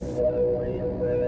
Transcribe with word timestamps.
Salvo 0.00 0.64
y. 0.64 1.27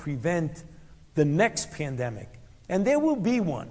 Prevent 0.00 0.64
the 1.14 1.24
next 1.24 1.70
pandemic, 1.70 2.40
and 2.70 2.86
there 2.86 2.98
will 2.98 3.16
be 3.16 3.40
one, 3.40 3.70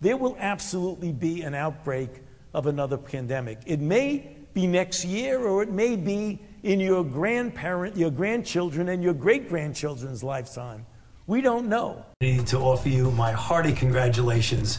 there 0.00 0.16
will 0.16 0.36
absolutely 0.40 1.12
be 1.12 1.42
an 1.42 1.54
outbreak 1.54 2.08
of 2.54 2.66
another 2.66 2.96
pandemic. 2.96 3.58
It 3.66 3.80
may 3.80 4.36
be 4.54 4.66
next 4.66 5.04
year, 5.04 5.46
or 5.46 5.62
it 5.62 5.70
may 5.70 5.94
be 5.94 6.38
in 6.62 6.80
your 6.80 7.04
grandparent, 7.04 7.94
your 7.96 8.10
grandchildren, 8.10 8.88
and 8.88 9.02
your 9.02 9.12
great 9.12 9.48
grandchildren's 9.50 10.24
lifetime. 10.24 10.86
We 11.26 11.42
don't 11.42 11.68
know. 11.68 12.04
I 12.22 12.24
need 12.24 12.46
to 12.46 12.58
offer 12.58 12.88
you 12.88 13.10
my 13.10 13.32
hearty 13.32 13.72
congratulations 13.72 14.78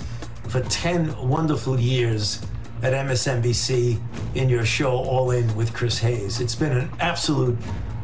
for 0.50 0.62
10 0.62 1.16
wonderful 1.30 1.80
years 1.80 2.42
at 2.82 2.94
MSNBC 2.94 4.00
in 4.36 4.50
your 4.50 4.66
show 4.66 4.92
All 4.92 5.32
In 5.32 5.56
with 5.56 5.74
Chris 5.74 6.00
Hayes. 6.00 6.42
It's 6.42 6.56
been 6.56 6.72
an 6.72 6.90
absolute 7.00 7.58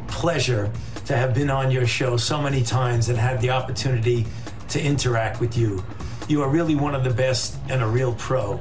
pleasure 0.06 0.70
to 1.06 1.16
have 1.16 1.34
been 1.34 1.50
on 1.50 1.70
your 1.70 1.86
show 1.86 2.16
so 2.16 2.40
many 2.40 2.62
times 2.62 3.08
and 3.08 3.18
had 3.18 3.40
the 3.40 3.50
opportunity 3.50 4.26
to 4.68 4.82
interact 4.82 5.40
with 5.40 5.56
you. 5.56 5.84
You 6.28 6.42
are 6.42 6.48
really 6.48 6.74
one 6.74 6.94
of 6.94 7.04
the 7.04 7.10
best 7.10 7.58
and 7.68 7.82
a 7.82 7.86
real 7.86 8.14
pro. 8.14 8.58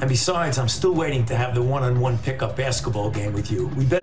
And 0.00 0.08
besides, 0.08 0.58
I'm 0.58 0.68
still 0.68 0.94
waiting 0.94 1.24
to 1.26 1.36
have 1.36 1.54
the 1.54 1.62
one 1.62 1.82
on 1.82 2.00
one 2.00 2.16
pickup 2.18 2.56
basketball 2.56 3.10
game 3.10 3.32
with 3.32 3.50
you. 3.50 3.68
We 3.68 3.84
bet. 3.84 4.02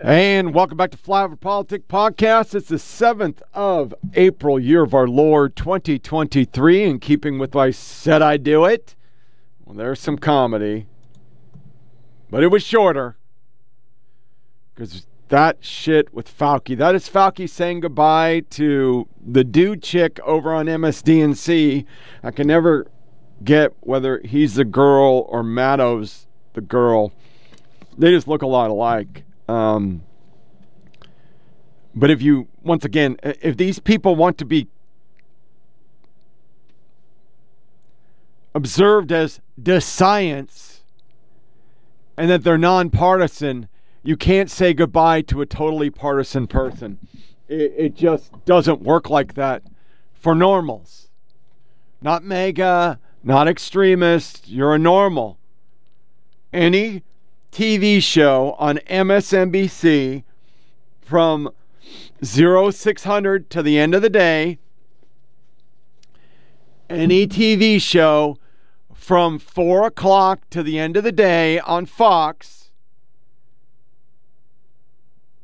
And 0.00 0.54
welcome 0.54 0.76
back 0.76 0.90
to 0.92 0.96
Flyover 0.96 1.38
PolitiK 1.38 1.84
Podcast. 1.84 2.54
It's 2.54 2.68
the 2.68 2.76
7th 2.76 3.40
of 3.54 3.94
April, 4.14 4.60
year 4.60 4.82
of 4.82 4.94
our 4.94 5.08
Lord 5.08 5.56
2023. 5.56 6.84
In 6.84 7.00
keeping 7.00 7.38
with 7.38 7.56
I 7.56 7.70
said 7.70 8.22
I 8.22 8.36
do 8.36 8.64
it, 8.66 8.94
well, 9.64 9.74
there's 9.74 9.98
some 9.98 10.18
comedy, 10.18 10.86
but 12.30 12.42
it 12.42 12.48
was 12.48 12.62
shorter 12.62 13.16
because 14.74 15.06
that 15.28 15.58
shit 15.60 16.12
with 16.14 16.36
Fauci. 16.36 16.76
That 16.76 16.94
is 16.94 17.08
Fauci 17.08 17.48
saying 17.48 17.80
goodbye 17.80 18.44
to 18.50 19.08
the 19.24 19.44
dude 19.44 19.82
chick 19.82 20.20
over 20.20 20.54
on 20.54 20.66
MSDNC. 20.66 21.84
I 22.22 22.30
can 22.30 22.46
never 22.46 22.86
get 23.42 23.72
whether 23.80 24.20
he's 24.24 24.54
the 24.54 24.64
girl 24.64 25.26
or 25.28 25.42
Maddow's 25.42 26.26
the 26.54 26.60
girl. 26.60 27.12
They 27.98 28.10
just 28.10 28.28
look 28.28 28.42
a 28.42 28.46
lot 28.46 28.70
alike. 28.70 29.24
Um, 29.48 30.02
but 31.94 32.10
if 32.10 32.22
you, 32.22 32.48
once 32.62 32.84
again, 32.84 33.16
if 33.22 33.56
these 33.56 33.78
people 33.78 34.14
want 34.16 34.38
to 34.38 34.44
be 34.44 34.68
observed 38.54 39.12
as 39.12 39.40
the 39.58 39.80
science 39.80 40.82
and 42.16 42.30
that 42.30 42.44
they're 42.44 42.58
nonpartisan, 42.58 43.68
you 44.06 44.16
can't 44.16 44.50
say 44.50 44.72
goodbye 44.72 45.20
to 45.20 45.40
a 45.40 45.46
totally 45.46 45.90
partisan 45.90 46.46
person. 46.46 46.98
It, 47.48 47.74
it 47.76 47.94
just 47.96 48.32
doesn't 48.44 48.80
work 48.80 49.10
like 49.10 49.34
that 49.34 49.62
for 50.14 50.34
normals. 50.34 51.08
Not 52.00 52.22
mega, 52.22 53.00
not 53.24 53.48
extremist. 53.48 54.48
You're 54.48 54.74
a 54.74 54.78
normal. 54.78 55.38
Any 56.52 57.02
TV 57.50 58.00
show 58.00 58.54
on 58.58 58.78
MSNBC 58.88 60.22
from 61.00 61.50
0600 62.22 63.50
to 63.50 63.62
the 63.62 63.78
end 63.78 63.94
of 63.94 64.02
the 64.02 64.10
day, 64.10 64.58
any 66.88 67.26
TV 67.26 67.80
show 67.82 68.38
from 68.94 69.40
4 69.40 69.86
o'clock 69.86 70.48
to 70.50 70.62
the 70.62 70.78
end 70.78 70.96
of 70.96 71.02
the 71.02 71.12
day 71.12 71.58
on 71.60 71.86
Fox, 71.86 72.55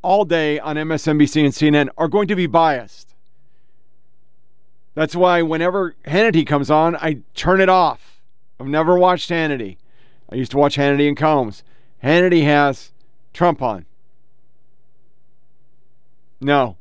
all 0.02 0.24
day 0.24 0.58
on 0.58 0.76
MSNBC 0.76 1.44
and 1.44 1.52
CNN, 1.52 1.88
are 1.96 2.08
going 2.08 2.28
to 2.28 2.36
be 2.36 2.46
biased. 2.46 3.14
That's 4.94 5.16
why 5.16 5.42
whenever 5.42 5.94
Hannity 6.06 6.46
comes 6.46 6.70
on, 6.70 6.96
I 6.96 7.18
turn 7.34 7.60
it 7.60 7.68
off. 7.68 8.20
I've 8.60 8.66
never 8.66 8.98
watched 8.98 9.30
Hannity. 9.30 9.76
I 10.30 10.34
used 10.34 10.50
to 10.52 10.58
watch 10.58 10.76
Hannity 10.76 11.08
and 11.08 11.16
Colmes. 11.16 11.62
Hannity 12.02 12.44
has 12.44 12.92
Trump 13.32 13.62
on. 13.62 13.86
No, 16.40 16.76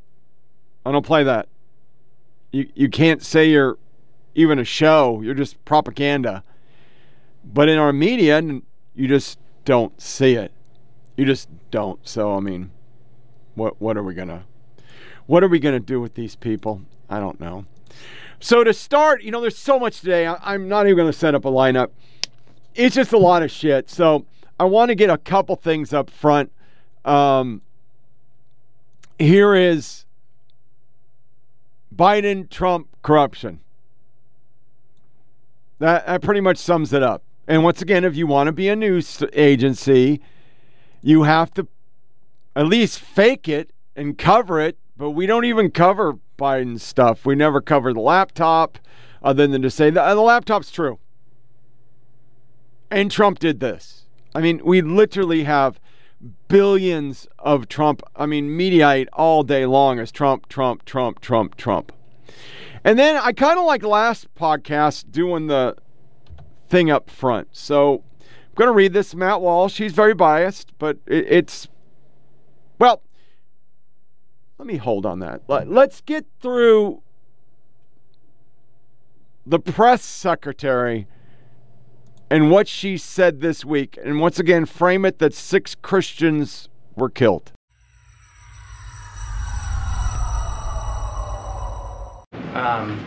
I 0.85 0.91
don't 0.91 1.05
play 1.05 1.23
that. 1.23 1.47
You 2.51 2.67
you 2.73 2.89
can't 2.89 3.23
say 3.23 3.49
you're 3.49 3.77
even 4.33 4.59
a 4.59 4.63
show. 4.63 5.21
You're 5.21 5.35
just 5.35 5.63
propaganda. 5.65 6.43
But 7.43 7.69
in 7.69 7.77
our 7.77 7.93
media, 7.93 8.41
you 8.95 9.07
just 9.07 9.39
don't 9.65 9.99
see 10.01 10.33
it. 10.33 10.51
You 11.15 11.25
just 11.25 11.49
don't. 11.69 12.05
So 12.07 12.35
I 12.35 12.39
mean, 12.39 12.71
what 13.55 13.81
what 13.81 13.97
are 13.97 14.03
we 14.03 14.13
gonna 14.13 14.45
what 15.27 15.43
are 15.43 15.47
we 15.47 15.59
gonna 15.59 15.79
do 15.79 15.99
with 15.99 16.15
these 16.15 16.35
people? 16.35 16.81
I 17.09 17.19
don't 17.19 17.39
know. 17.39 17.65
So 18.39 18.63
to 18.63 18.73
start, 18.73 19.21
you 19.21 19.31
know, 19.31 19.41
there's 19.41 19.57
so 19.57 19.79
much 19.79 19.99
today. 19.99 20.25
I, 20.25 20.37
I'm 20.41 20.67
not 20.67 20.87
even 20.87 20.97
gonna 20.97 21.13
set 21.13 21.35
up 21.35 21.45
a 21.45 21.51
lineup. 21.51 21.89
It's 22.75 22.95
just 22.95 23.13
a 23.13 23.17
lot 23.17 23.43
of 23.43 23.51
shit. 23.51 23.89
So 23.89 24.25
I 24.59 24.65
want 24.65 24.89
to 24.89 24.95
get 24.95 25.09
a 25.09 25.17
couple 25.17 25.55
things 25.55 25.91
up 25.91 26.09
front. 26.09 26.51
Um, 27.03 27.61
here 29.17 29.55
is 29.55 30.05
Biden 31.95 32.49
Trump 32.49 32.87
corruption. 33.01 33.59
That, 35.79 36.05
that 36.05 36.21
pretty 36.21 36.41
much 36.41 36.57
sums 36.57 36.93
it 36.93 37.01
up. 37.01 37.23
And 37.47 37.63
once 37.63 37.81
again, 37.81 38.05
if 38.05 38.15
you 38.15 38.27
want 38.27 38.47
to 38.47 38.51
be 38.51 38.69
a 38.69 38.75
news 38.75 39.23
agency, 39.33 40.21
you 41.01 41.23
have 41.23 41.51
to 41.55 41.67
at 42.55 42.67
least 42.67 42.99
fake 42.99 43.47
it 43.47 43.71
and 43.95 44.17
cover 44.17 44.59
it. 44.59 44.77
But 44.97 45.11
we 45.11 45.25
don't 45.25 45.45
even 45.45 45.71
cover 45.71 46.19
Biden's 46.37 46.83
stuff. 46.83 47.25
We 47.25 47.35
never 47.35 47.61
cover 47.61 47.93
the 47.93 48.01
laptop, 48.01 48.77
other 49.23 49.47
than 49.47 49.61
to 49.61 49.69
say 49.69 49.89
that 49.89 50.03
uh, 50.03 50.15
the 50.15 50.21
laptop's 50.21 50.71
true. 50.71 50.99
And 52.89 53.09
Trump 53.09 53.39
did 53.39 53.59
this. 53.59 54.05
I 54.35 54.41
mean, 54.41 54.61
we 54.63 54.81
literally 54.81 55.43
have 55.43 55.79
billions 56.47 57.27
of 57.39 57.67
Trump. 57.67 58.03
I 58.15 58.25
mean, 58.25 58.49
Mediaite 58.49 59.07
all 59.13 59.43
day 59.43 59.65
long 59.65 59.99
is 59.99 60.11
Trump, 60.11 60.47
Trump, 60.49 60.85
Trump, 60.85 61.19
Trump, 61.21 61.55
Trump. 61.55 61.91
And 62.83 62.97
then 62.97 63.15
I 63.17 63.31
kind 63.31 63.59
of 63.59 63.65
like 63.65 63.83
last 63.83 64.33
podcast 64.35 65.11
doing 65.11 65.47
the 65.47 65.75
thing 66.69 66.89
up 66.89 67.09
front. 67.09 67.49
So 67.51 68.03
I'm 68.19 68.55
going 68.55 68.67
to 68.67 68.73
read 68.73 68.93
this. 68.93 69.13
Matt 69.13 69.41
Walsh, 69.41 69.77
he's 69.77 69.93
very 69.93 70.13
biased, 70.13 70.77
but 70.79 70.97
it, 71.05 71.25
it's, 71.29 71.67
well, 72.81 73.03
let 74.57 74.65
me 74.65 74.77
hold 74.77 75.05
on 75.05 75.19
that. 75.19 75.43
Let, 75.47 75.69
let's 75.69 76.01
get 76.01 76.25
through 76.41 77.03
the 79.45 79.59
press 79.59 80.01
secretary 80.01 81.05
and 82.31 82.49
what 82.49 82.67
she 82.67 82.97
said 82.97 83.39
this 83.39 83.63
week. 83.63 83.99
And 84.03 84.19
once 84.19 84.39
again, 84.39 84.65
frame 84.65 85.05
it 85.05 85.19
that 85.19 85.35
six 85.35 85.75
Christians 85.75 86.69
were 86.95 87.11
killed. 87.11 87.51
Um, 92.55 92.99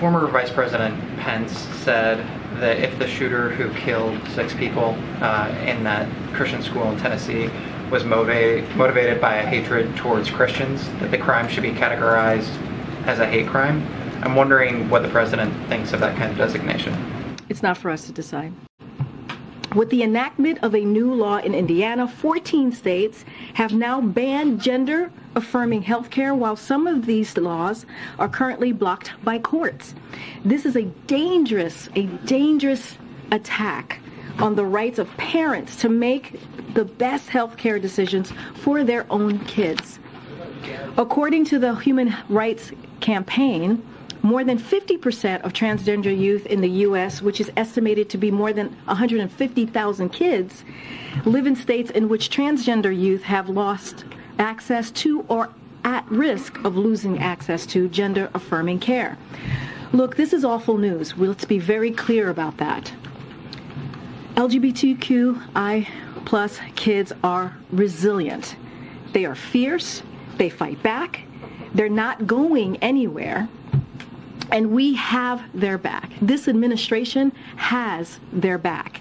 former 0.00 0.26
Vice 0.28 0.50
President 0.50 0.98
Pence 1.18 1.52
said 1.84 2.16
that 2.60 2.78
if 2.78 2.98
the 2.98 3.06
shooter 3.06 3.50
who 3.50 3.68
killed 3.78 4.18
six 4.30 4.54
people 4.54 4.96
uh, 5.20 5.54
in 5.66 5.84
that 5.84 6.08
Christian 6.32 6.62
school 6.62 6.90
in 6.90 6.96
Tennessee 6.96 7.50
was 7.90 8.04
motivated, 8.04 8.68
motivated 8.76 9.20
by 9.20 9.36
a 9.36 9.46
hatred 9.46 9.96
towards 9.96 10.30
Christians, 10.30 10.88
that 11.00 11.10
the 11.10 11.18
crime 11.18 11.48
should 11.48 11.62
be 11.62 11.72
categorized 11.72 12.54
as 13.06 13.18
a 13.18 13.26
hate 13.26 13.46
crime. 13.46 13.86
I'm 14.22 14.34
wondering 14.34 14.90
what 14.90 15.02
the 15.02 15.08
president 15.08 15.52
thinks 15.68 15.92
of 15.92 16.00
that 16.00 16.16
kind 16.16 16.30
of 16.30 16.36
designation. 16.36 16.94
It's 17.48 17.62
not 17.62 17.78
for 17.78 17.90
us 17.90 18.06
to 18.06 18.12
decide. 18.12 18.52
With 19.74 19.90
the 19.90 20.02
enactment 20.02 20.58
of 20.62 20.74
a 20.74 20.80
new 20.80 21.12
law 21.12 21.38
in 21.38 21.54
Indiana, 21.54 22.08
14 22.08 22.72
states 22.72 23.24
have 23.54 23.72
now 23.72 24.00
banned 24.00 24.60
gender 24.60 25.10
affirming 25.34 25.82
health 25.82 26.10
care, 26.10 26.34
while 26.34 26.56
some 26.56 26.86
of 26.86 27.06
these 27.06 27.36
laws 27.36 27.86
are 28.18 28.28
currently 28.28 28.72
blocked 28.72 29.12
by 29.22 29.38
courts. 29.38 29.94
This 30.44 30.64
is 30.64 30.74
a 30.74 30.82
dangerous, 31.06 31.88
a 31.94 32.04
dangerous 32.24 32.96
attack 33.30 34.00
on 34.38 34.54
the 34.54 34.64
rights 34.64 34.98
of 34.98 35.08
parents 35.16 35.76
to 35.76 35.88
make 35.88 36.40
the 36.74 36.84
best 36.84 37.28
health 37.28 37.56
care 37.56 37.78
decisions 37.78 38.32
for 38.54 38.84
their 38.84 39.06
own 39.10 39.38
kids. 39.46 39.98
According 40.96 41.44
to 41.46 41.58
the 41.58 41.74
Human 41.76 42.14
Rights 42.28 42.72
Campaign, 43.00 43.82
more 44.22 44.42
than 44.44 44.58
50% 44.58 45.42
of 45.42 45.52
transgender 45.52 46.16
youth 46.16 46.46
in 46.46 46.60
the 46.60 46.70
U.S., 46.86 47.22
which 47.22 47.40
is 47.40 47.50
estimated 47.56 48.10
to 48.10 48.18
be 48.18 48.30
more 48.30 48.52
than 48.52 48.68
150,000 48.86 50.08
kids, 50.10 50.64
live 51.24 51.46
in 51.46 51.54
states 51.54 51.90
in 51.90 52.08
which 52.08 52.30
transgender 52.30 52.96
youth 52.96 53.22
have 53.22 53.48
lost 53.48 54.04
access 54.38 54.90
to 54.90 55.24
or 55.28 55.50
at 55.84 56.04
risk 56.10 56.58
of 56.64 56.76
losing 56.76 57.18
access 57.18 57.64
to 57.66 57.88
gender 57.88 58.30
affirming 58.34 58.80
care. 58.80 59.16
Look, 59.92 60.16
this 60.16 60.32
is 60.32 60.44
awful 60.44 60.76
news. 60.76 61.16
Let's 61.16 61.44
be 61.44 61.58
very 61.58 61.90
clear 61.90 62.28
about 62.28 62.56
that. 62.58 62.92
LGBTQI 64.38 65.88
plus 66.24 66.60
kids 66.76 67.12
are 67.24 67.56
resilient. 67.72 68.54
They 69.12 69.24
are 69.24 69.34
fierce, 69.34 70.04
they 70.36 70.48
fight 70.48 70.80
back, 70.80 71.22
they're 71.74 71.88
not 71.88 72.24
going 72.28 72.76
anywhere, 72.76 73.48
and 74.52 74.70
we 74.70 74.94
have 74.94 75.42
their 75.54 75.76
back. 75.76 76.12
This 76.22 76.46
administration 76.46 77.32
has 77.56 78.20
their 78.32 78.58
back. 78.58 79.00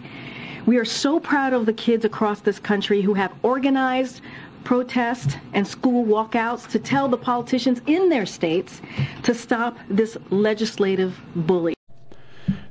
We 0.66 0.78
are 0.78 0.86
so 0.86 1.20
proud 1.20 1.54
of 1.54 1.68
the 1.68 1.74
kids 1.74 2.04
across 2.04 2.42
this 2.42 2.58
country 2.58 3.04
who 3.04 3.14
have 3.14 3.32
organized 3.44 4.22
protests 4.64 5.36
and 5.54 5.68
school 5.68 6.04
walkouts 6.04 6.68
to 6.72 6.80
tell 6.80 7.08
the 7.08 7.16
politicians 7.16 7.80
in 7.86 8.10
their 8.10 8.26
states 8.26 8.82
to 9.22 9.36
stop 9.36 9.78
this 9.88 10.18
legislative 10.32 11.16
bully. 11.36 11.76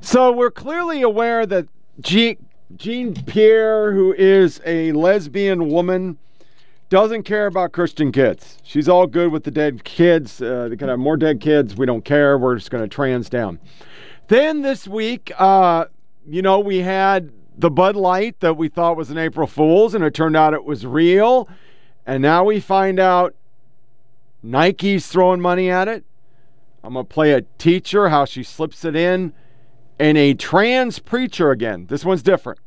So 0.00 0.32
we're 0.32 0.50
clearly 0.50 1.02
aware 1.02 1.46
that 1.46 1.68
Jean, 2.00 2.36
Jean 2.74 3.14
Pierre, 3.14 3.92
who 3.92 4.12
is 4.12 4.60
a 4.66 4.90
lesbian 4.92 5.68
woman, 5.68 6.18
doesn't 6.88 7.22
care 7.22 7.46
about 7.46 7.72
Christian 7.72 8.10
kids. 8.10 8.58
She's 8.64 8.88
all 8.88 9.06
good 9.06 9.30
with 9.30 9.44
the 9.44 9.52
dead 9.52 9.84
kids. 9.84 10.42
Uh, 10.42 10.68
they 10.68 10.76
can 10.76 10.88
have 10.88 10.98
more 10.98 11.16
dead 11.16 11.40
kids. 11.40 11.76
We 11.76 11.86
don't 11.86 12.04
care. 12.04 12.36
We're 12.36 12.56
just 12.56 12.70
going 12.70 12.82
to 12.82 12.88
trans 12.88 13.28
down. 13.28 13.60
Then 14.28 14.62
this 14.62 14.88
week, 14.88 15.32
uh, 15.38 15.86
you 16.26 16.42
know, 16.42 16.58
we 16.58 16.78
had 16.78 17.30
the 17.56 17.70
Bud 17.70 17.94
Light 17.94 18.40
that 18.40 18.56
we 18.56 18.68
thought 18.68 18.96
was 18.96 19.10
an 19.10 19.18
April 19.18 19.46
Fool's, 19.46 19.94
and 19.94 20.02
it 20.02 20.14
turned 20.14 20.36
out 20.36 20.52
it 20.52 20.64
was 20.64 20.84
real. 20.84 21.48
And 22.04 22.20
now 22.20 22.44
we 22.44 22.58
find 22.58 22.98
out 22.98 23.34
Nike's 24.42 25.06
throwing 25.06 25.40
money 25.40 25.70
at 25.70 25.86
it. 25.86 26.04
I'm 26.82 26.94
going 26.94 27.06
to 27.06 27.12
play 27.12 27.32
a 27.32 27.42
teacher, 27.58 28.08
how 28.08 28.24
she 28.24 28.42
slips 28.42 28.84
it 28.84 28.94
in, 28.94 29.32
and 29.98 30.18
a 30.18 30.34
trans 30.34 30.98
preacher 30.98 31.50
again. 31.50 31.86
This 31.86 32.04
one's 32.04 32.22
different. 32.22 32.58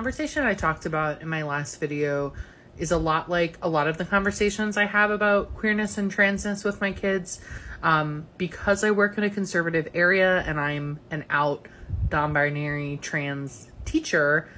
Conversation 0.00 0.44
I 0.44 0.54
talked 0.54 0.86
about 0.86 1.20
in 1.20 1.28
my 1.28 1.42
last 1.42 1.78
video 1.78 2.32
is 2.78 2.90
a 2.90 2.96
lot 2.96 3.28
like 3.28 3.58
a 3.60 3.68
lot 3.68 3.86
of 3.86 3.98
the 3.98 4.06
conversations 4.06 4.78
I 4.78 4.86
have 4.86 5.10
about 5.10 5.54
queerness 5.54 5.98
and 5.98 6.10
transness 6.10 6.64
with 6.64 6.80
my 6.80 6.90
kids. 6.90 7.38
Um, 7.82 8.26
because 8.38 8.82
I 8.82 8.92
work 8.92 9.18
in 9.18 9.24
a 9.24 9.28
conservative 9.28 9.88
area 9.92 10.42
and 10.46 10.58
I'm 10.58 11.00
an 11.10 11.26
out 11.28 11.68
non 12.10 12.32
binary 12.32 12.98
trans 13.02 13.70
teacher, 13.84 14.48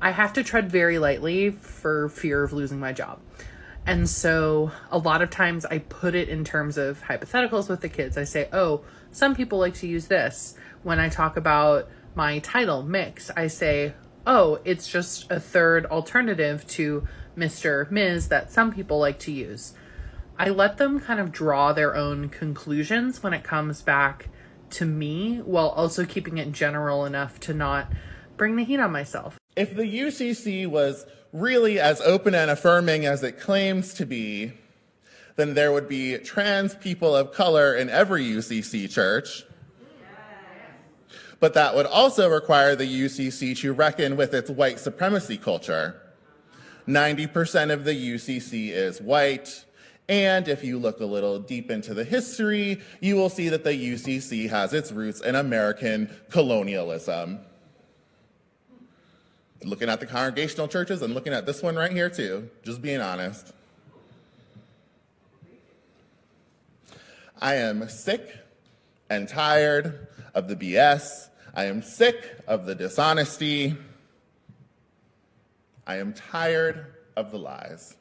I 0.00 0.10
have 0.10 0.32
to 0.32 0.42
tread 0.42 0.72
very 0.72 0.98
lightly 0.98 1.50
for 1.50 2.08
fear 2.08 2.42
of 2.42 2.52
losing 2.52 2.80
my 2.80 2.92
job. 2.92 3.20
And 3.86 4.08
so 4.08 4.72
a 4.90 4.98
lot 4.98 5.22
of 5.22 5.30
times 5.30 5.64
I 5.64 5.78
put 5.78 6.16
it 6.16 6.28
in 6.28 6.42
terms 6.42 6.78
of 6.78 7.00
hypotheticals 7.00 7.68
with 7.68 7.80
the 7.80 7.88
kids. 7.88 8.18
I 8.18 8.24
say, 8.24 8.48
oh, 8.52 8.82
some 9.12 9.36
people 9.36 9.60
like 9.60 9.74
to 9.74 9.86
use 9.86 10.08
this. 10.08 10.56
When 10.82 10.98
I 10.98 11.10
talk 11.10 11.36
about 11.36 11.88
my 12.16 12.40
title, 12.40 12.82
mix, 12.82 13.30
I 13.36 13.46
say, 13.46 13.94
oh, 14.30 14.60
it's 14.64 14.86
just 14.86 15.28
a 15.28 15.40
third 15.40 15.84
alternative 15.86 16.64
to 16.68 17.06
Mr. 17.36 17.90
Ms. 17.90 18.28
that 18.28 18.52
some 18.52 18.72
people 18.72 19.00
like 19.00 19.18
to 19.18 19.32
use. 19.32 19.74
I 20.38 20.50
let 20.50 20.78
them 20.78 21.00
kind 21.00 21.18
of 21.18 21.32
draw 21.32 21.72
their 21.72 21.96
own 21.96 22.28
conclusions 22.28 23.24
when 23.24 23.34
it 23.34 23.42
comes 23.42 23.82
back 23.82 24.28
to 24.70 24.86
me 24.86 25.38
while 25.38 25.70
also 25.70 26.04
keeping 26.04 26.38
it 26.38 26.52
general 26.52 27.04
enough 27.04 27.40
to 27.40 27.52
not 27.52 27.92
bring 28.36 28.54
the 28.54 28.62
heat 28.62 28.78
on 28.78 28.92
myself. 28.92 29.36
If 29.56 29.74
the 29.74 29.82
UCC 29.82 30.68
was 30.68 31.04
really 31.32 31.80
as 31.80 32.00
open 32.00 32.32
and 32.32 32.52
affirming 32.52 33.06
as 33.06 33.24
it 33.24 33.40
claims 33.40 33.94
to 33.94 34.06
be, 34.06 34.52
then 35.34 35.54
there 35.54 35.72
would 35.72 35.88
be 35.88 36.16
trans 36.18 36.76
people 36.76 37.16
of 37.16 37.32
color 37.32 37.74
in 37.74 37.90
every 37.90 38.24
UCC 38.24 38.88
church 38.88 39.44
but 41.40 41.54
that 41.54 41.74
would 41.74 41.86
also 41.86 42.28
require 42.28 42.76
the 42.76 42.84
UCC 42.84 43.56
to 43.58 43.72
reckon 43.72 44.16
with 44.16 44.34
its 44.34 44.50
white 44.50 44.78
supremacy 44.78 45.38
culture. 45.38 46.00
90% 46.86 47.72
of 47.72 47.84
the 47.84 47.94
UCC 47.94 48.70
is 48.70 49.00
white, 49.00 49.64
and 50.08 50.48
if 50.48 50.62
you 50.62 50.78
look 50.78 51.00
a 51.00 51.04
little 51.06 51.38
deep 51.38 51.70
into 51.70 51.94
the 51.94 52.04
history, 52.04 52.80
you 53.00 53.16
will 53.16 53.30
see 53.30 53.48
that 53.48 53.64
the 53.64 53.72
UCC 53.72 54.48
has 54.50 54.74
its 54.74 54.92
roots 54.92 55.20
in 55.20 55.34
American 55.34 56.10
colonialism. 56.30 57.40
Looking 59.62 59.88
at 59.88 60.00
the 60.00 60.06
congregational 60.06 60.68
churches 60.68 61.02
and 61.02 61.14
looking 61.14 61.32
at 61.32 61.46
this 61.46 61.62
one 61.62 61.76
right 61.76 61.92
here, 61.92 62.10
too, 62.10 62.50
just 62.64 62.82
being 62.82 63.00
honest. 63.00 63.52
I 67.40 67.54
am 67.56 67.88
sick 67.88 68.36
and 69.08 69.28
tired 69.28 70.08
of 70.34 70.48
the 70.48 70.56
BS 70.56 71.29
I 71.54 71.64
am 71.64 71.82
sick 71.82 72.36
of 72.46 72.66
the 72.66 72.74
dishonesty. 72.74 73.76
I 75.86 75.96
am 75.96 76.12
tired 76.12 76.86
of 77.16 77.32
the 77.32 77.38
lies. 77.38 77.96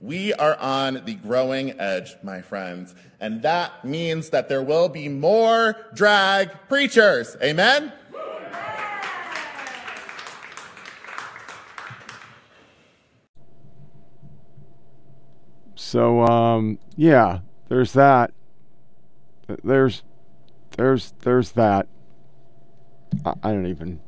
We 0.00 0.32
are 0.34 0.56
on 0.58 1.02
the 1.04 1.14
growing 1.14 1.80
edge, 1.80 2.14
my 2.22 2.42
friends, 2.42 2.94
and 3.20 3.42
that 3.42 3.84
means 3.84 4.30
that 4.30 4.48
there 4.48 4.62
will 4.62 4.88
be 4.88 5.08
more 5.08 5.76
drag 5.94 6.50
preachers. 6.68 7.36
Amen? 7.42 7.92
So, 15.74 16.22
um, 16.22 16.78
yeah, 16.96 17.40
there's 17.68 17.92
that. 17.94 18.32
There's, 19.62 20.02
there's, 20.76 21.12
there's 21.20 21.52
that. 21.52 21.88
I, 23.24 23.52
don't 23.52 23.66
even. 23.66 24.00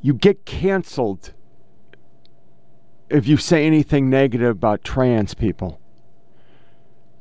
You 0.00 0.14
get 0.14 0.44
canceled 0.44 1.32
if 3.10 3.26
you 3.26 3.36
say 3.36 3.66
anything 3.66 4.10
negative 4.10 4.50
about 4.50 4.84
trans 4.84 5.34
people. 5.34 5.80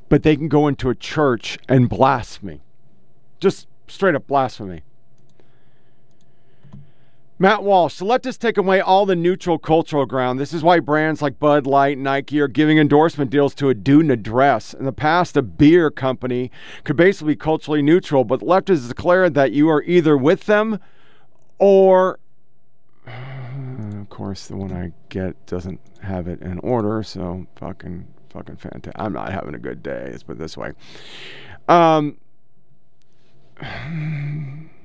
But 0.09 0.23
they 0.23 0.35
can 0.35 0.47
go 0.47 0.67
into 0.67 0.89
a 0.89 0.95
church 0.95 1.57
and 1.67 1.89
blaspheme. 1.89 2.61
Just 3.39 3.67
straight 3.87 4.15
up 4.15 4.27
blasphemy. 4.27 4.83
Matt 7.39 7.61
Walsh, 7.61 7.93
so 7.93 8.05
let 8.05 8.25
us 8.25 8.35
take 8.35 8.57
away 8.57 8.81
all 8.81 9.05
the 9.05 9.15
neutral 9.15 9.59
cultural 9.59 10.07
ground. 10.07 10.39
This 10.39 10.53
is 10.53 10.63
why 10.63 10.79
brands 10.79 11.21
like 11.21 11.37
Bud 11.37 11.67
Light 11.67 11.99
Nike 11.99 12.39
are 12.39 12.47
giving 12.47 12.79
endorsement 12.79 13.29
deals 13.29 13.53
to 13.55 13.69
a 13.69 13.75
dude 13.75 14.05
in 14.05 14.11
a 14.11 14.15
dress. 14.15 14.73
In 14.73 14.85
the 14.85 14.91
past, 14.91 15.37
a 15.37 15.43
beer 15.43 15.91
company 15.91 16.49
could 16.83 16.95
basically 16.95 17.33
be 17.33 17.37
culturally 17.37 17.83
neutral, 17.83 18.23
but 18.23 18.39
leftists 18.39 18.87
declared 18.87 19.35
that 19.35 19.51
you 19.51 19.69
are 19.69 19.83
either 19.83 20.17
with 20.17 20.45
them 20.45 20.79
or. 21.59 22.19
Of 24.01 24.09
course, 24.09 24.47
the 24.47 24.55
one 24.55 24.71
I 24.71 24.93
get 25.09 25.45
doesn't 25.45 25.79
have 26.01 26.27
it 26.27 26.41
in 26.41 26.59
order, 26.59 27.03
so 27.03 27.45
fucking, 27.57 28.07
fucking 28.29 28.55
fantastic. 28.55 28.93
I'm 28.95 29.13
not 29.13 29.31
having 29.31 29.53
a 29.53 29.59
good 29.59 29.83
day, 29.83 30.07
let's 30.09 30.23
put 30.23 30.37
it 30.37 30.39
this 30.39 30.57
way. 30.57 30.71
Um. 31.67 32.17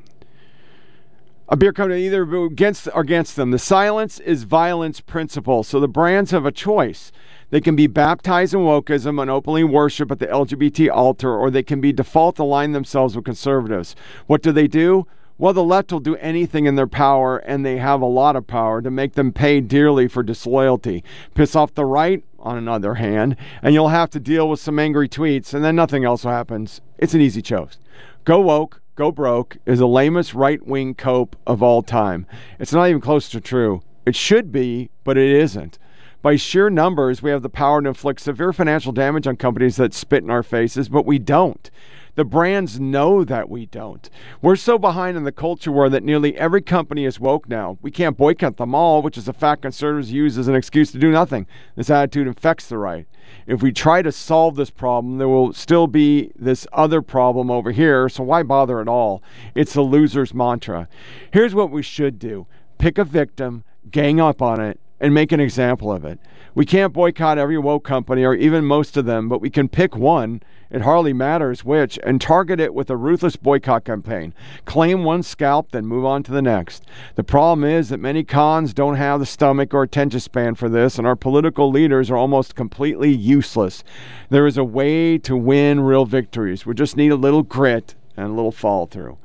a 1.53 1.57
beer 1.57 1.71
company 1.71 2.07
either 2.07 2.23
against 2.23 2.89
or 2.95 3.03
against 3.03 3.37
them. 3.37 3.51
The 3.51 3.59
silence 3.59 4.19
is 4.21 4.45
violence 4.45 5.03
principle. 5.03 5.63
So 5.63 5.81
the 5.81 5.87
brands 5.87 6.31
have 6.31 6.47
a 6.47 6.51
choice. 6.51 7.13
They 7.51 7.61
can 7.61 7.77
be 7.77 7.87
baptized 7.87 8.55
in 8.55 8.61
wokeism 8.61 9.21
and 9.21 9.31
openly 9.31 9.63
worship 9.63 10.11
at 10.11 10.19
the 10.19 10.29
LGBT 10.29 10.91
altar, 10.91 11.37
or 11.37 11.51
they 11.51 11.63
can 11.63 11.79
be 11.79 11.93
default 11.93 12.39
align 12.39 12.73
themselves 12.73 13.15
with 13.15 13.27
conservatives. 13.27 13.95
What 14.27 14.41
do 14.41 14.51
they 14.51 14.67
do? 14.67 15.07
Well, 15.37 15.53
the 15.53 15.63
left 15.63 15.93
will 15.93 16.01
do 16.01 16.17
anything 16.17 16.65
in 16.65 16.77
their 16.77 16.87
power, 16.87 17.37
and 17.37 17.67
they 17.67 17.77
have 17.77 18.01
a 18.01 18.07
lot 18.07 18.35
of 18.35 18.47
power 18.47 18.81
to 18.81 18.91
make 18.91 19.13
them 19.13 19.31
pay 19.31 19.61
dearly 19.61 20.09
for 20.09 20.23
disloyalty. 20.23 21.05
Piss 21.35 21.55
off 21.55 21.75
the 21.75 21.85
right, 21.85 22.25
on 22.39 22.57
another 22.57 22.95
hand, 22.95 23.37
and 23.63 23.75
you'll 23.75 23.89
have 23.89 24.09
to 24.11 24.21
deal 24.21 24.49
with 24.49 24.59
some 24.59 24.79
angry 24.79 25.09
tweets, 25.09 25.53
and 25.53 25.63
then 25.63 25.77
nothing 25.77 26.05
else 26.05 26.23
happens. 26.23 26.81
It's 26.97 27.13
an 27.13 27.21
easy 27.21 27.43
choice. 27.43 27.79
Go 28.25 28.41
woke, 28.41 28.82
go 28.95 29.11
broke 29.11 29.57
is 29.67 29.79
the 29.79 29.87
lamest 29.89 30.35
right 30.35 30.65
wing 30.67 30.95
cope 30.95 31.37
of 31.47 31.63
all 31.63 31.83
time. 31.83 32.27
It's 32.59 32.73
not 32.73 32.89
even 32.89 33.01
close 33.01 33.29
to 33.31 33.41
true. 33.41 33.83
It 34.05 34.17
should 34.17 34.53
be, 34.53 34.91
but 35.05 35.17
it 35.17 35.31
isn't. 35.31 35.79
By 36.23 36.37
sheer 36.37 36.71
numbers, 36.71 37.23
we 37.23 37.31
have 37.31 37.43
the 37.43 37.49
power 37.49 37.83
to 37.83 37.89
inflict 37.89 38.21
severe 38.21 38.53
financial 38.53 38.93
damage 38.93 39.27
on 39.27 39.37
companies 39.37 39.77
that 39.77 39.95
spit 39.95 40.23
in 40.23 40.31
our 40.31 40.43
faces, 40.43 40.89
but 40.89 41.07
we 41.07 41.19
don't. 41.19 41.71
The 42.15 42.25
brands 42.27 42.79
know 42.79 43.25
that 43.25 43.49
we 43.49 43.65
don't. 43.65 44.11
We're 44.43 44.57
so 44.57 44.79
behind 44.79 45.17
in 45.17 45.25
the 45.25 45.33
culture 45.33 45.73
war 45.73 45.89
that 45.89 46.03
nearly 46.03 46.37
every 46.37 46.61
company 46.61 47.07
is 47.07 47.19
woke 47.19 47.49
now. 47.49 47.79
We 47.81 47.91
can't 47.91 48.19
boycott 48.19 48.59
them 48.59 48.75
all, 48.75 49.01
which 49.01 49.17
is 49.17 49.29
a 49.29 49.33
fact 49.33 49.63
conservatives 49.63 50.13
use 50.13 50.37
as 50.37 50.47
an 50.47 50.55
excuse 50.55 50.93
to 50.93 50.99
do 50.99 51.11
nothing. 51.11 51.47
This 51.75 51.89
attitude 51.89 52.27
infects 52.27 52.69
the 52.69 52.77
right. 52.77 53.07
If 53.47 53.63
we 53.63 53.73
try 53.73 54.03
to 54.03 54.13
solve 54.13 54.57
this 54.57 54.69
problem, 54.69 55.17
there 55.17 55.29
will 55.29 55.55
still 55.55 55.87
be 55.87 56.33
this 56.37 56.67
other 56.73 57.01
problem 57.01 57.51
over 57.51 57.71
here, 57.71 58.11
so 58.11 58.23
why 58.25 58.43
bother 58.43 58.81
at 58.81 58.89
all? 58.89 59.23
It's 59.55 59.73
the 59.73 59.83
loser's 59.83 60.35
mantra. 60.35 60.89
Here's 61.33 61.55
what 61.55 61.71
we 61.71 61.83
should 61.83 62.19
do 62.19 62.47
pick 62.77 62.99
a 62.99 63.05
victim, 63.05 63.65
gang 63.91 64.21
up 64.21 64.43
on 64.43 64.61
it, 64.61 64.79
and 65.01 65.15
make 65.15 65.33
an 65.33 65.41
example 65.41 65.91
of 65.91 66.05
it. 66.05 66.19
We 66.55 66.67
can't 66.67 66.93
boycott 66.93 67.39
every 67.39 67.59
woke 67.59 67.85
company 67.85 68.25
or 68.25 68.35
even 68.35 68.65
most 68.65 68.97
of 68.97 69.07
them, 69.07 69.29
but 69.29 69.41
we 69.41 69.51
can 69.51 69.69
pick 69.69 69.97
one 69.97 70.43
it 70.73 70.81
hardly 70.81 71.13
matters 71.13 71.67
which, 71.67 71.99
and 72.03 72.19
target 72.19 72.59
it 72.59 72.73
with 72.73 72.89
a 72.89 72.97
ruthless 72.97 73.37
boycott 73.37 73.85
campaign. 73.85 74.33
Claim 74.65 75.05
one 75.05 75.23
scalp, 75.23 75.71
then 75.71 75.85
move 75.85 76.07
on 76.07 76.23
to 76.23 76.33
the 76.33 76.41
next. 76.41 76.87
The 77.15 77.23
problem 77.23 77.63
is 77.63 77.91
that 77.91 78.01
many 78.01 78.25
cons 78.25 78.73
don't 78.73 78.97
have 78.97 79.21
the 79.21 79.27
stomach 79.27 79.75
or 79.75 79.83
attention 79.83 80.21
span 80.21 80.55
for 80.55 80.71
this, 80.71 80.97
and 80.97 81.07
our 81.07 81.15
political 81.15 81.71
leaders 81.71 82.11
are 82.11 82.17
almost 82.17 82.55
completely 82.55 83.11
useless. 83.11 83.85
There 84.31 84.47
is 84.47 84.57
a 84.57 84.65
way 84.65 85.19
to 85.19 85.37
win 85.37 85.81
real 85.81 86.07
victories. 86.07 86.65
We 86.65 86.73
just 86.73 86.97
need 86.97 87.13
a 87.13 87.17
little 87.17 87.43
grit 87.43 87.95
and 88.17 88.31
a 88.31 88.35
little 88.35 88.51
follow 88.51 88.87
through 88.87 89.19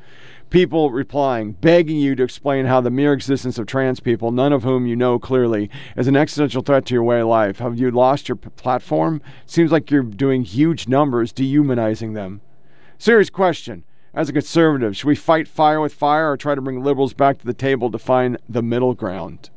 people 0.49 0.91
replying, 0.91 1.51
begging 1.53 1.97
you 1.97 2.15
to 2.15 2.23
explain 2.23 2.65
how 2.65 2.81
the 2.81 2.89
mere 2.89 3.13
existence 3.13 3.57
of 3.57 3.67
trans 3.67 3.99
people, 3.99 4.31
none 4.31 4.53
of 4.53 4.63
whom 4.63 4.85
you 4.85 4.95
know 4.95 5.19
clearly, 5.19 5.69
is 5.95 6.07
an 6.07 6.15
existential 6.15 6.61
threat 6.61 6.85
to 6.85 6.93
your 6.93 7.03
way 7.03 7.19
of 7.19 7.27
life. 7.27 7.59
Have 7.59 7.77
you 7.77 7.91
lost 7.91 8.29
your 8.29 8.35
p- 8.35 8.49
platform? 8.51 9.21
Seems 9.45 9.71
like 9.71 9.91
you're 9.91 10.03
doing 10.03 10.43
huge 10.43 10.87
numbers, 10.87 11.31
dehumanizing 11.31 12.13
them. 12.13 12.41
Serious 12.97 13.29
question. 13.29 13.83
As 14.13 14.29
a 14.29 14.33
conservative, 14.33 14.97
should 14.97 15.07
we 15.07 15.15
fight 15.15 15.47
fire 15.47 15.79
with 15.79 15.93
fire 15.93 16.31
or 16.31 16.37
try 16.37 16.55
to 16.55 16.61
bring 16.61 16.83
liberals 16.83 17.13
back 17.13 17.37
to 17.39 17.45
the 17.45 17.53
table 17.53 17.91
to 17.91 17.99
find 17.99 18.37
the 18.49 18.63
middle 18.63 18.95
ground? 18.95 19.49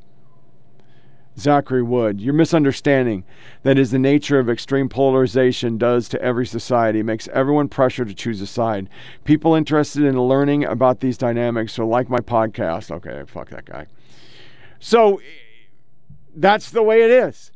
Zachary 1.41 1.83
Wood. 1.83 2.21
Your 2.21 2.35
misunderstanding 2.35 3.25
that 3.63 3.79
is 3.79 3.91
the 3.91 3.99
nature 3.99 4.39
of 4.39 4.49
extreme 4.49 4.89
polarization 4.89 5.79
does 5.79 6.09
to 6.11 6.23
every 6.23 6.47
society 6.47 7.03
makes 7.03 7.29
everyone 7.29 7.69
pressure 7.69 8.05
to 8.05 8.15
choose 8.15 8.41
a 8.41 8.47
side. 8.47 8.89
People 9.25 9.55
interested 9.55 10.05
in 10.05 10.21
learning 10.21 10.65
about 10.65 11.01
these 11.01 11.19
dynamics 11.19 11.79
are 11.79 11.85
like 11.85 12.09
my 12.09 12.19
podcast. 12.19 12.91
Okay, 12.91 13.23
fuck 13.27 13.49
that 13.51 13.65
guy. 13.65 13.87
So 14.79 15.21
that's 16.35 16.71
the 16.71 16.83
way 16.83 17.03
it 17.03 17.11
is. 17.11 17.51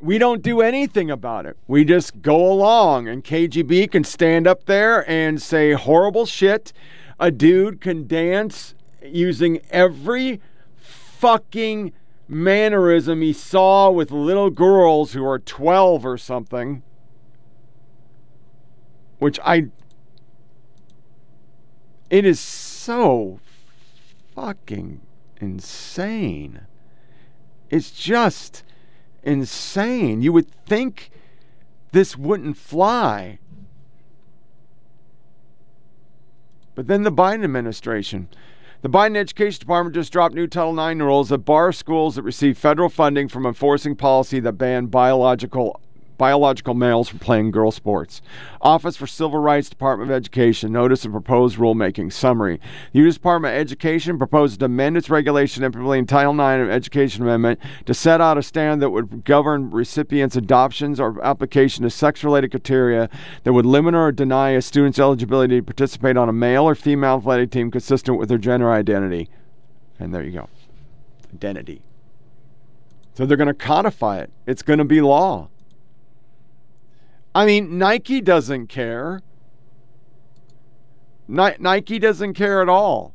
We 0.00 0.18
don't 0.18 0.42
do 0.42 0.60
anything 0.60 1.10
about 1.10 1.46
it. 1.46 1.56
We 1.66 1.84
just 1.84 2.20
go 2.20 2.52
along, 2.52 3.08
and 3.08 3.24
KJP 3.24 3.90
can 3.90 4.04
stand 4.04 4.46
up 4.46 4.66
there 4.66 5.08
and 5.08 5.40
say 5.40 5.72
horrible 5.72 6.26
shit. 6.26 6.72
A 7.18 7.30
dude 7.30 7.80
can 7.80 8.06
dance 8.06 8.74
using 9.02 9.60
every 9.70 10.40
fucking 10.76 11.92
mannerism 12.28 13.20
he 13.20 13.32
saw 13.32 13.90
with 13.90 14.10
little 14.10 14.50
girls 14.50 15.12
who 15.12 15.26
are 15.26 15.38
12 15.38 16.06
or 16.06 16.18
something, 16.18 16.82
which 19.18 19.38
I. 19.44 19.68
It 22.10 22.24
is 22.24 22.38
so 22.38 23.40
fucking 24.34 25.00
insane. 25.40 26.66
It's 27.70 27.90
just 27.90 28.62
insane. 29.22 30.22
You 30.22 30.32
would 30.32 30.50
think 30.66 31.10
this 31.92 32.16
wouldn't 32.16 32.56
fly. 32.56 33.38
But 36.74 36.88
then 36.88 37.02
the 37.02 37.12
Biden 37.12 37.44
administration. 37.44 38.28
The 38.84 38.90
Biden 38.90 39.16
Education 39.16 39.60
Department 39.60 39.94
just 39.94 40.12
dropped 40.12 40.34
new 40.34 40.46
Title 40.46 40.78
IX 40.78 41.00
rules 41.00 41.30
that 41.30 41.38
bar 41.38 41.72
schools 41.72 42.16
that 42.16 42.22
receive 42.22 42.58
federal 42.58 42.90
funding 42.90 43.28
from 43.28 43.46
enforcing 43.46 43.96
policy 43.96 44.40
that 44.40 44.58
ban 44.58 44.88
biological 44.88 45.80
biological 46.16 46.74
males 46.74 47.08
from 47.08 47.18
playing 47.18 47.50
girl 47.50 47.70
sports. 47.70 48.22
Office 48.60 48.96
for 48.96 49.06
Civil 49.06 49.38
Rights 49.38 49.68
Department 49.68 50.10
of 50.10 50.16
Education 50.16 50.72
notice 50.72 51.04
of 51.04 51.12
proposed 51.12 51.58
rulemaking 51.58 52.12
summary. 52.12 52.60
The 52.92 53.00
U.S. 53.00 53.14
Department 53.14 53.54
of 53.54 53.60
Education 53.60 54.18
proposed 54.18 54.60
to 54.60 54.66
amend 54.66 54.96
its 54.96 55.10
regulation 55.10 55.64
implementing 55.64 56.06
Title 56.06 56.32
IX 56.32 56.62
of 56.62 56.70
Education 56.70 57.22
Amendment 57.22 57.60
to 57.86 57.94
set 57.94 58.20
out 58.20 58.38
a 58.38 58.42
standard 58.42 58.80
that 58.80 58.90
would 58.90 59.24
govern 59.24 59.70
recipients' 59.70 60.36
adoptions 60.36 61.00
or 61.00 61.22
application 61.24 61.84
of 61.84 61.92
sex-related 61.92 62.50
criteria 62.50 63.08
that 63.42 63.52
would 63.52 63.66
limit 63.66 63.94
or 63.94 64.12
deny 64.12 64.50
a 64.50 64.62
student's 64.62 64.98
eligibility 64.98 65.56
to 65.56 65.62
participate 65.62 66.16
on 66.16 66.28
a 66.28 66.32
male 66.32 66.64
or 66.64 66.74
female 66.74 67.16
athletic 67.16 67.50
team 67.50 67.70
consistent 67.70 68.18
with 68.18 68.28
their 68.28 68.38
gender 68.38 68.70
identity. 68.70 69.28
And 69.98 70.14
there 70.14 70.22
you 70.22 70.32
go. 70.32 70.48
Identity. 71.32 71.82
So 73.14 73.26
they're 73.26 73.36
going 73.36 73.48
to 73.48 73.54
codify 73.54 74.18
it. 74.18 74.32
It's 74.46 74.62
going 74.62 74.80
to 74.80 74.84
be 74.84 75.00
law. 75.00 75.48
I 77.34 77.46
mean, 77.46 77.78
Nike 77.78 78.20
doesn't 78.20 78.68
care. 78.68 79.20
Ni- 81.26 81.56
Nike 81.58 81.98
doesn't 81.98 82.34
care 82.34 82.62
at 82.62 82.68
all. 82.68 83.14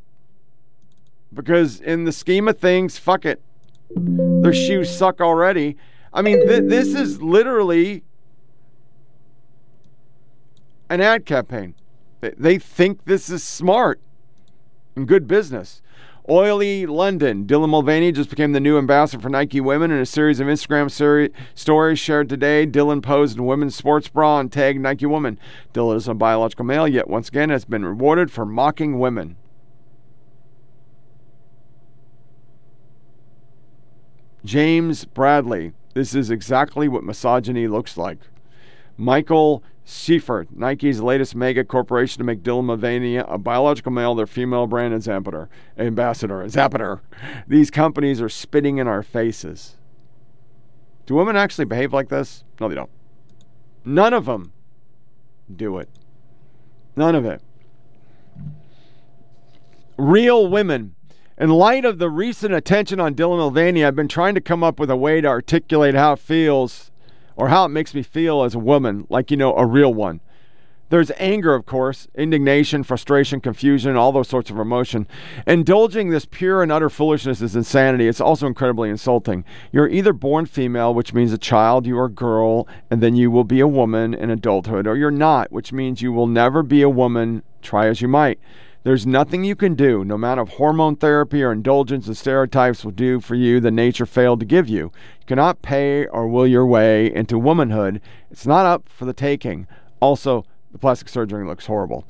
Because 1.34 1.80
in 1.80 2.04
the 2.04 2.12
scheme 2.12 2.48
of 2.48 2.60
things, 2.60 2.98
fuck 2.98 3.26
it. 3.26 3.42
Their 3.96 4.54
shoes 4.54 4.90
suck 4.90 5.22
already. 5.22 5.78
I 6.12 6.22
mean, 6.22 6.46
th- 6.46 6.64
this 6.68 6.96
is 6.96 7.22
literally 7.22 8.04
an 10.90 11.02
ad 11.02 11.26
campaign. 11.26 11.76
They 12.22 12.58
think 12.58 13.06
this 13.06 13.30
is 13.30 13.44
smart 13.44 14.02
and 14.96 15.08
good 15.08 15.28
business. 15.28 15.82
Oli 16.30 16.86
London. 16.86 17.46
Dylan 17.46 17.70
Mulvaney 17.70 18.12
just 18.12 18.30
became 18.30 18.52
the 18.52 18.60
new 18.60 18.78
ambassador 18.78 19.20
for 19.20 19.30
Nike 19.30 19.60
Women 19.60 19.90
in 19.90 20.00
a 20.00 20.06
series 20.06 20.40
of 20.40 20.46
Instagram 20.46 20.92
seri- 20.92 21.34
stories 21.56 21.98
shared 21.98 22.30
today. 22.30 22.68
Dylan 22.68 23.02
posed 23.02 23.38
in 23.38 23.48
women's 23.48 23.76
sports 23.76 24.08
bra 24.08 24.40
and 24.40 24.52
tagged 24.52 24.80
Nike 24.80 25.08
Woman. 25.08 25.40
Dylan 25.74 25.96
is 25.96 26.08
a 26.08 26.14
biological 26.14 26.66
male, 26.66 26.88
yet 26.88 27.10
once 27.10 27.30
again 27.30 27.50
has 27.50 27.66
been 27.66 27.84
rewarded 27.84 28.32
for 28.32 28.46
mocking 28.46 29.00
women. 29.00 29.38
James 34.46 35.06
Bradley. 35.06 35.74
This 35.96 36.14
is 36.14 36.30
exactly 36.30 36.88
what 36.88 37.04
misogyny 37.04 37.68
looks 37.68 37.98
like. 37.98 38.20
Michael 38.98 39.64
Seifert, 39.90 40.56
Nike's 40.56 41.00
latest 41.00 41.36
mega 41.36 41.64
corporation 41.64 42.20
to 42.20 42.24
make 42.24 42.44
Dylan 42.44 42.66
Mulvaney 42.66 43.16
a 43.16 43.40
biological 43.40 43.92
male, 43.92 44.14
their 44.14 44.28
female 44.28 44.68
brand 44.68 44.94
ambassador. 44.94 45.50
Ambassador, 45.80 46.44
Zappater. 46.44 47.00
These 47.48 47.72
companies 47.72 48.22
are 48.22 48.30
spitting 48.30 48.78
in 48.78 48.88
our 48.88 49.02
faces. 49.02 49.78
Do 51.08 51.16
women 51.16 51.36
actually 51.36 51.66
behave 51.66 51.92
like 51.92 52.10
this? 52.10 52.44
No, 52.62 52.70
they 52.70 52.76
don't. 52.76 52.92
None 53.84 54.14
of 54.14 54.26
them 54.26 54.54
do 55.54 55.80
it. 55.80 55.90
None 56.96 57.16
of 57.16 57.26
it. 57.26 57.42
Real 59.98 60.48
women 60.48 60.94
In 61.36 61.50
light 61.50 61.84
of 61.84 61.98
the 61.98 62.12
recent 62.12 62.54
attention 62.54 63.00
on 63.00 63.16
Dylan 63.16 63.38
Mulvaney, 63.38 63.84
I've 63.84 63.96
been 63.96 64.08
trying 64.08 64.36
to 64.36 64.42
come 64.42 64.64
up 64.64 64.80
with 64.80 64.92
a 64.92 64.96
way 64.96 65.20
to 65.20 65.28
articulate 65.28 65.96
how 65.96 66.14
it 66.14 66.20
feels 66.20 66.92
or 67.40 67.48
how 67.48 67.64
it 67.64 67.70
makes 67.70 67.96
me 67.96 68.04
feel 68.04 68.44
as 68.44 68.54
a 68.54 68.60
woman, 68.60 69.08
like, 69.10 69.32
you 69.32 69.38
know, 69.38 69.56
a 69.56 69.66
real 69.66 69.94
one. 69.94 70.20
There's 70.90 71.12
anger, 71.18 71.56
of 71.56 71.66
course, 71.66 72.08
indignation, 72.16 72.84
frustration, 72.84 73.40
confusion, 73.40 73.96
all 73.96 74.12
those 74.12 74.28
sorts 74.28 74.50
of 74.50 74.60
emotion. 74.60 75.08
Indulging 75.48 76.10
this 76.10 76.26
pure 76.26 76.62
and 76.62 76.70
utter 76.70 76.90
foolishness 76.90 77.42
is 77.42 77.56
insanity. 77.56 78.10
It's 78.10 78.20
also 78.20 78.46
incredibly 78.46 78.90
insulting. 78.90 79.46
You're 79.72 79.88
either 79.88 80.12
born 80.12 80.48
female, 80.48 80.94
which 80.94 81.14
means 81.14 81.32
a 81.32 81.38
child, 81.38 81.86
you 81.86 81.98
are 81.98 82.06
a 82.06 82.10
girl, 82.10 82.68
and 82.92 83.02
then 83.02 83.16
you 83.16 83.32
will 83.32 83.46
be 83.46 83.62
a 83.62 83.68
woman 83.68 84.14
in 84.14 84.30
adulthood, 84.30 84.86
or 84.86 84.98
you're 84.98 85.10
not, 85.10 85.50
which 85.50 85.72
means 85.72 86.02
you 86.02 86.12
will 86.12 86.28
never 86.28 86.62
be 86.62 86.82
a 86.82 86.90
woman, 86.90 87.44
try 87.62 87.88
as 87.88 88.02
you 88.02 88.10
might. 88.10 88.38
There's 88.84 89.06
nothing 89.06 89.44
you 89.44 89.58
can 89.58 89.76
do, 89.76 90.06
no 90.06 90.16
amount 90.16 90.40
of 90.40 90.50
hormone 90.52 90.96
therapy 90.96 91.44
or 91.44 91.52
indulgence 91.52 92.08
and 92.08 92.16
stereotypes 92.16 92.86
will 92.86 92.92
do 92.92 93.20
for 93.20 93.36
you 93.36 93.60
that 93.60 93.72
nature 93.72 94.06
failed 94.06 94.40
to 94.40 94.46
give 94.46 94.70
you. 94.70 94.92
You 95.20 95.26
cannot 95.28 95.62
pay 95.62 96.06
or 96.06 96.30
will 96.30 96.48
your 96.48 96.66
way 96.66 97.14
into 97.14 97.38
womanhood. 97.38 98.00
It's 98.32 98.46
not 98.46 98.66
up 98.66 98.88
for 98.88 99.04
the 99.04 99.12
taking. 99.12 99.68
Also, 100.00 100.46
the 100.72 100.78
plastic 100.78 101.10
surgery 101.10 101.46
looks 101.46 101.66
horrible. 101.66 102.06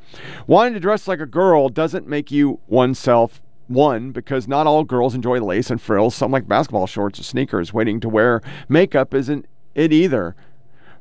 Wanting 0.46 0.76
to 0.76 0.80
dress 0.80 1.08
like 1.08 1.20
a 1.20 1.26
girl 1.26 1.70
doesn't 1.70 2.08
make 2.08 2.30
you 2.30 2.60
oneself 2.68 3.42
one 3.68 4.12
because 4.12 4.48
not 4.48 4.68
all 4.68 4.84
girls 4.84 5.16
enjoy 5.16 5.40
lace 5.40 5.72
and 5.72 5.82
frills. 5.82 6.14
Some 6.14 6.32
like 6.32 6.48
basketball 6.48 6.86
shorts 6.86 7.20
or 7.20 7.24
sneakers. 7.24 7.74
Waiting 7.74 8.00
to 8.02 8.10
wear 8.10 8.44
makeup 8.68 9.16
isn't 9.16 9.48
it 9.74 9.92
either 9.92 10.36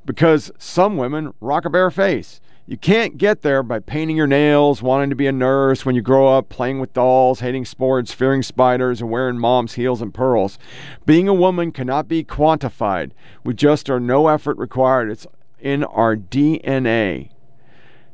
because 0.07 0.51
some 0.57 0.97
women 0.97 1.35
rock 1.43 1.67
a 1.67 1.71
bare 1.71 1.91
face. 1.91 2.41
You 2.69 2.77
can't 2.77 3.17
get 3.17 3.41
there 3.41 3.63
by 3.63 3.79
painting 3.79 4.19
your 4.19 4.27
nails, 4.27 4.83
wanting 4.83 5.09
to 5.09 5.17
be 5.17 5.27
a 5.27 5.33
nurse 5.33 5.87
when 5.87 5.95
you 5.95 6.03
grow 6.03 6.29
up, 6.29 6.51
playing 6.51 6.81
with 6.81 6.93
dolls, 6.93 7.41
hating 7.41 7.65
sports, 7.65 8.13
fearing 8.13 8.43
spiders, 8.43 9.01
and 9.01 9.11
wearing 9.11 9.39
mom's 9.39 9.73
heels 9.73 10.03
and 10.03 10.13
pearls. 10.13 10.59
Being 11.07 11.29
a 11.29 11.33
woman 11.33 11.73
cannot 11.73 12.09
be 12.09 12.23
quantified. 12.23 13.13
We 13.43 13.55
just 13.55 13.89
are 13.89 13.99
no 13.99 14.29
effort 14.29 14.59
required. 14.59 15.11
It's 15.11 15.27
in 15.59 15.83
our 15.83 16.15
DNA. 16.15 17.31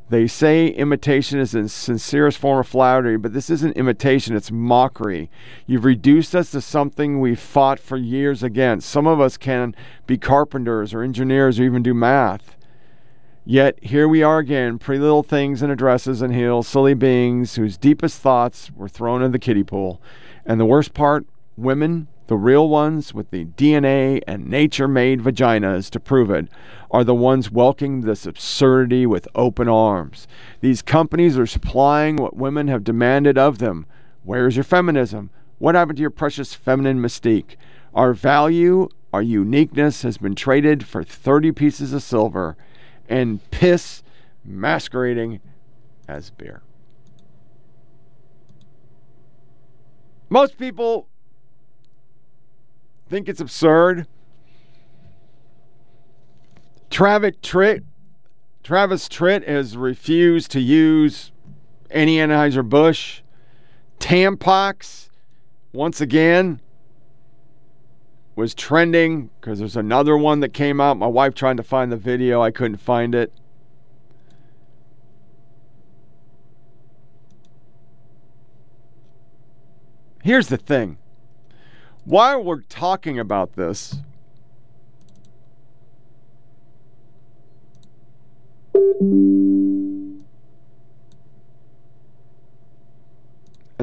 They 0.09 0.29
say 0.29 0.69
imitation 0.69 1.41
is 1.41 1.51
the 1.51 1.69
sincerest 1.69 2.39
form 2.39 2.61
of 2.61 2.69
flattery, 2.69 3.17
but 3.17 3.33
this 3.33 3.51
isn't 3.51 3.77
imitation, 3.77 4.37
it's 4.37 4.53
mockery. 4.53 5.33
You've 5.67 5.85
reduced 5.85 6.33
us 6.33 6.53
to 6.53 6.61
something 6.61 7.19
we've 7.19 7.41
fought 7.41 7.81
for 7.81 7.97
years 7.97 8.45
against. 8.45 8.89
Some 8.89 9.09
of 9.09 9.21
us 9.21 9.37
can 9.37 9.75
be 10.07 10.17
carpenters 10.17 10.95
or 10.95 11.03
engineers 11.03 11.59
or 11.59 11.65
even 11.65 11.83
do 11.83 11.93
math. 11.93 12.55
Yet 13.47 13.79
here 13.85 14.09
we 14.09 14.23
are 14.23 14.39
again, 14.39 14.79
pretty 14.79 15.03
little 15.03 15.23
things 15.23 15.63
in 15.63 15.69
dresses 15.77 16.23
and 16.23 16.35
heels, 16.35 16.67
silly 16.67 16.95
beings 16.95 17.57
whose 17.57 17.77
deepest 17.77 18.23
thoughts 18.23 18.71
were 18.75 18.89
thrown 18.89 19.23
in 19.23 19.33
the 19.33 19.39
kiddie 19.39 19.63
pool. 19.63 20.01
And 20.47 20.59
the 20.59 20.65
worst 20.65 20.95
part, 20.95 21.27
women, 21.55 22.09
the 22.27 22.39
real 22.39 22.71
ones 22.71 23.13
with 23.13 23.31
the 23.31 23.45
DNA 23.45 24.23
and 24.27 24.49
nature 24.49 24.89
made 24.89 25.21
vaginas 25.21 25.91
to 25.91 26.01
prove 26.01 26.31
it, 26.31 26.49
are 26.91 27.05
the 27.05 27.15
ones 27.15 27.51
welcoming 27.51 28.01
this 28.01 28.25
absurdity 28.25 29.05
with 29.05 29.29
open 29.35 29.69
arms. 29.69 30.27
These 30.63 30.81
companies 30.81 31.37
are 31.37 31.47
supplying 31.47 32.17
what 32.17 32.37
women 32.37 32.69
have 32.69 32.83
demanded 32.83 33.37
of 33.37 33.59
them. 33.59 33.85
Where's 34.23 34.57
your 34.57 34.65
feminism? 34.65 35.29
What 35.59 35.75
happened 35.75 35.99
to 35.99 36.01
your 36.01 36.09
precious 36.09 36.55
feminine 36.55 36.99
mystique? 36.99 37.57
Our 37.93 38.15
value, 38.15 38.89
our 39.13 39.21
uniqueness 39.21 40.01
has 40.01 40.17
been 40.17 40.35
traded 40.35 40.87
for 40.87 41.05
30 41.05 41.53
pieces 41.53 41.93
of 41.93 42.03
silver 42.03 42.57
and 43.09 43.41
piss 43.51 44.03
masquerading 44.45 45.41
as 46.09 46.31
beer. 46.31 46.63
Most 50.29 50.59
people 50.59 51.09
think 53.09 53.29
it's 53.29 53.41
absurd 53.41 54.07
Travis 56.95 57.35
Tritt, 57.43 57.83
Travis 58.62 59.09
Tritt 59.09 59.49
has 59.49 59.77
refused 59.77 60.53
to 60.53 60.61
use 60.61 61.33
any 61.90 62.19
Anheuser-Busch. 62.19 63.21
Tampax, 63.99 65.09
once 65.73 66.01
again, 66.01 66.61
was 68.37 68.55
trending 68.55 69.31
because 69.40 69.59
there's 69.59 69.77
another 69.77 70.16
one 70.16 70.40
that 70.40 70.53
came 70.53 70.81
out. 70.81 70.97
My 70.97 71.07
wife 71.07 71.35
tried 71.35 71.57
to 71.59 71.62
find 71.62 71.92
the 71.92 71.97
video, 71.97 72.42
I 72.42 72.51
couldn't 72.51 72.79
find 72.79 73.14
it. 73.14 73.33
Here's 80.23 80.49
the 80.49 80.57
thing. 80.57 80.99
While 82.05 82.42
we're 82.42 82.62
talking 82.62 83.18
about 83.18 83.55
this, 83.55 83.97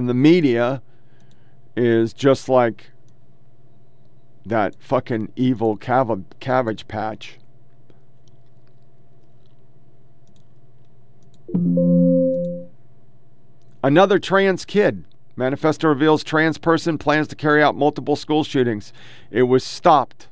And 0.01 0.09
the 0.09 0.13
media 0.13 0.81
is 1.75 2.13
just 2.13 2.49
like 2.49 2.90
that 4.45 4.75
fucking 4.79 5.31
evil 5.35 5.77
cabbage 5.77 6.87
patch. 6.87 7.37
Another 13.83 14.19
trans 14.19 14.65
kid. 14.65 15.05
Manifesto 15.35 15.87
reveals 15.87 16.23
trans 16.23 16.57
person 16.57 16.97
plans 16.97 17.27
to 17.29 17.35
carry 17.35 17.63
out 17.63 17.75
multiple 17.75 18.15
school 18.15 18.43
shootings. 18.43 18.93
It 19.31 19.43
was 19.43 19.63
stopped. 19.63 20.27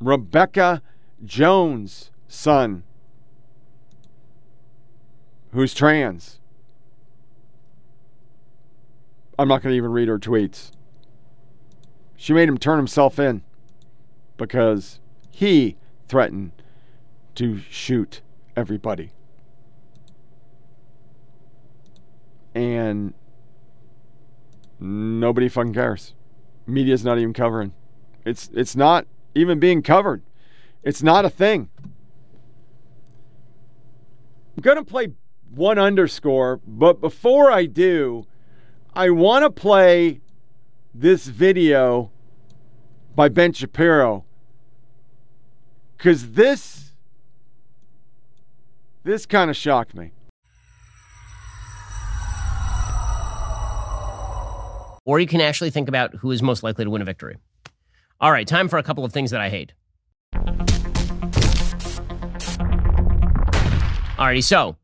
Rebecca 0.00 0.82
Jones' 1.24 2.10
son, 2.26 2.82
who's 5.52 5.74
trans. 5.74 6.38
I'm 9.38 9.48
not 9.48 9.62
going 9.62 9.72
to 9.72 9.76
even 9.76 9.92
read 9.92 10.08
her 10.08 10.18
tweets. 10.18 10.72
She 12.16 12.32
made 12.32 12.48
him 12.48 12.58
turn 12.58 12.78
himself 12.78 13.18
in 13.18 13.42
because 14.36 15.00
he 15.30 15.76
threatened 16.08 16.52
to 17.34 17.58
shoot 17.70 18.20
everybody. 18.56 19.12
And 22.54 23.14
nobody 24.78 25.48
fucking 25.48 25.74
cares. 25.74 26.14
Media's 26.66 27.04
not 27.04 27.18
even 27.18 27.32
covering. 27.32 27.72
It's 28.24 28.50
it's 28.52 28.76
not 28.76 29.06
even 29.34 29.58
being 29.58 29.82
covered. 29.82 30.22
It's 30.82 31.02
not 31.02 31.24
a 31.24 31.30
thing. 31.30 31.70
I'm 34.56 34.60
going 34.60 34.76
to 34.76 34.84
play 34.84 35.08
one 35.54 35.78
underscore, 35.78 36.60
but 36.66 37.00
before 37.00 37.50
I 37.50 37.66
do, 37.66 38.26
I 38.94 39.10
want 39.10 39.44
to 39.44 39.50
play 39.50 40.20
this 40.94 41.26
video 41.26 42.10
by 43.14 43.28
Ben 43.28 43.52
Shapiro 43.52 44.24
because 45.96 46.32
this 46.32 46.92
this 49.04 49.26
kind 49.26 49.50
of 49.50 49.56
shocked 49.56 49.94
me. 49.94 50.12
Or 55.04 55.18
you 55.18 55.26
can 55.26 55.40
actually 55.40 55.70
think 55.70 55.88
about 55.88 56.14
who 56.14 56.30
is 56.30 56.42
most 56.42 56.62
likely 56.62 56.84
to 56.84 56.90
win 56.90 57.02
a 57.02 57.04
victory. 57.04 57.36
All 58.20 58.30
right, 58.30 58.46
time 58.46 58.68
for 58.68 58.78
a 58.78 58.82
couple 58.84 59.04
of 59.04 59.12
things 59.12 59.32
that 59.32 59.40
I 59.40 59.48
hate. 59.48 59.72
Alrighty, 64.16 64.44
so 64.44 64.76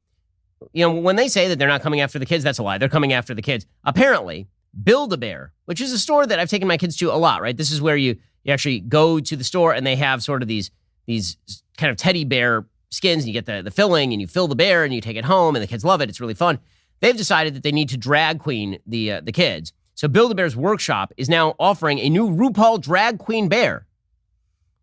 you 0.72 0.84
know 0.84 0.92
when 0.92 1.16
they 1.16 1.28
say 1.28 1.48
that 1.48 1.58
they're 1.58 1.68
not 1.68 1.82
coming 1.82 2.00
after 2.00 2.18
the 2.18 2.26
kids, 2.26 2.44
that's 2.44 2.58
a 2.58 2.62
lie. 2.62 2.78
They're 2.78 2.88
coming 2.88 3.12
after 3.12 3.34
the 3.34 3.42
kids. 3.42 3.66
Apparently, 3.84 4.48
Build 4.82 5.12
a 5.12 5.16
Bear, 5.16 5.52
which 5.64 5.80
is 5.80 5.92
a 5.92 5.98
store 5.98 6.26
that 6.26 6.38
I've 6.38 6.50
taken 6.50 6.68
my 6.68 6.76
kids 6.76 6.96
to 6.98 7.10
a 7.10 7.16
lot. 7.16 7.42
Right, 7.42 7.56
this 7.56 7.70
is 7.70 7.80
where 7.80 7.96
you 7.96 8.16
you 8.44 8.52
actually 8.52 8.80
go 8.80 9.20
to 9.20 9.36
the 9.36 9.44
store 9.44 9.72
and 9.72 9.86
they 9.86 9.96
have 9.96 10.22
sort 10.22 10.42
of 10.42 10.48
these 10.48 10.70
these 11.06 11.36
kind 11.76 11.90
of 11.90 11.96
teddy 11.96 12.24
bear 12.24 12.66
skins. 12.90 13.24
And 13.24 13.28
you 13.28 13.32
get 13.32 13.46
the 13.46 13.62
the 13.62 13.70
filling 13.70 14.12
and 14.12 14.20
you 14.20 14.26
fill 14.26 14.48
the 14.48 14.56
bear 14.56 14.84
and 14.84 14.94
you 14.94 15.00
take 15.00 15.16
it 15.16 15.24
home 15.24 15.56
and 15.56 15.62
the 15.62 15.66
kids 15.66 15.84
love 15.84 16.00
it. 16.00 16.08
It's 16.08 16.20
really 16.20 16.34
fun. 16.34 16.58
They've 17.00 17.16
decided 17.16 17.54
that 17.54 17.62
they 17.62 17.72
need 17.72 17.88
to 17.90 17.96
drag 17.96 18.40
queen 18.40 18.78
the 18.86 19.12
uh, 19.12 19.20
the 19.22 19.32
kids. 19.32 19.72
So 19.94 20.06
Build 20.06 20.30
a 20.30 20.34
Bear's 20.34 20.56
workshop 20.56 21.12
is 21.16 21.28
now 21.28 21.56
offering 21.58 21.98
a 21.98 22.08
new 22.08 22.30
RuPaul 22.30 22.80
drag 22.80 23.18
queen 23.18 23.48
bear, 23.48 23.86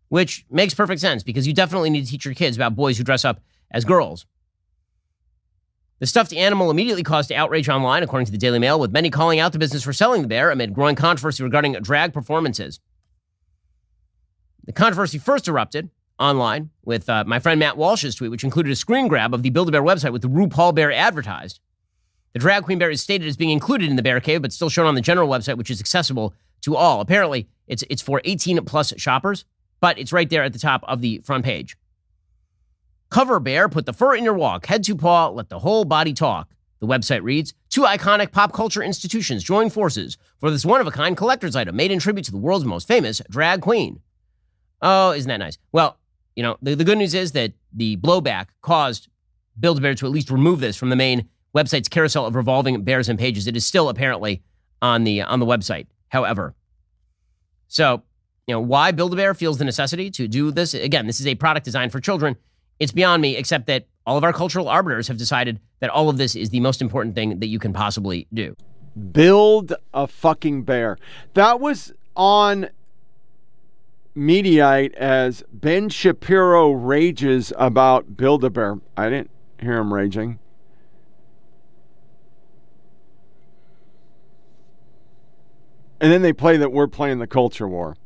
which 0.08 0.44
makes 0.50 0.74
perfect 0.74 1.00
sense 1.00 1.22
because 1.22 1.46
you 1.46 1.54
definitely 1.54 1.90
need 1.90 2.04
to 2.04 2.10
teach 2.10 2.24
your 2.24 2.34
kids 2.34 2.56
about 2.56 2.76
boys 2.76 2.98
who 2.98 3.04
dress 3.04 3.24
up 3.24 3.40
as 3.70 3.84
girls. 3.84 4.26
The 5.98 6.06
stuffed 6.06 6.34
animal 6.34 6.70
immediately 6.70 7.02
caused 7.02 7.32
outrage 7.32 7.68
online, 7.68 8.02
according 8.02 8.26
to 8.26 8.32
the 8.32 8.38
Daily 8.38 8.58
Mail, 8.58 8.78
with 8.78 8.92
many 8.92 9.08
calling 9.08 9.40
out 9.40 9.52
the 9.52 9.58
business 9.58 9.82
for 9.82 9.94
selling 9.94 10.20
the 10.20 10.28
bear 10.28 10.50
amid 10.50 10.74
growing 10.74 10.94
controversy 10.94 11.42
regarding 11.42 11.72
drag 11.74 12.12
performances. 12.12 12.80
The 14.66 14.72
controversy 14.72 15.18
first 15.18 15.48
erupted 15.48 15.90
online 16.18 16.70
with 16.84 17.08
uh, 17.08 17.24
my 17.26 17.38
friend 17.38 17.58
Matt 17.58 17.78
Walsh's 17.78 18.14
tweet, 18.14 18.30
which 18.30 18.44
included 18.44 18.72
a 18.72 18.76
screen 18.76 19.08
grab 19.08 19.32
of 19.32 19.42
the 19.42 19.50
Build 19.50 19.68
a 19.68 19.72
Bear 19.72 19.82
website 19.82 20.12
with 20.12 20.22
the 20.22 20.28
RuPaul 20.28 20.74
bear 20.74 20.92
advertised. 20.92 21.60
The 22.34 22.40
drag 22.40 22.64
queen 22.64 22.78
bear 22.78 22.90
is 22.90 23.00
stated 23.00 23.26
as 23.26 23.36
being 23.36 23.50
included 23.50 23.88
in 23.88 23.96
the 23.96 24.02
bear 24.02 24.20
cave, 24.20 24.42
but 24.42 24.52
still 24.52 24.68
shown 24.68 24.86
on 24.86 24.94
the 24.94 25.00
general 25.00 25.28
website, 25.28 25.56
which 25.56 25.70
is 25.70 25.80
accessible 25.80 26.34
to 26.62 26.76
all. 26.76 27.00
Apparently, 27.00 27.48
it's 27.68 27.84
it's 27.88 28.02
for 28.02 28.20
18 28.24 28.62
plus 28.66 28.92
shoppers, 28.98 29.46
but 29.80 29.98
it's 29.98 30.12
right 30.12 30.28
there 30.28 30.42
at 30.42 30.52
the 30.52 30.58
top 30.58 30.84
of 30.86 31.00
the 31.00 31.20
front 31.24 31.44
page. 31.44 31.76
Cover 33.10 33.40
bear, 33.40 33.68
put 33.68 33.86
the 33.86 33.92
fur 33.92 34.14
in 34.14 34.24
your 34.24 34.34
walk, 34.34 34.66
head 34.66 34.84
to 34.84 34.96
paw, 34.96 35.28
let 35.28 35.48
the 35.48 35.60
whole 35.60 35.84
body 35.84 36.12
talk. 36.12 36.48
The 36.80 36.86
website 36.86 37.22
reads 37.22 37.54
Two 37.70 37.82
iconic 37.82 38.32
pop 38.32 38.52
culture 38.52 38.82
institutions 38.82 39.42
join 39.42 39.70
forces 39.70 40.18
for 40.38 40.50
this 40.50 40.64
one 40.64 40.80
of 40.80 40.86
a 40.86 40.90
kind 40.90 41.16
collector's 41.16 41.56
item 41.56 41.76
made 41.76 41.90
in 41.90 41.98
tribute 41.98 42.24
to 42.24 42.32
the 42.32 42.38
world's 42.38 42.64
most 42.64 42.88
famous 42.88 43.22
drag 43.30 43.60
queen. 43.60 44.00
Oh, 44.82 45.12
isn't 45.12 45.28
that 45.28 45.38
nice? 45.38 45.58
Well, 45.72 45.98
you 46.34 46.42
know, 46.42 46.58
the, 46.60 46.74
the 46.74 46.84
good 46.84 46.98
news 46.98 47.14
is 47.14 47.32
that 47.32 47.52
the 47.72 47.96
blowback 47.96 48.48
caused 48.60 49.08
Build 49.58 49.78
a 49.78 49.80
Bear 49.80 49.94
to 49.94 50.06
at 50.06 50.12
least 50.12 50.30
remove 50.30 50.60
this 50.60 50.76
from 50.76 50.90
the 50.90 50.96
main 50.96 51.28
website's 51.54 51.88
carousel 51.88 52.26
of 52.26 52.34
revolving 52.34 52.82
bears 52.82 53.08
and 53.08 53.18
pages. 53.18 53.46
It 53.46 53.56
is 53.56 53.66
still 53.66 53.88
apparently 53.88 54.42
on 54.82 55.04
the 55.04 55.22
on 55.22 55.40
the 55.40 55.46
website. 55.46 55.86
However, 56.08 56.54
so 57.68 58.02
you 58.46 58.54
know 58.54 58.60
why 58.60 58.92
Build 58.92 59.14
a 59.14 59.16
Bear 59.16 59.32
feels 59.32 59.58
the 59.58 59.64
necessity 59.64 60.10
to 60.10 60.28
do 60.28 60.50
this. 60.50 60.74
Again, 60.74 61.06
this 61.06 61.20
is 61.20 61.26
a 61.26 61.34
product 61.34 61.64
designed 61.64 61.92
for 61.92 62.00
children. 62.00 62.36
It's 62.78 62.92
beyond 62.92 63.22
me, 63.22 63.36
except 63.36 63.66
that 63.66 63.86
all 64.06 64.16
of 64.16 64.24
our 64.24 64.32
cultural 64.32 64.68
arbiters 64.68 65.08
have 65.08 65.16
decided 65.16 65.60
that 65.80 65.90
all 65.90 66.08
of 66.08 66.16
this 66.16 66.36
is 66.36 66.50
the 66.50 66.60
most 66.60 66.80
important 66.80 67.14
thing 67.14 67.40
that 67.40 67.48
you 67.48 67.58
can 67.58 67.72
possibly 67.72 68.26
do. 68.32 68.54
Build 69.12 69.74
a 69.92 70.06
fucking 70.06 70.62
bear. 70.62 70.96
That 71.34 71.60
was 71.60 71.92
on 72.14 72.68
Mediaite 74.16 74.94
as 74.94 75.42
Ben 75.52 75.88
Shapiro 75.88 76.72
rages 76.72 77.52
about 77.58 78.16
Build 78.16 78.44
a 78.44 78.50
Bear. 78.50 78.78
I 78.96 79.10
didn't 79.10 79.30
hear 79.60 79.76
him 79.76 79.92
raging. 79.92 80.38
And 86.00 86.12
then 86.12 86.22
they 86.22 86.32
play 86.32 86.56
that 86.58 86.72
we're 86.72 86.88
playing 86.88 87.18
the 87.18 87.26
culture 87.26 87.66
war. 87.66 87.96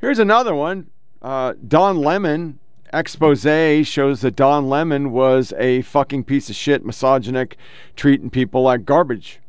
Here's 0.00 0.18
another 0.18 0.54
one. 0.54 0.88
Uh, 1.20 1.54
Don 1.66 1.96
Lemon 1.96 2.58
expose 2.98 3.42
shows 3.86 4.20
that 4.20 4.36
Don 4.36 4.68
Lemon 4.68 5.10
was 5.10 5.52
a 5.58 5.82
fucking 5.82 6.24
piece 6.24 6.48
of 6.48 6.56
shit, 6.56 6.84
misogynic, 6.84 7.56
treating 7.96 8.30
people 8.30 8.62
like 8.62 8.84
garbage. 8.84 9.40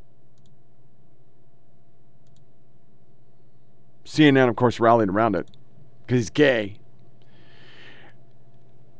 CNN, 4.05 4.49
of 4.49 4.55
course, 4.55 4.79
rallied 4.79 5.09
around 5.09 5.35
it 5.35 5.47
because 6.05 6.19
he's 6.19 6.29
gay. 6.29 6.77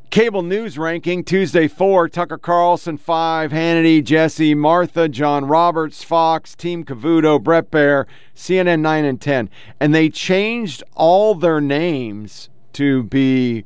Cable 0.10 0.44
news 0.44 0.78
ranking 0.78 1.26
Tuesday 1.26 1.68
4, 1.68 2.08
Tucker 2.08 2.38
Carlson 2.38 2.98
5, 2.98 3.52
Hannity, 3.52 4.02
Jesse, 4.02 4.56
Martha, 4.56 5.10
John 5.10 5.46
Roberts, 5.46 6.04
Fox, 6.04 6.56
Team 6.56 6.86
Cavuto, 6.86 7.42
Bret 7.42 7.70
Baier, 7.70 8.06
CNN 8.34 8.80
9 8.80 9.04
and 9.04 9.20
10. 9.20 9.50
And 9.80 9.94
they 9.94 10.10
changed 10.10 10.84
all 10.94 11.36
their 11.36 11.60
names 11.60 12.50
to 12.74 13.04
be 13.04 13.66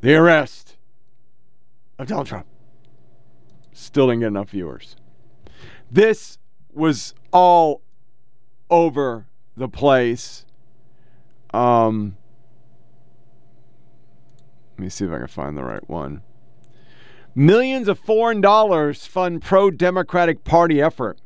the 0.00 0.14
arrest 0.14 0.76
of 1.98 2.06
Donald 2.08 2.26
Trump. 2.26 2.46
Still 3.72 4.08
didn't 4.08 4.20
get 4.20 4.26
enough 4.28 4.50
viewers. 4.50 4.96
This 5.90 6.38
was 6.72 7.14
all 7.32 7.82
over 8.68 9.26
the 9.56 9.68
place. 9.68 10.44
Um, 11.52 12.16
let 14.76 14.84
me 14.84 14.88
see 14.88 15.04
if 15.04 15.10
I 15.10 15.18
can 15.18 15.26
find 15.26 15.56
the 15.56 15.64
right 15.64 15.88
one. 15.88 16.22
Millions 17.34 17.88
of 17.88 17.98
foreign 17.98 18.40
dollars 18.40 19.06
fund 19.06 19.42
pro 19.42 19.70
Democratic 19.70 20.44
Party 20.44 20.80
effort. 20.80 21.20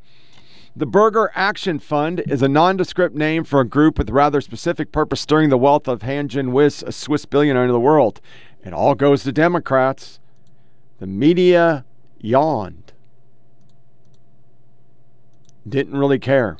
The 0.76 0.86
Berger 0.86 1.30
Action 1.36 1.78
Fund 1.78 2.24
is 2.26 2.42
a 2.42 2.48
nondescript 2.48 3.14
name 3.14 3.44
for 3.44 3.60
a 3.60 3.64
group 3.64 3.96
with 3.96 4.10
rather 4.10 4.40
specific 4.40 4.90
purpose 4.90 5.20
stirring 5.20 5.48
the 5.48 5.56
wealth 5.56 5.86
of 5.86 6.00
Hansjörg 6.00 6.50
Wyss, 6.50 6.82
a 6.82 6.90
Swiss 6.90 7.24
billionaire 7.26 7.64
in 7.64 7.70
the 7.70 7.78
world. 7.78 8.20
It 8.64 8.72
all 8.72 8.94
goes 8.94 9.22
to 9.24 9.32
Democrats. 9.32 10.18
The 10.98 11.06
media 11.06 11.84
yawned. 12.18 12.92
Didn't 15.68 15.96
really 15.96 16.18
care. 16.18 16.56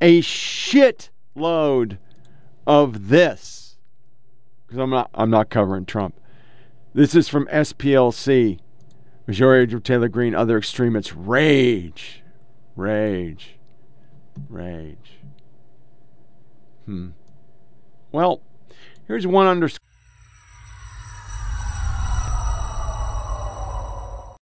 A 0.00 0.20
shit 0.20 1.10
load 1.34 1.98
of 2.66 3.08
this. 3.08 3.76
Because 4.66 4.78
I'm 4.78 4.90
not 4.90 5.10
I'm 5.14 5.30
not 5.30 5.50
covering 5.50 5.86
Trump. 5.86 6.14
This 6.92 7.14
is 7.14 7.28
from 7.28 7.46
SPLC. 7.46 8.58
Majority 9.26 9.74
of 9.74 9.82
Taylor 9.82 10.08
Greene, 10.08 10.34
other 10.34 10.58
extremists 10.58 11.14
rage. 11.14 12.22
Rage. 12.74 13.58
Rage. 14.48 15.18
Hmm. 16.86 17.10
Well, 18.12 18.40
here's 19.06 19.26
one 19.26 19.46
underscore. 19.46 19.89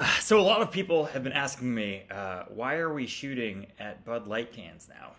So 0.20 0.38
a 0.38 0.42
lot 0.42 0.62
of 0.62 0.70
people 0.70 1.06
have 1.06 1.22
been 1.24 1.32
asking 1.32 1.74
me, 1.74 2.04
uh, 2.10 2.44
why 2.48 2.76
are 2.76 2.92
we 2.92 3.06
shooting 3.06 3.66
at 3.78 4.04
Bud 4.04 4.26
Light 4.26 4.52
cans 4.52 4.88
now? 4.88 5.12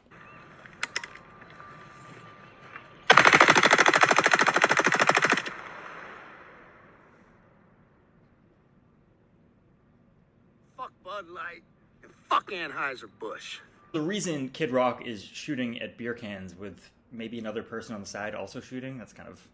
Fuck 10.77 10.91
Bud 11.03 11.27
Light 11.29 11.63
and 12.03 12.11
fuck 12.29 12.49
Anheuser-Busch. 12.49 13.59
The 13.91 14.01
reason 14.01 14.49
Kid 14.49 14.71
Rock 14.71 15.05
is 15.05 15.21
shooting 15.21 15.81
at 15.81 15.97
beer 15.97 16.13
cans 16.13 16.55
with 16.55 16.89
maybe 17.11 17.37
another 17.37 17.61
person 17.61 17.93
on 17.93 18.01
the 18.01 18.07
side 18.07 18.33
also 18.33 18.61
shooting, 18.61 18.97
that's 18.97 19.13
kind 19.13 19.27
of 19.27 19.45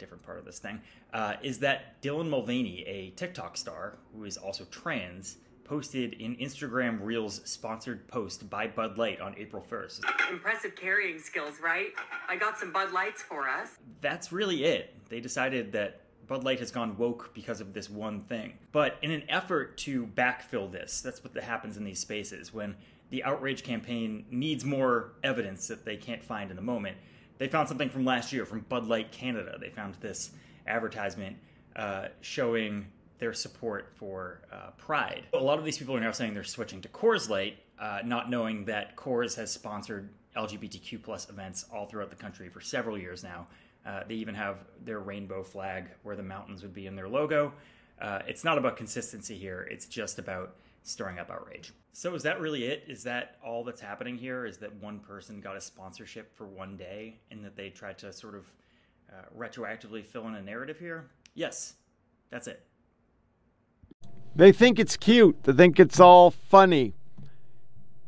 different 0.00 0.22
part 0.24 0.38
of 0.38 0.44
this 0.44 0.58
thing, 0.58 0.80
uh, 1.12 1.34
is 1.42 1.58
that 1.60 2.02
Dylan 2.02 2.28
Mulvaney, 2.28 2.84
a 2.86 3.10
TikTok 3.10 3.56
star 3.56 3.98
who 4.14 4.24
is 4.24 4.36
also 4.36 4.64
trans, 4.70 5.36
posted 5.64 6.20
an 6.20 6.36
Instagram 6.40 6.98
Reels 7.00 7.42
sponsored 7.44 8.08
post 8.08 8.50
by 8.50 8.66
Bud 8.66 8.98
Light 8.98 9.20
on 9.20 9.36
April 9.38 9.64
1st. 9.70 10.00
Impressive 10.28 10.74
carrying 10.74 11.20
skills, 11.20 11.60
right? 11.62 11.90
I 12.28 12.34
got 12.34 12.58
some 12.58 12.72
Bud 12.72 12.92
Lights 12.92 13.22
for 13.22 13.48
us. 13.48 13.76
That's 14.00 14.32
really 14.32 14.64
it. 14.64 14.96
They 15.08 15.20
decided 15.20 15.70
that 15.72 16.00
Bud 16.26 16.42
Light 16.42 16.58
has 16.58 16.72
gone 16.72 16.96
woke 16.96 17.32
because 17.34 17.60
of 17.60 17.72
this 17.72 17.88
one 17.88 18.22
thing. 18.22 18.54
But 18.72 18.98
in 19.02 19.12
an 19.12 19.22
effort 19.28 19.76
to 19.78 20.06
backfill 20.06 20.72
this, 20.72 21.00
that's 21.00 21.22
what 21.22 21.36
happens 21.40 21.76
in 21.76 21.84
these 21.84 22.00
spaces 22.00 22.52
when 22.52 22.74
the 23.10 23.22
outrage 23.22 23.62
campaign 23.62 24.24
needs 24.30 24.64
more 24.64 25.12
evidence 25.22 25.68
that 25.68 25.84
they 25.84 25.96
can't 25.96 26.22
find 26.22 26.50
in 26.50 26.56
the 26.56 26.62
moment. 26.62 26.96
They 27.40 27.48
found 27.48 27.68
something 27.68 27.88
from 27.88 28.04
last 28.04 28.34
year 28.34 28.44
from 28.44 28.60
Bud 28.68 28.86
Light 28.86 29.10
Canada. 29.12 29.56
They 29.58 29.70
found 29.70 29.94
this 29.94 30.32
advertisement 30.66 31.38
uh, 31.74 32.08
showing 32.20 32.86
their 33.18 33.32
support 33.32 33.92
for 33.94 34.42
uh, 34.52 34.72
Pride. 34.76 35.22
A 35.32 35.38
lot 35.38 35.58
of 35.58 35.64
these 35.64 35.78
people 35.78 35.96
are 35.96 36.00
now 36.00 36.12
saying 36.12 36.34
they're 36.34 36.44
switching 36.44 36.82
to 36.82 36.88
Coors 36.90 37.30
Light, 37.30 37.56
uh, 37.80 38.00
not 38.04 38.28
knowing 38.28 38.66
that 38.66 38.94
Coors 38.94 39.34
has 39.36 39.50
sponsored 39.50 40.10
LGBTQ 40.36 41.02
plus 41.02 41.30
events 41.30 41.64
all 41.72 41.86
throughout 41.86 42.10
the 42.10 42.16
country 42.16 42.50
for 42.50 42.60
several 42.60 42.98
years 42.98 43.24
now. 43.24 43.46
Uh, 43.86 44.02
they 44.06 44.16
even 44.16 44.34
have 44.34 44.58
their 44.84 44.98
rainbow 44.98 45.42
flag 45.42 45.86
where 46.02 46.16
the 46.16 46.22
mountains 46.22 46.60
would 46.60 46.74
be 46.74 46.86
in 46.86 46.94
their 46.94 47.08
logo. 47.08 47.54
Uh, 48.02 48.18
it's 48.28 48.44
not 48.44 48.58
about 48.58 48.76
consistency 48.76 49.38
here. 49.38 49.66
It's 49.70 49.86
just 49.86 50.18
about 50.18 50.56
stirring 50.82 51.18
up 51.18 51.30
outrage. 51.30 51.72
So 51.92 52.14
is 52.14 52.22
that 52.22 52.40
really 52.40 52.64
it? 52.64 52.84
Is 52.86 53.02
that 53.04 53.36
all 53.44 53.64
that's 53.64 53.80
happening 53.80 54.16
here? 54.16 54.46
Is 54.46 54.58
that 54.58 54.74
one 54.76 55.00
person 55.00 55.40
got 55.40 55.56
a 55.56 55.60
sponsorship 55.60 56.34
for 56.36 56.46
one 56.46 56.76
day 56.76 57.18
and 57.30 57.44
that 57.44 57.56
they 57.56 57.68
tried 57.70 57.98
to 57.98 58.12
sort 58.12 58.34
of 58.34 58.46
uh, 59.10 59.22
retroactively 59.36 60.04
fill 60.04 60.28
in 60.28 60.34
a 60.34 60.42
narrative 60.42 60.78
here? 60.78 61.10
Yes, 61.34 61.74
that's 62.30 62.46
it. 62.46 62.64
They 64.36 64.52
think 64.52 64.78
it's 64.78 64.96
cute. 64.96 65.42
They 65.42 65.52
think 65.52 65.80
it's 65.80 65.98
all 65.98 66.30
funny. 66.30 66.94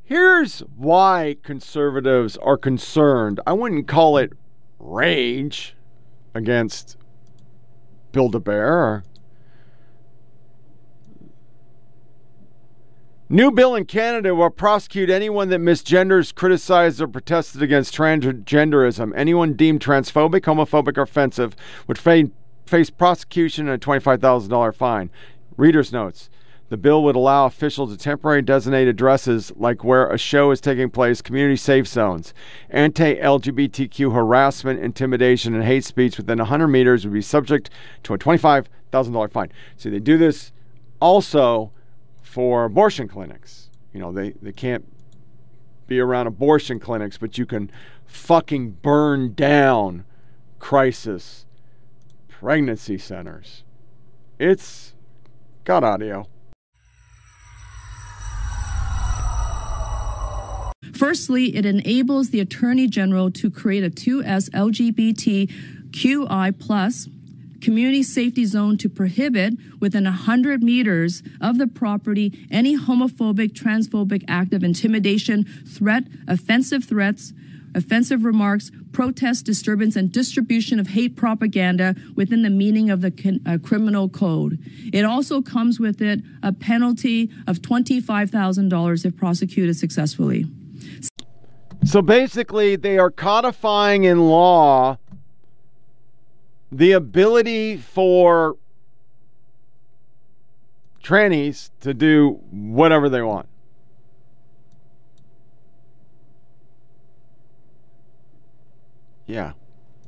Here's 0.04 0.60
why 0.76 1.36
conservatives 1.42 2.36
are 2.36 2.56
concerned. 2.56 3.40
I 3.46 3.52
wouldn't 3.52 3.88
call 3.88 4.18
it 4.18 4.32
rage 4.78 5.76
against 6.34 6.96
Build 8.12 8.34
a 8.34 8.40
Bear. 8.40 9.04
New 13.32 13.50
bill 13.50 13.74
in 13.74 13.86
Canada 13.86 14.34
will 14.34 14.50
prosecute 14.50 15.08
anyone 15.08 15.48
that 15.48 15.58
misgenders, 15.58 16.34
criticizes, 16.34 17.00
or 17.00 17.08
protested 17.08 17.62
against 17.62 17.94
transgenderism. 17.94 19.10
Anyone 19.16 19.54
deemed 19.54 19.80
transphobic, 19.80 20.42
homophobic, 20.42 20.98
or 20.98 21.02
offensive 21.04 21.56
would 21.86 21.96
fa- 21.96 22.30
face 22.66 22.90
prosecution 22.90 23.68
and 23.68 23.82
a 23.82 23.86
$25,000 23.86 24.74
fine. 24.74 25.08
Reader's 25.56 25.94
notes. 25.94 26.28
The 26.68 26.76
bill 26.76 27.02
would 27.04 27.16
allow 27.16 27.46
officials 27.46 27.90
to 27.90 27.96
temporarily 27.96 28.42
designate 28.42 28.86
addresses 28.86 29.50
like 29.56 29.82
where 29.82 30.10
a 30.10 30.18
show 30.18 30.50
is 30.50 30.60
taking 30.60 30.90
place, 30.90 31.22
community 31.22 31.56
safe 31.56 31.88
zones. 31.88 32.34
Anti 32.68 33.14
LGBTQ 33.14 34.12
harassment, 34.12 34.78
intimidation, 34.80 35.54
and 35.54 35.64
hate 35.64 35.86
speech 35.86 36.18
within 36.18 36.36
100 36.36 36.68
meters 36.68 37.06
would 37.06 37.14
be 37.14 37.22
subject 37.22 37.70
to 38.02 38.12
a 38.12 38.18
$25,000 38.18 39.32
fine. 39.32 39.50
See, 39.78 39.88
they 39.88 40.00
do 40.00 40.18
this 40.18 40.52
also 41.00 41.72
for 42.32 42.64
abortion 42.64 43.08
clinics. 43.08 43.68
You 43.92 44.00
know, 44.00 44.10
they, 44.10 44.30
they 44.40 44.52
can't 44.52 44.86
be 45.86 46.00
around 46.00 46.26
abortion 46.26 46.80
clinics, 46.80 47.18
but 47.18 47.36
you 47.36 47.44
can 47.44 47.70
fucking 48.06 48.70
burn 48.80 49.34
down 49.34 50.06
crisis 50.58 51.44
pregnancy 52.30 52.96
centers. 52.96 53.64
It's 54.38 54.94
got 55.64 55.84
audio. 55.84 56.26
Firstly, 60.94 61.54
it 61.54 61.66
enables 61.66 62.30
the 62.30 62.40
Attorney 62.40 62.86
General 62.88 63.30
to 63.32 63.50
create 63.50 63.84
a 63.84 63.90
2S 63.90 64.48
LGBTQI 65.92 66.58
plus 66.58 67.08
community 67.62 68.03
safety 68.03 68.44
zone 68.44 68.77
to 68.77 68.88
prohibit 68.88 69.55
within 69.81 70.05
100 70.05 70.62
meters 70.62 71.22
of 71.40 71.59
the 71.59 71.66
property 71.66 72.46
any 72.51 72.77
homophobic, 72.77 73.53
transphobic 73.53 74.25
act 74.29 74.53
of 74.53 74.62
intimidation, 74.62 75.44
threat, 75.66 76.05
offensive 76.29 76.85
threats, 76.85 77.33
offensive 77.75 78.25
remarks, 78.25 78.70
protest, 78.92 79.46
disturbance, 79.46 79.96
and 79.96 80.12
distribution 80.12 80.79
of 80.79 80.88
hate 80.88 81.16
propaganda 81.16 81.94
within 82.14 82.42
the 82.42 82.51
meaning 82.51 82.90
of 82.90 83.01
the 83.01 83.40
uh, 83.46 83.57
criminal 83.62 84.09
code. 84.09 84.59
It 84.92 85.05
also 85.05 85.40
comes 85.40 85.81
with 85.81 86.03
it 86.03 86.20
a 86.42 86.53
penalty 86.53 87.31
of 87.46 87.61
$25,000 87.61 89.05
if 89.05 89.16
prosecuted 89.16 89.77
successfully. 89.77 90.46
So 91.85 92.03
basically, 92.03 92.77
they 92.77 92.98
are 92.98 93.11
codifying 93.11 94.05
in 94.05 94.20
law 94.29 94.98
the 96.72 96.92
ability 96.92 97.76
for 97.76 98.56
trannies 101.04 101.70
to 101.80 101.92
do 101.92 102.40
whatever 102.50 103.11
they 103.11 103.20
want. 103.20 103.46
Yeah. 109.26 109.52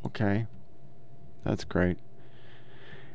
Okay. 0.06 0.46
That's 1.44 1.64
great. 1.64 1.98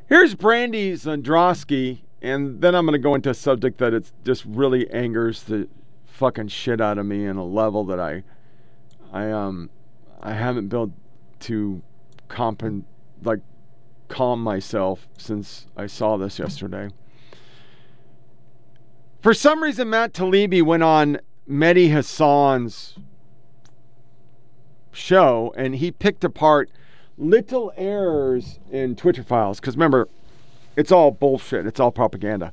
Here's 0.08 0.34
Brandy 0.34 0.92
Zadrozny, 0.92 2.00
and 2.22 2.60
then 2.60 2.74
I'm 2.74 2.84
going 2.84 2.92
to 2.92 3.02
go 3.02 3.14
into 3.14 3.30
a 3.30 3.34
subject 3.34 3.78
that 3.78 3.92
it 3.92 4.10
just 4.24 4.44
really 4.44 4.88
angers 4.90 5.42
the 5.42 5.68
fucking 6.06 6.48
shit 6.48 6.80
out 6.80 6.98
of 6.98 7.06
me 7.06 7.26
in 7.26 7.36
a 7.36 7.44
level 7.44 7.84
that 7.86 7.98
I, 7.98 8.22
I 9.12 9.30
um, 9.30 9.70
I 10.20 10.34
haven't 10.34 10.68
built 10.68 10.90
to 11.40 11.82
compen 12.28 12.84
like 13.22 13.40
calm 14.08 14.42
myself 14.42 15.08
since 15.16 15.66
I 15.76 15.86
saw 15.86 16.16
this 16.16 16.38
yesterday. 16.38 16.88
For 19.22 19.34
some 19.34 19.62
reason, 19.62 19.90
Matt 19.90 20.14
Taibbi 20.14 20.62
went 20.62 20.82
on 20.82 21.18
Mehdi 21.48 21.90
Hasan's 21.90 22.96
show 24.92 25.52
and 25.56 25.76
he 25.76 25.90
picked 25.90 26.24
apart 26.24 26.70
little 27.18 27.72
errors 27.76 28.58
in 28.70 28.96
Twitter 28.96 29.22
files. 29.22 29.60
Because 29.60 29.76
remember, 29.76 30.08
it's 30.76 30.90
all 30.90 31.10
bullshit, 31.10 31.66
it's 31.66 31.78
all 31.78 31.92
propaganda. 31.92 32.52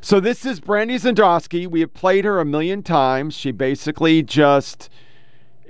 So 0.00 0.18
this 0.20 0.44
is 0.44 0.60
Brandy 0.60 0.96
Zadrozny. 0.96 1.66
We 1.66 1.80
have 1.80 1.94
played 1.94 2.24
her 2.24 2.40
a 2.40 2.44
million 2.44 2.82
times. 2.82 3.34
She 3.34 3.52
basically 3.52 4.22
just 4.22 4.90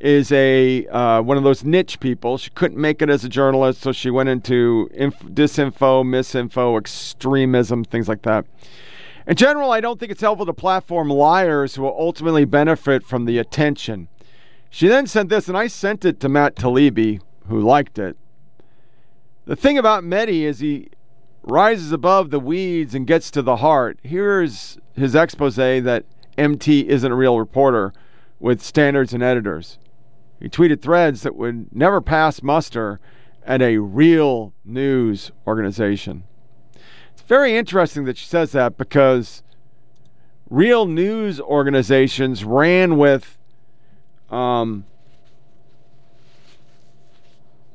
is 0.02 0.32
a 0.32 0.84
uh, 0.88 1.22
one 1.22 1.36
of 1.36 1.44
those 1.44 1.64
niche 1.64 2.00
people. 2.00 2.36
She 2.36 2.50
couldn't 2.50 2.78
make 2.78 3.00
it 3.00 3.08
as 3.08 3.24
a 3.24 3.28
journalist, 3.28 3.80
so 3.80 3.92
she 3.92 4.10
went 4.10 4.28
into 4.28 4.90
inf- 4.92 5.20
disinfo, 5.20 6.04
misinfo, 6.04 6.76
extremism, 6.78 7.84
things 7.84 8.08
like 8.08 8.22
that. 8.22 8.44
In 9.28 9.36
general, 9.36 9.70
I 9.70 9.80
don't 9.80 10.00
think 10.00 10.10
it's 10.10 10.20
helpful 10.20 10.46
to 10.46 10.52
platform 10.52 11.08
liars 11.08 11.76
who 11.76 11.82
will 11.82 11.96
ultimately 11.96 12.44
benefit 12.44 13.04
from 13.04 13.24
the 13.24 13.38
attention. 13.38 14.08
She 14.68 14.88
then 14.88 15.06
sent 15.06 15.28
this, 15.28 15.46
and 15.46 15.56
I 15.56 15.68
sent 15.68 16.04
it 16.04 16.18
to 16.20 16.28
Matt 16.28 16.56
Taibbi, 16.56 17.20
who 17.46 17.60
liked 17.60 17.98
it. 17.98 18.16
The 19.44 19.54
thing 19.54 19.78
about 19.78 20.02
Mehdi 20.02 20.42
is 20.42 20.58
he 20.58 20.88
rises 21.44 21.92
above 21.92 22.30
the 22.30 22.40
weeds 22.40 22.94
and 22.94 23.06
gets 23.06 23.30
to 23.32 23.42
the 23.42 23.56
heart. 23.56 23.98
Here's 24.02 24.78
his 24.96 25.14
expose 25.14 25.56
that 25.56 26.04
MT 26.36 26.88
isn't 26.88 27.12
a 27.12 27.14
real 27.14 27.38
reporter 27.38 27.92
with 28.40 28.60
standards 28.60 29.12
and 29.12 29.22
editors. 29.22 29.78
He 30.42 30.48
tweeted 30.48 30.82
threads 30.82 31.22
that 31.22 31.36
would 31.36 31.72
never 31.72 32.00
pass 32.00 32.42
muster 32.42 32.98
at 33.46 33.62
a 33.62 33.78
real 33.78 34.52
news 34.64 35.30
organization. 35.46 36.24
It's 37.12 37.22
very 37.22 37.56
interesting 37.56 38.04
that 38.06 38.18
she 38.18 38.26
says 38.26 38.50
that 38.50 38.76
because 38.76 39.44
real 40.50 40.86
news 40.86 41.40
organizations 41.40 42.42
ran 42.44 42.98
with 42.98 43.38
um, 44.30 44.84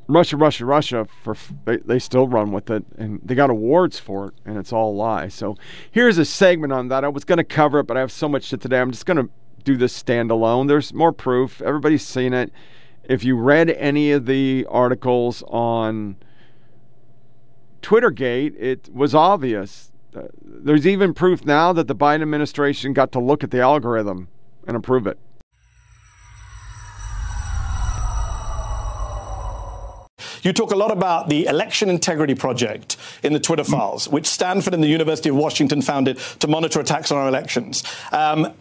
Russia, 0.08 0.36
Russia, 0.36 0.66
Russia. 0.66 1.08
For 1.24 1.38
they, 1.64 1.78
they 1.78 2.00
still 2.00 2.28
run 2.28 2.52
with 2.52 2.70
it, 2.70 2.84
and 2.98 3.22
they 3.24 3.34
got 3.34 3.50
awards 3.50 3.98
for 3.98 4.28
it, 4.28 4.34
and 4.44 4.58
it's 4.58 4.74
all 4.74 4.92
a 4.92 4.96
lie. 4.96 5.30
So 5.30 5.56
here's 5.90 6.18
a 6.18 6.26
segment 6.26 6.74
on 6.74 6.90
that. 6.90 7.06
I 7.06 7.08
was 7.08 7.24
going 7.24 7.38
to 7.38 7.46
cover 7.46 7.80
it, 7.80 7.88
but 7.88 7.96
I 7.96 8.02
have 8.02 8.12
so 8.12 8.28
much 8.28 8.44
shit 8.44 8.60
today. 8.60 8.82
I'm 8.82 8.92
just 8.92 9.06
going 9.06 9.26
to 9.26 9.30
do 9.68 9.76
this 9.76 10.02
standalone. 10.02 10.70
There's 10.70 10.94
more 10.94 11.12
proof. 11.12 11.62
Everybody's 11.62 12.06
seen 12.06 12.34
it. 12.34 12.54
If 13.04 13.26
you 13.26 13.36
read 13.38 13.70
any 13.70 14.14
of 14.14 14.26
the 14.26 14.66
articles 14.70 15.44
on 15.48 16.16
Twittergate, 17.82 18.56
it 18.58 18.90
was 18.94 19.14
obvious. 19.14 19.92
Uh, 20.16 20.24
there's 20.42 20.88
even 20.88 21.14
proof 21.14 21.44
now 21.46 21.74
that 21.74 21.88
the 21.88 21.96
Biden 21.96 22.22
administration 22.22 22.94
got 22.94 23.12
to 23.12 23.20
look 23.20 23.44
at 23.44 23.52
the 23.52 23.60
algorithm 23.60 24.30
and 24.66 24.78
approve 24.78 25.06
it. 25.06 25.20
You 30.44 30.54
talk 30.54 30.72
a 30.72 30.78
lot 30.78 30.92
about 30.92 31.28
the 31.28 31.46
Election 31.46 31.90
Integrity 31.90 32.36
Project 32.36 32.96
in 33.22 33.34
the 33.34 33.40
Twitter 33.40 33.66
files, 33.66 34.08
which 34.08 34.28
Stanford 34.28 34.74
and 34.74 34.82
the 34.82 34.88
University 34.88 35.28
of 35.28 35.36
Washington 35.36 35.82
founded 35.82 36.20
to 36.40 36.48
monitor 36.48 36.80
attacks 36.80 37.12
on 37.12 37.18
our 37.18 37.28
elections. 37.28 37.84
Um, 38.14 38.54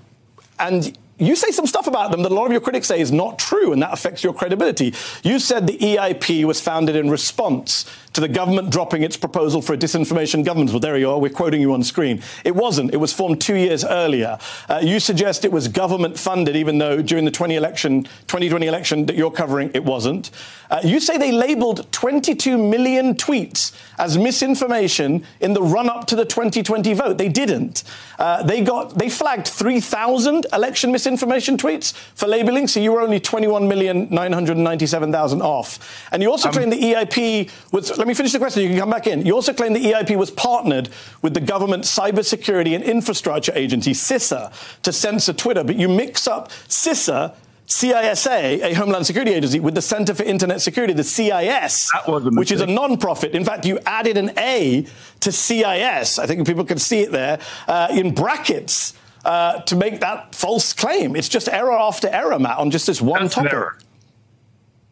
and 0.58 0.96
you 1.18 1.34
say 1.34 1.50
some 1.50 1.66
stuff 1.66 1.86
about 1.86 2.10
them 2.10 2.22
that 2.22 2.32
a 2.32 2.34
lot 2.34 2.46
of 2.46 2.52
your 2.52 2.60
critics 2.60 2.88
say 2.88 3.00
is 3.00 3.10
not 3.10 3.38
true, 3.38 3.72
and 3.72 3.80
that 3.82 3.92
affects 3.92 4.22
your 4.22 4.34
credibility. 4.34 4.94
You 5.22 5.38
said 5.38 5.66
the 5.66 5.78
EIP 5.78 6.44
was 6.44 6.60
founded 6.60 6.94
in 6.94 7.10
response 7.10 7.86
to 8.16 8.22
the 8.22 8.28
government 8.28 8.70
dropping 8.70 9.02
its 9.02 9.14
proposal 9.14 9.60
for 9.60 9.74
a 9.74 9.76
disinformation 9.76 10.42
government. 10.42 10.70
Well, 10.70 10.80
there 10.80 10.96
you 10.96 11.10
are. 11.10 11.20
We're 11.20 11.28
quoting 11.28 11.60
you 11.60 11.74
on 11.74 11.84
screen. 11.84 12.22
It 12.44 12.56
wasn't. 12.56 12.94
It 12.94 12.96
was 12.96 13.12
formed 13.12 13.42
two 13.42 13.56
years 13.56 13.84
earlier. 13.84 14.38
Uh, 14.70 14.80
you 14.82 15.00
suggest 15.00 15.44
it 15.44 15.52
was 15.52 15.68
government 15.68 16.18
funded, 16.18 16.56
even 16.56 16.78
though 16.78 17.02
during 17.02 17.26
the 17.26 17.30
20 17.30 17.56
election, 17.56 18.04
2020 18.26 18.66
election 18.66 19.04
that 19.04 19.16
you're 19.16 19.30
covering, 19.30 19.70
it 19.74 19.84
wasn't. 19.84 20.30
Uh, 20.70 20.80
you 20.82 20.98
say 20.98 21.18
they 21.18 21.30
labeled 21.30 21.92
22 21.92 22.56
million 22.56 23.14
tweets 23.14 23.76
as 23.98 24.16
misinformation 24.16 25.22
in 25.40 25.52
the 25.52 25.62
run 25.62 25.90
up 25.90 26.06
to 26.06 26.16
the 26.16 26.24
2020 26.24 26.94
vote. 26.94 27.18
They 27.18 27.28
didn't. 27.28 27.84
Uh, 28.18 28.42
they 28.42 28.62
got 28.62 28.96
they 28.98 29.10
flagged 29.10 29.46
3,000 29.46 30.46
election 30.54 30.90
misinformation 30.90 31.58
tweets 31.58 31.92
for 31.92 32.26
labeling, 32.26 32.66
so 32.66 32.80
you 32.80 32.92
were 32.92 33.02
only 33.02 33.20
21,997,000 33.20 35.42
off. 35.42 36.08
And 36.12 36.22
you 36.22 36.30
also 36.30 36.48
um, 36.48 36.54
claim 36.54 36.70
the 36.70 36.80
EIP 36.80 37.50
was 37.72 37.90
let 38.06 38.10
me 38.10 38.14
finish 38.14 38.30
the 38.30 38.38
question. 38.38 38.62
You 38.62 38.68
can 38.68 38.78
come 38.78 38.90
back 38.90 39.08
in. 39.08 39.26
You 39.26 39.34
also 39.34 39.52
claim 39.52 39.72
the 39.72 39.80
EIP 39.80 40.16
was 40.16 40.30
partnered 40.30 40.90
with 41.22 41.34
the 41.34 41.40
government 41.40 41.82
cybersecurity 41.82 42.76
and 42.76 42.84
infrastructure 42.84 43.50
agency, 43.56 43.94
CISA, 43.94 44.52
to 44.82 44.92
censor 44.92 45.32
Twitter. 45.32 45.64
But 45.64 45.74
you 45.74 45.88
mix 45.88 46.28
up 46.28 46.50
CISA 46.68 47.34
CISA, 47.66 48.62
a 48.62 48.74
Homeland 48.74 49.06
Security 49.06 49.32
agency, 49.32 49.58
with 49.58 49.74
the 49.74 49.82
Center 49.82 50.14
for 50.14 50.22
Internet 50.22 50.62
Security, 50.62 50.92
the 50.92 51.02
CIS, 51.02 51.90
which 52.36 52.52
is 52.52 52.60
a 52.60 52.66
non-profit. 52.68 53.34
In 53.34 53.44
fact, 53.44 53.66
you 53.66 53.80
added 53.86 54.16
an 54.16 54.30
A 54.38 54.86
to 55.18 55.32
CIS. 55.32 56.20
I 56.20 56.26
think 56.26 56.46
people 56.46 56.64
can 56.64 56.78
see 56.78 57.00
it 57.00 57.10
there 57.10 57.40
uh, 57.66 57.88
in 57.90 58.14
brackets 58.14 58.94
uh, 59.24 59.62
to 59.62 59.74
make 59.74 59.98
that 59.98 60.32
false 60.32 60.72
claim. 60.72 61.16
It's 61.16 61.28
just 61.28 61.48
error 61.48 61.72
after 61.72 62.06
error, 62.06 62.38
Matt, 62.38 62.58
on 62.58 62.70
just 62.70 62.86
this 62.86 63.02
one 63.02 63.22
That's 63.22 63.34
topic. 63.34 63.50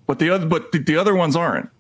But 0.09 0.19
the 0.19 0.31
other, 0.31 0.47
but 0.47 0.73
the, 0.73 0.81
the 0.81 0.97
other 0.97 1.15
ones 1.15 1.37
aren't. 1.37 1.71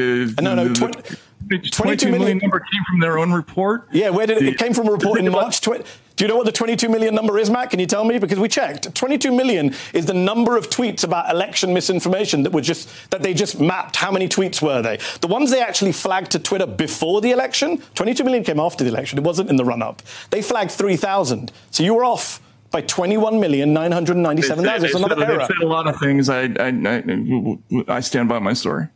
The, 0.00 0.42
no, 0.42 0.54
no, 0.54 0.68
the, 0.68 1.18
the, 1.46 1.58
22 1.58 2.06
million, 2.06 2.20
million 2.20 2.38
number 2.38 2.60
came 2.60 2.82
from 2.88 3.00
their 3.00 3.18
own 3.18 3.32
report. 3.32 3.88
Yeah, 3.92 4.10
where 4.10 4.26
did 4.26 4.38
it, 4.38 4.48
it 4.48 4.58
came 4.58 4.72
from 4.72 4.88
a 4.88 4.92
report 4.92 5.18
in 5.18 5.30
March 5.30 5.60
20, 5.60 5.84
Do 6.16 6.24
you 6.24 6.28
know 6.28 6.36
what 6.36 6.46
the 6.46 6.52
22 6.52 6.88
million 6.88 7.14
number 7.14 7.38
is, 7.38 7.50
Matt? 7.50 7.70
Can 7.70 7.80
you 7.80 7.86
tell 7.86 8.04
me? 8.04 8.18
Because 8.18 8.38
we 8.38 8.48
checked. 8.48 8.94
22 8.94 9.32
million 9.32 9.74
is 9.92 10.06
the 10.06 10.14
number 10.14 10.56
of 10.56 10.70
tweets 10.70 11.02
about 11.02 11.30
election 11.30 11.72
misinformation 11.74 12.42
that 12.44 12.52
were 12.52 12.60
just 12.60 13.10
that 13.10 13.22
they 13.22 13.34
just 13.34 13.58
mapped. 13.58 13.96
How 13.96 14.10
many 14.12 14.28
tweets 14.28 14.62
were 14.62 14.82
they? 14.82 14.98
The 15.20 15.28
ones 15.28 15.50
they 15.50 15.60
actually 15.60 15.92
flagged 15.92 16.30
to 16.32 16.38
Twitter 16.38 16.66
before 16.66 17.20
the 17.20 17.30
election, 17.32 17.78
22 17.94 18.22
million 18.22 18.44
came 18.44 18.60
after 18.60 18.84
the 18.84 18.90
election. 18.90 19.18
It 19.18 19.24
wasn't 19.24 19.50
in 19.50 19.56
the 19.56 19.64
run-up. 19.64 20.02
They 20.30 20.42
flagged 20.42 20.70
3,000. 20.72 21.50
So 21.70 21.82
you 21.82 21.94
were 21.94 22.04
off 22.04 22.40
by 22.70 22.82
21,997,000. 22.82 24.80
They 24.80 24.86
It's 24.86 24.94
another 24.94 25.16
said, 25.16 25.18
they 25.18 25.32
error. 25.32 25.46
said 25.46 25.56
a 25.62 25.66
lot 25.66 25.86
of 25.88 25.98
things. 25.98 26.28
I, 26.28 26.42
I, 26.42 26.68
I, 26.68 27.96
I 27.96 28.00
stand 28.00 28.28
by 28.28 28.38
my 28.38 28.52
story. 28.52 28.86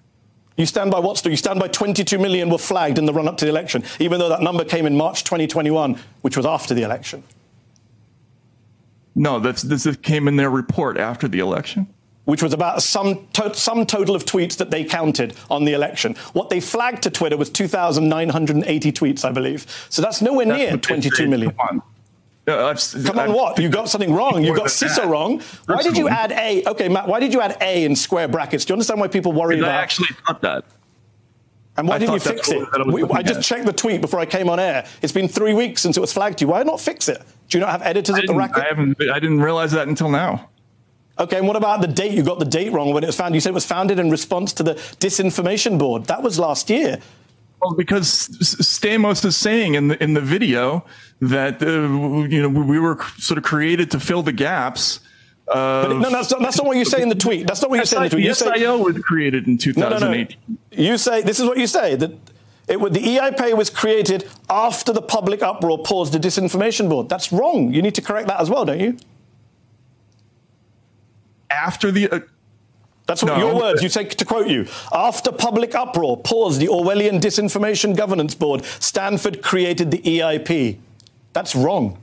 You 0.56 0.66
stand 0.66 0.90
by 0.92 1.00
what 1.00 1.18
story? 1.18 1.32
You 1.32 1.36
stand 1.36 1.58
by 1.58 1.68
22 1.68 2.18
million 2.18 2.48
were 2.48 2.58
flagged 2.58 2.96
in 2.98 3.06
the 3.06 3.12
run-up 3.12 3.36
to 3.38 3.44
the 3.44 3.50
election, 3.50 3.82
even 3.98 4.20
though 4.20 4.28
that 4.28 4.40
number 4.40 4.64
came 4.64 4.86
in 4.86 4.96
March 4.96 5.24
2021, 5.24 5.98
which 6.22 6.36
was 6.36 6.46
after 6.46 6.74
the 6.74 6.82
election. 6.82 7.24
No, 9.16 9.38
that's 9.38 9.62
this 9.62 9.86
came 9.96 10.28
in 10.28 10.36
their 10.36 10.50
report 10.50 10.96
after 10.96 11.28
the 11.28 11.38
election. 11.40 11.86
Which 12.24 12.42
was 12.42 12.52
about 12.54 12.82
some 12.82 13.26
to- 13.34 13.52
some 13.54 13.84
total 13.84 14.14
of 14.16 14.24
tweets 14.24 14.56
that 14.56 14.70
they 14.70 14.82
counted 14.82 15.34
on 15.50 15.64
the 15.66 15.72
election. 15.74 16.14
What 16.32 16.48
they 16.48 16.58
flagged 16.58 17.02
to 17.02 17.10
Twitter 17.10 17.36
was 17.36 17.50
2,980 17.50 18.92
tweets, 18.92 19.24
I 19.26 19.30
believe. 19.30 19.66
So 19.90 20.00
that's 20.00 20.22
nowhere 20.22 20.46
That's 20.46 20.58
near 20.58 20.70
what 20.70 20.82
they 20.82 20.88
22 20.88 21.16
say. 21.16 21.26
million. 21.26 21.50
Come 21.50 21.68
on. 21.68 21.82
Uh, 22.46 22.66
I've- 22.66 23.02
Come 23.04 23.18
on, 23.18 23.24
I've- 23.30 23.32
what? 23.32 23.58
You 23.58 23.68
got 23.68 23.88
something 23.88 24.12
wrong. 24.12 24.44
You 24.44 24.54
got 24.54 24.68
that. 24.68 25.06
wrong. 25.06 25.40
Why 25.66 25.82
did 25.82 25.96
you 25.96 26.08
add 26.08 26.32
A? 26.32 26.62
Okay, 26.66 26.88
Matt, 26.88 27.08
why 27.08 27.18
did 27.20 27.32
you 27.32 27.40
add 27.40 27.56
A 27.60 27.84
in 27.84 27.96
square 27.96 28.28
brackets? 28.28 28.64
Do 28.64 28.72
you 28.72 28.74
understand 28.74 29.00
why 29.00 29.08
people 29.08 29.32
worry 29.32 29.58
about 29.58 29.70
I 29.70 29.74
actually 29.76 30.08
thought 30.26 30.42
that. 30.42 30.64
And 31.76 31.88
why 31.88 31.96
I 31.96 31.98
didn't 31.98 32.14
you 32.14 32.20
fix 32.20 32.48
it? 32.50 32.68
I 32.72 33.18
I 33.18 33.22
just 33.22 33.38
at. 33.40 33.44
checked 33.44 33.66
the 33.66 33.72
tweet 33.72 34.00
before 34.00 34.20
I 34.20 34.26
came 34.26 34.48
on 34.48 34.60
air. 34.60 34.86
It's 35.02 35.12
been 35.12 35.26
three 35.26 35.54
weeks 35.54 35.82
since 35.82 35.96
it 35.96 36.00
was 36.00 36.12
flagged 36.12 36.38
to 36.38 36.44
you. 36.44 36.48
Why 36.50 36.62
not 36.62 36.80
fix 36.80 37.08
it? 37.08 37.20
Do 37.48 37.58
you 37.58 37.60
not 37.64 37.70
have 37.70 37.82
editors 37.82 38.16
at 38.16 38.26
the 38.26 38.34
racket? 38.34 38.58
I 38.62 38.66
haven't. 38.68 38.96
I 39.10 39.18
didn't 39.18 39.40
realize 39.40 39.72
that 39.72 39.88
until 39.88 40.08
now. 40.08 40.50
Okay, 41.18 41.38
and 41.38 41.46
what 41.46 41.56
about 41.56 41.80
the 41.80 41.86
date? 41.86 42.12
You 42.12 42.22
got 42.22 42.38
the 42.40 42.44
date 42.44 42.72
wrong 42.72 42.92
when 42.92 43.02
it 43.02 43.06
was 43.06 43.16
found. 43.16 43.34
You 43.34 43.40
said 43.40 43.50
it 43.50 43.54
was 43.54 43.66
founded 43.66 43.98
in 43.98 44.10
response 44.10 44.52
to 44.54 44.62
the 44.62 44.74
disinformation 44.74 45.78
board. 45.78 46.04
That 46.06 46.22
was 46.22 46.38
last 46.38 46.68
year. 46.70 46.98
Well, 47.62 47.74
because 47.74 48.28
Stamos 48.40 49.24
is 49.24 49.36
saying 49.36 49.74
in 49.74 49.88
the 49.88 50.02
in 50.02 50.14
the 50.14 50.20
video 50.20 50.84
that 51.20 51.62
uh, 51.62 52.26
you 52.28 52.42
know 52.42 52.48
we 52.48 52.78
were 52.78 52.98
sort 53.18 53.38
of 53.38 53.44
created 53.44 53.90
to 53.92 54.00
fill 54.00 54.22
the 54.22 54.32
gaps. 54.32 55.00
Uh, 55.46 55.88
But 55.88 55.96
no, 55.98 56.10
that's 56.10 56.30
not, 56.30 56.40
that's 56.40 56.56
not 56.56 56.66
what 56.66 56.76
you 56.78 56.84
say 56.86 57.02
in 57.02 57.10
the 57.10 57.14
tweet. 57.14 57.46
That's 57.46 57.60
not 57.60 57.70
what 57.70 57.78
you 57.78 57.84
say 57.84 57.96
in 57.98 58.02
the 58.04 58.08
tweet. 58.10 58.24
You 58.24 58.34
say, 58.34 58.46
SIO 58.46 58.82
was 58.82 58.98
created 58.98 59.46
in 59.46 59.58
no, 59.76 59.90
no, 59.90 59.98
no. 59.98 60.26
You 60.70 60.96
say 60.96 61.22
this 61.22 61.38
is 61.38 61.46
what 61.46 61.58
you 61.58 61.66
say 61.66 61.96
that 61.96 62.12
it 62.66 62.80
would, 62.80 62.94
the 62.94 63.00
EIP 63.00 63.56
was 63.56 63.68
created 63.68 64.26
after 64.48 64.92
the 64.92 65.02
public 65.02 65.42
uproar 65.42 65.82
paused 65.82 66.14
the 66.14 66.18
disinformation 66.18 66.88
board. 66.88 67.08
That's 67.10 67.30
wrong. 67.30 67.74
You 67.74 67.82
need 67.82 67.94
to 67.96 68.02
correct 68.02 68.28
that 68.28 68.40
as 68.40 68.48
well, 68.48 68.64
don't 68.64 68.80
you? 68.80 68.96
After 71.50 71.90
the. 71.90 72.08
Uh, 72.10 72.20
That's 73.06 73.22
what 73.22 73.36
No. 73.36 73.38
your 73.38 73.54
words. 73.54 73.82
You 73.82 73.90
say 73.90 74.04
to 74.04 74.24
quote 74.24 74.48
you. 74.48 74.66
After 74.92 75.30
public 75.30 75.74
uproar 75.74 76.16
paused 76.16 76.58
the 76.58 76.68
Orwellian 76.68 77.20
Disinformation 77.20 77.94
Governance 77.94 78.34
Board, 78.34 78.64
Stanford 78.64 79.42
created 79.42 79.90
the 79.90 79.98
EIP. 79.98 80.78
That's 81.34 81.54
wrong. 81.54 81.98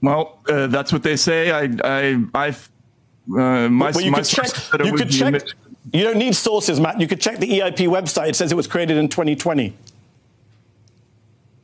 well, 0.00 0.38
uh, 0.48 0.68
that's 0.68 0.92
what 0.92 1.02
they 1.02 1.16
say. 1.16 1.50
I 1.50 1.68
I 1.84 2.24
I've. 2.34 2.70
Uh, 3.28 3.68
my 3.68 3.90
Well, 3.90 4.00
you 4.00 4.10
my 4.10 4.18
could 4.18 4.26
check. 4.28 4.46
sources 4.46 4.64
said 4.64 4.80
it 4.80 4.86
You 4.86 4.92
could 4.94 5.10
check. 5.10 5.28
image- 5.28 5.54
You 5.92 6.02
don't 6.04 6.16
need 6.18 6.34
sources, 6.34 6.80
Matt. 6.80 7.00
You 7.00 7.06
could 7.06 7.20
check 7.20 7.38
the 7.38 7.46
EIP 7.60 7.86
website. 7.88 8.28
It 8.30 8.36
says 8.36 8.50
it 8.50 8.56
was 8.56 8.66
created 8.66 8.96
in 8.96 9.08
2020. 9.08 9.74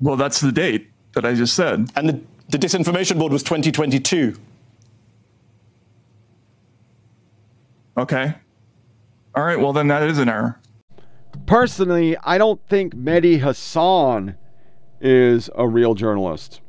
Well, 0.00 0.16
that's 0.16 0.40
the 0.40 0.52
date 0.52 0.88
that 1.14 1.24
I 1.24 1.34
just 1.34 1.54
said. 1.54 1.90
And 1.96 2.08
the, 2.08 2.20
the 2.50 2.58
Disinformation 2.58 3.18
Board 3.18 3.32
was 3.32 3.42
2022. 3.42 4.36
Okay. 7.96 8.34
All 9.34 9.42
right. 9.44 9.58
Well, 9.58 9.72
then 9.72 9.88
that 9.88 10.02
is 10.04 10.18
an 10.18 10.28
error. 10.28 10.58
Personally, 11.46 12.16
I 12.24 12.38
don't 12.38 12.60
think 12.68 12.94
Mehdi 12.94 13.40
Hasan 13.40 14.36
is 15.00 15.50
a 15.54 15.66
real 15.68 15.94
journalist. 15.94 16.60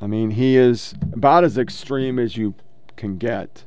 I 0.00 0.06
mean, 0.06 0.32
he 0.32 0.56
is 0.56 0.94
about 1.12 1.44
as 1.44 1.58
extreme 1.58 2.18
as 2.18 2.36
you 2.36 2.54
can 2.96 3.18
get. 3.18 3.64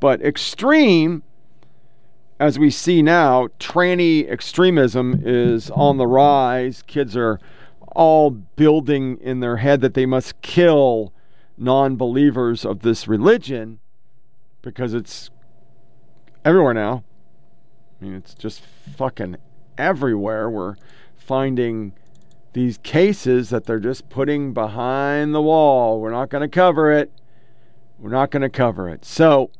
But 0.00 0.20
extreme, 0.22 1.22
as 2.38 2.58
we 2.58 2.70
see 2.70 3.02
now, 3.02 3.48
tranny 3.58 4.28
extremism 4.28 5.22
is 5.24 5.70
on 5.70 5.96
the 5.96 6.06
rise. 6.06 6.82
Kids 6.82 7.16
are 7.16 7.38
all 7.94 8.30
building 8.30 9.18
in 9.20 9.40
their 9.40 9.58
head 9.58 9.80
that 9.82 9.94
they 9.94 10.06
must 10.06 10.40
kill 10.42 11.12
non 11.56 11.96
believers 11.96 12.64
of 12.64 12.80
this 12.80 13.06
religion 13.06 13.78
because 14.62 14.94
it's 14.94 15.30
everywhere 16.44 16.74
now. 16.74 17.04
I 18.00 18.04
mean, 18.04 18.14
it's 18.14 18.34
just 18.34 18.62
fucking 18.96 19.36
everywhere. 19.78 20.50
We're 20.50 20.74
finding 21.16 21.92
these 22.52 22.78
cases 22.78 23.50
that 23.50 23.64
they're 23.64 23.80
just 23.80 24.08
putting 24.08 24.52
behind 24.52 25.34
the 25.34 25.42
wall. 25.42 26.00
We're 26.00 26.10
not 26.10 26.28
going 26.28 26.42
to 26.42 26.48
cover 26.48 26.92
it. 26.92 27.10
We're 27.98 28.10
not 28.10 28.30
going 28.30 28.42
to 28.42 28.50
cover 28.50 28.88
it. 28.88 29.04
So, 29.04 29.50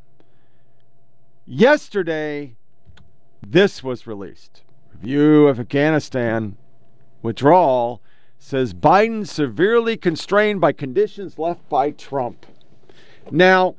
yesterday, 1.47 2.57
this 3.41 3.83
was 3.83 4.07
released. 4.07 4.63
Review 4.93 5.49
of 5.49 5.59
Afghanistan 5.59 6.57
withdrawal 7.23 8.03
says 8.39 8.75
Biden 8.75 9.27
severely 9.27 9.97
constrained 9.97 10.61
by 10.61 10.73
conditions 10.73 11.39
left 11.39 11.69
by 11.69 11.93
Trump. 11.93 12.45
Now, 13.31 13.77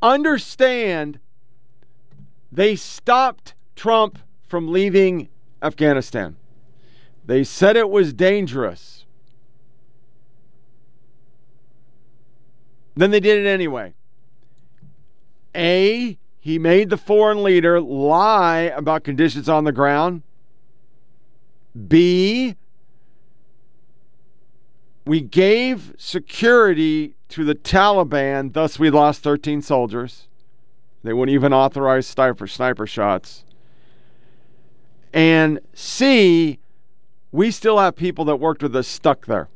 understand 0.00 1.18
they 2.50 2.74
stopped 2.74 3.54
Trump 3.76 4.18
from 4.46 4.72
leaving 4.72 5.28
Afghanistan. 5.62 6.36
They 7.28 7.44
said 7.44 7.76
it 7.76 7.90
was 7.90 8.14
dangerous. 8.14 9.04
Then 12.96 13.10
they 13.10 13.20
did 13.20 13.44
it 13.44 13.46
anyway. 13.46 13.92
A, 15.54 16.18
he 16.40 16.58
made 16.58 16.88
the 16.88 16.96
foreign 16.96 17.42
leader 17.42 17.82
lie 17.82 18.72
about 18.74 19.04
conditions 19.04 19.46
on 19.46 19.64
the 19.64 19.72
ground. 19.72 20.22
B, 21.86 22.56
we 25.04 25.20
gave 25.20 25.94
security 25.98 27.14
to 27.28 27.44
the 27.44 27.54
Taliban, 27.54 28.54
thus 28.54 28.78
we 28.78 28.88
lost 28.88 29.22
13 29.22 29.60
soldiers. 29.60 30.28
They 31.02 31.12
wouldn't 31.12 31.34
even 31.34 31.52
authorize 31.52 32.06
sniper 32.06 32.46
sniper 32.46 32.86
shots. 32.86 33.44
And 35.12 35.60
C, 35.74 36.58
we 37.30 37.50
still 37.50 37.78
have 37.78 37.96
people 37.96 38.24
that 38.26 38.36
worked 38.36 38.62
with 38.62 38.74
us 38.74 38.88
stuck 38.88 39.26
there. 39.26 39.48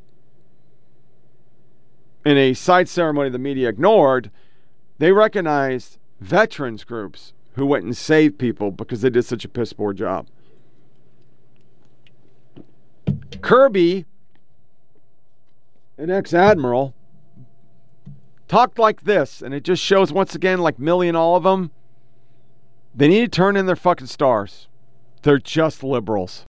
In 2.25 2.37
a 2.37 2.53
side 2.53 2.87
ceremony 2.87 3.29
the 3.29 3.39
media 3.39 3.69
ignored, 3.69 4.31
they 4.99 5.11
recognized 5.11 5.97
veterans 6.19 6.83
groups 6.83 7.33
who 7.55 7.65
went 7.65 7.83
and 7.83 7.95
saved 7.95 8.37
people 8.37 8.71
because 8.71 9.01
they 9.01 9.09
did 9.09 9.23
such 9.23 9.43
a 9.45 9.49
piss 9.49 9.73
poor 9.73 9.93
job. 9.93 10.27
Kirby, 13.41 14.05
an 15.97 16.09
ex 16.09 16.33
admiral, 16.33 16.93
talked 18.47 18.79
like 18.79 19.03
this, 19.03 19.41
and 19.41 19.53
it 19.53 19.63
just 19.63 19.83
shows 19.83 20.13
once 20.13 20.33
again, 20.35 20.59
like 20.59 20.77
Milley 20.77 21.07
and 21.07 21.17
all 21.17 21.35
of 21.35 21.43
them, 21.43 21.71
they 22.95 23.07
need 23.07 23.21
to 23.21 23.27
turn 23.35 23.57
in 23.57 23.65
their 23.65 23.75
fucking 23.75 24.07
stars. 24.07 24.67
They're 25.23 25.39
just 25.39 25.83
liberals. 25.83 26.45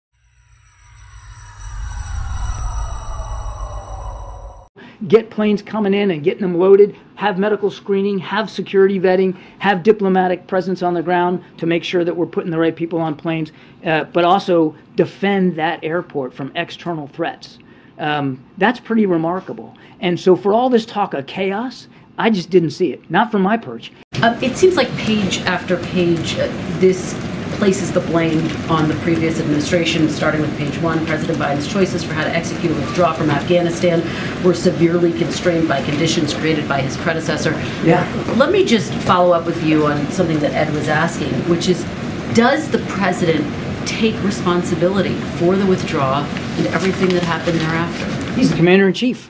Get 5.08 5.30
planes 5.30 5.62
coming 5.62 5.94
in 5.94 6.12
and 6.12 6.24
getting 6.24 6.42
them 6.42 6.58
loaded, 6.58 6.96
have 7.16 7.38
medical 7.38 7.72
screening, 7.72 8.20
have 8.20 8.50
security 8.50 9.00
vetting, 9.00 9.36
have 9.60 9.84
diplomatic 9.84 10.48
presence 10.48 10.84
on 10.84 10.94
the 10.94 11.02
ground 11.02 11.44
to 11.58 11.66
make 11.66 11.84
sure 11.84 12.04
that 12.04 12.16
we're 12.16 12.26
putting 12.26 12.52
the 12.52 12.58
right 12.58 12.76
people 12.76 13.00
on 13.00 13.16
planes, 13.16 13.52
uh, 13.86 14.04
but 14.06 14.24
also 14.24 14.76
defend 14.96 15.56
that 15.56 15.84
airport 15.84 16.34
from 16.34 16.52
external 16.56 17.08
threats. 17.08 17.60
Um, 17.98 18.44
that's 18.58 18.80
pretty 18.80 19.06
remarkable. 19.06 19.76
And 20.00 20.20
so, 20.20 20.36
for 20.36 20.54
all 20.54 20.70
this 20.70 20.86
talk 20.86 21.14
of 21.14 21.28
chaos, 21.28 21.88
I 22.18 22.30
just 22.30 22.50
didn't 22.50 22.72
see 22.72 22.92
it. 22.92 23.10
Not 23.10 23.32
from 23.32 23.42
my 23.42 23.58
perch. 23.58 23.92
Uh, 24.16 24.38
it 24.42 24.58
seems 24.58 24.76
like 24.76 24.90
page 24.98 25.40
after 25.42 25.78
page, 25.78 26.36
uh, 26.36 26.48
this 26.80 27.14
places 27.54 27.92
the 27.92 28.00
blame 28.02 28.40
on 28.70 28.88
the 28.88 28.96
previous 28.96 29.40
administration, 29.40 30.10
starting 30.10 30.42
with 30.42 30.56
page 30.58 30.78
one. 30.80 31.06
President 31.06 31.38
Biden's 31.40 31.68
choices 31.72 32.04
for 32.04 32.14
how 32.14 32.24
to 32.24 32.30
execute 32.36 32.72
a 32.72 32.76
withdrawal 32.76 33.14
from 33.14 33.30
Afghanistan 33.30 34.02
were 34.44 34.54
severely 34.54 35.12
constrained 35.14 35.68
by 35.68 35.82
conditions 35.84 36.34
created 36.34 36.68
by 36.68 36.82
his 36.82 36.98
predecessor. 36.98 37.52
Yeah. 37.84 38.06
Let 38.38 38.52
me 38.52 38.66
just 38.66 38.94
follow 39.06 39.34
up 39.34 39.46
with 39.46 39.64
you 39.64 39.86
on 39.86 40.12
something 40.12 40.40
that 40.40 40.54
Ed 40.54 40.74
was 40.74 40.88
asking, 40.88 41.32
which 41.50 41.68
is 41.70 41.86
Does 42.34 42.70
the 42.70 42.80
president 42.88 43.46
take 43.88 44.16
responsibility 44.24 45.16
for 45.38 45.56
the 45.58 45.66
withdrawal 45.66 46.24
and 46.58 46.68
everything 46.68 47.10
that 47.10 47.24
happened 47.24 47.60
thereafter? 47.60 48.34
He's 48.34 48.50
the 48.52 48.56
commander 48.56 48.88
in 48.88 48.94
chief. 48.94 49.30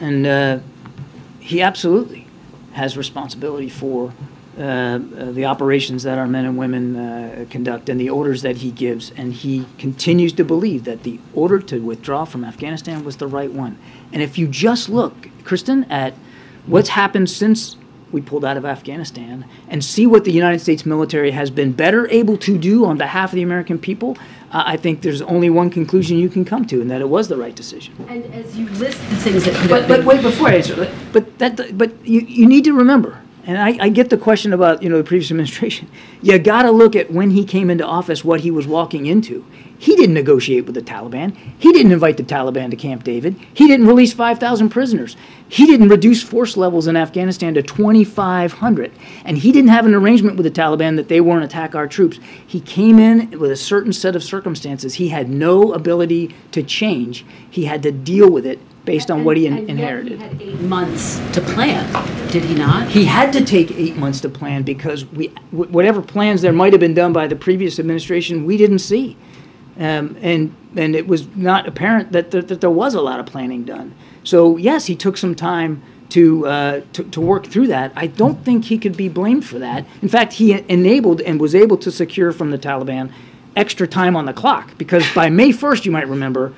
and 0.00 0.26
uh, 0.26 0.58
he 1.40 1.60
absolutely 1.60 2.26
has 2.72 2.96
responsibility 2.96 3.68
for 3.68 4.12
uh, 4.58 4.98
the 5.32 5.44
operations 5.44 6.02
that 6.02 6.18
our 6.18 6.26
men 6.26 6.44
and 6.44 6.58
women 6.58 6.96
uh, 6.96 7.44
conduct 7.48 7.88
and 7.88 8.00
the 8.00 8.10
orders 8.10 8.42
that 8.42 8.56
he 8.56 8.70
gives. 8.70 9.10
And 9.12 9.32
he 9.32 9.66
continues 9.78 10.32
to 10.34 10.44
believe 10.44 10.84
that 10.84 11.04
the 11.04 11.20
order 11.34 11.60
to 11.60 11.80
withdraw 11.80 12.24
from 12.24 12.44
Afghanistan 12.44 13.04
was 13.04 13.16
the 13.16 13.26
right 13.26 13.52
one. 13.52 13.78
And 14.12 14.22
if 14.22 14.36
you 14.36 14.48
just 14.48 14.88
look, 14.88 15.28
Kristen, 15.44 15.84
at 15.84 16.14
what's 16.66 16.88
happened 16.88 17.30
since 17.30 17.76
we 18.10 18.20
pulled 18.20 18.44
out 18.44 18.56
of 18.56 18.64
Afghanistan 18.64 19.44
and 19.68 19.84
see 19.84 20.06
what 20.06 20.24
the 20.24 20.32
United 20.32 20.58
States 20.60 20.86
military 20.86 21.30
has 21.30 21.50
been 21.50 21.72
better 21.72 22.08
able 22.10 22.36
to 22.38 22.58
do 22.58 22.84
on 22.86 22.96
behalf 22.96 23.32
of 23.32 23.36
the 23.36 23.42
American 23.42 23.78
people, 23.78 24.16
uh, 24.50 24.62
I 24.66 24.76
think 24.78 25.02
there's 25.02 25.20
only 25.22 25.50
one 25.50 25.68
conclusion 25.68 26.18
you 26.18 26.30
can 26.30 26.44
come 26.44 26.64
to, 26.66 26.80
and 26.80 26.90
that 26.90 27.02
it 27.02 27.08
was 27.08 27.28
the 27.28 27.36
right 27.36 27.54
decision. 27.54 27.94
And 28.08 28.24
as 28.34 28.56
you 28.56 28.66
list 28.70 28.98
the 29.10 29.16
things 29.16 29.44
that 29.44 29.54
could 29.56 29.68
But, 29.68 29.88
but 29.88 30.04
wait, 30.04 30.22
before 30.22 30.48
I 30.48 30.54
answer, 30.54 30.90
but 31.12 31.38
that, 31.38 31.76
but 31.76 32.06
you, 32.06 32.20
you 32.20 32.46
need 32.46 32.64
to 32.64 32.72
remember, 32.72 33.17
and 33.48 33.56
I, 33.56 33.86
I 33.86 33.88
get 33.88 34.10
the 34.10 34.18
question 34.18 34.52
about 34.52 34.82
you 34.82 34.90
know 34.90 34.98
the 34.98 35.04
previous 35.04 35.30
administration. 35.32 35.90
You 36.22 36.38
got 36.38 36.62
to 36.62 36.70
look 36.70 36.94
at 36.94 37.10
when 37.10 37.30
he 37.30 37.44
came 37.44 37.70
into 37.70 37.84
office, 37.84 38.22
what 38.22 38.40
he 38.40 38.50
was 38.50 38.66
walking 38.66 39.06
into. 39.06 39.44
He 39.80 39.94
didn't 39.94 40.14
negotiate 40.14 40.66
with 40.66 40.74
the 40.74 40.82
Taliban. 40.82 41.36
He 41.58 41.72
didn't 41.72 41.92
invite 41.92 42.16
the 42.16 42.24
Taliban 42.24 42.70
to 42.70 42.76
Camp 42.76 43.04
David. 43.04 43.36
He 43.54 43.68
didn't 43.68 43.86
release 43.86 44.12
5,000 44.12 44.70
prisoners. 44.70 45.16
He 45.48 45.66
didn't 45.66 45.88
reduce 45.88 46.20
force 46.20 46.56
levels 46.56 46.88
in 46.88 46.96
Afghanistan 46.96 47.54
to 47.54 47.62
2,500. 47.62 48.92
And 49.24 49.38
he 49.38 49.52
didn't 49.52 49.70
have 49.70 49.86
an 49.86 49.94
arrangement 49.94 50.36
with 50.36 50.44
the 50.44 50.60
Taliban 50.60 50.96
that 50.96 51.08
they 51.08 51.20
won't 51.20 51.44
attack 51.44 51.76
our 51.76 51.86
troops. 51.86 52.18
He 52.44 52.60
came 52.60 52.98
in 52.98 53.38
with 53.38 53.52
a 53.52 53.56
certain 53.56 53.92
set 53.92 54.16
of 54.16 54.24
circumstances. 54.24 54.94
He 54.94 55.08
had 55.08 55.30
no 55.30 55.72
ability 55.72 56.34
to 56.50 56.64
change. 56.64 57.24
He 57.48 57.64
had 57.64 57.84
to 57.84 57.92
deal 57.92 58.28
with 58.28 58.46
it 58.46 58.58
based 58.88 59.10
on 59.10 59.22
what 59.22 59.36
he 59.36 59.46
in- 59.46 59.68
inherited. 59.68 60.18
He 60.18 60.28
had 60.28 60.42
eight 60.42 60.60
months 60.62 61.18
to 61.34 61.42
plan, 61.42 61.84
did 62.32 62.42
he 62.42 62.54
not? 62.54 62.88
He 62.88 63.04
had 63.04 63.34
to 63.34 63.44
take 63.44 63.70
eight 63.72 63.96
months 63.96 64.18
to 64.22 64.30
plan 64.30 64.62
because 64.62 65.04
we, 65.04 65.26
wh- 65.50 65.70
whatever 65.70 66.00
plans 66.00 66.40
there 66.40 66.54
might 66.54 66.72
have 66.72 66.80
been 66.80 66.94
done 66.94 67.12
by 67.12 67.26
the 67.26 67.36
previous 67.36 67.78
administration, 67.78 68.46
we 68.46 68.56
didn't 68.56 68.78
see. 68.78 69.14
Um, 69.78 70.16
and, 70.22 70.56
and 70.74 70.96
it 70.96 71.06
was 71.06 71.28
not 71.36 71.68
apparent 71.68 72.12
that, 72.12 72.30
that, 72.30 72.48
that 72.48 72.62
there 72.62 72.70
was 72.70 72.94
a 72.94 73.02
lot 73.02 73.20
of 73.20 73.26
planning 73.26 73.64
done. 73.64 73.94
So, 74.24 74.56
yes, 74.56 74.86
he 74.86 74.96
took 74.96 75.18
some 75.18 75.34
time 75.34 75.82
to, 76.08 76.46
uh, 76.46 76.80
to, 76.94 77.04
to 77.04 77.20
work 77.20 77.46
through 77.46 77.66
that. 77.66 77.92
I 77.94 78.06
don't 78.06 78.42
think 78.42 78.64
he 78.64 78.78
could 78.78 78.96
be 78.96 79.10
blamed 79.10 79.44
for 79.44 79.58
that. 79.58 79.84
In 80.00 80.08
fact, 80.08 80.32
he 80.32 80.64
enabled 80.70 81.20
and 81.20 81.38
was 81.38 81.54
able 81.54 81.76
to 81.76 81.90
secure 81.90 82.32
from 82.32 82.52
the 82.52 82.58
Taliban 82.58 83.12
extra 83.54 83.86
time 83.86 84.16
on 84.16 84.24
the 84.24 84.32
clock 84.32 84.78
because 84.78 85.04
by 85.14 85.28
May 85.28 85.50
1st, 85.50 85.84
you 85.84 85.90
might 85.92 86.08
remember, 86.08 86.54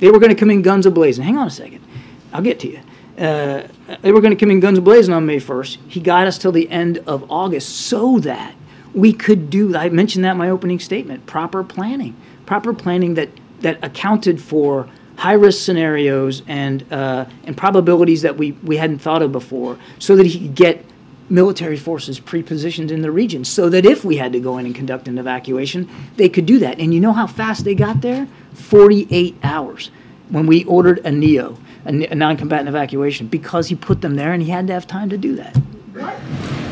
they 0.00 0.10
were 0.10 0.18
going 0.18 0.30
to 0.30 0.36
come 0.36 0.50
in 0.50 0.62
guns 0.62 0.86
ablazing. 0.86 1.22
Hang 1.22 1.38
on 1.38 1.46
a 1.46 1.50
second. 1.50 1.84
I'll 2.32 2.42
get 2.42 2.58
to 2.60 2.68
you. 2.68 2.80
Uh, 3.18 3.68
they 4.00 4.12
were 4.12 4.20
going 4.20 4.34
to 4.34 4.36
come 4.36 4.50
in 4.50 4.60
guns 4.60 4.78
ablazing 4.78 5.14
on 5.14 5.26
May 5.26 5.38
1st. 5.38 5.78
He 5.88 6.00
got 6.00 6.26
us 6.26 6.38
till 6.38 6.52
the 6.52 6.68
end 6.70 6.98
of 7.06 7.30
August 7.30 7.86
so 7.86 8.18
that 8.20 8.54
we 8.94 9.12
could 9.12 9.50
do, 9.50 9.76
I 9.76 9.88
mentioned 9.90 10.24
that 10.24 10.32
in 10.32 10.38
my 10.38 10.50
opening 10.50 10.80
statement, 10.80 11.26
proper 11.26 11.62
planning. 11.62 12.16
Proper 12.46 12.72
planning 12.72 13.14
that, 13.14 13.28
that 13.60 13.78
accounted 13.84 14.40
for 14.40 14.88
high 15.16 15.34
risk 15.34 15.64
scenarios 15.64 16.42
and, 16.48 16.90
uh, 16.90 17.26
and 17.44 17.56
probabilities 17.56 18.22
that 18.22 18.36
we, 18.36 18.52
we 18.52 18.78
hadn't 18.78 19.00
thought 19.00 19.20
of 19.20 19.32
before 19.32 19.78
so 19.98 20.16
that 20.16 20.24
he 20.24 20.40
could 20.40 20.54
get 20.54 20.84
military 21.30 21.76
forces 21.76 22.18
pre-positioned 22.18 22.90
in 22.90 23.02
the 23.02 23.10
region 23.10 23.44
so 23.44 23.68
that 23.68 23.86
if 23.86 24.04
we 24.04 24.16
had 24.16 24.32
to 24.32 24.40
go 24.40 24.58
in 24.58 24.66
and 24.66 24.74
conduct 24.74 25.08
an 25.08 25.18
evacuation, 25.18 25.88
they 26.16 26.28
could 26.28 26.46
do 26.46 26.58
that. 26.58 26.78
And 26.78 26.92
you 26.92 27.00
know 27.00 27.12
how 27.12 27.26
fast 27.26 27.64
they 27.64 27.74
got 27.74 28.00
there? 28.00 28.26
48 28.54 29.36
hours 29.42 29.90
when 30.28 30.46
we 30.46 30.64
ordered 30.64 30.98
a 31.04 31.10
NEO, 31.10 31.56
a 31.84 32.14
non-combatant 32.14 32.68
evacuation, 32.68 33.26
because 33.26 33.68
he 33.68 33.74
put 33.74 34.00
them 34.00 34.16
there 34.16 34.32
and 34.32 34.42
he 34.42 34.50
had 34.50 34.66
to 34.66 34.72
have 34.72 34.86
time 34.86 35.08
to 35.10 35.18
do 35.18 35.36
that. 35.36 35.56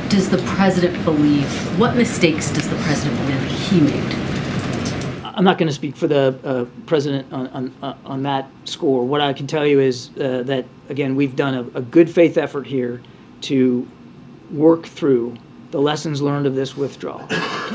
Does 0.09 0.31
the 0.31 0.39
president 0.39 1.05
believe, 1.05 1.49
what 1.79 1.97
mistakes 1.97 2.51
does 2.51 2.69
the 2.69 2.77
president 2.77 3.19
believe 3.21 3.43
he 3.51 3.81
made? 3.81 4.15
I'm 5.25 5.45
not 5.45 5.59
going 5.59 5.69
to 5.69 5.75
speak 5.75 5.97
for 5.97 6.09
the 6.09 6.39
uh, 6.43 6.65
president 6.87 7.33
on, 7.33 7.47
on, 7.49 7.75
uh, 7.83 7.95
on 8.05 8.23
that 8.25 8.51
score. 8.65 9.05
What 9.05 9.21
I 9.21 9.33
can 9.33 9.47
tell 9.47 9.65
you 9.65 9.79
is 9.79 10.11
uh, 10.19 10.43
that, 10.45 10.65
again, 10.89 11.15
we've 11.15 11.37
done 11.37 11.55
a, 11.55 11.79
a 11.79 11.83
good 11.83 12.11
faith 12.11 12.37
effort 12.37 12.67
here 12.67 13.01
to 13.43 13.87
work 14.51 14.87
through 14.87 15.37
the 15.71 15.81
lessons 15.81 16.23
learned 16.23 16.47
of 16.47 16.55
this 16.55 16.77
withdrawal. 16.77 17.27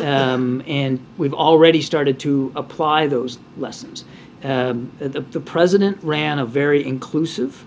Um, 0.01 0.63
and 0.65 0.99
we've 1.17 1.33
already 1.33 1.81
started 1.81 2.19
to 2.21 2.51
apply 2.55 3.07
those 3.07 3.37
lessons. 3.57 4.05
Um, 4.43 4.91
the, 4.99 5.21
the 5.21 5.39
president 5.39 5.99
ran 6.03 6.39
a 6.39 6.45
very 6.45 6.85
inclusive, 6.85 7.63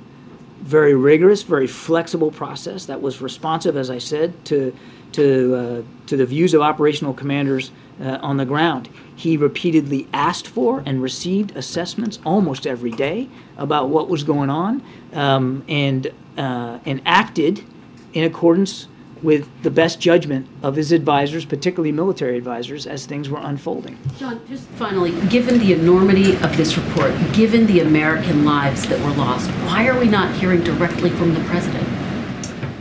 very 0.61 0.94
rigorous, 0.94 1.42
very 1.42 1.66
flexible 1.66 2.30
process 2.30 2.86
that 2.86 3.00
was 3.00 3.22
responsive, 3.22 3.76
as 3.76 3.90
I 3.90 3.98
said, 3.98 4.44
to 4.46 4.76
to 5.12 5.54
uh, 5.54 5.82
to 6.07 6.16
the 6.16 6.26
views 6.26 6.52
of 6.52 6.61
operational 6.61 7.14
commanders 7.14 7.70
uh, 8.00 8.18
on 8.20 8.36
the 8.36 8.44
ground. 8.44 8.88
He 9.14 9.36
repeatedly 9.36 10.09
asked 10.12 10.48
for 10.48 10.82
and 10.84 11.00
received 11.00 11.57
assessments 11.57 12.18
almost 12.26 12.66
every 12.66 12.90
day 12.90 13.28
about 13.57 13.88
what 13.88 14.09
was 14.09 14.24
going 14.24 14.50
on, 14.50 14.82
um, 15.12 15.64
and 15.68 16.12
uh, 16.36 16.80
and 16.84 17.00
acted 17.07 17.64
in 18.12 18.24
accordance 18.24 18.88
with 19.23 19.49
the 19.62 19.71
best 19.71 20.01
judgment 20.01 20.47
of 20.62 20.77
his 20.77 20.93
advisors, 20.93 21.45
particularly 21.45 21.93
military 21.93 22.37
advisors, 22.37 22.87
as 22.87 23.07
things 23.07 23.29
were 23.29 23.41
unfolding. 23.41 23.99
John, 24.19 24.41
just 24.49 24.69
finally, 24.71 25.12
given 25.29 25.59
the 25.59 25.73
enormity 25.73 26.37
of 26.37 26.57
this 26.57 26.77
report, 26.77 27.12
given 27.33 27.67
the 27.67 27.81
American 27.81 28.45
lives 28.45 28.87
that 28.89 29.01
were 29.01 29.12
lost, 29.12 29.49
why 29.67 29.89
are 29.89 29.99
we 29.99 30.07
not 30.07 30.35
hearing 30.37 30.62
directly 30.62 31.11
from 31.11 31.35
the 31.35 31.41
president? 31.45 31.87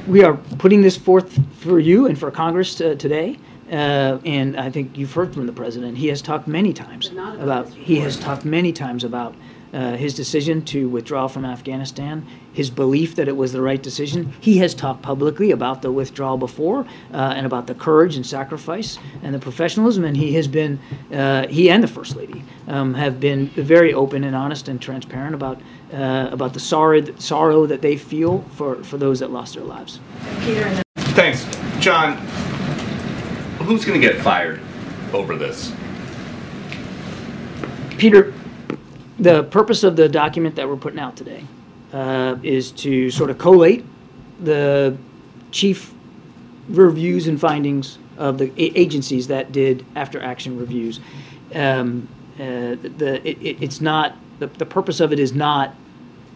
we 0.08 0.24
are 0.24 0.36
putting 0.58 0.82
this 0.82 0.98
forth 0.98 1.40
for 1.60 1.80
you 1.80 2.08
and 2.08 2.18
for 2.18 2.32
Congress 2.32 2.80
uh, 2.80 2.96
today. 2.96 3.38
Uh, 3.72 4.20
and 4.26 4.56
I 4.58 4.70
think 4.70 4.98
you've 4.98 5.14
heard 5.14 5.34
from 5.34 5.48
the 5.48 5.54
president. 5.54 5.98
He 5.98 6.08
has 6.08 6.22
talked 6.22 6.48
many 6.48 6.72
times 6.72 7.10
about. 7.40 7.68
He 7.70 8.00
has 8.00 8.16
talked 8.18 8.46
many 8.46 8.72
times 8.72 9.04
about 9.04 9.34
uh, 9.76 9.97
his 9.97 10.13
decision 10.13 10.63
to 10.63 10.88
withdraw 10.88 11.28
from 11.28 11.43
Afghanistan. 11.43 12.26
His 12.53 12.69
belief 12.69 13.15
that 13.15 13.28
it 13.28 13.36
was 13.36 13.51
the 13.51 13.61
right 13.61 13.82
decision. 13.84 14.34
He 14.39 14.57
has 14.59 14.73
talked 14.73 15.01
publicly 15.01 15.51
about 15.51 15.82
the 15.82 15.91
withdrawal 15.91 16.38
before 16.38 16.88
uh, 17.13 17.34
and 17.36 17.45
about 17.45 17.67
the 17.67 17.76
courage 17.76 18.15
and 18.15 18.26
sacrifice 18.26 18.97
and 19.21 19.36
the 19.36 19.39
professionalism. 19.39 20.05
And 20.05 20.15
he 20.15 20.34
has 20.36 20.47
been. 20.47 20.80
Uh, 21.11 21.47
he 21.47 21.69
and 21.69 21.84
the 21.84 21.88
first 21.88 22.15
lady 22.15 22.43
um, 22.67 22.93
have 22.93 23.19
been 23.19 23.47
very 23.49 23.93
open 23.93 24.23
and 24.23 24.36
honest 24.36 24.69
and 24.69 24.82
transparent 24.82 25.36
about 25.36 25.59
uh, 25.93 26.30
about 26.32 26.53
the 26.53 26.59
sorrow 26.59 27.03
sorrow 27.19 27.65
that 27.65 27.82
they 27.82 27.97
feel 27.97 28.41
for 28.51 28.82
for 28.84 28.97
those 28.97 29.19
that 29.19 29.32
lost 29.32 29.55
their 29.55 29.63
lives. 29.63 29.99
Thanks. 30.95 31.45
John, 31.80 32.17
who's 33.59 33.84
going 33.84 33.99
to 33.99 34.07
get 34.07 34.21
fired 34.21 34.61
over 35.13 35.36
this? 35.36 35.73
Peter, 37.97 38.34
the 39.20 39.43
purpose 39.43 39.84
of 39.84 39.95
the 39.95 40.09
document 40.09 40.55
that 40.55 40.68
we're 40.68 40.76
putting 40.76 40.99
out 40.99 41.16
today 41.16 41.43
uh, 41.93 42.36
is 42.43 42.72
to 42.72 43.09
sort 43.11 43.30
of 43.30 43.38
collate 43.38 43.86
the 44.41 44.97
chief 45.51 45.93
reviews 46.70 47.28
and 47.28 47.39
findings 47.39 47.97
of 48.18 48.38
the 48.38 48.45
a- 48.57 48.78
agencies 48.78 49.28
that 49.28 49.51
did 49.51 49.86
after 49.95 50.22
action 50.22 50.57
reviews. 50.59 50.99
Um, 51.53 52.07
uh, 52.36 52.76
the 52.76 53.22
it, 53.24 53.38
it- 53.41 53.63
it's 53.63 53.80
not 53.80 54.16
the, 54.39 54.47
the 54.47 54.66
purpose 54.66 54.99
of 54.99 55.13
it 55.13 55.20
is 55.20 55.34
not 55.34 55.74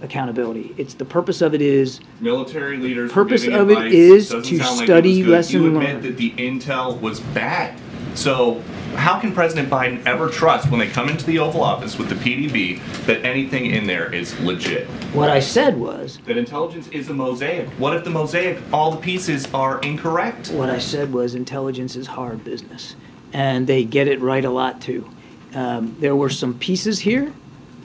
accountability. 0.01 0.73
It's 0.77 0.93
the 0.93 1.03
purpose 1.03 1.41
of 1.41 1.53
it 1.53 1.61
is 1.61 1.99
Military 2.21 2.77
leaders. 2.77 3.11
Purpose 3.11 3.45
of 3.45 3.69
it 3.69 3.77
advice. 3.77 3.93
is 3.93 4.29
Doesn't 4.29 4.43
to 4.57 4.57
sound 4.63 4.75
like 4.77 4.83
it 4.83 4.85
study 4.85 5.23
lesson 5.25 5.61
You 5.61 5.67
admit 5.67 5.83
learned. 5.89 6.03
that 6.03 6.15
the 6.17 6.31
intel 6.31 6.97
was 7.01 7.19
bad. 7.19 7.77
So 8.15 8.63
how 8.99 9.17
can 9.17 9.33
President 9.33 9.69
Biden 9.69 10.05
ever 10.05 10.29
trust 10.29 10.69
when 10.69 10.79
they 10.79 10.87
come 10.87 11.07
into 11.07 11.25
the 11.25 11.39
Oval 11.39 11.63
Office 11.63 11.97
with 11.97 12.09
the 12.09 12.15
PDB 12.15 12.81
that 13.05 13.23
anything 13.25 13.67
in 13.67 13.87
there 13.87 14.13
is 14.13 14.37
legit? 14.41 14.87
what 15.13 15.29
I 15.29 15.39
said 15.39 15.77
was 15.77 16.19
That 16.25 16.37
intelligence 16.37 16.89
is 16.89 17.09
a 17.09 17.13
mosaic. 17.13 17.69
What 17.79 17.95
if 17.95 18.03
the 18.03 18.09
mosaic, 18.09 18.61
all 18.73 18.91
the 18.91 18.97
pieces 18.99 19.51
are 19.53 19.79
incorrect? 19.79 20.49
What 20.51 20.69
I 20.69 20.79
said 20.79 21.13
was 21.13 21.33
intelligence 21.33 21.95
is 21.95 22.07
hard 22.07 22.43
business, 22.43 22.95
and 23.31 23.65
they 23.65 23.85
get 23.85 24.07
it 24.07 24.19
right 24.19 24.43
a 24.43 24.49
lot 24.49 24.81
too. 24.81 25.09
Um, 25.55 25.95
there 25.99 26.15
were 26.15 26.29
some 26.29 26.59
pieces 26.59 26.99
here 26.99 27.33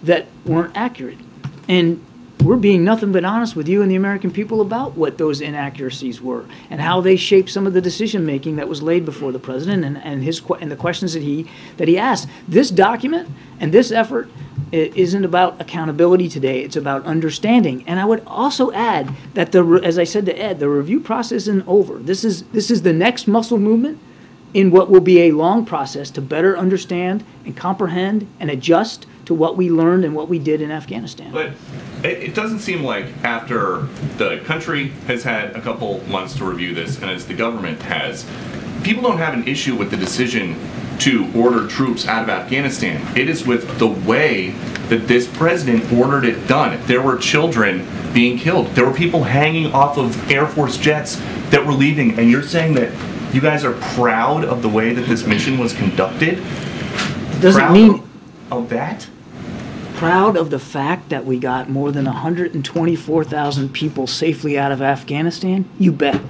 that 0.02 0.26
weren't 0.44 0.76
accurate, 0.76 1.18
and 1.68 2.04
we're 2.44 2.56
being 2.56 2.84
nothing 2.84 3.10
but 3.10 3.24
honest 3.24 3.56
with 3.56 3.66
you 3.66 3.80
and 3.80 3.90
the 3.90 3.96
American 3.96 4.30
people 4.30 4.60
about 4.60 4.94
what 4.96 5.16
those 5.16 5.40
inaccuracies 5.40 6.20
were 6.20 6.44
and 6.68 6.80
how 6.80 7.00
they 7.00 7.16
shaped 7.16 7.48
some 7.48 7.66
of 7.66 7.72
the 7.72 7.80
decision 7.80 8.26
making 8.26 8.56
that 8.56 8.68
was 8.68 8.82
laid 8.82 9.04
before 9.04 9.32
the 9.32 9.38
president 9.38 9.82
and, 9.84 9.96
and 9.98 10.22
his 10.22 10.42
and 10.60 10.70
the 10.70 10.76
questions 10.76 11.14
that 11.14 11.22
he 11.22 11.50
that 11.78 11.88
he 11.88 11.96
asked. 11.96 12.28
This 12.46 12.70
document 12.70 13.28
and 13.60 13.72
this 13.72 13.90
effort 13.90 14.28
isn't 14.72 15.24
about 15.24 15.58
accountability 15.60 16.28
today. 16.28 16.60
It's 16.60 16.76
about 16.76 17.04
understanding. 17.04 17.82
And 17.86 17.98
I 17.98 18.04
would 18.04 18.22
also 18.26 18.72
add 18.72 19.10
that 19.32 19.52
the 19.52 19.80
as 19.82 19.98
I 19.98 20.04
said 20.04 20.26
to 20.26 20.38
Ed, 20.38 20.60
the 20.60 20.68
review 20.68 21.00
process 21.00 21.48
isn't 21.48 21.66
over. 21.66 21.94
This 21.98 22.24
is 22.24 22.42
this 22.44 22.70
is 22.70 22.82
the 22.82 22.92
next 22.92 23.26
muscle 23.26 23.58
movement 23.58 23.98
in 24.52 24.70
what 24.70 24.90
will 24.90 25.00
be 25.00 25.22
a 25.22 25.32
long 25.32 25.64
process 25.64 26.10
to 26.10 26.20
better 26.20 26.56
understand 26.56 27.24
and 27.44 27.56
comprehend 27.56 28.26
and 28.38 28.50
adjust 28.50 29.06
to 29.26 29.34
what 29.34 29.56
we 29.56 29.70
learned 29.70 30.04
and 30.04 30.14
what 30.14 30.28
we 30.28 30.38
did 30.38 30.60
in 30.60 30.70
Afghanistan. 30.70 31.32
But 31.32 31.52
it, 32.02 32.34
doesn't 32.34 32.60
seem 32.60 32.82
like 32.82 33.06
after 33.24 33.82
the 34.18 34.40
country 34.44 34.88
has 35.06 35.22
had 35.22 35.56
a 35.56 35.60
couple 35.60 36.02
months 36.08 36.36
to 36.36 36.44
review 36.44 36.74
this, 36.74 37.00
and 37.00 37.10
as 37.10 37.26
the 37.26 37.34
government 37.34 37.80
has, 37.82 38.26
people 38.82 39.02
don't 39.02 39.18
have 39.18 39.34
an 39.34 39.48
issue 39.48 39.74
with 39.76 39.90
the 39.90 39.96
decision 39.96 40.56
to 40.98 41.30
order 41.34 41.66
troops 41.66 42.06
out 42.06 42.22
of 42.22 42.28
Afghanistan. 42.28 43.04
It 43.16 43.28
is 43.28 43.46
with 43.46 43.78
the 43.78 43.88
way 43.88 44.50
that 44.88 45.08
this 45.08 45.26
president 45.26 45.90
ordered 45.92 46.24
it 46.24 46.46
done. 46.46 46.80
There 46.86 47.02
were 47.02 47.16
children 47.16 47.86
being 48.12 48.38
killed. 48.38 48.68
There 48.68 48.86
were 48.86 48.94
people 48.94 49.24
hanging 49.24 49.72
off 49.72 49.98
of 49.98 50.30
Air 50.30 50.46
Force 50.46 50.76
jets 50.76 51.16
that 51.50 51.64
were 51.64 51.72
leaving, 51.72 52.18
and 52.18 52.30
you're 52.30 52.42
saying 52.42 52.74
that 52.74 52.92
you 53.34 53.40
guys 53.40 53.64
are 53.64 53.72
proud 53.94 54.44
of 54.44 54.62
the 54.62 54.68
way 54.68 54.94
that 54.94 55.06
this 55.06 55.26
mission 55.26 55.58
was 55.58 55.72
conducted? 55.72 56.36
Doesn't 57.40 57.60
Proud 57.60 57.72
mean 57.72 58.02
of 58.52 58.68
that? 58.68 59.08
Proud 59.94 60.36
of 60.36 60.50
the 60.50 60.58
fact 60.58 61.08
that 61.08 61.24
we 61.24 61.38
got 61.38 61.70
more 61.70 61.92
than 61.92 62.04
124,000 62.04 63.72
people 63.72 64.06
safely 64.06 64.58
out 64.58 64.72
of 64.72 64.82
Afghanistan? 64.82 65.64
You 65.78 65.92
bet. 65.92 66.20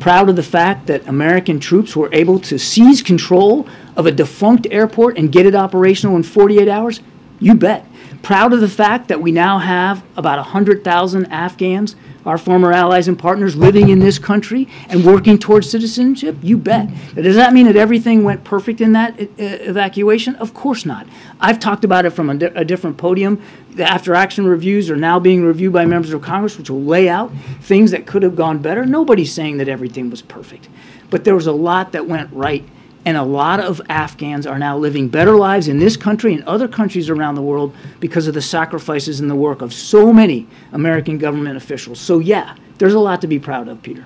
Proud 0.00 0.28
of 0.28 0.36
the 0.36 0.42
fact 0.42 0.86
that 0.88 1.06
American 1.06 1.60
troops 1.60 1.94
were 1.94 2.12
able 2.12 2.38
to 2.40 2.58
seize 2.58 3.00
control 3.00 3.66
of 3.96 4.06
a 4.06 4.12
defunct 4.12 4.66
airport 4.70 5.18
and 5.18 5.30
get 5.30 5.46
it 5.46 5.54
operational 5.54 6.16
in 6.16 6.22
48 6.22 6.68
hours? 6.68 7.00
You 7.40 7.54
bet. 7.54 7.86
Proud 8.22 8.52
of 8.52 8.60
the 8.60 8.68
fact 8.68 9.08
that 9.08 9.20
we 9.20 9.32
now 9.32 9.58
have 9.58 10.04
about 10.16 10.38
100,000 10.38 11.26
Afghans, 11.26 11.96
our 12.24 12.38
former 12.38 12.72
allies 12.72 13.08
and 13.08 13.18
partners, 13.18 13.56
living 13.56 13.88
in 13.88 13.98
this 13.98 14.18
country 14.18 14.68
and 14.88 15.04
working 15.04 15.38
towards 15.38 15.70
citizenship? 15.70 16.36
You 16.42 16.56
bet. 16.56 16.88
Now, 17.14 17.22
Does 17.22 17.36
that 17.36 17.52
mean 17.52 17.66
that 17.66 17.76
everything 17.76 18.24
went 18.24 18.44
perfect 18.44 18.80
in 18.80 18.92
that 18.92 19.20
uh, 19.20 19.24
evacuation? 19.38 20.34
Of 20.36 20.54
course 20.54 20.86
not. 20.86 21.06
I've 21.40 21.58
talked 21.58 21.84
about 21.84 22.04
it 22.04 22.10
from 22.10 22.30
a, 22.30 22.34
di- 22.34 22.52
a 22.54 22.64
different 22.64 22.96
podium. 22.96 23.42
The 23.74 23.84
after 23.84 24.14
action 24.14 24.46
reviews 24.46 24.90
are 24.90 24.96
now 24.96 25.18
being 25.18 25.44
reviewed 25.44 25.72
by 25.72 25.86
members 25.86 26.12
of 26.12 26.22
Congress, 26.22 26.58
which 26.58 26.70
will 26.70 26.84
lay 26.84 27.08
out 27.08 27.32
things 27.62 27.90
that 27.92 28.06
could 28.06 28.22
have 28.22 28.36
gone 28.36 28.58
better. 28.58 28.84
Nobody's 28.84 29.32
saying 29.32 29.56
that 29.58 29.68
everything 29.68 30.10
was 30.10 30.22
perfect, 30.22 30.68
but 31.10 31.24
there 31.24 31.34
was 31.34 31.46
a 31.46 31.52
lot 31.52 31.92
that 31.92 32.06
went 32.06 32.30
right. 32.32 32.64
And 33.04 33.16
a 33.16 33.22
lot 33.22 33.58
of 33.58 33.80
Afghans 33.88 34.46
are 34.46 34.58
now 34.58 34.78
living 34.78 35.08
better 35.08 35.34
lives 35.34 35.66
in 35.66 35.78
this 35.78 35.96
country 35.96 36.34
and 36.34 36.44
other 36.44 36.68
countries 36.68 37.10
around 37.10 37.34
the 37.34 37.42
world 37.42 37.74
because 37.98 38.28
of 38.28 38.34
the 38.34 38.42
sacrifices 38.42 39.18
and 39.18 39.28
the 39.28 39.34
work 39.34 39.60
of 39.60 39.72
so 39.72 40.12
many 40.12 40.46
American 40.72 41.18
government 41.18 41.56
officials. 41.56 41.98
So, 41.98 42.20
yeah, 42.20 42.56
there's 42.78 42.94
a 42.94 43.00
lot 43.00 43.20
to 43.22 43.26
be 43.26 43.38
proud 43.38 43.66
of, 43.66 43.82
Peter. 43.82 44.04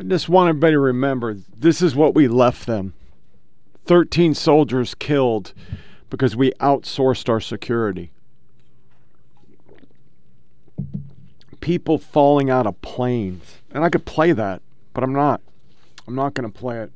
I 0.00 0.04
just 0.04 0.28
want 0.28 0.48
everybody 0.48 0.72
to 0.72 0.80
remember 0.80 1.36
this 1.56 1.82
is 1.82 1.96
what 1.96 2.14
we 2.14 2.28
left 2.28 2.66
them 2.66 2.94
13 3.86 4.34
soldiers 4.34 4.94
killed 4.94 5.52
because 6.10 6.36
we 6.36 6.52
outsourced 6.60 7.28
our 7.28 7.40
security. 7.40 8.12
People 11.60 11.98
falling 11.98 12.50
out 12.50 12.66
of 12.66 12.80
planes. 12.80 13.58
And 13.72 13.82
I 13.82 13.88
could 13.88 14.04
play 14.04 14.32
that, 14.32 14.62
but 14.94 15.02
I'm 15.02 15.12
not. 15.12 15.40
I'm 16.06 16.14
not 16.14 16.34
going 16.34 16.50
to 16.50 16.58
play 16.58 16.78
it. 16.80 16.92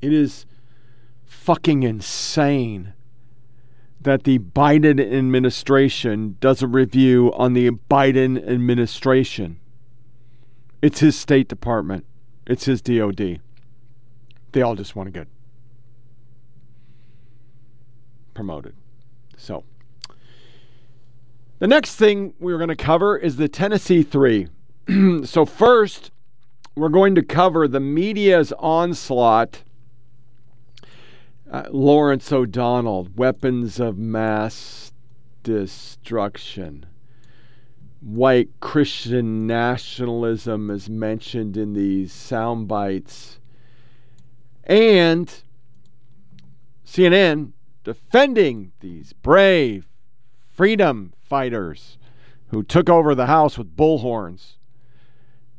It 0.00 0.12
is 0.12 0.46
fucking 1.24 1.82
insane 1.82 2.94
that 4.00 4.24
the 4.24 4.38
Biden 4.38 5.00
administration 5.00 6.36
does 6.40 6.62
a 6.62 6.66
review 6.66 7.32
on 7.34 7.52
the 7.52 7.70
Biden 7.70 8.38
administration. 8.48 9.58
It's 10.80 11.00
his 11.00 11.18
State 11.18 11.48
Department, 11.48 12.04
it's 12.46 12.64
his 12.66 12.80
DOD. 12.80 13.40
They 14.52 14.62
all 14.62 14.76
just 14.76 14.96
want 14.96 15.08
to 15.08 15.10
get 15.10 15.28
promoted. 18.34 18.74
So, 19.36 19.64
the 21.58 21.66
next 21.66 21.96
thing 21.96 22.34
we're 22.38 22.56
going 22.56 22.68
to 22.68 22.76
cover 22.76 23.16
is 23.16 23.36
the 23.36 23.48
Tennessee 23.48 24.04
Three. 24.04 24.48
so, 25.24 25.44
first, 25.44 26.12
we're 26.76 26.88
going 26.88 27.16
to 27.16 27.22
cover 27.22 27.66
the 27.66 27.80
media's 27.80 28.52
onslaught. 28.58 29.64
Uh, 31.50 31.64
Lawrence 31.70 32.30
O'Donnell, 32.30 33.08
weapons 33.16 33.80
of 33.80 33.96
mass 33.96 34.92
destruction. 35.42 36.84
White 38.00 38.50
Christian 38.60 39.46
nationalism 39.46 40.68
is 40.70 40.90
mentioned 40.90 41.56
in 41.56 41.72
these 41.72 42.12
sound 42.12 42.68
bites. 42.68 43.40
And 44.64 45.32
CNN 46.84 47.52
defending 47.82 48.72
these 48.80 49.14
brave 49.14 49.88
freedom 50.52 51.14
fighters 51.18 51.96
who 52.48 52.62
took 52.62 52.90
over 52.90 53.14
the 53.14 53.26
House 53.26 53.56
with 53.56 53.74
bullhorns 53.74 54.56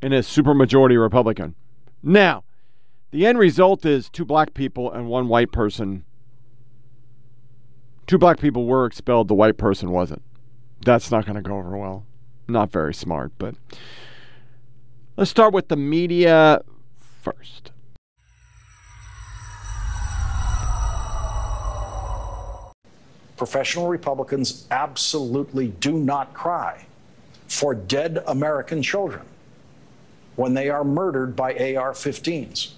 in 0.04 0.14
a 0.14 0.20
supermajority 0.20 1.02
Republican. 1.02 1.56
Now, 2.04 2.44
the 3.12 3.26
end 3.26 3.38
result 3.38 3.86
is 3.86 4.10
two 4.10 4.26
black 4.26 4.54
people 4.54 4.92
and 4.92 5.08
one 5.08 5.28
white 5.28 5.52
person. 5.52 6.06
Two 8.08 8.18
black 8.18 8.40
people 8.40 8.66
were 8.66 8.86
expelled, 8.86 9.28
the 9.28 9.36
white 9.36 9.58
person 9.58 9.92
wasn't. 9.92 10.22
That's 10.84 11.12
not 11.12 11.26
going 11.26 11.36
to 11.36 11.42
go 11.42 11.58
over 11.58 11.78
well. 11.78 12.06
Not 12.48 12.72
very 12.72 12.94
smart, 12.94 13.32
but 13.38 13.56
let's 15.18 15.30
start 15.30 15.54
with 15.54 15.68
the 15.68 15.76
media 15.76 16.62
first. 16.98 17.72
professional 23.40 23.88
Republicans 23.88 24.68
absolutely 24.70 25.70
do 25.80 25.94
not 25.94 26.34
cry 26.34 26.86
for 27.48 27.74
dead 27.74 28.22
American 28.28 28.84
children 28.84 29.24
when 30.36 30.54
they 30.54 30.70
are 30.70 30.84
murdered 30.84 31.36
by 31.38 31.54
AR 31.54 31.94
15s. 31.94 32.74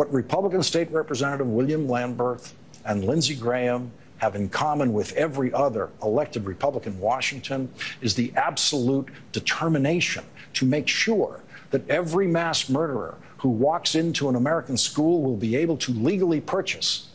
What 0.00 0.10
Republican 0.14 0.62
State 0.62 0.90
Representative 0.92 1.46
William 1.46 1.86
Lamberth 1.86 2.52
and 2.86 3.04
Lindsey 3.04 3.34
Graham 3.34 3.92
have 4.16 4.34
in 4.34 4.48
common 4.48 4.94
with 4.94 5.12
every 5.12 5.52
other 5.52 5.90
elected 6.02 6.46
Republican 6.46 6.94
in 6.94 7.00
Washington 7.00 7.70
is 8.00 8.14
the 8.14 8.32
absolute 8.34 9.10
determination 9.32 10.24
to 10.54 10.64
make 10.64 10.88
sure 10.88 11.42
that 11.70 11.86
every 11.90 12.26
mass 12.26 12.70
murderer 12.70 13.18
who 13.36 13.50
walks 13.50 13.94
into 13.94 14.30
an 14.30 14.36
American 14.36 14.78
school 14.78 15.20
will 15.20 15.36
be 15.36 15.54
able 15.54 15.76
to 15.76 15.92
legally 15.92 16.40
purchase 16.40 17.10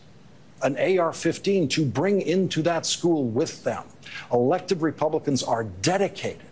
an 0.62 0.78
AR 0.78 1.12
15 1.12 1.68
to 1.70 1.86
bring 1.88 2.22
into 2.22 2.62
that 2.62 2.86
school 2.86 3.24
with 3.24 3.64
them. 3.64 3.84
Elected 4.32 4.84
Republicans 4.84 5.42
are 5.42 5.64
dedicated 5.64 6.46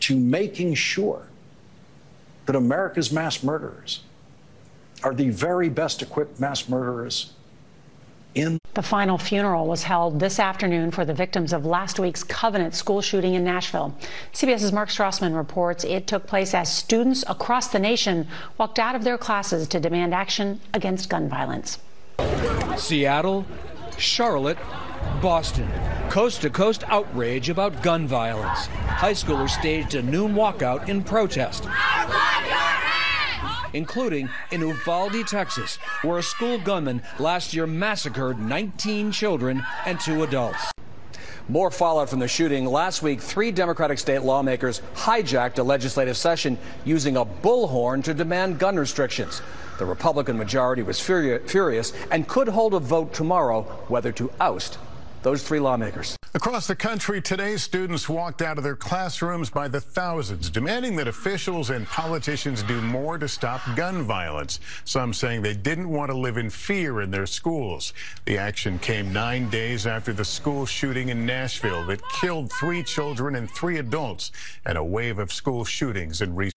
to 0.00 0.16
making 0.16 0.74
sure 0.74 1.28
that 2.46 2.56
America's 2.56 3.12
mass 3.12 3.44
murderers 3.44 4.02
are 5.02 5.14
the 5.14 5.30
very 5.30 5.68
best 5.68 6.02
equipped 6.02 6.40
mass 6.40 6.68
murderers 6.68 7.32
in 8.36 8.58
The 8.74 8.82
final 8.82 9.16
funeral 9.16 9.66
was 9.66 9.82
held 9.82 10.20
this 10.20 10.38
afternoon 10.38 10.90
for 10.90 11.04
the 11.06 11.14
victims 11.14 11.54
of 11.54 11.64
last 11.64 11.98
week's 11.98 12.22
Covenant 12.22 12.74
school 12.74 13.00
shooting 13.00 13.34
in 13.34 13.42
Nashville. 13.42 13.96
CBS's 14.34 14.72
Mark 14.72 14.90
Strassmann 14.90 15.34
reports 15.34 15.84
it 15.84 16.06
took 16.06 16.26
place 16.26 16.52
as 16.52 16.72
students 16.72 17.24
across 17.26 17.68
the 17.68 17.78
nation 17.78 18.28
walked 18.58 18.78
out 18.78 18.94
of 18.94 19.04
their 19.04 19.16
classes 19.16 19.66
to 19.68 19.80
demand 19.80 20.12
action 20.12 20.60
against 20.74 21.08
gun 21.08 21.28
violence. 21.28 21.78
Seattle, 22.76 23.46
Charlotte, 23.96 24.58
Boston. 25.22 25.68
Coast 26.10 26.42
to 26.42 26.50
coast 26.50 26.84
outrage 26.88 27.48
about 27.48 27.82
gun 27.82 28.06
violence. 28.06 28.66
High 28.66 29.14
schoolers 29.14 29.50
staged 29.50 29.94
a 29.94 30.02
noon 30.02 30.34
walkout 30.34 30.88
in 30.88 31.02
protest. 31.02 31.64
Including 33.72 34.28
in 34.50 34.60
Uvalde, 34.60 35.26
Texas, 35.26 35.76
where 36.02 36.18
a 36.18 36.22
school 36.22 36.58
gunman 36.58 37.02
last 37.18 37.54
year 37.54 37.66
massacred 37.66 38.38
19 38.38 39.12
children 39.12 39.66
and 39.84 40.00
two 40.00 40.22
adults. 40.22 40.72
More 41.48 41.70
fallout 41.70 42.08
from 42.08 42.18
the 42.18 42.28
shooting. 42.28 42.66
Last 42.66 43.02
week, 43.02 43.20
three 43.20 43.52
Democratic 43.52 43.98
state 43.98 44.22
lawmakers 44.22 44.82
hijacked 44.94 45.58
a 45.58 45.62
legislative 45.62 46.16
session 46.16 46.58
using 46.84 47.16
a 47.16 47.24
bullhorn 47.24 48.02
to 48.04 48.14
demand 48.14 48.58
gun 48.58 48.76
restrictions. 48.76 49.42
The 49.78 49.86
Republican 49.86 50.38
majority 50.38 50.82
was 50.82 51.00
furious 51.00 51.92
and 52.10 52.26
could 52.26 52.48
hold 52.48 52.74
a 52.74 52.80
vote 52.80 53.14
tomorrow 53.14 53.62
whether 53.88 54.10
to 54.12 54.30
oust 54.40 54.78
those 55.26 55.42
three 55.42 55.58
lawmakers. 55.58 56.16
Across 56.34 56.68
the 56.68 56.76
country 56.76 57.20
today, 57.20 57.56
students 57.56 58.08
walked 58.08 58.42
out 58.42 58.58
of 58.58 58.64
their 58.64 58.76
classrooms 58.76 59.50
by 59.50 59.66
the 59.66 59.80
thousands, 59.80 60.48
demanding 60.48 60.94
that 60.96 61.08
officials 61.08 61.70
and 61.70 61.84
politicians 61.88 62.62
do 62.62 62.80
more 62.80 63.18
to 63.18 63.26
stop 63.26 63.60
gun 63.74 64.02
violence. 64.02 64.60
Some 64.84 65.12
saying 65.12 65.42
they 65.42 65.54
didn't 65.54 65.88
want 65.88 66.12
to 66.12 66.16
live 66.16 66.36
in 66.36 66.48
fear 66.48 67.00
in 67.00 67.10
their 67.10 67.26
schools. 67.26 67.92
The 68.24 68.38
action 68.38 68.78
came 68.78 69.12
nine 69.12 69.50
days 69.50 69.84
after 69.84 70.12
the 70.12 70.24
school 70.24 70.64
shooting 70.64 71.08
in 71.08 71.26
Nashville 71.26 71.84
that 71.86 72.08
killed 72.20 72.52
three 72.52 72.84
children 72.84 73.34
and 73.34 73.50
three 73.50 73.78
adults, 73.78 74.30
and 74.64 74.78
a 74.78 74.84
wave 74.84 75.18
of 75.18 75.32
school 75.32 75.64
shootings 75.64 76.22
in 76.22 76.36
recent 76.36 76.54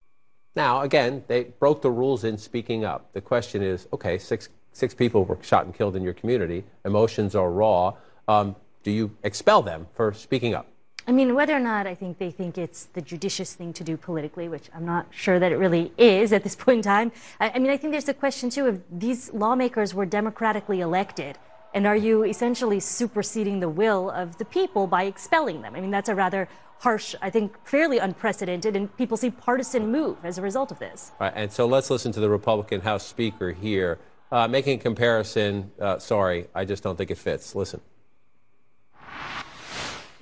Now, 0.56 0.82
again, 0.82 1.24
they 1.28 1.46
broke 1.46 1.82
the 1.82 1.90
rules 1.90 2.24
in 2.24 2.38
speaking 2.38 2.86
up. 2.86 3.12
The 3.14 3.22
question 3.22 3.64
is, 3.64 3.88
okay, 3.94 4.20
six 4.20 4.50
six 4.74 4.94
people 4.94 5.26
were 5.26 5.38
shot 5.42 5.66
and 5.66 5.74
killed 5.74 5.96
in 5.96 6.04
your 6.04 6.14
community. 6.14 6.64
Emotions 6.86 7.34
are 7.34 7.50
raw. 7.50 7.94
Um, 8.30 8.56
do 8.84 8.92
you 8.92 9.10
expel 9.24 9.64
them 9.64 9.88
for 9.96 10.14
speaking 10.14 10.54
up? 10.54 10.68
I 11.08 11.12
mean, 11.12 11.34
whether 11.34 11.56
or 11.56 11.60
not 11.60 11.88
I 11.88 11.96
think 11.96 12.20
they 12.20 12.30
think 12.30 12.60
it's 12.60 12.84
the 12.94 13.02
judicious 13.02 13.56
thing 13.56 13.74
to 13.74 13.84
do 13.84 13.98
politically, 13.98 14.48
which 14.48 14.70
I'm 14.76 14.86
not 14.86 15.08
sure 15.10 15.40
that 15.40 15.52
it 15.52 15.56
really 15.56 15.92
is 15.98 16.32
at 16.32 16.44
this 16.44 16.56
point 16.64 16.78
in 16.78 16.84
time. 16.84 17.12
I, 17.40 17.50
I 17.56 17.60
mean, 17.60 17.72
I 17.72 17.78
think 17.78 17.92
there's 17.92 18.08
a 18.08 18.14
question 18.14 18.52
too 18.52 18.68
of 18.68 18.84
these 18.92 19.34
lawmakers 19.34 19.96
were 19.96 20.06
democratically 20.06 20.82
elected. 20.82 21.40
And 21.74 21.88
are 21.88 21.96
you 21.96 22.24
essentially 22.24 22.80
superseding 22.80 23.60
the 23.60 23.70
will 23.70 24.12
of 24.12 24.38
the 24.38 24.46
people 24.46 24.86
by 24.86 25.04
expelling 25.04 25.64
them? 25.64 25.76
I 25.76 25.82
mean, 25.82 25.92
that's 25.92 26.10
a 26.10 26.16
rather 26.16 26.48
harsh, 26.80 27.16
I 27.24 27.32
think, 27.32 27.58
fairly 27.68 27.98
unprecedented, 27.98 28.76
and 28.76 28.96
people 28.96 29.18
see 29.18 29.32
partisan 29.32 29.92
move 29.92 30.18
as 30.24 30.38
a 30.38 30.42
result 30.42 30.72
of 30.72 30.80
this. 30.80 31.12
All 31.20 31.28
right, 31.28 31.34
and 31.36 31.52
so 31.52 31.66
let's 31.66 31.90
listen 31.90 32.12
to 32.14 32.20
the 32.20 32.30
Republican 32.30 32.82
House 32.82 33.06
Speaker 33.06 33.52
here 33.52 34.00
uh, 34.32 34.48
making 34.48 34.80
a 34.80 34.82
comparison. 34.82 35.72
Uh, 35.80 36.00
sorry, 36.00 36.48
I 36.56 36.66
just 36.66 36.84
don't 36.84 36.96
think 36.96 37.12
it 37.12 37.18
fits. 37.18 37.56
Listen. 37.56 37.82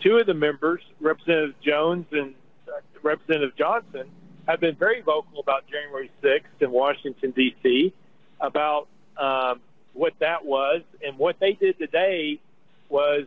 Two 0.01 0.17
of 0.17 0.27
the 0.27 0.33
members, 0.33 0.81
Representative 0.99 1.55
Jones 1.61 2.05
and 2.11 2.33
uh, 2.67 2.79
Representative 3.01 3.55
Johnson, 3.57 4.09
have 4.47 4.59
been 4.59 4.75
very 4.75 5.01
vocal 5.01 5.39
about 5.39 5.65
January 5.67 6.11
6th 6.23 6.61
in 6.61 6.71
Washington, 6.71 7.31
D.C., 7.31 7.93
about 8.39 8.87
um, 9.17 9.59
what 9.93 10.13
that 10.19 10.45
was. 10.45 10.81
And 11.05 11.17
what 11.17 11.39
they 11.39 11.53
did 11.53 11.77
today 11.77 12.39
was 12.89 13.25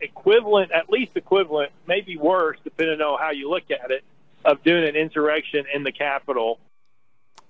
equivalent, 0.00 0.72
at 0.72 0.88
least 0.88 1.12
equivalent, 1.16 1.72
maybe 1.86 2.16
worse, 2.16 2.58
depending 2.64 3.00
on 3.00 3.18
how 3.18 3.30
you 3.30 3.50
look 3.50 3.70
at 3.70 3.90
it, 3.90 4.04
of 4.44 4.62
doing 4.62 4.84
an 4.84 4.96
insurrection 4.96 5.64
in 5.74 5.82
the 5.82 5.92
Capitol. 5.92 6.58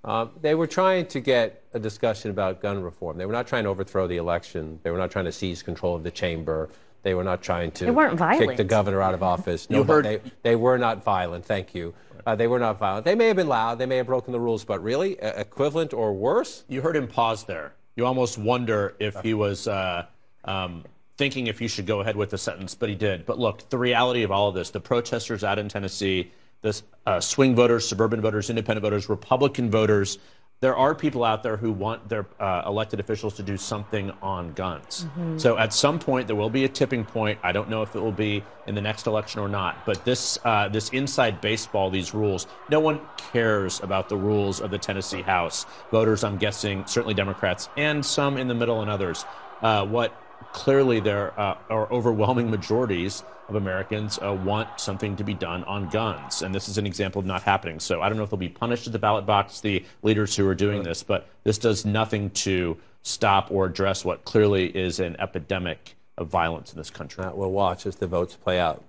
Uh, 0.03 0.27
they 0.41 0.53
were 0.53 0.67
trying 0.67 1.05
to 1.07 1.21
get 1.21 1.63
a 1.73 1.79
discussion 1.79 2.29
about 2.29 2.61
gun 2.61 2.83
reform. 2.83 3.17
They 3.17 3.25
were 3.25 3.31
not 3.31 3.47
trying 3.47 3.63
to 3.63 3.69
overthrow 3.69 4.05
the 4.05 4.17
election. 4.17 4.79
They 4.83 4.91
were 4.91 4.97
not 4.97 5.11
trying 5.11 5.25
to 5.25 5.31
seize 5.31 5.63
control 5.63 5.95
of 5.95 6.03
the 6.03 6.11
chamber. 6.11 6.69
They 7.03 7.13
were 7.13 7.23
not 7.23 7.43
trying 7.43 7.71
to 7.71 7.85
they 7.85 7.91
weren't 7.91 8.17
violent. 8.17 8.49
kick 8.49 8.57
the 8.57 8.63
governor 8.63 9.01
out 9.01 9.13
of 9.13 9.21
office. 9.21 9.69
No, 9.69 9.83
heard... 9.83 10.05
they, 10.05 10.21
they 10.41 10.55
were 10.55 10.77
not 10.77 11.03
violent. 11.03 11.45
Thank 11.45 11.75
you. 11.75 11.93
Uh, 12.25 12.35
they 12.35 12.47
were 12.47 12.59
not 12.59 12.79
violent. 12.79 13.03
They 13.05 13.15
may 13.15 13.27
have 13.27 13.35
been 13.35 13.49
loud. 13.49 13.77
They 13.77 13.85
may 13.85 13.97
have 13.97 14.05
broken 14.05 14.31
the 14.31 14.39
rules, 14.39 14.63
but 14.63 14.81
really, 14.81 15.19
uh, 15.19 15.39
equivalent 15.39 15.93
or 15.93 16.13
worse? 16.13 16.63
You 16.69 16.81
heard 16.81 16.95
him 16.95 17.07
pause 17.07 17.43
there. 17.43 17.73
You 17.97 18.05
almost 18.05 18.37
wonder 18.37 18.95
if 18.99 19.19
he 19.21 19.33
was 19.33 19.67
uh, 19.67 20.05
um, 20.45 20.85
thinking 21.17 21.47
if 21.47 21.61
you 21.61 21.67
should 21.67 21.85
go 21.85 21.99
ahead 21.99 22.15
with 22.15 22.29
the 22.29 22.37
sentence, 22.37 22.73
but 22.73 22.87
he 22.87 22.95
did. 22.95 23.25
But 23.25 23.37
look, 23.37 23.69
the 23.69 23.77
reality 23.77 24.23
of 24.23 24.31
all 24.31 24.47
of 24.47 24.55
this, 24.55 24.69
the 24.69 24.79
protesters 24.79 25.43
out 25.43 25.59
in 25.59 25.67
Tennessee, 25.67 26.31
the 26.61 26.81
uh, 27.05 27.19
swing 27.19 27.55
voters, 27.55 27.87
suburban 27.87 28.21
voters, 28.21 28.49
independent 28.49 28.83
voters, 28.83 29.09
Republican 29.09 29.69
voters, 29.69 30.17
there 30.63 30.77
are 30.77 30.95
people 30.95 31.25
out 31.25 31.43
there 31.43 31.57
who 31.57 31.73
want 31.73 32.07
their 32.07 32.25
uh, 32.39 32.63
elected 32.65 32.97
officials 33.01 33.33
to 33.33 33.43
do 33.43 33.57
something 33.57 34.13
on 34.21 34.53
guns. 34.53 35.03
Mm-hmm. 35.03 35.37
So 35.37 35.57
at 35.57 35.73
some 35.73 35.99
point 35.99 36.25
there 36.25 36.37
will 36.37 36.49
be 36.49 36.63
a 36.63 36.69
tipping 36.69 37.03
point. 37.03 37.37
I 37.43 37.51
don't 37.51 37.69
know 37.69 37.81
if 37.81 37.97
it 37.97 37.99
will 37.99 38.13
be 38.13 38.41
in 38.65 38.73
the 38.73 38.79
next 38.79 39.05
election 39.05 39.41
or 39.41 39.49
not. 39.49 39.85
But 39.85 40.05
this 40.05 40.39
uh, 40.45 40.69
this 40.69 40.87
inside 40.91 41.41
baseball, 41.41 41.89
these 41.89 42.13
rules, 42.13 42.47
no 42.69 42.79
one 42.79 43.01
cares 43.17 43.81
about 43.81 44.07
the 44.07 44.15
rules 44.15 44.61
of 44.61 44.71
the 44.71 44.77
Tennessee 44.77 45.21
House. 45.21 45.65
Voters, 45.91 46.23
I'm 46.23 46.37
guessing, 46.37 46.85
certainly 46.85 47.13
Democrats, 47.13 47.67
and 47.75 48.05
some 48.05 48.37
in 48.37 48.47
the 48.47 48.55
middle 48.55 48.81
and 48.81 48.89
others. 48.89 49.25
Uh, 49.61 49.85
what 49.85 50.15
clearly 50.53 51.01
there 51.01 51.37
uh, 51.37 51.57
are 51.69 51.91
overwhelming 51.91 52.49
majorities 52.49 53.21
of 53.49 53.55
Americans 53.55 54.19
uh, 54.21 54.33
want 54.33 54.79
something 54.79 55.15
to 55.15 55.23
be 55.23 55.33
done 55.33 55.63
on 55.65 55.89
guns. 55.89 56.41
And 56.41 56.53
this 56.53 56.69
is 56.69 56.77
an 56.77 56.85
example 56.85 57.19
of 57.19 57.25
not 57.25 57.43
happening. 57.43 57.79
So 57.79 58.01
I 58.01 58.09
don't 58.09 58.17
know 58.17 58.23
if 58.23 58.29
they'll 58.29 58.37
be 58.37 58.49
punished 58.49 58.87
at 58.87 58.93
the 58.93 58.99
ballot 58.99 59.25
box, 59.25 59.61
the 59.61 59.85
leaders 60.01 60.35
who 60.35 60.47
are 60.47 60.55
doing 60.55 60.83
this, 60.83 61.03
but 61.03 61.27
this 61.43 61.57
does 61.57 61.85
nothing 61.85 62.29
to 62.31 62.77
stop 63.01 63.51
or 63.51 63.65
address 63.65 64.05
what 64.05 64.23
clearly 64.23 64.67
is 64.75 64.99
an 64.99 65.15
epidemic 65.19 65.95
of 66.17 66.27
violence 66.27 66.71
in 66.71 66.77
this 66.77 66.89
country. 66.89 67.23
Uh, 67.23 67.31
we'll 67.33 67.51
watch 67.51 67.85
as 67.85 67.97
the 67.97 68.07
votes 68.07 68.35
play 68.35 68.59
out. 68.59 68.83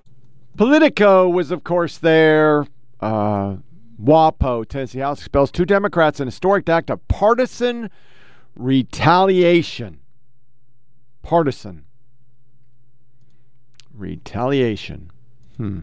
Politico 0.57 1.29
was, 1.29 1.51
of 1.51 1.65
course, 1.65 1.99
there. 1.99 2.67
Uh, 3.01 3.57
WAPO, 4.01 4.69
Tennessee 4.69 5.01
House 5.01 5.19
expels 5.21 5.51
two 5.51 5.65
Democrats 5.65 6.21
in 6.21 6.29
a 6.29 6.31
historic 6.31 6.69
act 6.69 6.91
of 6.91 7.07
partisan 7.09 7.91
retaliation 8.57 10.01
partisan. 11.25 11.85
Retaliation. 13.97 15.11
Hmm. 15.57 15.81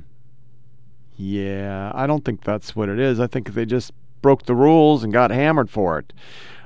Yeah, 1.16 1.91
I 1.93 2.07
don't 2.07 2.26
think 2.26 2.43
that's 2.43 2.76
what 2.76 2.89
it 2.89 2.99
is. 2.99 3.20
I 3.20 3.28
think 3.28 3.53
they 3.53 3.66
just 3.66 3.93
broke 4.22 4.45
the 4.45 4.55
rules 4.55 5.03
and 5.03 5.14
got 5.14 5.32
hammered 5.32 5.70
for 5.70 5.99
it. 5.99 6.14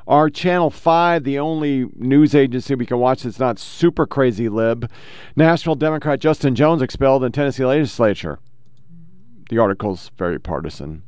Our 0.07 0.29
Channel 0.29 0.69
5, 0.69 1.23
the 1.23 1.39
only 1.39 1.87
news 1.95 2.35
agency 2.35 2.75
we 2.75 2.85
can 2.85 2.99
watch 2.99 3.23
that's 3.23 3.39
not 3.39 3.57
super 3.57 4.05
crazy 4.05 4.49
lib, 4.49 4.89
Nashville 5.35 5.75
Democrat 5.75 6.19
Justin 6.19 6.53
Jones 6.53 6.81
expelled 6.81 7.23
in 7.23 7.31
Tennessee 7.31 7.65
legislature. 7.65 8.39
The 9.49 9.57
article's 9.57 10.11
very 10.17 10.39
partisan. 10.39 11.01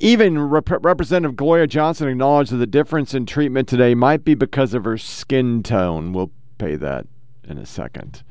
Even 0.00 0.40
Rep- 0.40 0.84
Representative 0.84 1.36
Gloria 1.36 1.68
Johnson 1.68 2.08
acknowledged 2.08 2.50
that 2.50 2.56
the 2.56 2.66
difference 2.66 3.14
in 3.14 3.26
treatment 3.26 3.68
today 3.68 3.94
might 3.94 4.24
be 4.24 4.34
because 4.34 4.74
of 4.74 4.84
her 4.84 4.98
skin 4.98 5.62
tone. 5.62 6.12
We'll 6.12 6.32
pay 6.58 6.74
that 6.76 7.06
in 7.44 7.58
a 7.58 7.66
second. 7.66 8.22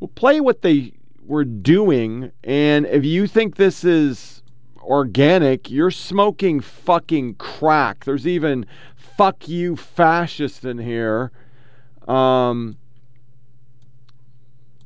We'll 0.00 0.08
play 0.08 0.40
what 0.40 0.62
they 0.62 0.94
were 1.24 1.44
doing, 1.44 2.32
and 2.42 2.86
if 2.86 3.04
you 3.04 3.26
think 3.26 3.56
this 3.56 3.84
is 3.84 4.42
organic, 4.82 5.70
you're 5.70 5.90
smoking 5.90 6.60
fucking 6.60 7.34
crack. 7.36 8.04
There's 8.04 8.26
even 8.26 8.66
fuck 8.96 9.48
you 9.48 9.76
fascist 9.76 10.64
in 10.64 10.78
here. 10.78 11.30
Um, 12.08 12.76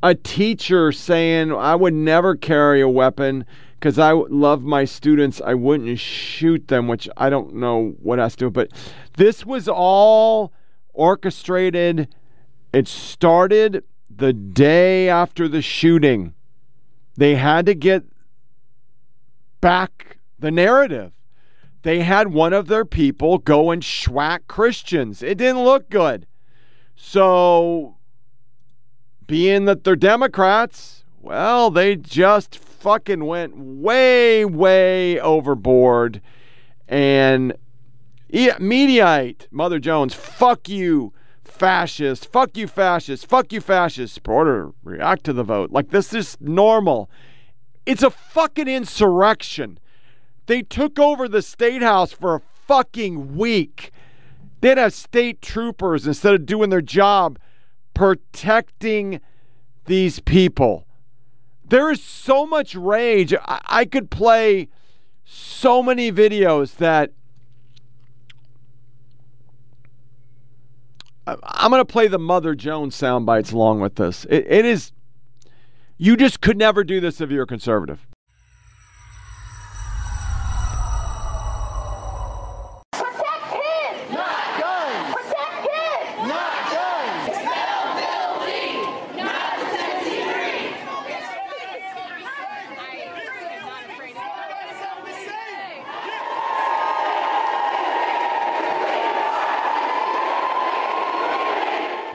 a 0.03 0.15
teacher 0.15 0.93
saying, 0.93 1.53
I 1.53 1.75
would 1.75 1.95
never 1.95 2.37
carry 2.37 2.81
a 2.81 2.89
weapon 2.89 3.47
because 3.75 3.99
I 3.99 4.13
love 4.13 4.63
my 4.63 4.85
students, 4.85 5.41
I 5.45 5.55
wouldn't 5.55 5.99
shoot 5.99 6.69
them, 6.69 6.89
which 6.89 7.09
I 7.17 7.29
don't 7.29 7.55
know 7.57 7.95
what 8.03 8.19
has 8.19 8.35
to 8.37 8.47
do. 8.47 8.51
But 8.51 8.71
this 9.17 9.45
was 9.45 9.69
all 9.69 10.53
orchestrated. 10.93 12.09
It 12.77 12.89
started 12.89 13.85
the 14.15 14.35
day 14.35 15.09
after 15.09 15.49
the 15.49 15.63
shooting. 15.63 16.35
They 17.17 17.37
had 17.37 17.65
to 17.65 17.75
get 17.75 18.05
back 19.63 20.19
the 20.39 20.51
narrative. 20.51 21.13
They 21.85 22.01
had 22.01 22.35
one 22.35 22.53
of 22.53 22.67
their 22.69 22.85
people 22.85 23.39
go 23.39 23.71
and 23.71 23.81
schwack 23.81 24.41
Christians. 24.47 25.23
It 25.23 25.39
didn't 25.39 25.65
look 25.65 25.89
good. 25.89 26.27
So, 26.95 27.97
being 29.27 29.65
that 29.65 29.85
they're 29.85 29.97
Democrats, 29.97 31.07
well, 31.23 31.71
they 31.71 31.97
just 31.97 32.59
fucking 32.59 33.25
went 33.25 33.57
way, 33.57 34.45
way 34.45 35.19
overboard. 35.19 36.21
And 36.87 37.55
yeah, 38.29 38.59
Mediaite, 38.59 39.47
Mother 39.51 39.79
Jones, 39.79 40.13
fuck 40.13 40.69
you, 40.69 41.15
fascist, 41.57 42.31
fuck 42.31 42.57
you, 42.57 42.67
fascist, 42.67 43.27
fuck 43.27 43.53
you, 43.53 43.61
fascist. 43.61 44.15
Supporter, 44.15 44.73
react 44.85 45.25
to 45.25 45.33
the 45.33 45.43
vote. 45.43 45.71
Like 45.71 45.91
this 45.91 46.13
is 46.13 46.37
normal. 46.41 47.11
It's 47.85 48.03
a 48.03 48.11
fucking 48.11 48.69
insurrection. 48.69 49.79
They 50.47 50.63
took 50.63 50.99
over 50.99 51.29
the 51.29 51.43
state 51.43 51.83
house 51.83 52.13
for 52.13 52.37
a 52.37 52.41
fucking 52.67 53.37
week. 53.37 53.91
They'd 54.61 54.79
have 54.79 54.95
state 54.95 55.43
troopers 55.43 56.07
instead 56.07 56.35
of 56.35 56.47
doing 56.47 56.71
their 56.71 56.81
job 56.81 57.39
protecting 57.95 59.21
these 59.87 60.21
people. 60.21 60.87
There 61.69 61.91
is 61.91 62.03
so 62.03 62.47
much 62.47 62.75
rage. 62.75 63.35
I, 63.35 63.61
I 63.67 63.85
could 63.85 64.11
play 64.11 64.69
so 65.25 65.83
many 65.83 66.13
videos 66.13 66.77
that 66.77 67.11
I'm 71.27 71.71
going 71.71 71.81
to 71.81 71.85
play 71.85 72.07
the 72.07 72.19
Mother 72.19 72.55
Jones 72.55 72.95
sound 72.95 73.27
bites 73.27 73.53
along 73.53 73.81
with 73.81 73.97
this. 73.97 74.25
It, 74.27 74.47
it 74.49 74.65
is, 74.65 74.93
you 75.99 76.17
just 76.17 76.41
could 76.41 76.57
never 76.57 76.85
do 76.85 77.01
this 77.01 77.21
if 77.21 77.31
you're 77.31 77.45
a 77.45 77.47
conservative. 77.47 78.07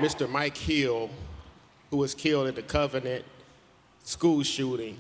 Mr. 0.02 0.28
Mike 0.28 0.58
Hill, 0.58 1.12
who 1.92 1.98
was 1.98 2.16
killed 2.16 2.48
at 2.48 2.56
the 2.56 2.64
Covenant 2.64 3.24
school 4.04 4.42
shooting 4.42 4.98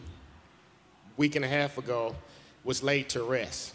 week 1.18 1.36
and 1.36 1.43
a 1.43 1.47
half 1.47 1.80
ago, 1.80 2.16
was 2.64 2.84
laid 2.84 3.10
to 3.10 3.24
rest. 3.24 3.74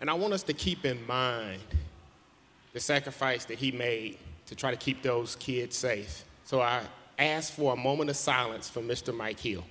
And 0.00 0.08
I 0.08 0.14
want 0.14 0.32
us 0.32 0.42
to 0.44 0.54
keep 0.54 0.86
in 0.86 1.06
mind 1.06 1.60
the 2.72 2.80
sacrifice 2.80 3.44
that 3.44 3.58
he 3.58 3.72
made 3.72 4.16
to 4.46 4.54
try 4.54 4.70
to 4.70 4.76
keep 4.78 5.02
those 5.02 5.36
kids 5.36 5.76
safe. 5.76 6.24
So 6.44 6.62
I 6.62 6.80
ask 7.18 7.52
for 7.52 7.74
a 7.74 7.76
moment 7.76 8.08
of 8.08 8.16
silence 8.16 8.70
for 8.70 8.80
Mr. 8.80 9.14
Mike 9.14 9.38
Hill. 9.38 9.64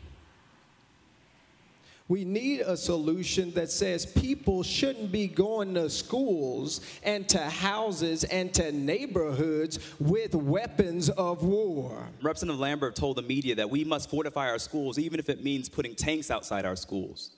We 2.10 2.26
need 2.26 2.62
a 2.62 2.76
solution 2.76 3.52
that 3.52 3.70
says 3.70 4.08
people 4.08 4.64
shouldn't 4.64 5.12
be 5.12 5.28
going 5.28 5.76
to 5.76 5.92
schools 5.92 6.82
and 7.04 7.30
to 7.30 7.38
houses 7.38 8.24
and 8.24 8.52
to 8.56 8.72
neighborhoods 8.72 9.78
with 10.00 10.34
weapons 10.34 11.12
of 11.12 11.44
war. 11.44 12.10
Representative 12.24 12.60
Lamberth 12.60 12.96
told 12.96 13.18
the 13.18 13.22
media 13.22 13.54
that 13.56 13.70
we 13.70 13.84
must 13.84 14.10
fortify 14.10 14.50
our 14.50 14.58
schools, 14.58 14.98
even 14.98 15.20
if 15.20 15.30
it 15.30 15.44
means 15.44 15.70
putting 15.70 15.94
tanks 15.94 16.32
outside 16.32 16.66
our 16.66 16.76
schools. 16.76 17.30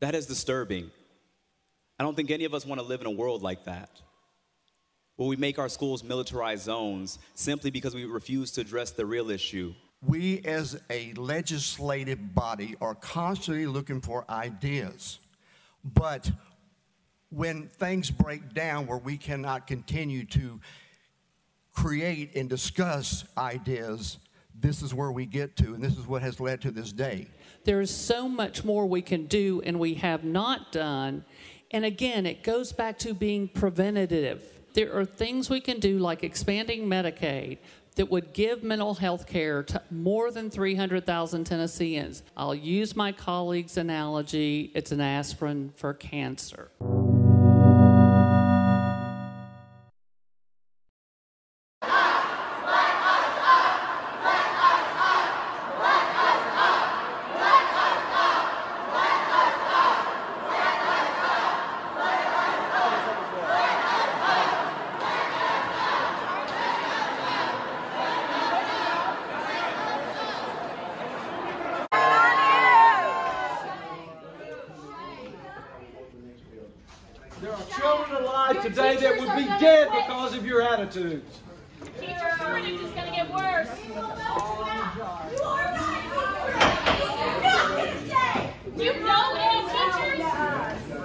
That 0.00 0.14
is 0.14 0.24
disturbing. 0.24 0.90
I 1.98 2.04
don't 2.04 2.16
think 2.16 2.30
any 2.30 2.46
of 2.46 2.54
us 2.54 2.64
want 2.64 2.80
to 2.80 2.86
live 2.86 3.02
in 3.02 3.06
a 3.06 3.10
world 3.10 3.42
like 3.42 3.64
that, 3.64 4.00
where 5.16 5.28
we 5.28 5.36
make 5.36 5.58
our 5.58 5.68
schools 5.68 6.02
militarized 6.02 6.64
zones 6.64 7.18
simply 7.34 7.70
because 7.70 7.94
we 7.94 8.06
refuse 8.06 8.50
to 8.52 8.62
address 8.62 8.92
the 8.92 9.04
real 9.04 9.28
issue 9.28 9.74
we 10.06 10.40
as 10.40 10.80
a 10.90 11.12
legislative 11.14 12.34
body 12.34 12.76
are 12.80 12.94
constantly 12.94 13.66
looking 13.66 14.00
for 14.00 14.24
ideas. 14.30 15.18
But 15.84 16.30
when 17.30 17.68
things 17.68 18.10
break 18.10 18.54
down 18.54 18.86
where 18.86 18.98
we 18.98 19.16
cannot 19.16 19.66
continue 19.66 20.24
to 20.26 20.60
create 21.72 22.34
and 22.36 22.48
discuss 22.48 23.24
ideas, 23.36 24.18
this 24.60 24.82
is 24.82 24.94
where 24.94 25.12
we 25.12 25.26
get 25.26 25.56
to, 25.56 25.74
and 25.74 25.82
this 25.82 25.96
is 25.96 26.06
what 26.06 26.22
has 26.22 26.40
led 26.40 26.60
to 26.62 26.70
this 26.70 26.92
day. 26.92 27.28
There 27.64 27.80
is 27.80 27.94
so 27.94 28.28
much 28.28 28.64
more 28.64 28.86
we 28.86 29.02
can 29.02 29.26
do 29.26 29.62
and 29.64 29.78
we 29.78 29.94
have 29.94 30.24
not 30.24 30.72
done. 30.72 31.24
And 31.70 31.84
again, 31.84 32.24
it 32.24 32.42
goes 32.42 32.72
back 32.72 32.98
to 33.00 33.14
being 33.14 33.48
preventative. 33.48 34.42
There 34.74 34.96
are 34.96 35.04
things 35.04 35.50
we 35.50 35.60
can 35.60 35.80
do 35.80 35.98
like 35.98 36.24
expanding 36.24 36.86
Medicaid, 36.86 37.58
that 37.98 38.08
would 38.08 38.32
give 38.32 38.62
mental 38.62 38.94
health 38.94 39.26
care 39.26 39.64
to 39.64 39.82
more 39.90 40.30
than 40.30 40.48
300,000 40.50 41.44
Tennesseans. 41.44 42.22
I'll 42.36 42.54
use 42.54 42.94
my 42.94 43.10
colleague's 43.10 43.76
analogy 43.76 44.70
it's 44.74 44.92
an 44.92 45.00
aspirin 45.00 45.72
for 45.74 45.92
cancer. 45.94 46.70
Attitudes. 80.98 81.38
Teacher 82.00 82.30
shortage 82.38 82.80
is 82.80 82.90
going 82.90 83.06
to 83.06 83.12
get 83.12 83.32
worse. 83.32 83.68
You 88.76 88.92
know 89.02 89.34
any 89.36 89.62
teachers? 89.68 90.24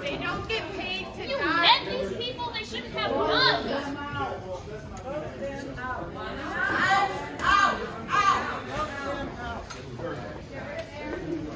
They 0.02 0.16
don't 0.16 0.48
get 0.48 0.62
paid 0.76 1.06
to 1.16 1.26
You 1.26 1.38
met 1.38 1.86
these 1.88 2.12
people, 2.16 2.52
they 2.52 2.64
shouldn't 2.64 2.92
have 2.94 3.10
guns. 3.12 3.98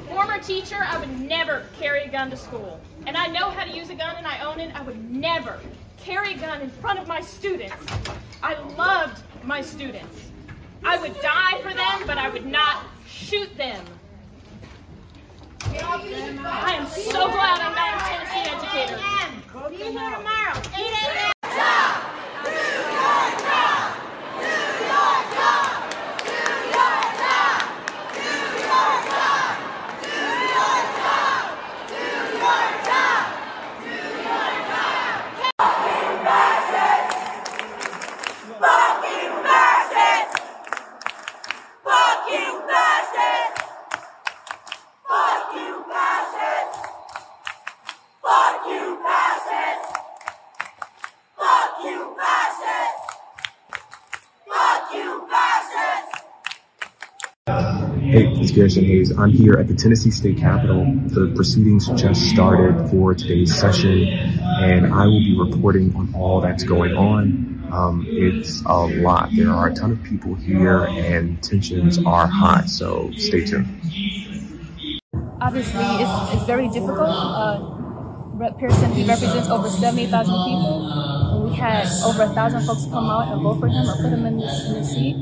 Former 0.07 0.39
teacher, 0.39 0.77
I 0.81 0.97
would 0.97 1.19
never 1.19 1.65
carry 1.79 2.03
a 2.03 2.09
gun 2.09 2.29
to 2.29 2.37
school. 2.37 2.79
And 3.05 3.15
I 3.15 3.27
know 3.27 3.49
how 3.49 3.63
to 3.65 3.71
use 3.71 3.89
a 3.89 3.95
gun 3.95 4.15
and 4.17 4.27
I 4.27 4.39
own 4.43 4.59
it. 4.59 4.73
I 4.75 4.81
would 4.81 5.09
never 5.09 5.59
carry 5.99 6.33
a 6.33 6.37
gun 6.37 6.61
in 6.61 6.69
front 6.69 6.99
of 6.99 7.07
my 7.07 7.21
students. 7.21 7.75
I 8.41 8.57
loved 8.75 9.21
my 9.43 9.61
students. 9.61 10.31
I 10.83 10.97
would 10.97 11.19
die 11.21 11.59
for 11.61 11.73
them, 11.73 12.07
but 12.07 12.17
I 12.17 12.29
would 12.29 12.45
not 12.45 12.85
shoot 13.07 13.55
them. 13.57 13.85
I 15.61 16.75
am 16.75 16.87
so 16.87 17.27
glad 17.27 17.59
I'm 17.59 17.75
not 17.75 17.95
a 17.95 18.03
Tennessee 18.05 18.49
educator. 18.49 18.97
Be 19.69 19.75
here 19.75 19.91
tomorrow, 19.91 20.57
8 20.57 20.79
a.m. 20.79 21.33
Hey, 58.09 58.25
it's 58.25 58.49
Garrison 58.49 58.85
Hayes. 58.85 59.15
I'm 59.15 59.29
here 59.29 59.53
at 59.53 59.67
the 59.67 59.75
Tennessee 59.75 60.09
State 60.09 60.39
Capitol. 60.39 60.83
The 61.09 61.31
proceedings 61.35 61.87
just 61.89 62.27
started 62.31 62.89
for 62.89 63.13
today's 63.13 63.55
session, 63.55 64.07
and 64.07 64.91
I 64.91 65.05
will 65.05 65.19
be 65.19 65.37
reporting 65.37 65.95
on 65.95 66.11
all 66.15 66.41
that's 66.41 66.63
going 66.63 66.97
on. 66.97 67.69
Um, 67.71 68.07
it's 68.09 68.63
a 68.65 68.87
lot. 68.87 69.29
There 69.35 69.51
are 69.51 69.67
a 69.67 69.75
ton 69.75 69.91
of 69.91 70.01
people 70.01 70.33
here, 70.33 70.85
and 70.85 71.39
tensions 71.43 71.99
are 72.03 72.25
high, 72.25 72.65
so 72.65 73.11
stay 73.15 73.45
tuned. 73.45 73.67
Obviously, 75.39 75.85
it's, 75.85 76.33
it's 76.33 76.45
very 76.45 76.67
difficult. 76.69 77.09
Uh, 77.11 77.75
Rep. 78.39 78.57
Pearson, 78.57 78.91
he 78.93 79.05
represents 79.05 79.49
over 79.49 79.69
70,000 79.69 80.33
people. 80.33 80.88
We 81.59 81.63
had 81.65 81.91
over 82.05 82.23
a 82.23 82.29
thousand 82.29 82.61
folks 82.61 82.85
come 82.85 83.09
out 83.09 83.33
and 83.33 83.41
vote 83.41 83.59
for 83.59 83.67
him 83.67 83.89
or 83.89 83.95
put 83.97 84.13
him 84.13 84.25
in 84.25 84.37
the, 84.37 84.65
in 84.67 84.73
the 84.75 84.83
seat. 84.85 85.17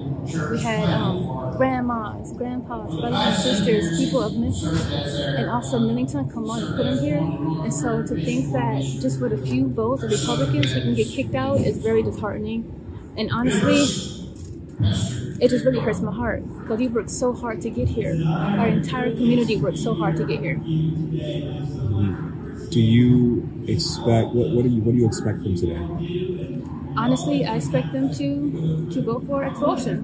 We 0.52 0.62
had 0.62 0.88
um, 0.88 1.58
grandmas, 1.58 2.32
grandpas, 2.34 2.94
brothers 2.94 3.20
and 3.20 3.36
sisters, 3.36 3.98
people 3.98 4.22
of 4.22 4.38
Memphis, 4.38 5.18
and 5.20 5.50
also 5.50 5.80
Millington 5.80 6.30
come 6.30 6.48
out 6.48 6.62
and 6.62 6.76
put 6.76 6.86
him 6.86 7.00
here. 7.00 7.18
And 7.18 7.74
so 7.74 8.06
to 8.06 8.24
think 8.24 8.54
that 8.54 8.84
just 9.02 9.20
with 9.20 9.34
a 9.34 9.38
few 9.40 9.68
votes 9.68 10.04
of 10.04 10.12
Republicans 10.12 10.74
he 10.74 10.82
can 10.82 10.94
get 10.94 11.08
kicked 11.08 11.34
out 11.34 11.60
is 11.60 11.80
very 11.80 12.04
disheartening. 12.04 12.70
And 13.18 13.32
honestly, 13.32 13.82
it 15.44 15.50
just 15.50 15.66
really 15.66 15.80
hurts 15.80 16.02
my 16.02 16.14
heart 16.14 16.44
because 16.60 16.78
we 16.78 16.88
worked 16.88 17.10
so 17.10 17.34
hard 17.34 17.62
to 17.62 17.72
get 17.72 17.88
here. 17.88 18.16
Our 18.28 18.68
entire 18.68 19.10
community 19.10 19.58
worked 19.58 19.80
so 19.80 19.96
hard 19.96 20.16
to 20.18 20.26
get 20.28 20.42
here. 20.42 20.62
Do 22.70 22.82
you 22.82 23.48
expect 23.68 24.34
what? 24.36 24.50
What 24.50 24.64
do 24.64 24.70
you 24.70 24.82
what 24.82 24.92
do 24.92 24.98
you 24.98 25.08
expect 25.08 25.42
from 25.42 25.56
today? 25.56 25.80
Honestly, 26.98 27.46
I 27.46 27.56
expect 27.56 27.94
them 27.94 28.12
to 28.14 28.90
to 28.92 29.02
vote 29.02 29.26
for 29.26 29.44
expulsion. 29.46 30.04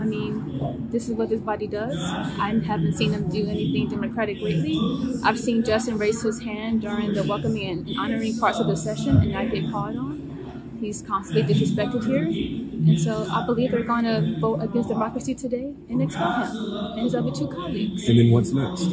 I 0.00 0.04
mean, 0.04 0.88
this 0.90 1.08
is 1.08 1.14
what 1.14 1.28
this 1.28 1.40
body 1.40 1.68
does. 1.68 1.94
I 1.96 2.58
haven't 2.66 2.94
seen 2.94 3.12
them 3.12 3.28
do 3.28 3.46
anything 3.48 3.88
democratic 3.88 4.40
lately. 4.40 4.76
I've 5.22 5.38
seen 5.38 5.62
Justin 5.62 5.98
raise 5.98 6.22
his 6.22 6.40
hand 6.40 6.80
during 6.80 7.12
the 7.12 7.22
welcoming 7.22 7.68
and 7.86 7.98
honoring 7.98 8.38
parts 8.38 8.58
of 8.58 8.66
the 8.66 8.76
session 8.76 9.18
and 9.18 9.30
not 9.32 9.50
get 9.52 9.70
called 9.70 9.96
on. 9.96 10.76
He's 10.80 11.02
constantly 11.02 11.42
disrespected 11.54 12.04
here. 12.04 12.24
And 12.24 12.98
so 12.98 13.28
I 13.30 13.44
believe 13.44 13.70
they're 13.70 13.84
going 13.84 14.04
to 14.04 14.40
vote 14.40 14.60
against 14.62 14.88
democracy 14.88 15.34
today 15.34 15.74
and 15.90 16.02
expel 16.02 16.32
him 16.32 16.56
and 16.96 17.02
his 17.02 17.14
other 17.14 17.30
two 17.30 17.46
colleagues. 17.48 18.08
And 18.08 18.18
then 18.18 18.30
what's 18.30 18.52
next? 18.52 18.86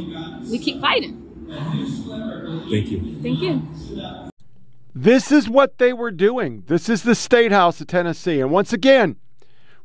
We 0.51 0.59
keep 0.59 0.81
fighting. 0.81 1.26
Thank 1.49 2.91
you. 2.91 3.19
Thank 3.21 3.39
you. 3.39 3.61
This 4.93 5.31
is 5.31 5.47
what 5.47 5.77
they 5.77 5.93
were 5.93 6.11
doing. 6.11 6.63
This 6.67 6.89
is 6.89 7.03
the 7.03 7.15
State 7.15 7.51
House 7.51 7.79
of 7.79 7.87
Tennessee. 7.87 8.41
And 8.41 8.51
once 8.51 8.73
again, 8.73 9.17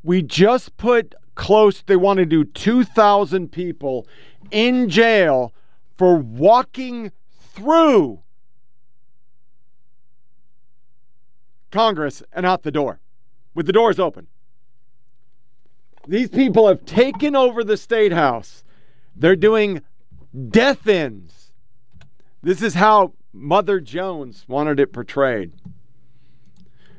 we 0.03 0.23
just 0.23 0.77
put 0.77 1.15
close, 1.35 1.83
they 1.83 1.97
want 1.97 2.19
to 2.19 2.27
do 2.27 2.45
2,000 2.45 3.53
people 3.53 4.07
in 4.51 4.89
jail 4.89 5.53
for 5.97 6.17
walking 6.17 7.13
through 7.55 8.21
Congress 11.71 12.23
and 12.33 12.45
out 12.45 12.63
the 12.63 12.71
door 12.71 13.01
with 13.55 13.67
the 13.67 13.73
doors 13.73 13.99
open. 13.99 14.27
These 16.07 16.31
people 16.31 16.67
have 16.69 16.85
taken 16.85 17.37
over 17.37 17.63
the 17.63 17.77
State 17.77 18.13
House. 18.13 18.65
They're 19.15 19.37
doing 19.37 19.83
death 20.49 20.87
ins. 20.87 21.42
This 22.45 22.61
is 22.61 22.75
how 22.75 23.13
Mother 23.33 23.79
Jones 23.79 24.45
wanted 24.49 24.81
it 24.81 24.93
portrayed. 24.93 25.53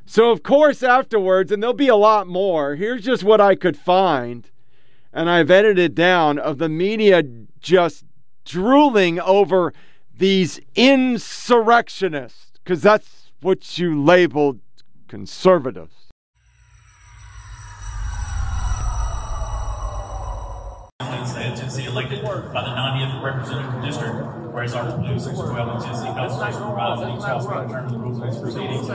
So, 0.05 0.31
of 0.31 0.41
course, 0.41 0.81
afterwards, 0.81 1.51
and 1.51 1.61
there'll 1.61 1.73
be 1.73 1.89
a 1.89 1.97
lot 1.97 2.27
more, 2.27 2.75
here's 2.75 3.03
just 3.03 3.25
what 3.25 3.41
I 3.41 3.55
could 3.55 3.75
find. 3.75 4.49
And 5.11 5.29
I've 5.29 5.51
edited 5.51 5.95
down 5.95 6.39
of 6.39 6.59
the 6.59 6.69
media 6.69 7.23
just 7.59 8.05
drooling 8.45 9.19
over 9.19 9.73
these 10.17 10.61
insurrectionists, 10.75 12.51
because 12.63 12.81
that's 12.81 13.31
what 13.41 13.77
you 13.77 14.01
labeled 14.01 14.61
conservatives. 15.09 15.95
Tennessee 20.99 21.85
elected 21.85 22.23
by 22.23 22.33
the 22.33 22.69
90th 22.69 23.23
representative 23.23 23.83
district, 23.83 24.42
whereas 24.53 24.73
our 24.75 24.97
blue 24.97 25.19
612 25.19 25.75
in 25.75 25.81
Tennessee 25.83 26.13
Constitution 26.13 26.61
provides 26.61 27.01
that 27.01 27.17
each 27.17 27.23
house 27.23 27.47
may 27.47 27.61
determine 27.65 27.91
the 27.91 27.99
rules 27.99 28.17
of 28.19 28.23
its 28.27 28.37
proceedings, 28.37 28.87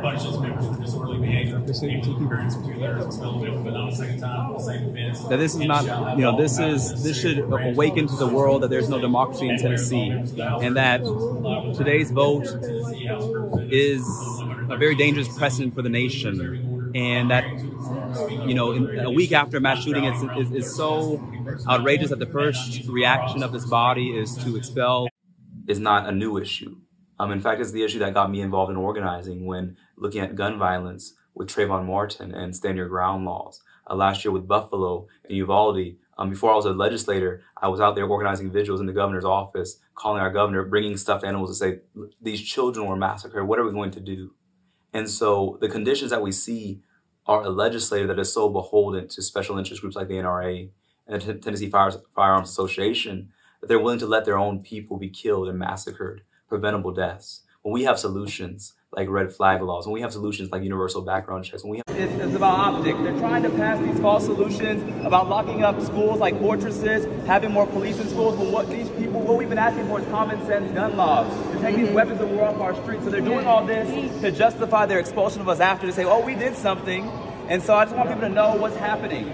punishes 0.00 0.38
members 0.38 0.66
for 0.66 0.80
disorderly 0.80 1.18
behavior, 1.18 1.58
even 1.58 2.24
appearance 2.24 2.54
of 2.54 2.64
two-thirds 2.64 3.06
expelled, 3.06 3.64
but 3.64 3.72
not 3.72 3.92
a 3.92 3.96
second 3.96 4.20
time 4.20 4.52
the 4.52 4.58
same 4.60 4.90
offense. 4.90 5.24
That 5.24 5.38
this 5.38 5.54
is 5.54 5.64
not, 5.64 6.16
you 6.16 6.22
know, 6.22 6.36
this 6.36 6.58
is 6.58 7.02
this 7.02 7.20
should 7.20 7.38
awaken 7.40 8.06
to 8.06 8.16
the 8.16 8.28
world 8.28 8.62
that 8.62 8.70
there's 8.70 8.88
no 8.88 9.00
democracy 9.00 9.48
in 9.48 9.58
Tennessee, 9.58 10.10
and 10.10 10.76
that 10.76 11.02
today's 11.76 12.10
vote 12.10 12.46
is 13.70 14.04
a 14.70 14.76
very 14.76 14.94
dangerous 14.94 15.28
precedent 15.36 15.74
for 15.74 15.82
the 15.82 15.88
nation, 15.88 16.69
and 16.94 17.30
that 17.30 17.44
you 18.46 18.54
know, 18.54 18.72
a 18.72 19.10
week 19.10 19.32
after 19.32 19.56
a 19.58 19.60
mass 19.60 19.82
shooting, 19.82 20.04
is, 20.04 20.50
it's 20.52 20.74
so 20.74 21.22
outrageous 21.68 22.10
that 22.10 22.18
the 22.18 22.26
first 22.26 22.86
reaction 22.86 23.42
of 23.42 23.52
this 23.52 23.66
body 23.66 24.16
is 24.18 24.36
to 24.44 24.56
expel. 24.56 25.08
Is 25.66 25.78
not 25.78 26.08
a 26.08 26.12
new 26.12 26.36
issue. 26.36 26.76
Um, 27.18 27.32
in 27.32 27.40
fact, 27.40 27.60
it's 27.60 27.70
the 27.70 27.84
issue 27.84 27.98
that 28.00 28.14
got 28.14 28.30
me 28.30 28.40
involved 28.40 28.70
in 28.70 28.76
organizing 28.76 29.44
when 29.44 29.76
looking 29.96 30.20
at 30.20 30.34
gun 30.34 30.58
violence 30.58 31.14
with 31.34 31.48
Trayvon 31.48 31.84
Martin 31.86 32.34
and 32.34 32.56
Stand 32.56 32.76
Your 32.76 32.88
Ground 32.88 33.24
laws. 33.24 33.62
Uh, 33.88 33.94
last 33.94 34.24
year 34.24 34.32
with 34.32 34.48
Buffalo 34.48 35.06
and 35.24 35.36
Uvalde, 35.36 35.96
um, 36.18 36.30
before 36.30 36.52
I 36.52 36.56
was 36.56 36.66
a 36.66 36.70
legislator, 36.70 37.42
I 37.56 37.68
was 37.68 37.80
out 37.80 37.94
there 37.94 38.06
organizing 38.06 38.50
vigils 38.50 38.80
in 38.80 38.86
the 38.86 38.92
governor's 38.92 39.24
office, 39.24 39.78
calling 39.94 40.20
our 40.20 40.30
governor, 40.30 40.64
bringing 40.64 40.96
stuffed 40.96 41.24
animals 41.24 41.50
to 41.50 41.54
say, 41.56 41.78
these 42.20 42.42
children 42.42 42.86
were 42.86 42.96
massacred. 42.96 43.46
What 43.46 43.58
are 43.58 43.64
we 43.64 43.72
going 43.72 43.90
to 43.92 44.00
do? 44.00 44.34
And 44.92 45.08
so 45.08 45.58
the 45.60 45.68
conditions 45.68 46.10
that 46.10 46.22
we 46.22 46.32
see 46.32 46.80
are 47.26 47.42
a 47.42 47.50
legislator 47.50 48.06
that 48.08 48.18
is 48.18 48.32
so 48.32 48.48
beholden 48.48 49.08
to 49.08 49.22
special 49.22 49.58
interest 49.58 49.80
groups 49.82 49.96
like 49.96 50.08
the 50.08 50.14
NRA 50.14 50.70
and 51.06 51.22
the 51.22 51.34
Tennessee 51.34 51.70
Fire, 51.70 51.92
Firearms 52.14 52.50
Association 52.50 53.30
that 53.60 53.66
they're 53.68 53.78
willing 53.78 53.98
to 53.98 54.06
let 54.06 54.24
their 54.24 54.38
own 54.38 54.62
people 54.62 54.96
be 54.96 55.10
killed 55.10 55.48
and 55.48 55.58
massacred, 55.58 56.22
preventable 56.48 56.92
deaths. 56.92 57.42
When 57.62 57.72
we 57.72 57.84
have 57.84 57.98
solutions 57.98 58.74
like 58.92 59.08
red 59.08 59.32
flag 59.32 59.62
laws, 59.62 59.86
when 59.86 59.94
we 59.94 60.00
have 60.00 60.12
solutions 60.12 60.50
like 60.50 60.62
universal 60.62 61.00
background 61.00 61.44
checks, 61.44 61.62
when 61.62 61.70
we 61.70 61.76
have 61.78 61.96
it's, 61.96 62.12
it's 62.12 62.34
about 62.34 62.58
optics. 62.58 62.98
They're 63.00 63.18
trying 63.18 63.44
to 63.44 63.50
pass 63.50 63.78
these 63.84 63.98
false 64.00 64.24
solutions 64.24 64.82
about 65.06 65.28
locking 65.28 65.62
up 65.62 65.80
schools 65.80 66.18
like 66.18 66.38
fortresses, 66.40 67.06
having 67.26 67.52
more 67.52 67.66
police 67.66 68.00
in 68.00 68.08
schools. 68.08 68.36
But 68.36 68.50
what 68.50 68.68
these 68.68 68.88
people, 68.90 69.20
what 69.20 69.36
we've 69.36 69.48
been 69.48 69.58
asking 69.58 69.86
for 69.86 70.00
is 70.00 70.06
common 70.08 70.44
sense 70.46 70.72
gun 70.72 70.96
laws 70.96 71.32
to 71.52 71.60
take 71.60 71.76
these 71.76 71.86
mm-hmm. 71.86 71.94
weapons 71.94 72.20
of 72.20 72.30
war 72.30 72.46
off 72.46 72.58
our 72.58 72.74
streets. 72.82 73.04
So 73.04 73.10
they're 73.10 73.20
doing 73.20 73.46
all 73.46 73.64
this 73.64 74.20
to 74.22 74.32
justify 74.32 74.86
their 74.86 74.98
expulsion 74.98 75.40
of 75.40 75.48
us 75.48 75.60
after 75.60 75.86
to 75.86 75.92
say, 75.92 76.04
oh, 76.04 76.24
we 76.24 76.34
did 76.34 76.56
something. 76.56 77.08
And 77.48 77.62
so 77.62 77.74
I 77.74 77.84
just 77.84 77.96
want 77.96 78.08
people 78.08 78.22
to 78.22 78.34
know 78.34 78.56
what's 78.56 78.76
happening. 78.76 79.28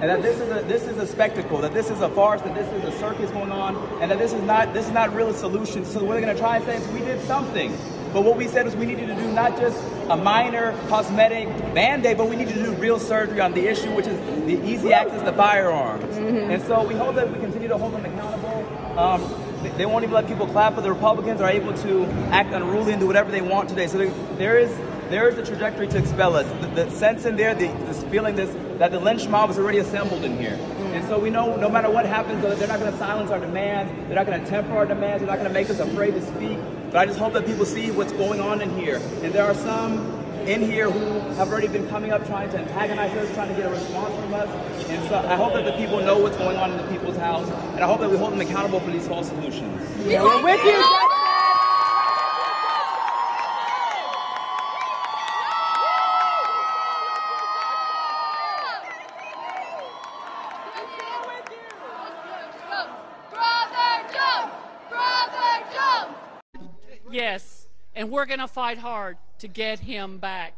And 0.00 0.08
that 0.08 0.22
this 0.22 0.40
is 0.40 0.48
a 0.50 0.62
this 0.62 0.84
is 0.84 0.96
a 0.96 1.06
spectacle, 1.06 1.58
that 1.58 1.74
this 1.74 1.90
is 1.90 2.00
a 2.00 2.08
farce, 2.08 2.40
that 2.42 2.54
this 2.54 2.66
is 2.72 2.94
a 2.94 2.98
circus 2.98 3.30
going 3.32 3.52
on, 3.52 3.76
and 4.00 4.10
that 4.10 4.18
this 4.18 4.32
is 4.32 4.42
not 4.42 4.72
this 4.72 4.86
is 4.86 4.92
not 4.92 5.14
really 5.14 5.32
a 5.32 5.34
solution. 5.34 5.84
So 5.84 6.02
what 6.02 6.14
they're 6.14 6.22
gonna 6.22 6.38
try 6.38 6.56
and 6.56 6.64
say 6.64 6.76
is 6.76 6.88
we 6.88 7.00
did 7.00 7.20
something. 7.22 7.76
But 8.12 8.24
what 8.24 8.36
we 8.36 8.48
said 8.48 8.66
is 8.66 8.74
we 8.74 8.86
needed 8.86 9.06
to 9.06 9.14
do 9.14 9.32
not 9.32 9.56
just 9.56 9.80
a 10.08 10.16
minor 10.16 10.72
cosmetic 10.88 11.48
band-aid, 11.74 12.18
but 12.18 12.28
we 12.28 12.36
needed 12.36 12.54
to 12.54 12.62
do 12.62 12.72
real 12.74 12.98
surgery 12.98 13.40
on 13.40 13.52
the 13.52 13.66
issue, 13.66 13.94
which 13.94 14.06
is 14.06 14.18
the 14.46 14.60
easy 14.68 14.92
access 14.92 15.22
to 15.22 15.32
firearms. 15.32 16.04
Mm-hmm. 16.16 16.50
And 16.50 16.62
so 16.64 16.82
we 16.86 16.94
hope 16.94 17.14
that 17.14 17.32
we 17.32 17.38
continue 17.38 17.68
to 17.68 17.78
hold 17.78 17.92
them 17.94 18.04
accountable. 18.04 18.98
Um, 18.98 19.76
they 19.76 19.86
won't 19.86 20.02
even 20.02 20.14
let 20.14 20.26
people 20.26 20.46
clap, 20.46 20.74
but 20.74 20.80
the 20.82 20.92
Republicans 20.92 21.40
are 21.40 21.50
able 21.50 21.74
to 21.78 22.04
act 22.32 22.52
unruly 22.52 22.92
and 22.92 23.00
do 23.00 23.06
whatever 23.06 23.30
they 23.30 23.42
want 23.42 23.68
today. 23.68 23.86
So 23.86 23.98
there, 23.98 24.10
there 24.36 24.58
is 24.58 24.70
there 25.10 25.28
is 25.28 25.36
a 25.38 25.44
trajectory 25.44 25.88
to 25.88 25.98
expel 25.98 26.36
us. 26.36 26.46
The, 26.60 26.84
the 26.84 26.90
sense 26.92 27.24
in 27.24 27.34
there, 27.34 27.52
the, 27.52 27.66
this 27.66 28.04
feeling 28.04 28.36
this, 28.36 28.54
that 28.78 28.92
the 28.92 29.00
lynch 29.00 29.26
mob 29.26 29.50
is 29.50 29.58
already 29.58 29.78
assembled 29.78 30.22
in 30.22 30.38
here. 30.38 30.56
Mm. 30.56 30.94
And 30.94 31.08
so 31.08 31.18
we 31.18 31.30
know 31.30 31.56
no 31.56 31.68
matter 31.68 31.90
what 31.90 32.06
happens, 32.06 32.40
they're 32.42 32.68
not 32.68 32.78
going 32.78 32.92
to 32.92 32.98
silence 32.98 33.32
our 33.32 33.40
demands. 33.40 33.92
They're 34.06 34.14
not 34.14 34.26
going 34.26 34.40
to 34.40 34.46
temper 34.48 34.72
our 34.76 34.86
demands. 34.86 35.20
They're 35.20 35.28
not 35.28 35.38
going 35.38 35.48
to 35.48 35.52
make 35.52 35.68
us 35.68 35.80
afraid 35.80 36.14
to 36.14 36.22
speak. 36.22 36.58
But 36.90 36.96
I 36.98 37.06
just 37.06 37.20
hope 37.20 37.34
that 37.34 37.46
people 37.46 37.64
see 37.64 37.92
what's 37.92 38.12
going 38.12 38.40
on 38.40 38.60
in 38.60 38.76
here. 38.76 39.00
And 39.22 39.32
there 39.32 39.44
are 39.44 39.54
some 39.54 40.20
in 40.44 40.60
here 40.60 40.90
who 40.90 41.20
have 41.34 41.48
already 41.48 41.68
been 41.68 41.88
coming 41.88 42.10
up 42.10 42.26
trying 42.26 42.50
to 42.50 42.58
antagonize 42.58 43.16
us, 43.16 43.32
trying 43.32 43.48
to 43.48 43.54
get 43.54 43.66
a 43.66 43.70
response 43.70 44.12
from 44.16 44.34
us. 44.34 44.48
And 44.88 45.08
so 45.08 45.14
I 45.16 45.36
hope 45.36 45.52
that 45.52 45.64
the 45.64 45.72
people 45.72 46.00
know 46.00 46.18
what's 46.18 46.36
going 46.36 46.56
on 46.56 46.72
in 46.72 46.78
the 46.78 46.90
people's 46.90 47.16
house. 47.16 47.48
And 47.74 47.84
I 47.84 47.86
hope 47.86 48.00
that 48.00 48.10
we 48.10 48.16
hold 48.16 48.32
them 48.32 48.40
accountable 48.40 48.80
for 48.80 48.90
these 48.90 49.06
false 49.06 49.28
solutions. 49.28 49.88
We're 50.04 50.42
with 50.42 50.64
you. 50.64 51.29
And 68.00 68.10
we're 68.10 68.24
going 68.24 68.40
to 68.40 68.48
fight 68.48 68.78
hard 68.78 69.18
to 69.38 69.46
get 69.46 69.78
him 69.78 70.16
back. 70.16 70.54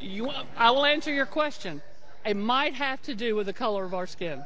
You, 0.00 0.30
I 0.56 0.70
will 0.70 0.86
answer 0.86 1.12
your 1.12 1.26
question. 1.26 1.82
It 2.24 2.36
might 2.36 2.74
have 2.74 3.02
to 3.02 3.14
do 3.16 3.34
with 3.34 3.46
the 3.46 3.52
color 3.52 3.84
of 3.84 3.92
our 3.92 4.06
skin. 4.06 4.44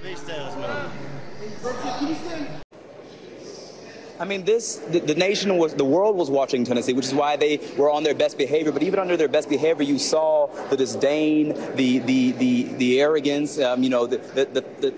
Please 0.00 0.22
tell 0.22 0.46
us 0.46 0.56
I 4.18 4.24
mean, 4.24 4.44
this 4.44 4.76
the, 4.76 5.00
the, 5.00 5.14
nation 5.14 5.56
was 5.58 5.74
the 5.74 5.84
world 5.84 6.16
was 6.16 6.30
watching 6.30 6.64
Tennessee, 6.64 6.94
which 6.94 7.06
is 7.06 7.14
why 7.14 7.36
they 7.36 7.58
were 7.76 7.90
on 7.90 8.02
their 8.02 8.14
best 8.14 8.38
behavior. 8.38 8.72
But 8.72 8.82
even 8.82 8.98
under 8.98 9.16
their 9.16 9.28
best 9.28 9.48
behavior, 9.48 9.82
you 9.82 9.98
saw 9.98 10.46
the 10.68 10.76
disdain, 10.76 11.54
the 11.74 11.98
the 11.98 12.32
the 12.32 12.62
the 12.64 13.00
arrogance. 13.00 13.58
Um, 13.58 13.82
you 13.82 13.88
know, 13.88 14.06
the 14.06 14.18
the, 14.18 14.44
the, 14.44 14.60
the 14.80 14.94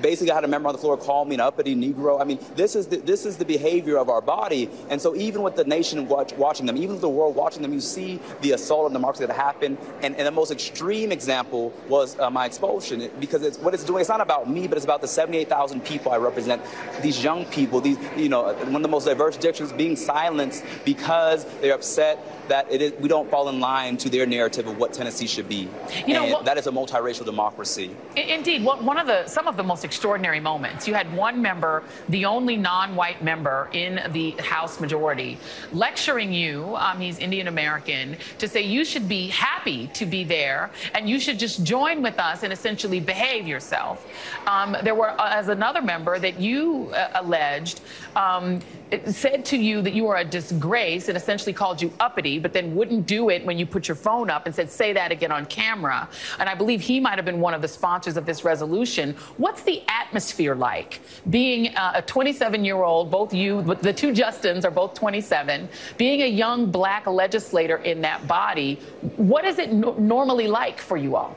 basically 0.00 0.30
I 0.30 0.34
had 0.34 0.44
a 0.44 0.48
member 0.48 0.68
on 0.68 0.74
the 0.74 0.80
floor 0.80 0.96
call 0.96 1.24
me 1.24 1.34
an 1.34 1.40
uppity 1.40 1.74
Negro. 1.74 2.20
I 2.20 2.24
mean, 2.24 2.38
this 2.54 2.76
is 2.76 2.86
the, 2.86 2.96
this 2.98 3.26
is 3.26 3.36
the 3.36 3.44
behavior 3.44 3.98
of 3.98 4.08
our 4.08 4.20
body. 4.20 4.70
And 4.90 5.00
so 5.00 5.14
even 5.16 5.42
with 5.42 5.56
the 5.56 5.64
nation 5.64 6.06
watch, 6.08 6.32
watching 6.34 6.66
them, 6.66 6.76
even 6.76 6.92
with 6.92 7.00
the 7.00 7.08
world 7.08 7.34
watching 7.34 7.62
them, 7.62 7.72
you 7.72 7.80
see 7.80 8.20
the 8.40 8.52
assault 8.52 8.86
on 8.86 8.92
democracy 8.92 9.26
that 9.26 9.34
happened. 9.34 9.78
And, 10.02 10.16
and 10.16 10.26
the 10.26 10.30
most 10.30 10.50
extreme 10.50 11.12
example 11.12 11.72
was 11.88 12.18
uh, 12.18 12.30
my 12.30 12.46
expulsion 12.46 13.10
because 13.20 13.42
it's 13.42 13.58
what 13.58 13.74
it's 13.74 13.84
doing. 13.84 14.00
It's 14.00 14.08
not 14.08 14.20
about 14.20 14.50
me, 14.50 14.66
but 14.66 14.76
it's 14.76 14.84
about 14.84 15.00
the 15.00 15.08
78,000 15.08 15.84
people 15.84 16.12
I 16.12 16.16
represent. 16.16 16.62
These 17.02 17.22
young 17.22 17.44
people, 17.46 17.80
these 17.80 17.98
you 18.16 18.28
know, 18.28 18.54
one 18.54 18.76
of 18.76 18.82
the 18.82 18.88
most 18.88 19.04
diverse 19.04 19.36
districts 19.36 19.72
being 19.72 19.96
silenced 19.96 20.64
because 20.84 21.44
they're 21.60 21.74
upset 21.74 22.18
that 22.48 22.70
it 22.70 22.82
is, 22.82 22.92
we 23.00 23.08
don't 23.08 23.30
fall 23.30 23.48
in 23.48 23.60
line 23.60 23.96
to 23.98 24.08
their 24.08 24.26
narrative 24.26 24.66
of 24.66 24.78
what 24.78 24.92
Tennessee 24.92 25.26
should 25.26 25.48
be. 25.48 25.68
You 26.06 26.14
know, 26.14 26.24
well, 26.24 26.42
that 26.42 26.58
is 26.58 26.66
a 26.66 26.70
multiracial 26.70 27.24
democracy. 27.24 27.90
Indeed, 28.16 28.64
one 28.64 28.98
of 28.98 29.06
the 29.06 29.26
some 29.26 29.46
of 29.46 29.56
the 29.56 29.62
most 29.62 29.84
extraordinary 29.84 30.40
moments. 30.40 30.86
You 30.86 30.94
had 30.94 31.12
one 31.14 31.40
member, 31.40 31.82
the 32.08 32.24
only 32.24 32.56
non-white 32.56 33.22
member 33.22 33.68
in 33.72 34.00
the 34.12 34.30
House 34.42 34.80
majority, 34.80 35.38
lecturing 35.72 36.32
you, 36.32 36.74
um, 36.76 37.00
he's 37.00 37.18
Indian 37.18 37.48
American, 37.48 38.16
to 38.38 38.48
say 38.48 38.62
you 38.62 38.84
should 38.84 39.08
be 39.08 39.28
happy 39.28 39.88
to 39.88 40.06
be 40.06 40.24
there 40.24 40.70
and 40.94 41.08
you 41.08 41.18
should 41.20 41.38
just 41.38 41.64
join 41.64 42.02
with 42.02 42.18
us 42.18 42.42
and 42.42 42.52
essentially 42.52 43.00
behave 43.00 43.46
yourself. 43.46 44.06
Um, 44.46 44.76
there 44.82 44.94
were, 44.94 45.10
uh, 45.10 45.30
as 45.30 45.48
another 45.48 45.82
member 45.82 46.18
that 46.18 46.40
you 46.40 46.90
uh, 46.94 47.10
alleged, 47.14 47.80
um, 48.14 48.60
said 49.06 49.44
to 49.44 49.56
you 49.56 49.82
that 49.82 49.94
you 49.94 50.04
were 50.04 50.16
a 50.16 50.24
disgrace 50.24 51.08
and 51.08 51.16
essentially 51.16 51.52
called 51.52 51.82
you 51.82 51.92
uppity, 51.98 52.35
but 52.38 52.52
then 52.52 52.74
wouldn't 52.74 53.06
do 53.06 53.30
it 53.30 53.44
when 53.44 53.58
you 53.58 53.66
put 53.66 53.88
your 53.88 53.94
phone 53.94 54.30
up 54.30 54.46
and 54.46 54.54
said, 54.54 54.70
say 54.70 54.92
that 54.92 55.12
again 55.12 55.32
on 55.32 55.46
camera. 55.46 56.08
And 56.38 56.48
I 56.48 56.54
believe 56.54 56.80
he 56.80 57.00
might 57.00 57.16
have 57.16 57.24
been 57.24 57.40
one 57.40 57.54
of 57.54 57.62
the 57.62 57.68
sponsors 57.68 58.16
of 58.16 58.26
this 58.26 58.44
resolution. 58.44 59.14
What's 59.36 59.62
the 59.62 59.82
atmosphere 59.88 60.54
like 60.54 61.00
being 61.30 61.74
uh, 61.76 61.92
a 61.96 62.02
27 62.02 62.64
year 62.64 62.82
old, 62.82 63.10
both 63.10 63.32
you, 63.32 63.62
the 63.62 63.92
two 63.92 64.12
Justins 64.12 64.64
are 64.64 64.70
both 64.70 64.94
27, 64.94 65.68
being 65.96 66.22
a 66.22 66.26
young 66.26 66.70
black 66.70 67.06
legislator 67.06 67.76
in 67.78 68.00
that 68.02 68.26
body? 68.26 68.76
What 69.16 69.44
is 69.44 69.58
it 69.58 69.72
no 69.72 69.94
normally 69.94 70.46
like 70.46 70.80
for 70.80 70.96
you 70.96 71.16
all? 71.16 71.36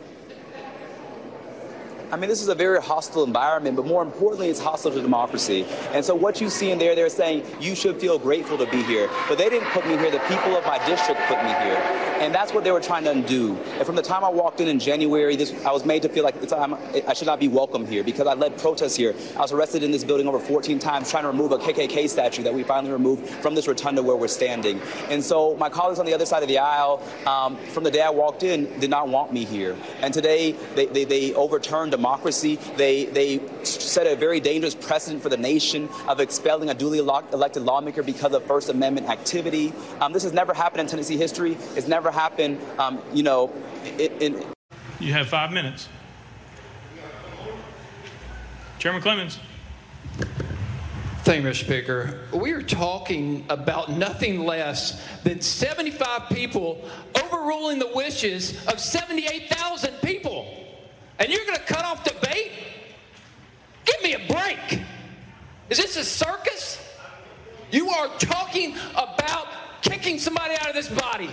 I 2.12 2.16
mean, 2.16 2.28
this 2.28 2.41
is 2.41 2.47
a 2.47 2.55
very 2.55 2.82
hostile 2.82 3.24
environment, 3.24 3.76
but 3.76 3.86
more 3.86 4.01
importantly, 4.01 4.49
it's 4.49 4.60
hostile 4.60 4.91
to 4.91 5.01
democracy. 5.01 5.66
And 5.91 6.03
so 6.03 6.16
what 6.16 6.41
you 6.41 6.49
see 6.49 6.72
in 6.72 6.80
there, 6.80 6.95
they're 6.95 7.07
saying 7.07 7.45
you 7.60 7.76
should 7.76 8.01
feel 8.01 8.18
grateful 8.18 8.57
to 8.57 8.66
be 8.66 8.82
here. 8.84 9.07
But 9.28 9.38
they 9.38 9.47
didn't 9.47 9.70
put 9.70 9.86
me 9.86 9.95
here. 9.95 10.10
The 10.10 10.20
people 10.20 10.57
of 10.57 10.66
my 10.66 10.84
district 10.88 11.22
put 11.28 11.38
me 11.43 11.49
here. 11.49 12.10
And 12.20 12.36
that's 12.36 12.51
what 12.51 12.64
they 12.64 12.72
were 12.72 12.82
trying 12.82 13.05
to 13.05 13.12
undo. 13.12 13.55
And 13.78 13.86
from 13.86 13.95
the 13.95 14.01
time 14.01 14.24
I 14.24 14.30
walked 14.30 14.60
in 14.60 14.68
in 14.68 14.80
January, 14.80 15.36
this, 15.36 15.53
I 15.64 15.72
was 15.72 15.86
made 15.86 16.01
to 16.01 16.10
feel 16.10 16.24
like 16.24 16.36
I 16.51 17.14
should 17.14 17.28
not 17.28 17.39
be 17.39 17.47
welcome 17.47 17.86
here 17.86 18.03
because 18.03 18.28
I 18.28 18.34
led 18.34 18.57
protests 18.57 18.95
here. 18.95 19.16
I 19.38 19.41
was 19.41 19.53
arrested 19.53 19.84
in 19.84 19.91
this 19.91 20.03
building 20.03 20.28
over 20.28 20.39
14 20.39 20.80
times 20.80 21.10
trying 21.10 21.24
to 21.24 21.30
remove 21.30 21.51
a 21.53 21.57
KKK 21.57 22.10
statue 22.10 22.43
that 22.43 22.53
we 22.53 22.64
finally 22.64 22.91
removed 22.91 23.30
from 23.30 23.55
this 23.55 23.68
rotunda 23.68 24.03
where 24.03 24.18
we're 24.18 24.28
standing. 24.28 24.82
And 25.10 25.24
so 25.24 25.55
my 25.55 25.70
colleagues 25.70 25.99
on 25.99 26.05
the 26.05 26.14
other 26.14 26.26
side 26.26 26.41
of 26.41 26.49
the 26.49 26.57
aisle, 26.57 27.01
um, 27.26 27.55
from 27.68 27.84
the 27.84 27.91
day 27.91 28.01
I 28.01 28.10
walked 28.10 28.43
in, 28.43 28.80
did 28.80 28.89
not 28.89 29.07
want 29.07 29.32
me 29.32 29.45
here. 29.45 29.78
And 30.01 30.14
today 30.14 30.53
they, 30.76 30.88
they, 30.88 31.05
they 31.05 31.34
overturned 31.36 31.93
democracy. 32.00 32.58
They, 32.78 33.06
they 33.06 33.41
set 33.64 34.08
a 34.08 34.16
very 34.16 34.39
dangerous 34.39 34.74
precedent 34.74 35.22
for 35.22 35.28
the 35.28 35.38
nation 35.38 35.89
of 36.08 36.22
expelling 36.22 36.70
a 36.70 36.74
duly 36.74 37.00
elected 37.00 37.64
lawmaker 37.64 38.04
because 38.04 38.34
of 38.34 38.43
First 38.45 38.70
Amendment 38.70 39.10
activity. 39.10 39.74
Um, 40.00 40.14
this 40.14 40.24
has 40.24 40.32
never 40.32 40.54
happened 40.54 40.82
in 40.82 40.88
Tennessee 40.88 41.18
history. 41.18 41.58
It's 41.76 41.88
never 41.88 42.10
happened, 42.10 42.60
um, 42.78 43.02
you 43.14 43.24
know, 43.24 43.52
in, 43.97 44.12
in 44.22 44.45
you 45.00 45.14
have 45.14 45.30
five 45.30 45.52
minutes. 45.54 45.88
Chairman 48.80 49.02
Clemmons. 49.02 49.38
Thank 51.24 51.43
you, 51.43 51.50
Mr. 51.50 51.64
Speaker. 51.64 52.20
We 52.34 52.52
are 52.52 52.62
talking 52.62 53.45
about 53.50 53.91
nothing 53.91 54.45
less 54.45 55.06
than 55.24 55.41
75 55.41 56.30
people 56.30 56.89
overruling 57.22 57.80
the 57.80 57.91
wishes 57.93 58.66
of 58.68 58.80
78,000 58.80 59.93
people. 60.02 60.39
And 61.20 61.30
you're 61.30 61.45
going 61.45 61.57
to 61.57 61.65
cut 61.65 61.84
off 61.84 62.03
debate? 62.03 62.51
Give 63.86 64.01
me 64.01 64.13
a 64.13 64.34
break. 64.34 64.82
Is 65.70 65.78
this 65.78 65.97
a 65.97 66.03
circus? 66.03 66.82
You 67.72 67.89
are 67.89 68.07
talking 68.17 68.76
about 68.93 69.47
kicking 69.82 70.17
somebody 70.17 70.55
out 70.55 70.70
of 70.70 70.76
this 70.76 70.89
body. 70.89 71.30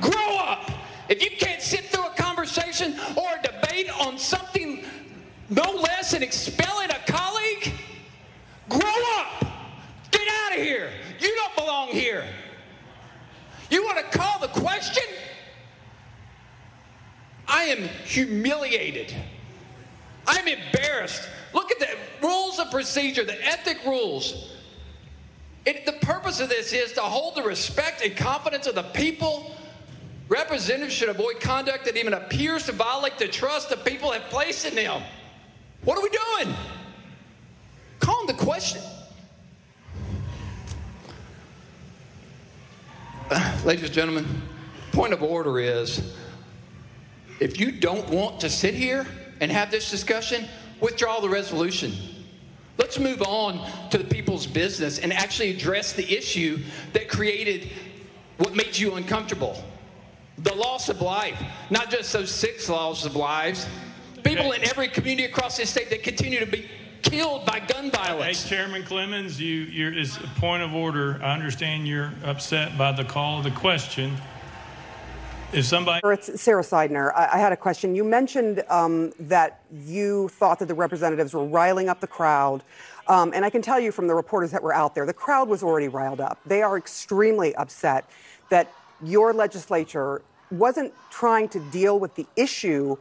Grow 0.00 0.36
up. 0.38 0.70
If 1.08 1.22
you 1.22 1.30
can't 1.36 1.60
sit 1.60 1.86
through 1.86 2.06
a 2.06 2.14
conversation 2.14 2.98
or 3.16 3.26
a 3.38 3.42
debate 3.42 3.90
on 4.00 4.18
something 4.18 4.84
no 5.50 5.70
less 5.72 6.12
than 6.12 6.22
expelling 6.22 6.90
a 6.90 7.12
colleague, 7.12 7.72
grow 8.68 9.18
up. 9.18 9.44
Get 10.10 10.26
out 10.44 10.56
of 10.56 10.62
here. 10.62 10.90
You 11.18 11.34
don't 11.34 11.54
belong 11.56 11.88
here. 11.88 12.24
You 13.68 13.82
want 13.84 13.98
to 13.98 14.18
call 14.18 14.38
the 14.38 14.48
question? 14.48 15.04
I 17.52 17.64
am 17.64 17.86
humiliated. 18.06 19.14
I'm 20.26 20.48
embarrassed. 20.48 21.28
Look 21.52 21.70
at 21.70 21.78
the 21.78 21.88
rules 22.26 22.58
of 22.58 22.70
procedure, 22.70 23.24
the 23.24 23.46
ethic 23.46 23.84
rules. 23.84 24.48
It, 25.66 25.84
the 25.84 25.92
purpose 25.92 26.40
of 26.40 26.48
this 26.48 26.72
is 26.72 26.92
to 26.94 27.02
hold 27.02 27.34
the 27.34 27.42
respect 27.42 28.02
and 28.02 28.16
confidence 28.16 28.66
of 28.66 28.74
the 28.74 28.82
people. 28.82 29.54
Representatives 30.30 30.94
should 30.94 31.10
avoid 31.10 31.40
conduct 31.40 31.84
that 31.84 31.98
even 31.98 32.14
appears 32.14 32.64
to 32.66 32.72
violate 32.72 33.18
the 33.18 33.28
trust 33.28 33.68
the 33.68 33.76
people 33.76 34.10
have 34.12 34.22
placed 34.30 34.64
in 34.64 34.74
them. 34.74 35.02
What 35.84 35.98
are 35.98 36.02
we 36.02 36.08
doing? 36.08 36.56
Calm 38.00 38.26
the 38.26 38.34
question. 38.34 38.80
Uh, 43.30 43.60
ladies 43.66 43.84
and 43.84 43.92
gentlemen, 43.92 44.26
point 44.92 45.12
of 45.12 45.22
order 45.22 45.60
is 45.60 46.14
if 47.40 47.58
you 47.58 47.72
don't 47.72 48.08
want 48.08 48.40
to 48.40 48.50
sit 48.50 48.74
here 48.74 49.06
and 49.40 49.50
have 49.50 49.70
this 49.70 49.90
discussion, 49.90 50.46
withdraw 50.80 51.20
the 51.20 51.28
resolution. 51.28 51.92
Let's 52.78 52.98
move 52.98 53.22
on 53.22 53.68
to 53.90 53.98
the 53.98 54.04
people's 54.04 54.46
business 54.46 54.98
and 54.98 55.12
actually 55.12 55.50
address 55.50 55.92
the 55.92 56.10
issue 56.16 56.60
that 56.92 57.08
created 57.08 57.70
what 58.38 58.54
made 58.54 58.76
you 58.76 58.94
uncomfortable 58.94 59.62
the 60.38 60.54
loss 60.54 60.88
of 60.88 61.00
life, 61.00 61.40
not 61.70 61.90
just 61.90 62.12
those 62.12 62.30
six 62.30 62.68
losses 62.68 63.06
of 63.06 63.16
lives. 63.16 63.66
People 64.24 64.52
in 64.52 64.64
every 64.64 64.88
community 64.88 65.24
across 65.24 65.56
this 65.56 65.70
state 65.70 65.90
that 65.90 66.02
continue 66.02 66.40
to 66.40 66.46
be 66.46 66.68
killed 67.02 67.44
by 67.44 67.60
gun 67.60 67.90
violence. 67.90 68.42
Hey, 68.42 68.56
Chairman 68.56 68.82
Clemmons, 68.82 69.38
you, 69.38 69.62
you're, 69.62 69.92
is 69.92 70.16
a 70.16 70.40
point 70.40 70.62
of 70.62 70.74
order. 70.74 71.20
I 71.22 71.34
understand 71.34 71.86
you're 71.86 72.12
upset 72.24 72.78
by 72.78 72.92
the 72.92 73.04
call 73.04 73.38
of 73.38 73.44
the 73.44 73.50
question. 73.50 74.16
If 75.52 75.66
somebody. 75.66 76.00
It's 76.04 76.40
Sarah 76.40 76.62
Sidner. 76.62 77.12
I, 77.14 77.32
I 77.34 77.38
had 77.38 77.52
a 77.52 77.56
question. 77.56 77.94
You 77.94 78.04
mentioned 78.04 78.64
um, 78.70 79.12
that 79.20 79.60
you 79.70 80.28
thought 80.28 80.58
that 80.60 80.66
the 80.66 80.74
representatives 80.74 81.34
were 81.34 81.44
riling 81.44 81.90
up 81.90 82.00
the 82.00 82.06
crowd. 82.06 82.62
Um, 83.06 83.32
and 83.34 83.44
I 83.44 83.50
can 83.50 83.60
tell 83.60 83.78
you 83.78 83.92
from 83.92 84.06
the 84.06 84.14
reporters 84.14 84.50
that 84.52 84.62
were 84.62 84.72
out 84.72 84.94
there, 84.94 85.04
the 85.04 85.12
crowd 85.12 85.48
was 85.48 85.62
already 85.62 85.88
riled 85.88 86.22
up. 86.22 86.38
They 86.46 86.62
are 86.62 86.78
extremely 86.78 87.54
upset 87.56 88.08
that 88.48 88.72
your 89.04 89.34
legislature 89.34 90.22
wasn't 90.50 90.94
trying 91.10 91.50
to 91.50 91.60
deal 91.70 91.98
with 91.98 92.14
the 92.14 92.26
issue 92.34 92.96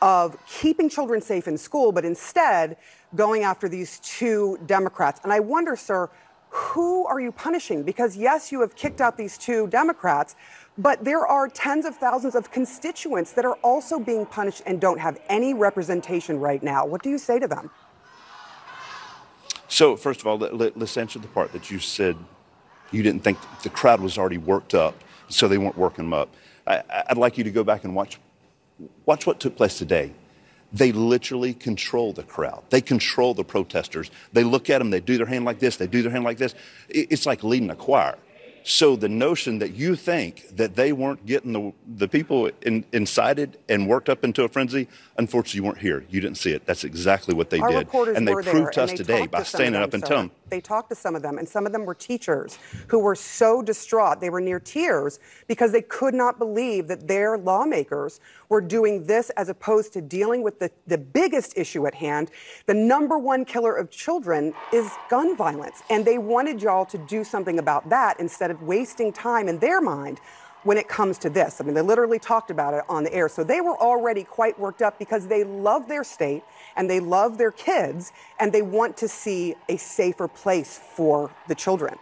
of 0.00 0.36
keeping 0.48 0.88
children 0.88 1.20
safe 1.20 1.46
in 1.46 1.56
school, 1.56 1.92
but 1.92 2.04
instead 2.04 2.76
going 3.14 3.44
after 3.44 3.68
these 3.68 4.00
two 4.00 4.58
Democrats. 4.66 5.20
And 5.22 5.32
I 5.32 5.38
wonder, 5.38 5.76
sir, 5.76 6.10
who 6.52 7.06
are 7.06 7.18
you 7.20 7.32
punishing? 7.32 7.82
Because 7.82 8.16
yes, 8.16 8.52
you 8.52 8.60
have 8.60 8.76
kicked 8.76 9.00
out 9.00 9.16
these 9.16 9.38
two 9.38 9.68
Democrats, 9.68 10.36
but 10.78 11.04
there 11.04 11.26
are 11.26 11.48
tens 11.48 11.84
of 11.84 11.96
thousands 11.96 12.34
of 12.34 12.50
constituents 12.50 13.32
that 13.32 13.44
are 13.44 13.56
also 13.62 13.98
being 13.98 14.24
punished 14.24 14.62
and 14.66 14.80
don't 14.80 14.98
have 14.98 15.18
any 15.28 15.54
representation 15.54 16.40
right 16.40 16.62
now. 16.62 16.86
What 16.86 17.02
do 17.02 17.10
you 17.10 17.18
say 17.18 17.38
to 17.38 17.46
them? 17.46 17.70
So, 19.68 19.96
first 19.96 20.20
of 20.20 20.26
all, 20.26 20.36
let, 20.38 20.76
us 20.76 20.96
answer 20.96 21.18
the 21.18 21.28
part 21.28 21.52
that 21.52 21.70
you 21.70 21.78
said 21.78 22.16
you 22.90 23.02
didn't 23.02 23.24
think 23.24 23.38
the 23.62 23.70
crowd 23.70 24.00
was 24.00 24.18
already 24.18 24.38
worked 24.38 24.74
up, 24.74 24.94
so 25.28 25.48
they 25.48 25.58
weren't 25.58 25.78
working 25.78 26.04
them 26.04 26.12
up. 26.12 26.34
I, 26.66 26.82
I'd 27.08 27.16
like 27.16 27.38
you 27.38 27.44
to 27.44 27.50
go 27.50 27.64
back 27.64 27.84
and 27.84 27.94
watch, 27.94 28.18
watch 29.06 29.26
what 29.26 29.40
took 29.40 29.56
place 29.56 29.78
today. 29.78 30.12
They 30.74 30.92
literally 30.92 31.54
control 31.54 32.12
the 32.12 32.22
crowd. 32.22 32.62
They 32.70 32.80
control 32.80 33.34
the 33.34 33.44
protesters. 33.44 34.10
They 34.32 34.44
look 34.44 34.70
at 34.70 34.78
them, 34.78 34.90
they 34.90 35.00
do 35.00 35.16
their 35.16 35.26
hand 35.26 35.44
like 35.44 35.58
this, 35.58 35.76
they 35.76 35.86
do 35.86 36.02
their 36.02 36.12
hand 36.12 36.24
like 36.24 36.38
this. 36.38 36.54
It's 36.88 37.26
like 37.26 37.42
leading 37.42 37.70
a 37.70 37.76
choir. 37.76 38.16
So 38.64 38.96
the 38.96 39.08
notion 39.08 39.58
that 39.58 39.72
you 39.72 39.96
think 39.96 40.56
that 40.56 40.76
they 40.76 40.92
weren't 40.92 41.26
getting 41.26 41.52
the, 41.52 41.72
the 41.96 42.08
people 42.08 42.50
in, 42.62 42.84
incited 42.92 43.58
and 43.68 43.88
worked 43.88 44.08
up 44.08 44.24
into 44.24 44.44
a 44.44 44.48
frenzy, 44.48 44.88
unfortunately, 45.18 45.58
you 45.58 45.64
weren't 45.64 45.78
here. 45.78 46.04
You 46.08 46.20
didn't 46.20 46.36
see 46.36 46.52
it. 46.52 46.64
That's 46.64 46.84
exactly 46.84 47.34
what 47.34 47.50
they 47.50 47.58
Our 47.58 47.84
did. 47.84 47.88
And 48.16 48.26
they 48.26 48.34
proved 48.34 48.74
to 48.74 48.82
us 48.82 48.92
today 48.92 49.26
by 49.26 49.40
to 49.40 49.44
standing 49.44 49.72
them, 49.72 49.82
up 49.82 49.94
and 49.94 50.04
telling 50.04 50.28
them. 50.28 50.36
They 50.48 50.60
talked 50.60 50.90
to 50.90 50.94
some 50.94 51.16
of 51.16 51.22
them, 51.22 51.38
and 51.38 51.48
some 51.48 51.66
of 51.66 51.72
them 51.72 51.84
were 51.84 51.94
teachers 51.94 52.58
who 52.88 52.98
were 52.98 53.14
so 53.16 53.62
distraught. 53.62 54.20
They 54.20 54.30
were 54.30 54.40
near 54.40 54.60
tears 54.60 55.18
because 55.48 55.72
they 55.72 55.82
could 55.82 56.14
not 56.14 56.38
believe 56.38 56.88
that 56.88 57.08
their 57.08 57.38
lawmakers 57.38 58.20
were 58.48 58.60
doing 58.60 59.06
this 59.06 59.30
as 59.30 59.48
opposed 59.48 59.92
to 59.94 60.00
dealing 60.00 60.42
with 60.42 60.58
the, 60.58 60.70
the 60.86 60.98
biggest 60.98 61.56
issue 61.56 61.86
at 61.86 61.94
hand. 61.94 62.30
The 62.66 62.74
number 62.74 63.18
one 63.18 63.44
killer 63.44 63.74
of 63.74 63.90
children 63.90 64.54
is 64.72 64.90
gun 65.08 65.36
violence. 65.36 65.82
And 65.88 66.04
they 66.04 66.18
wanted 66.18 66.62
y'all 66.62 66.84
to 66.86 66.98
do 66.98 67.24
something 67.24 67.58
about 67.58 67.88
that 67.88 68.20
instead 68.20 68.50
of 68.52 68.62
wasting 68.62 69.12
time 69.12 69.48
in 69.48 69.58
their 69.58 69.80
mind 69.80 70.20
when 70.64 70.78
it 70.78 70.88
comes 70.88 71.18
to 71.18 71.30
this. 71.30 71.60
I 71.60 71.64
mean, 71.64 71.74
they 71.74 71.82
literally 71.82 72.18
talked 72.18 72.50
about 72.50 72.74
it 72.74 72.84
on 72.88 73.04
the 73.04 73.12
air. 73.12 73.28
So 73.28 73.42
they 73.42 73.60
were 73.60 73.76
already 73.76 74.22
quite 74.22 74.58
worked 74.58 74.80
up 74.80 74.98
because 74.98 75.26
they 75.26 75.44
love 75.44 75.88
their 75.88 76.04
state 76.04 76.44
and 76.76 76.88
they 76.88 77.00
love 77.00 77.38
their 77.38 77.50
kids 77.50 78.12
and 78.38 78.52
they 78.52 78.62
want 78.62 78.96
to 78.98 79.08
see 79.08 79.56
a 79.68 79.76
safer 79.76 80.28
place 80.28 80.78
for 80.78 81.30
the 81.48 81.54
children 81.54 81.98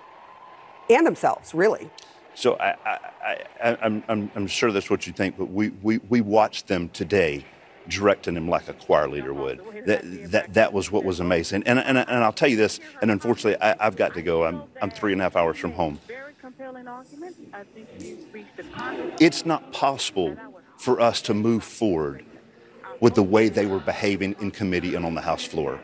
and 0.90 1.06
themselves, 1.06 1.54
really. 1.54 1.88
So 2.34 2.56
I, 2.56 2.76
I, 2.84 3.44
I, 3.62 3.78
I'm, 3.82 4.30
I'm 4.34 4.46
sure 4.46 4.72
that's 4.72 4.90
what 4.90 5.06
you 5.06 5.12
think, 5.12 5.36
but 5.36 5.50
we, 5.50 5.70
we, 5.82 5.98
we 6.08 6.20
watched 6.20 6.68
them 6.68 6.88
today 6.90 7.44
directing 7.88 8.36
him 8.36 8.48
like 8.48 8.68
a 8.68 8.74
choir 8.74 9.08
leader 9.08 9.34
would. 9.34 9.60
That, 9.86 10.02
that, 10.30 10.54
that 10.54 10.72
was 10.72 10.92
what 10.92 11.04
was 11.04 11.20
amazing. 11.20 11.64
And, 11.66 11.78
and, 11.78 11.98
and 11.98 12.24
I'll 12.24 12.32
tell 12.32 12.48
you 12.48 12.56
this, 12.56 12.78
and 13.02 13.10
unfortunately, 13.10 13.60
I, 13.60 13.74
I've 13.86 13.96
got 13.96 14.14
to 14.14 14.22
go. 14.22 14.44
I'm, 14.44 14.62
I'm 14.80 14.90
three 14.90 15.12
and 15.12 15.20
a 15.20 15.24
half 15.24 15.34
hours 15.36 15.58
from 15.58 15.72
home. 15.72 15.98
It's 19.20 19.44
not 19.44 19.72
possible 19.72 20.36
for 20.78 21.00
us 21.00 21.20
to 21.22 21.34
move 21.34 21.62
forward 21.62 22.24
with 23.00 23.14
the 23.14 23.22
way 23.22 23.48
they 23.48 23.66
were 23.66 23.80
behaving 23.80 24.36
in 24.40 24.50
committee 24.50 24.94
and 24.94 25.04
on 25.04 25.14
the 25.14 25.20
House 25.20 25.44
floor. 25.44 25.80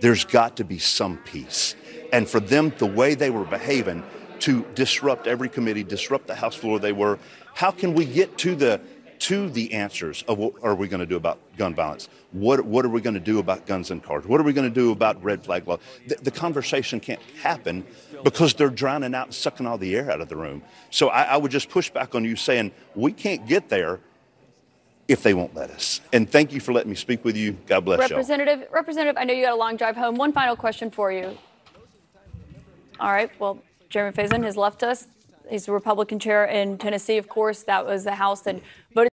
There's 0.00 0.24
got 0.24 0.56
to 0.56 0.64
be 0.64 0.78
some 0.78 1.16
peace. 1.18 1.74
And 2.12 2.28
for 2.28 2.40
them, 2.40 2.72
the 2.78 2.86
way 2.86 3.14
they 3.14 3.30
were 3.30 3.44
behaving 3.44 4.02
to 4.40 4.64
disrupt 4.74 5.26
every 5.26 5.48
committee, 5.48 5.82
disrupt 5.82 6.26
the 6.26 6.34
House 6.34 6.54
floor 6.54 6.78
they 6.78 6.92
were, 6.92 7.18
how 7.54 7.70
can 7.70 7.94
we 7.94 8.04
get 8.04 8.36
to 8.38 8.54
the 8.54 8.80
to 9.18 9.48
the 9.50 9.72
answers 9.72 10.22
of 10.28 10.38
what 10.38 10.52
are 10.62 10.74
we 10.74 10.88
going 10.88 11.00
to 11.00 11.06
do 11.06 11.16
about 11.16 11.38
gun 11.56 11.74
violence? 11.74 12.08
What, 12.32 12.64
what 12.64 12.84
are 12.84 12.88
we 12.88 13.00
going 13.00 13.14
to 13.14 13.20
do 13.20 13.38
about 13.38 13.66
guns 13.66 13.90
and 13.90 14.02
cars? 14.02 14.26
What 14.26 14.40
are 14.40 14.44
we 14.44 14.52
going 14.52 14.68
to 14.68 14.74
do 14.74 14.92
about 14.92 15.22
red 15.22 15.42
flag 15.42 15.66
law? 15.66 15.78
The, 16.06 16.16
the, 16.16 16.30
conversation 16.30 17.00
can't 17.00 17.22
happen 17.42 17.86
because 18.26 18.54
they're 18.54 18.68
drowning 18.68 19.14
out 19.14 19.26
and 19.26 19.34
sucking 19.34 19.68
all 19.68 19.78
the 19.78 19.94
air 19.94 20.10
out 20.10 20.20
of 20.20 20.28
the 20.28 20.34
room. 20.34 20.60
So 20.90 21.10
I, 21.10 21.22
I 21.22 21.36
would 21.36 21.52
just 21.52 21.68
push 21.68 21.90
back 21.90 22.16
on 22.16 22.24
you 22.24 22.34
saying 22.34 22.72
we 22.96 23.12
can't 23.12 23.46
get 23.46 23.68
there 23.68 24.00
if 25.06 25.22
they 25.22 25.32
won't 25.32 25.54
let 25.54 25.70
us. 25.70 26.00
And 26.12 26.28
thank 26.28 26.52
you 26.52 26.58
for 26.58 26.72
letting 26.72 26.90
me 26.90 26.96
speak 26.96 27.24
with 27.24 27.36
you. 27.36 27.56
God 27.68 27.84
bless 27.84 28.10
y'all. 28.10 28.18
Representative, 28.18 28.66
Representative, 28.72 29.16
I 29.16 29.22
know 29.22 29.32
you 29.32 29.44
got 29.44 29.52
a 29.52 29.56
long 29.56 29.76
drive 29.76 29.94
home. 29.94 30.16
One 30.16 30.32
final 30.32 30.56
question 30.56 30.90
for 30.90 31.12
you. 31.12 31.38
All 32.98 33.12
right. 33.12 33.30
Well, 33.38 33.62
Jeremy 33.90 34.16
Faison 34.16 34.42
has 34.42 34.56
left 34.56 34.82
us. 34.82 35.06
He's 35.48 35.66
the 35.66 35.72
Republican 35.72 36.18
chair 36.18 36.46
in 36.46 36.78
Tennessee, 36.78 37.18
of 37.18 37.28
course. 37.28 37.62
That 37.62 37.86
was 37.86 38.02
the 38.02 38.16
House 38.16 38.40
that 38.40 38.60
voted. 38.92 39.10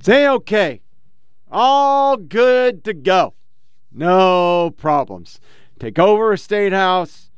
Say 0.00 0.26
okay. 0.26 0.80
All 1.48 2.16
good 2.16 2.82
to 2.82 2.92
go. 2.92 3.34
No 3.92 4.74
problems. 4.76 5.38
Take 5.78 6.00
over 6.00 6.32
a 6.32 6.38
state 6.38 6.72
house. 6.72 7.28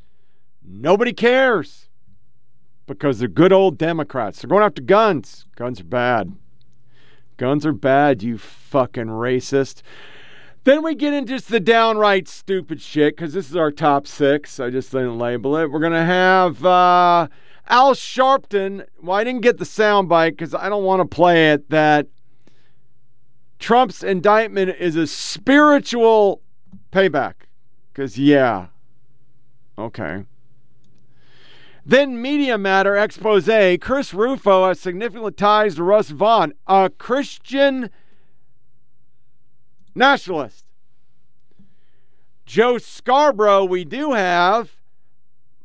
Nobody 0.64 1.12
cares 1.12 1.88
because 2.86 3.18
they're 3.18 3.28
good 3.28 3.52
old 3.52 3.78
Democrats. 3.78 4.40
They're 4.40 4.48
going 4.48 4.62
after 4.62 4.82
guns. 4.82 5.46
Guns 5.56 5.80
are 5.80 5.84
bad. 5.84 6.34
Guns 7.36 7.66
are 7.66 7.72
bad, 7.72 8.22
you 8.22 8.38
fucking 8.38 9.06
racist. 9.06 9.82
Then 10.64 10.82
we 10.82 10.94
get 10.94 11.12
into 11.12 11.34
just 11.34 11.50
the 11.50 11.60
downright 11.60 12.26
stupid 12.28 12.80
shit 12.80 13.16
because 13.16 13.34
this 13.34 13.50
is 13.50 13.56
our 13.56 13.70
top 13.70 14.06
six. 14.06 14.58
I 14.58 14.70
just 14.70 14.92
didn't 14.92 15.18
label 15.18 15.56
it. 15.56 15.70
We're 15.70 15.80
going 15.80 15.92
to 15.92 16.04
have 16.04 16.64
uh, 16.64 17.28
Al 17.68 17.94
Sharpton. 17.94 18.86
Well, 19.02 19.16
I 19.16 19.24
didn't 19.24 19.42
get 19.42 19.58
the 19.58 19.64
soundbite 19.64 20.30
because 20.30 20.54
I 20.54 20.68
don't 20.68 20.84
want 20.84 21.00
to 21.00 21.14
play 21.14 21.52
it. 21.52 21.68
That 21.68 22.06
Trump's 23.58 24.02
indictment 24.02 24.76
is 24.78 24.96
a 24.96 25.06
spiritual 25.06 26.40
payback. 26.92 27.34
Because, 27.92 28.18
yeah. 28.18 28.68
Okay. 29.76 30.24
Then 31.86 32.20
Media 32.20 32.56
Matter 32.56 32.96
expose 32.96 33.46
Chris 33.78 34.14
Rufo 34.14 34.66
has 34.66 34.80
significant 34.80 35.36
ties 35.36 35.74
to 35.74 35.82
Russ 35.82 36.08
Vought, 36.08 36.52
a 36.66 36.88
Christian 36.88 37.90
nationalist. 39.94 40.64
Joe 42.46 42.78
Scarborough, 42.78 43.64
we 43.66 43.84
do 43.84 44.12
have 44.12 44.76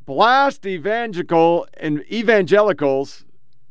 blast 0.04 0.66
evangelical 0.66 1.66
and 1.78 2.04
evangelicals 2.12 3.24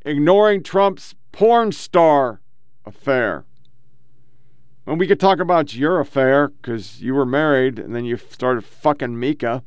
ignoring 0.03 0.63
Trump's 0.63 1.13
porn 1.31 1.71
star 1.71 2.41
affair. 2.83 3.45
And 4.87 4.99
we 4.99 5.05
could 5.05 5.19
talk 5.19 5.39
about 5.39 5.75
your 5.75 5.99
affair 5.99 6.47
because 6.47 6.99
you 6.99 7.13
were 7.13 7.25
married 7.25 7.77
and 7.77 7.95
then 7.95 8.05
you 8.05 8.17
started 8.17 8.65
fucking 8.65 9.19
Mika. 9.19 9.63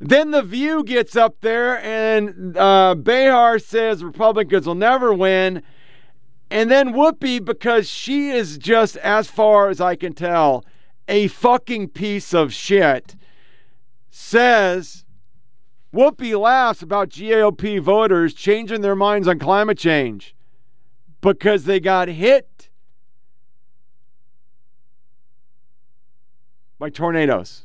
Then 0.00 0.30
the 0.30 0.42
View 0.42 0.84
gets 0.84 1.16
up 1.16 1.40
there 1.40 1.82
and 1.82 2.56
uh, 2.56 2.94
Behar 2.94 3.58
says 3.58 4.04
Republicans 4.04 4.66
will 4.66 4.74
never 4.74 5.12
win. 5.12 5.62
And 6.50 6.70
then 6.70 6.94
Whoopi, 6.94 7.44
because 7.44 7.88
she 7.88 8.30
is 8.30 8.58
just, 8.58 8.96
as 8.98 9.28
far 9.28 9.68
as 9.68 9.80
I 9.80 9.96
can 9.96 10.14
tell, 10.14 10.64
a 11.08 11.28
fucking 11.28 11.88
piece 11.88 12.32
of 12.32 12.52
shit, 12.54 13.16
says 14.10 15.04
Whoopi 15.92 16.38
laughs 16.38 16.82
about 16.82 17.10
GOP 17.10 17.80
voters 17.80 18.34
changing 18.34 18.82
their 18.82 18.96
minds 18.96 19.26
on 19.26 19.38
climate 19.38 19.78
change 19.78 20.34
because 21.20 21.64
they 21.64 21.80
got 21.80 22.08
hit 22.08 22.68
by 26.78 26.88
tornadoes. 26.88 27.64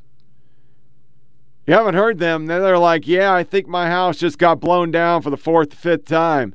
You 1.66 1.74
haven't 1.76 1.96
heard 1.96 2.20
them. 2.20 2.48
They're 2.48 2.78
like, 2.78 3.08
yeah, 3.08 3.34
I 3.34 3.44
think 3.44 3.68
my 3.68 3.88
house 3.88 4.18
just 4.18 4.38
got 4.38 4.60
blown 4.60 4.92
down 4.92 5.22
for 5.22 5.30
the 5.30 5.38
fourth, 5.38 5.74
fifth 5.74 6.06
time. 6.06 6.54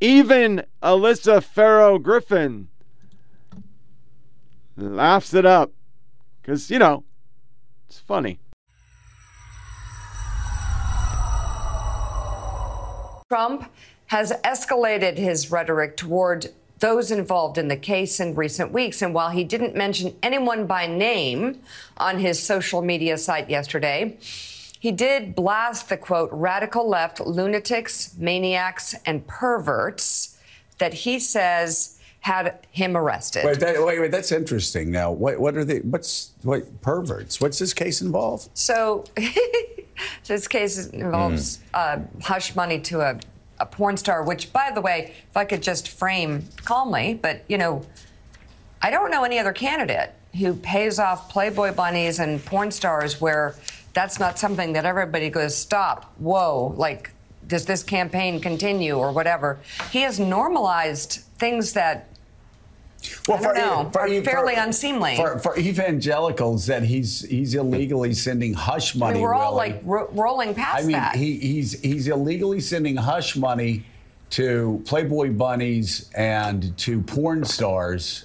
Even 0.00 0.64
Alyssa 0.82 1.44
Farah 1.44 2.02
Griffin 2.02 2.68
laughs 4.76 5.34
it 5.34 5.44
up 5.44 5.72
because, 6.40 6.70
you 6.70 6.78
know, 6.78 7.04
it's 7.86 7.98
funny. 7.98 8.38
Trump 13.28 13.70
has 14.06 14.32
escalated 14.44 15.18
his 15.18 15.50
rhetoric 15.50 15.96
toward 15.96 16.46
those 16.78 17.10
involved 17.10 17.58
in 17.58 17.68
the 17.68 17.76
case 17.76 18.20
in 18.20 18.34
recent 18.34 18.72
weeks. 18.72 19.02
And 19.02 19.14
while 19.14 19.30
he 19.30 19.44
didn't 19.44 19.74
mention 19.74 20.16
anyone 20.22 20.66
by 20.66 20.86
name 20.86 21.60
on 21.96 22.18
his 22.18 22.42
social 22.42 22.82
media 22.82 23.16
site 23.16 23.48
yesterday, 23.48 24.16
he 24.78 24.92
did 24.92 25.34
blast 25.34 25.88
the 25.88 25.96
quote, 25.96 26.28
radical 26.32 26.88
left 26.88 27.20
lunatics, 27.20 28.14
maniacs, 28.18 28.94
and 29.06 29.26
perverts 29.26 30.38
that 30.78 30.92
he 30.92 31.18
says 31.18 31.98
had 32.20 32.58
him 32.72 32.96
arrested. 32.96 33.44
Wait, 33.44 33.60
that, 33.60 33.82
wait, 33.84 34.00
wait, 34.00 34.10
that's 34.10 34.32
interesting. 34.32 34.90
Now, 34.90 35.12
what, 35.12 35.38
what 35.38 35.56
are 35.56 35.64
the, 35.64 35.78
what's, 35.80 36.32
what, 36.42 36.82
perverts? 36.82 37.40
What's 37.40 37.58
this 37.58 37.72
case 37.72 38.02
involve? 38.02 38.48
So, 38.52 39.04
this 40.26 40.48
case 40.48 40.88
involves 40.88 41.60
uh, 41.72 42.00
hush 42.22 42.54
money 42.56 42.80
to 42.80 43.00
a, 43.00 43.20
a 43.58 43.66
porn 43.66 43.96
star, 43.96 44.22
which, 44.22 44.52
by 44.52 44.70
the 44.70 44.80
way, 44.80 45.14
if 45.28 45.36
I 45.36 45.44
could 45.44 45.62
just 45.62 45.88
frame 45.88 46.46
calmly, 46.64 47.18
but, 47.20 47.44
you 47.48 47.58
know, 47.58 47.84
I 48.82 48.90
don't 48.90 49.10
know 49.10 49.24
any 49.24 49.38
other 49.38 49.52
candidate 49.52 50.12
who 50.38 50.54
pays 50.54 50.98
off 50.98 51.30
Playboy 51.30 51.72
bunnies 51.72 52.18
and 52.18 52.44
porn 52.44 52.70
stars 52.70 53.20
where 53.20 53.54
that's 53.94 54.18
not 54.18 54.38
something 54.38 54.74
that 54.74 54.84
everybody 54.84 55.30
goes, 55.30 55.56
stop, 55.56 56.12
whoa, 56.18 56.74
like, 56.76 57.10
does 57.46 57.64
this 57.64 57.82
campaign 57.82 58.40
continue 58.40 58.96
or 58.96 59.12
whatever? 59.12 59.58
He 59.90 60.00
has 60.00 60.20
normalized 60.20 61.22
things 61.38 61.72
that 61.74 62.08
I 63.28 63.36
don't 63.40 63.54
know, 63.54 63.90
for- 63.92 64.08
for- 64.08 64.22
fairly 64.22 64.54
unseemly. 64.54 65.16
For, 65.16 65.38
for 65.38 65.58
evangelicals, 65.58 66.66
that 66.66 66.82
he's 66.82 67.20
he's 67.28 67.54
illegally 67.54 68.14
sending 68.14 68.54
hush 68.54 68.96
I 68.96 68.98
money. 68.98 69.14
mean, 69.14 69.22
we're 69.22 69.34
all 69.34 69.54
Willie. 69.54 69.70
like 69.72 69.80
ro- 69.84 70.08
rolling 70.12 70.54
past 70.54 70.78
I 70.82 70.86
mean, 70.86 70.92
that. 70.92 71.14
he, 71.16 71.36
he's 71.38 71.80
he's 71.80 72.08
illegally 72.08 72.60
sending 72.60 72.96
hush 72.96 73.36
money 73.36 73.84
to 74.30 74.82
Playboy 74.86 75.30
bunnies 75.32 76.10
and 76.16 76.76
to 76.78 77.00
porn 77.02 77.44
stars, 77.44 78.24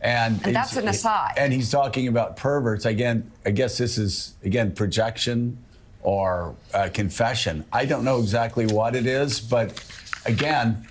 and 0.00 0.40
And 0.46 0.54
that's 0.54 0.76
an 0.76 0.86
aside. 0.88 1.34
And 1.36 1.52
he's 1.52 1.70
talking 1.70 2.06
about 2.08 2.36
perverts 2.36 2.84
again. 2.84 3.30
I 3.44 3.50
guess 3.50 3.76
this 3.78 3.98
is 3.98 4.34
again 4.44 4.72
projection 4.72 5.58
or 6.02 6.54
uh, 6.72 6.88
confession. 6.94 7.64
I 7.72 7.84
don't 7.84 8.04
know 8.04 8.20
exactly 8.20 8.66
what 8.66 8.94
it 8.94 9.06
is, 9.06 9.40
but 9.40 9.82
again. 10.26 10.86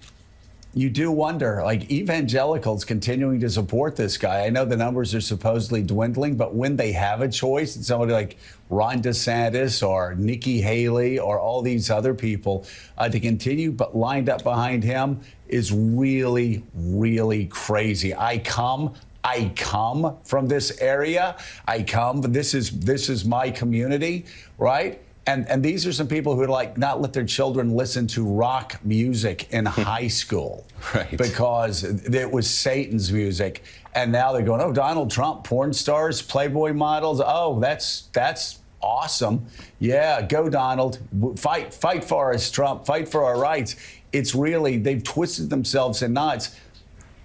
You 0.75 0.91
do 0.91 1.11
wonder, 1.11 1.63
like 1.63 1.89
evangelicals 1.89 2.85
continuing 2.85 3.39
to 3.39 3.49
support 3.49 3.95
this 3.95 4.17
guy. 4.17 4.45
I 4.45 4.49
know 4.51 4.65
the 4.65 4.77
numbers 4.77 5.15
are 5.15 5.21
supposedly 5.21 5.81
dwindling, 5.81 6.35
but 6.35 6.53
when 6.53 6.75
they 6.75 6.91
have 6.91 7.21
a 7.21 7.27
choice, 7.27 7.75
and 7.75 7.83
somebody 7.83 8.13
like 8.13 8.37
Ron 8.69 9.01
DeSantis 9.01 9.87
or 9.87 10.13
Nikki 10.13 10.61
Haley 10.61 11.17
or 11.17 11.39
all 11.39 11.63
these 11.63 11.89
other 11.89 12.13
people 12.13 12.67
uh, 12.99 13.09
to 13.09 13.19
continue, 13.19 13.71
but 13.71 13.97
lined 13.97 14.29
up 14.29 14.43
behind 14.43 14.83
him 14.83 15.21
is 15.47 15.73
really, 15.73 16.63
really 16.75 17.47
crazy. 17.47 18.13
I 18.15 18.37
come. 18.37 18.93
I 19.23 19.51
come 19.55 20.17
from 20.23 20.47
this 20.47 20.79
area. 20.79 21.35
I 21.67 21.81
come. 21.81 22.21
This 22.21 22.53
is 22.53 22.79
this 22.79 23.09
is 23.09 23.25
my 23.25 23.49
community, 23.49 24.25
right? 24.59 25.01
And 25.27 25.47
and 25.47 25.63
these 25.63 25.85
are 25.85 25.93
some 25.93 26.07
people 26.07 26.35
who 26.35 26.45
like 26.47 26.77
not 26.77 27.01
let 27.01 27.13
their 27.13 27.25
children 27.25 27.75
listen 27.75 28.07
to 28.07 28.25
rock 28.25 28.79
music 28.83 29.51
in 29.51 29.65
high 29.65 30.07
school, 30.07 30.65
right? 30.95 31.17
Because 31.17 31.83
it 31.83 32.31
was 32.31 32.49
Satan's 32.49 33.11
music, 33.11 33.63
and 33.93 34.11
now 34.11 34.31
they're 34.31 34.41
going, 34.41 34.61
oh, 34.61 34.73
Donald 34.73 35.11
Trump, 35.11 35.43
porn 35.43 35.73
stars, 35.73 36.21
Playboy 36.21 36.73
models. 36.73 37.21
Oh, 37.23 37.59
that's 37.59 38.09
that's 38.13 38.59
awesome. 38.81 39.45
Yeah, 39.79 40.21
go 40.21 40.49
Donald. 40.49 40.99
Fight 41.35 41.73
fight 41.73 42.03
for 42.03 42.33
us, 42.33 42.49
Trump. 42.49 42.85
Fight 42.85 43.07
for 43.07 43.23
our 43.23 43.39
rights. 43.39 43.75
It's 44.11 44.33
really 44.33 44.77
they've 44.77 45.03
twisted 45.03 45.49
themselves 45.49 46.01
in 46.01 46.13
knots. 46.13 46.55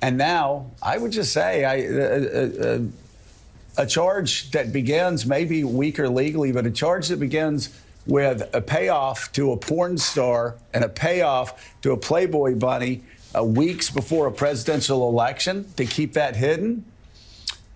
And 0.03 0.19
now, 0.19 0.71
I 0.83 0.99
would 0.99 1.13
just 1.13 1.33
say, 1.33 1.65
I, 1.65 1.87
uh, 1.87 2.03
uh, 2.03 2.67
uh, 2.67 2.79
a 3.79 3.87
charge 3.87 4.51
that 4.51 4.71
begins 4.71 5.25
maybe 5.25 5.65
weaker 5.65 6.11
legally, 6.11 6.53
but 6.53 6.67
a 6.67 6.71
charge 6.71 7.09
that 7.09 7.19
begins 7.19 7.71
with 8.07 8.49
a 8.55 8.61
payoff 8.61 9.33
to 9.33 9.53
a 9.53 9.57
porn 9.57 9.97
star 9.99 10.57
and 10.73 10.85
a 10.85 10.89
payoff 10.89 11.75
to 11.83 11.93
a 11.93 11.97
Playboy 11.97 12.55
bunny 12.57 13.03
uh, 13.37 13.43
weeks 13.43 13.91
before 13.91 14.27
a 14.27 14.33
presidential 14.33 15.09
election 15.09 15.67
to 15.77 15.85
keep 15.85 16.13
that 16.13 16.37
hidden. 16.37 16.85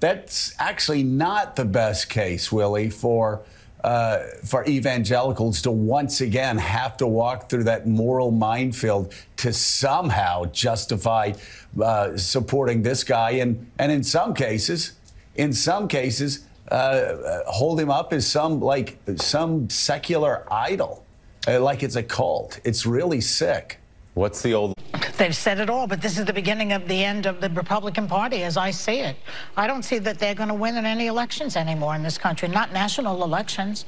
That's 0.01 0.55
actually 0.59 1.03
not 1.03 1.57
the 1.57 1.65
best 1.65 2.09
case, 2.09 2.53
Willie, 2.53 2.91
for 2.91 3.43
uh, 3.83 4.19
for 4.45 4.67
evangelicals 4.67 5.63
to 5.63 5.71
once 5.71 6.21
again 6.21 6.59
have 6.59 6.97
to 6.97 7.07
walk 7.07 7.49
through 7.49 7.65
that 7.65 7.87
moral 7.87 8.31
minefield 8.33 9.15
to 9.37 9.53
somehow 9.53 10.45
justify 10.47 11.33
uh, 11.81 12.17
supporting 12.17 12.83
this 12.83 13.05
guy, 13.05 13.31
and 13.33 13.71
and 13.79 13.91
in 13.93 14.03
some 14.03 14.35
cases, 14.35 14.93
in 15.37 15.53
some 15.53 15.89
cases, 15.89 16.45
uh, 16.71 16.75
uh, 16.75 17.43
hold 17.47 17.81
him 17.81 17.91
up 17.91 18.13
as 18.13 18.27
some 18.27 18.61
like 18.61 18.99
some 19.17 19.71
secular 19.71 20.45
idol, 20.53 21.03
uh, 21.47 21.59
like 21.61 21.83
it's 21.83 21.97
a 21.97 22.03
cult. 22.03 22.61
It's 22.65 22.85
really 22.85 23.21
sick. 23.21 23.79
What's 24.15 24.43
the 24.43 24.55
old? 24.55 24.75
They've 25.17 25.35
said 25.35 25.61
it 25.61 25.71
all, 25.71 25.87
but 25.87 26.03
this 26.03 26.19
is 26.19 26.27
the 26.27 26.33
beginning 26.33 26.73
of 26.73 26.87
the 26.87 27.05
end 27.05 27.27
of 27.27 27.41
the 27.41 27.49
Republican 27.51 28.07
Party 28.07 28.45
as 28.45 28.57
I 28.57 28.71
see 28.71 29.01
it. 29.01 29.17
I 29.57 29.67
don't 29.67 29.83
see 29.83 29.99
that 29.99 30.19
they're 30.19 30.35
going 30.35 30.49
to 30.49 30.55
win 30.55 30.77
in 30.77 30.87
any 30.87 31.07
elections 31.07 31.57
anymore 31.57 31.97
in 31.97 32.03
this 32.03 32.19
country, 32.19 32.49
not 32.49 32.73
national 32.73 33.25
elections. 33.25 33.85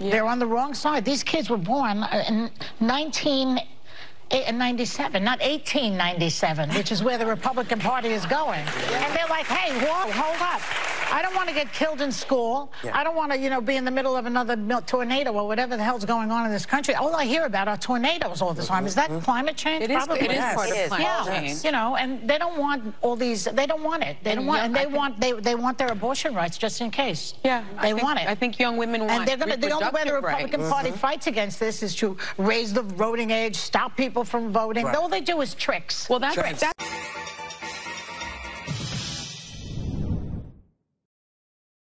They're 0.00 0.26
on 0.26 0.38
the 0.38 0.46
wrong 0.46 0.74
side. 0.74 1.04
These 1.04 1.24
kids 1.24 1.50
were 1.50 1.56
born 1.56 2.04
uh, 2.04 2.24
in 2.28 2.50
1997, 2.78 5.24
not 5.24 5.40
1897, 5.40 6.70
which 6.74 6.92
is 6.92 7.02
where 7.02 7.18
the 7.18 7.26
Republican 7.26 7.80
Party 7.80 8.10
is 8.10 8.24
going. 8.26 8.60
And 8.60 9.16
they're 9.16 9.26
like, 9.28 9.46
hey, 9.46 9.72
whoa, 9.84 10.12
hold 10.12 10.40
up. 10.40 10.60
I 11.10 11.22
don't 11.22 11.34
want 11.34 11.48
to 11.48 11.54
get 11.54 11.72
killed 11.72 12.00
in 12.00 12.12
school. 12.12 12.72
I 12.92 13.02
don't 13.02 13.16
want 13.16 13.32
to, 13.32 13.38
you 13.38 13.50
know, 13.50 13.60
be 13.60 13.76
in 13.76 13.84
the 13.84 13.90
middle 13.90 14.16
of 14.16 14.26
another 14.26 14.56
tornado 14.86 15.32
or 15.32 15.46
whatever 15.46 15.76
the 15.76 15.82
hell's 15.82 16.04
going 16.04 16.30
on 16.30 16.44
in 16.46 16.52
this 16.52 16.66
country. 16.66 16.94
All 16.94 17.14
I 17.14 17.24
hear 17.24 17.44
about 17.44 17.68
are 17.68 17.76
tornadoes 17.76 18.42
all 18.42 18.54
the 18.54 18.64
time. 18.64 18.86
Is 18.86 18.94
that 18.94 19.10
mm-hmm. 19.10 19.20
climate 19.20 19.56
change? 19.56 19.84
It 19.84 19.90
is- 19.90 19.96
Probably 20.04 20.24
it 20.24 20.30
is 20.32 20.38
part 20.54 20.70
of 20.70 20.76
yeah. 20.76 20.88
climate 20.88 21.06
yeah. 21.06 21.40
change. 21.40 21.64
You 21.64 21.72
know, 21.72 21.96
and 21.96 22.28
they 22.28 22.38
don't 22.38 22.58
want 22.58 22.94
all 23.00 23.16
these. 23.16 23.44
They 23.44 23.66
don't 23.66 23.82
want 23.82 24.02
it. 24.02 24.16
They 24.22 24.32
And 24.32 24.40
don't 24.40 24.46
want, 24.46 24.58
young- 24.58 24.66
and 24.66 24.76
they 24.76 24.84
think- 24.84 24.96
want 24.96 25.20
they 25.20 25.32
they 25.32 25.54
want 25.54 25.78
their 25.78 25.88
abortion 25.88 26.34
rights 26.34 26.58
just 26.58 26.80
in 26.80 26.90
case. 26.90 27.34
Yeah, 27.44 27.64
they 27.80 27.92
think- 27.92 28.02
want 28.02 28.20
it. 28.20 28.28
I 28.28 28.34
think 28.34 28.58
young 28.58 28.76
women 28.76 29.00
want 29.02 29.12
And 29.12 29.28
they're 29.28 29.36
gonna. 29.36 29.56
The 29.56 29.70
only 29.70 29.90
way 29.90 30.04
the 30.04 30.14
Republican 30.14 30.60
rights. 30.60 30.72
Party 30.72 30.90
mm-hmm. 30.90 30.98
fights 30.98 31.26
against 31.26 31.58
this 31.58 31.82
is 31.82 31.94
to 31.96 32.16
raise 32.36 32.72
the 32.72 32.82
voting 32.82 33.30
age, 33.30 33.56
stop 33.56 33.96
people 33.96 34.24
from 34.24 34.52
voting. 34.52 34.84
Right. 34.84 34.96
All 34.96 35.08
they 35.08 35.20
do 35.20 35.40
is 35.40 35.54
tricks. 35.54 36.08
Well, 36.08 36.18
that's 36.18 36.34
tricks. 36.34 36.60
that- 36.60 36.74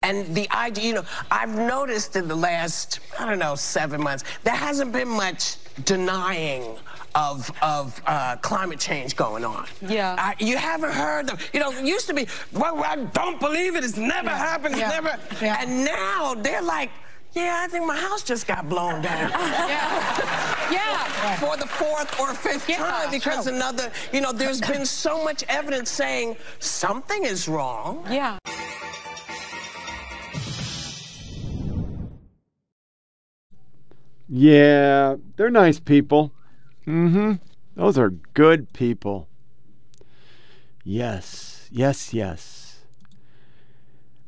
And 0.03 0.35
the 0.35 0.47
idea, 0.55 0.83
you 0.85 0.93
know, 0.95 1.05
I've 1.31 1.55
noticed 1.55 2.15
in 2.15 2.27
the 2.27 2.35
last, 2.35 2.99
I 3.19 3.25
don't 3.27 3.39
know, 3.39 3.55
seven 3.55 4.03
months, 4.03 4.23
there 4.43 4.53
hasn't 4.55 4.91
been 4.91 5.07
much 5.07 5.55
denying 5.85 6.77
of 7.15 7.51
of 7.61 8.01
uh, 8.07 8.35
climate 8.37 8.79
change 8.79 9.15
going 9.15 9.45
on. 9.45 9.67
Yeah. 9.87 10.15
I, 10.17 10.35
you 10.43 10.57
haven't 10.57 10.91
heard 10.93 11.27
them. 11.27 11.37
You 11.53 11.59
know, 11.59 11.71
it 11.71 11.85
used 11.85 12.07
to 12.07 12.13
be, 12.13 12.27
well, 12.51 12.83
I 12.83 12.95
don't 12.97 13.39
believe 13.39 13.75
it. 13.75 13.83
It's 13.83 13.97
never 13.97 14.29
Yeah. 14.29 14.37
happened. 14.37 14.75
Yeah. 14.77 14.89
never. 14.89 15.19
Yeah. 15.41 15.57
And 15.61 15.85
now 15.85 16.33
they're 16.35 16.61
like, 16.61 16.89
yeah, 17.33 17.61
I 17.63 17.67
think 17.67 17.85
my 17.85 17.97
house 17.97 18.23
just 18.23 18.45
got 18.47 18.67
blown 18.67 19.01
down. 19.01 19.29
Yeah. 19.69 20.69
Yeah. 20.71 21.35
For 21.43 21.55
the 21.57 21.67
fourth 21.67 22.19
or 22.19 22.33
fifth 22.33 22.67
time 22.67 23.11
because 23.11 23.47
another, 23.47 23.91
you 24.11 24.21
know, 24.21 24.31
there's 24.31 24.61
been 24.61 24.85
so 24.85 25.23
much 25.23 25.43
evidence 25.49 25.89
saying 25.89 26.35
something 26.59 27.23
is 27.25 27.47
wrong. 27.47 28.03
Yeah. 28.09 28.37
Yeah, 34.27 35.15
they're 35.35 35.49
nice 35.49 35.79
people. 35.79 36.33
Mm-hmm. 36.87 37.33
Those 37.75 37.97
are 37.97 38.09
good 38.09 38.71
people. 38.73 39.27
Yes, 40.83 41.67
yes, 41.71 42.13
yes. 42.13 42.81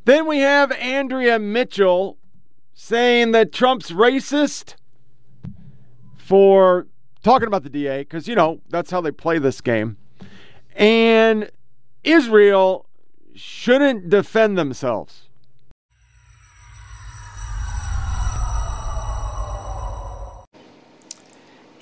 Then 0.05 0.27
we 0.27 0.39
have 0.39 0.71
Andrea 0.73 1.39
Mitchell 1.39 2.17
saying 2.73 3.31
that 3.31 3.51
Trump's 3.51 3.91
racist 3.91 4.75
for 6.17 6.87
talking 7.23 7.47
about 7.47 7.63
the 7.63 7.69
DA, 7.69 8.01
because, 8.01 8.27
you 8.27 8.35
know, 8.35 8.61
that's 8.69 8.91
how 8.91 9.01
they 9.01 9.11
play 9.11 9.39
this 9.39 9.61
game. 9.61 9.97
And 10.75 11.49
Israel 12.03 12.85
shouldn't 13.33 14.09
defend 14.09 14.57
themselves. 14.57 15.29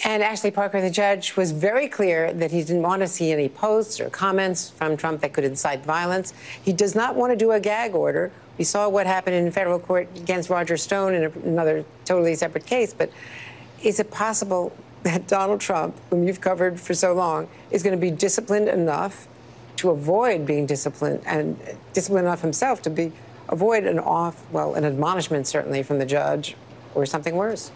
And 0.05 0.21
Ashley 0.21 0.51
Parker, 0.51 0.81
the 0.81 0.89
judge, 0.89 1.37
was 1.37 1.51
very 1.51 1.87
clear 1.87 2.33
that 2.33 2.51
he 2.51 2.61
didn't 2.61 2.81
want 2.81 3.01
to 3.01 3.07
see 3.07 3.31
any 3.31 3.47
posts 3.47 4.01
or 4.01 4.09
comments 4.09 4.69
from 4.69 4.97
Trump 4.97 5.21
that 5.21 5.31
could 5.31 5.45
incite 5.45 5.85
violence. 5.85 6.33
He 6.61 6.73
does 6.73 6.93
not 6.93 7.15
want 7.15 7.31
to 7.31 7.37
do 7.37 7.51
a 7.51 7.59
gag 7.59 7.95
order. 7.95 8.29
We 8.57 8.65
saw 8.65 8.89
what 8.89 9.07
happened 9.07 9.37
in 9.37 9.49
federal 9.51 9.79
court 9.79 10.09
against 10.17 10.49
Roger 10.49 10.75
Stone 10.75 11.13
in 11.13 11.31
another 11.45 11.85
totally 12.03 12.35
separate 12.35 12.65
case. 12.65 12.93
But 12.93 13.11
is 13.81 14.01
it 14.01 14.11
possible 14.11 14.75
that 15.03 15.27
Donald 15.27 15.61
Trump, 15.61 15.95
whom 16.09 16.27
you've 16.27 16.41
covered 16.41 16.81
for 16.81 16.93
so 16.93 17.13
long, 17.13 17.47
is 17.71 17.81
going 17.81 17.95
to 17.95 18.01
be 18.01 18.11
disciplined 18.11 18.67
enough 18.67 19.29
to 19.77 19.89
avoid 19.89 20.45
being 20.45 20.65
disciplined 20.65 21.21
and 21.25 21.57
disciplined 21.93 22.27
enough 22.27 22.41
himself 22.41 22.81
to 22.81 22.89
be 22.89 23.13
avoid 23.47 23.85
an 23.85 23.99
off, 23.99 24.43
well, 24.51 24.75
an 24.75 24.83
admonishment 24.83 25.47
certainly 25.47 25.81
from 25.81 25.99
the 25.99 26.05
judge 26.05 26.55
or 26.93 27.05
something 27.05 27.35
worse? 27.35 27.71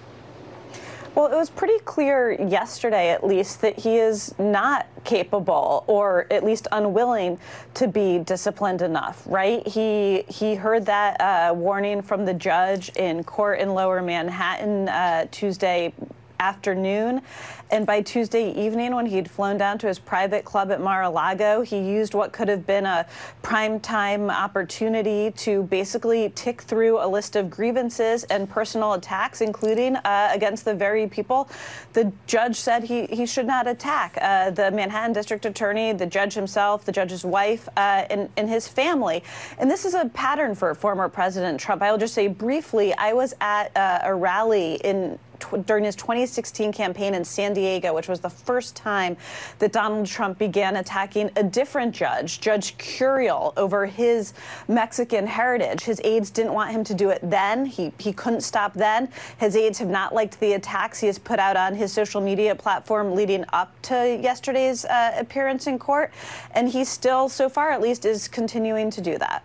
Well, 1.18 1.34
it 1.34 1.35
was 1.35 1.49
pretty 1.49 1.80
clear 1.80 2.31
yesterday, 2.34 3.10
at 3.10 3.26
least, 3.26 3.61
that 3.61 3.80
he 3.80 3.98
is 3.98 4.35
not 4.38 4.85
capable 5.03 5.84
or 5.88 6.27
at 6.30 6.44
least 6.44 6.68
unwilling 6.72 7.39
to 7.73 7.88
be 7.88 8.19
disciplined 8.19 8.84
enough, 8.84 9.23
right? 9.26 9.68
He 9.68 10.26
he 10.30 10.53
heard 10.53 10.85
that 10.85 11.19
uh, 11.19 11.56
warning 11.56 12.03
from 12.03 12.23
the 12.23 12.35
judge 12.35 12.89
in 12.89 13.23
court 13.23 13.60
in 13.60 13.73
Lower 13.73 13.99
Manhattan 14.03 14.89
uh, 14.89 15.26
Tuesday 15.31 15.91
afternoon. 16.39 17.23
And 17.69 17.85
by 17.85 18.02
Tuesday 18.02 18.52
evening, 18.53 18.95
when 18.95 19.06
he'd 19.06 19.30
flown 19.30 19.57
down 19.57 19.77
to 19.80 19.88
his 19.88 19.99
private 19.99 20.45
club 20.45 20.72
at 20.72 20.80
Mar-a-Lago, 20.80 21.61
he 21.61 21.80
used 21.80 22.14
what 22.14 22.31
could 22.31 22.48
have 22.48 22.65
been 22.65 22.85
a 22.85 23.06
prime 23.41 23.80
time 23.80 24.30
opportunity 24.30 25.31
to 25.31 25.64
basically 25.64 26.31
tick 26.35 26.61
through 26.61 27.03
a 27.03 27.07
list 27.07 27.35
of 27.35 27.49
grievances 27.49 28.23
and 28.26 28.49
personal 28.49 28.94
attacks, 28.94 29.41
including 29.41 29.98
uh, 29.98 30.30
against 30.31 30.65
the 30.65 30.73
very 30.73 31.07
people 31.07 31.49
the 31.94 32.11
judge 32.27 32.56
said 32.56 32.84
he, 32.84 33.07
he 33.07 33.26
should 33.26 33.48
not 33.48 33.68
attack. 33.68 34.18
Uh, 34.22 34.52
the 34.52 34.69
Manhattan 34.69 35.14
District 35.14 35.45
Attorney, 35.45 35.94
the 35.94 36.06
judge 36.06 36.34
himself, 36.34 36.85
the 36.85 36.91
judge's 36.91 37.26
wife, 37.26 37.68
uh, 37.76 38.06
and, 38.10 38.30
and 38.38 38.48
his 38.48 38.68
family. 38.68 39.23
And 39.57 39.69
this 39.69 39.84
is 39.84 39.95
a 39.95 40.06
pattern 40.10 40.53
for 40.53 40.73
former 40.76 41.10
President 41.10 41.60
Trump. 41.60 41.81
I 41.81 41.91
will 41.91 41.98
just 41.98 42.14
say 42.14 42.27
briefly, 42.27 42.94
I 42.94 43.14
was 43.14 43.34
at 43.41 43.76
uh, 43.76 43.99
a 44.03 44.14
rally 44.14 44.76
in 44.84 45.18
during 45.65 45.84
his 45.84 45.95
2016 45.95 46.72
campaign 46.73 47.14
in 47.14 47.23
San 47.23 47.53
Diego, 47.53 47.57
which 47.58 48.08
was 48.08 48.20
the 48.20 48.30
first 48.30 48.76
time 48.76 49.18
that 49.60 49.72
Donald 49.72 50.06
Trump 50.06 50.38
began 50.38 50.76
attacking 50.76 51.32
a 51.36 51.44
different 51.44 51.94
judge, 51.94 52.40
Judge 52.40 52.78
Curiel, 52.78 53.54
over 53.58 53.86
his 53.86 54.34
Mexican 54.68 55.26
heritage. 55.26 55.84
His 55.84 56.00
aides 56.04 56.30
didn't 56.30 56.54
want 56.54 56.72
him 56.72 56.84
to 56.84 56.94
do 56.94 57.10
it 57.10 57.20
then. 57.24 57.66
He, 57.66 57.92
he 57.98 58.14
couldn't 58.14 58.42
stop 58.42 58.74
then. 58.74 59.10
His 59.40 59.56
aides 59.56 59.80
have 59.80 59.90
not 59.90 60.14
liked 60.14 60.40
the 60.40 60.54
attacks 60.54 61.00
he 61.00 61.08
has 61.08 61.18
put 61.18 61.40
out 61.40 61.58
on 61.58 61.74
his 61.74 61.92
social 61.92 62.22
media 62.22 62.54
platform 62.54 63.16
leading 63.16 63.44
up 63.54 63.74
to 63.84 64.20
yesterday's 64.22 64.86
uh, 64.86 65.16
appearance 65.18 65.68
in 65.68 65.80
court. 65.80 66.12
And 66.52 66.70
he 66.70 66.86
still, 66.86 67.30
so 67.30 67.50
far 67.50 67.72
at 67.72 67.82
least, 67.82 68.06
is 68.06 68.28
continuing 68.28 68.92
to 68.92 69.02
do 69.02 69.18
that. 69.18 69.44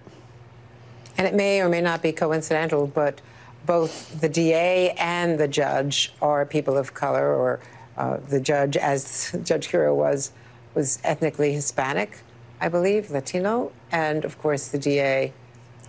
And 1.16 1.26
it 1.26 1.34
may 1.34 1.60
or 1.60 1.68
may 1.68 1.80
not 1.80 2.02
be 2.02 2.12
coincidental, 2.12 2.86
but 2.86 3.20
both 3.66 4.20
the 4.20 4.28
DA 4.28 4.90
and 4.90 5.38
the 5.38 5.48
judge 5.48 6.12
are 6.20 6.44
people 6.44 6.76
of 6.76 6.94
color, 6.94 7.34
or 7.34 7.60
uh, 7.96 8.18
the 8.28 8.40
judge, 8.40 8.76
as 8.76 9.36
Judge 9.44 9.68
Curiel 9.68 9.96
was, 9.96 10.32
was 10.74 10.98
ethnically 11.04 11.52
Hispanic, 11.52 12.18
I 12.60 12.68
believe, 12.68 13.10
Latino, 13.10 13.72
and 13.90 14.24
of 14.24 14.38
course 14.38 14.68
the 14.68 14.78
DA 14.78 15.32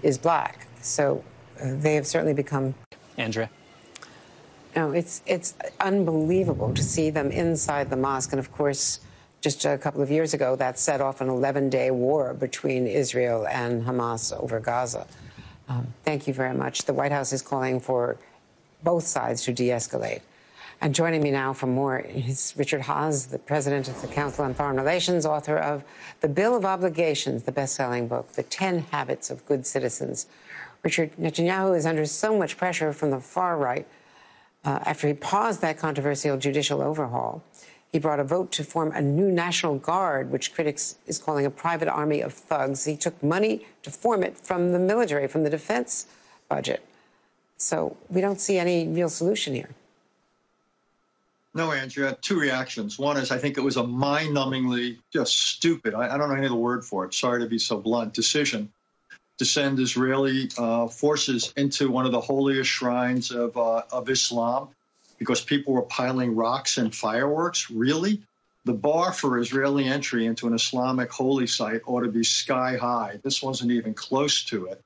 is 0.01 0.17
black. 0.17 0.67
So 0.81 1.23
uh, 1.61 1.71
they 1.75 1.95
have 1.95 2.07
certainly 2.07 2.33
become. 2.33 2.75
Andrea. 3.17 3.49
No, 4.75 4.91
it's 4.91 5.21
it's 5.27 5.53
unbelievable 5.79 6.73
to 6.73 6.83
see 6.83 7.11
them 7.11 7.31
inside 7.31 7.89
the 7.89 7.95
mosque, 7.95 8.31
and 8.31 8.39
of 8.39 8.51
course, 8.51 9.01
just 9.39 9.65
a 9.65 9.77
couple 9.77 10.01
of 10.01 10.09
years 10.09 10.33
ago, 10.33 10.55
that 10.55 10.79
set 10.79 10.99
off 10.99 11.21
an 11.21 11.27
11-day 11.27 11.91
war 11.91 12.33
between 12.33 12.87
Israel 12.87 13.45
and 13.47 13.83
Hamas 13.85 14.35
over 14.35 14.59
Gaza. 14.59 15.05
Um, 15.69 15.93
thank 16.03 16.27
you 16.27 16.33
very 16.33 16.55
much. 16.55 16.85
The 16.85 16.93
White 16.93 17.11
House 17.11 17.31
is 17.33 17.41
calling 17.41 17.79
for 17.79 18.17
both 18.83 19.05
sides 19.05 19.43
to 19.43 19.53
de-escalate. 19.53 20.21
And 20.83 20.93
joining 20.93 21.23
me 21.23 21.31
now 21.31 21.53
for 21.53 21.67
more 21.67 21.99
is 21.99 22.53
Richard 22.57 22.81
Haass, 22.81 23.29
the 23.29 23.39
president 23.39 23.87
of 23.87 24.01
the 24.01 24.07
Council 24.09 24.43
on 24.43 24.53
Foreign 24.53 24.75
Relations, 24.75 25.25
author 25.25 25.55
of 25.55 25.81
The 26.19 26.27
Bill 26.27 26.57
of 26.57 26.65
Obligations, 26.65 27.43
the 27.43 27.53
best-selling 27.53 28.09
book, 28.09 28.33
The 28.33 28.43
10 28.43 28.79
Habits 28.91 29.29
of 29.29 29.45
Good 29.45 29.65
Citizens. 29.65 30.27
Richard, 30.83 31.15
Netanyahu 31.15 31.77
is 31.77 31.85
under 31.85 32.05
so 32.05 32.37
much 32.37 32.57
pressure 32.57 32.91
from 32.91 33.11
the 33.11 33.21
far 33.21 33.57
right 33.57 33.87
uh, 34.65 34.79
after 34.85 35.07
he 35.07 35.13
paused 35.13 35.61
that 35.61 35.77
controversial 35.77 36.35
judicial 36.35 36.81
overhaul. 36.81 37.41
He 37.89 37.97
brought 37.97 38.19
a 38.19 38.25
vote 38.25 38.51
to 38.51 38.65
form 38.65 38.91
a 38.91 39.01
new 39.01 39.31
National 39.31 39.77
Guard, 39.77 40.31
which 40.31 40.53
critics 40.53 40.97
is 41.07 41.17
calling 41.17 41.45
a 41.45 41.49
private 41.49 41.87
army 41.87 42.19
of 42.19 42.33
thugs. 42.33 42.83
He 42.83 42.97
took 42.97 43.23
money 43.23 43.65
to 43.83 43.89
form 43.89 44.21
it 44.21 44.37
from 44.37 44.73
the 44.73 44.79
military, 44.79 45.29
from 45.29 45.43
the 45.43 45.49
defense 45.49 46.07
budget. 46.49 46.85
So 47.55 47.95
we 48.09 48.19
don't 48.19 48.41
see 48.41 48.57
any 48.57 48.85
real 48.89 49.07
solution 49.07 49.55
here. 49.55 49.69
No, 51.55 51.71
Andrea, 51.71 52.17
two 52.21 52.39
reactions. 52.39 52.97
One 52.97 53.17
is 53.17 53.29
I 53.31 53.37
think 53.37 53.57
it 53.57 53.61
was 53.61 53.77
a 53.77 53.85
mind 53.85 54.35
numbingly 54.35 54.97
just 55.11 55.37
stupid, 55.37 55.93
I, 55.93 56.13
I 56.13 56.17
don't 56.17 56.29
know 56.29 56.35
any 56.35 56.47
other 56.47 56.55
word 56.55 56.83
for 56.83 57.05
it, 57.05 57.13
sorry 57.13 57.41
to 57.41 57.47
be 57.47 57.59
so 57.59 57.77
blunt, 57.77 58.13
decision 58.13 58.71
to 59.37 59.45
send 59.45 59.79
Israeli 59.79 60.49
uh, 60.57 60.87
forces 60.87 61.53
into 61.57 61.89
one 61.89 62.05
of 62.05 62.11
the 62.11 62.21
holiest 62.21 62.69
shrines 62.69 63.31
of, 63.31 63.57
uh, 63.57 63.83
of 63.91 64.09
Islam 64.09 64.69
because 65.17 65.41
people 65.41 65.73
were 65.73 65.83
piling 65.83 66.35
rocks 66.35 66.77
and 66.77 66.93
fireworks. 66.93 67.69
Really? 67.69 68.21
The 68.65 68.73
bar 68.73 69.11
for 69.11 69.37
Israeli 69.37 69.85
entry 69.85 70.25
into 70.25 70.47
an 70.47 70.53
Islamic 70.53 71.11
holy 71.11 71.47
site 71.47 71.81
ought 71.85 72.01
to 72.01 72.09
be 72.09 72.23
sky 72.23 72.77
high. 72.77 73.19
This 73.23 73.41
wasn't 73.43 73.71
even 73.71 73.93
close 73.93 74.43
to 74.45 74.67
it. 74.67 74.81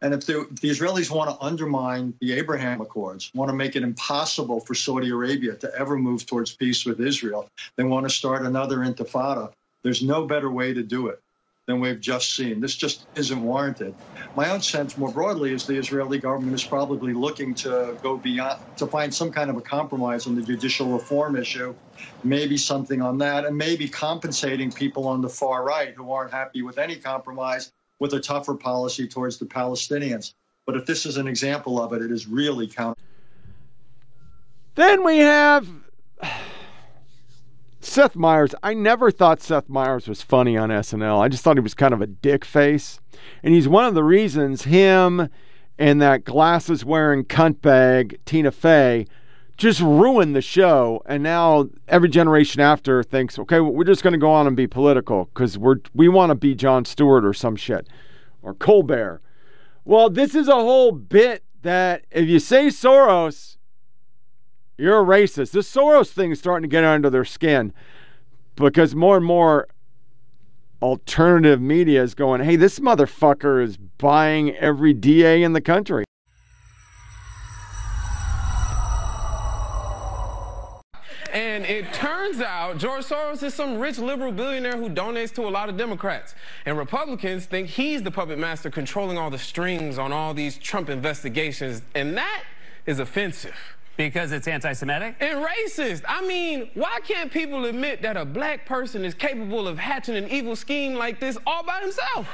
And 0.00 0.14
if, 0.14 0.26
the 0.26 0.46
Israelis 0.62 1.10
want 1.10 1.30
to 1.30 1.44
undermine 1.44 2.14
the 2.20 2.32
Abraham 2.34 2.80
Accords, 2.80 3.32
want 3.34 3.48
to 3.48 3.54
make 3.54 3.74
it 3.74 3.82
impossible 3.82 4.60
for 4.60 4.74
Saudi 4.74 5.10
Arabia 5.10 5.54
to 5.56 5.74
ever 5.74 5.96
move 5.96 6.24
towards 6.24 6.54
peace 6.54 6.86
with 6.86 7.00
Israel, 7.00 7.48
they 7.76 7.84
want 7.84 8.08
to 8.08 8.14
start 8.14 8.42
another 8.46 8.78
intifada. 8.78 9.52
There's 9.82 10.02
no 10.02 10.26
better 10.26 10.50
way 10.50 10.72
to 10.72 10.82
do 10.82 11.08
it 11.08 11.20
than 11.66 11.80
we've 11.80 12.00
just 12.00 12.34
seen. 12.34 12.60
This 12.60 12.76
just 12.76 13.06
isn't 13.16 13.42
warranted. 13.42 13.94
My 14.36 14.50
own 14.50 14.62
sense, 14.62 14.96
more 14.96 15.10
broadly, 15.10 15.52
is 15.52 15.66
the 15.66 15.76
Israeli 15.76 16.18
government 16.18 16.54
is 16.54 16.64
probably 16.64 17.12
looking 17.12 17.54
to 17.56 17.98
go 18.02 18.16
beyond, 18.16 18.58
to 18.76 18.86
find 18.86 19.12
some 19.12 19.32
kind 19.32 19.50
of 19.50 19.56
a 19.56 19.60
compromise 19.60 20.26
on 20.26 20.34
the 20.34 20.42
judicial 20.42 20.86
reform 20.88 21.36
issue, 21.36 21.74
maybe 22.22 22.56
something 22.56 23.02
on 23.02 23.18
that, 23.18 23.44
and 23.44 23.56
maybe 23.56 23.88
compensating 23.88 24.72
people 24.72 25.06
on 25.06 25.20
the 25.20 25.28
far 25.28 25.64
right 25.64 25.94
who 25.94 26.10
aren't 26.12 26.32
happy 26.32 26.62
with 26.62 26.78
any 26.78 26.96
compromise 26.96 27.72
with 28.00 28.14
a 28.14 28.20
tougher 28.20 28.54
policy 28.54 29.06
towards 29.06 29.38
the 29.38 29.46
Palestinians. 29.46 30.34
But 30.66 30.76
if 30.76 30.86
this 30.86 31.06
is 31.06 31.16
an 31.16 31.26
example 31.26 31.82
of 31.82 31.92
it, 31.92 32.02
it 32.02 32.10
is 32.10 32.26
really 32.26 32.66
counter. 32.66 33.00
Then 34.74 35.02
we 35.02 35.18
have 35.18 35.66
Seth 37.80 38.14
Meyers. 38.14 38.54
I 38.62 38.74
never 38.74 39.10
thought 39.10 39.40
Seth 39.40 39.68
Meyers 39.68 40.06
was 40.06 40.22
funny 40.22 40.56
on 40.56 40.68
SNL. 40.68 41.20
I 41.20 41.28
just 41.28 41.42
thought 41.42 41.56
he 41.56 41.62
was 41.62 41.74
kind 41.74 41.94
of 41.94 42.00
a 42.00 42.06
dick 42.06 42.44
face. 42.44 43.00
And 43.42 43.54
he's 43.54 43.66
one 43.66 43.86
of 43.86 43.94
the 43.94 44.04
reasons 44.04 44.62
him 44.62 45.28
and 45.78 46.02
that 46.02 46.24
glasses 46.24 46.84
wearing 46.84 47.24
cunt 47.24 47.60
bag, 47.60 48.18
Tina 48.24 48.50
Fey, 48.50 49.06
just 49.58 49.80
ruined 49.80 50.34
the 50.34 50.40
show. 50.40 51.02
And 51.04 51.22
now 51.22 51.68
every 51.88 52.08
generation 52.08 52.62
after 52.62 53.02
thinks, 53.02 53.38
okay, 53.38 53.60
well, 53.60 53.72
we're 53.72 53.84
just 53.84 54.02
going 54.02 54.12
to 54.12 54.18
go 54.18 54.30
on 54.30 54.46
and 54.46 54.56
be 54.56 54.66
political 54.66 55.26
because 55.26 55.58
we're 55.58 55.76
we 55.92 56.08
want 56.08 56.30
to 56.30 56.34
be 56.34 56.54
Jon 56.54 56.84
Stewart 56.84 57.24
or 57.24 57.34
some 57.34 57.56
shit 57.56 57.88
or 58.40 58.54
Colbert. 58.54 59.20
Well, 59.84 60.08
this 60.08 60.34
is 60.34 60.48
a 60.48 60.54
whole 60.54 60.92
bit 60.92 61.42
that 61.62 62.04
if 62.10 62.28
you 62.28 62.38
say 62.38 62.66
Soros, 62.66 63.56
you're 64.78 65.00
a 65.00 65.04
racist. 65.04 65.50
The 65.50 65.60
Soros 65.60 66.10
thing 66.10 66.30
is 66.30 66.38
starting 66.38 66.62
to 66.62 66.72
get 66.72 66.84
under 66.84 67.10
their 67.10 67.24
skin 67.24 67.72
because 68.54 68.94
more 68.94 69.16
and 69.16 69.26
more 69.26 69.66
alternative 70.80 71.60
media 71.60 72.02
is 72.02 72.14
going, 72.14 72.42
hey, 72.42 72.54
this 72.54 72.78
motherfucker 72.78 73.62
is 73.62 73.76
buying 73.76 74.54
every 74.56 74.92
DA 74.92 75.42
in 75.42 75.52
the 75.52 75.60
country. 75.60 76.04
It 81.68 81.92
turns 81.92 82.40
out 82.40 82.78
George 82.78 83.04
Soros 83.04 83.42
is 83.42 83.52
some 83.52 83.78
rich 83.78 83.98
liberal 83.98 84.32
billionaire 84.32 84.78
who 84.78 84.88
donates 84.88 85.34
to 85.34 85.42
a 85.42 85.50
lot 85.50 85.68
of 85.68 85.76
Democrats. 85.76 86.34
And 86.64 86.78
Republicans 86.78 87.44
think 87.44 87.68
he's 87.68 88.02
the 88.02 88.10
puppet 88.10 88.38
master 88.38 88.70
controlling 88.70 89.18
all 89.18 89.28
the 89.28 89.38
strings 89.38 89.98
on 89.98 90.10
all 90.10 90.32
these 90.32 90.56
Trump 90.56 90.88
investigations. 90.88 91.82
And 91.94 92.16
that 92.16 92.42
is 92.86 93.00
offensive. 93.00 93.54
Because 93.98 94.32
it's 94.32 94.48
anti 94.48 94.72
Semitic? 94.72 95.16
And 95.20 95.44
racist. 95.44 96.04
I 96.08 96.24
mean, 96.26 96.70
why 96.74 97.00
can't 97.04 97.30
people 97.30 97.64
admit 97.66 98.00
that 98.02 98.16
a 98.16 98.24
black 98.24 98.64
person 98.64 99.04
is 99.04 99.12
capable 99.12 99.68
of 99.68 99.76
hatching 99.76 100.16
an 100.16 100.28
evil 100.28 100.56
scheme 100.56 100.94
like 100.94 101.20
this 101.20 101.36
all 101.46 101.64
by 101.64 101.80
himself? 101.80 102.28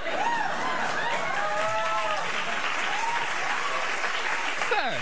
Sir, 4.68 4.98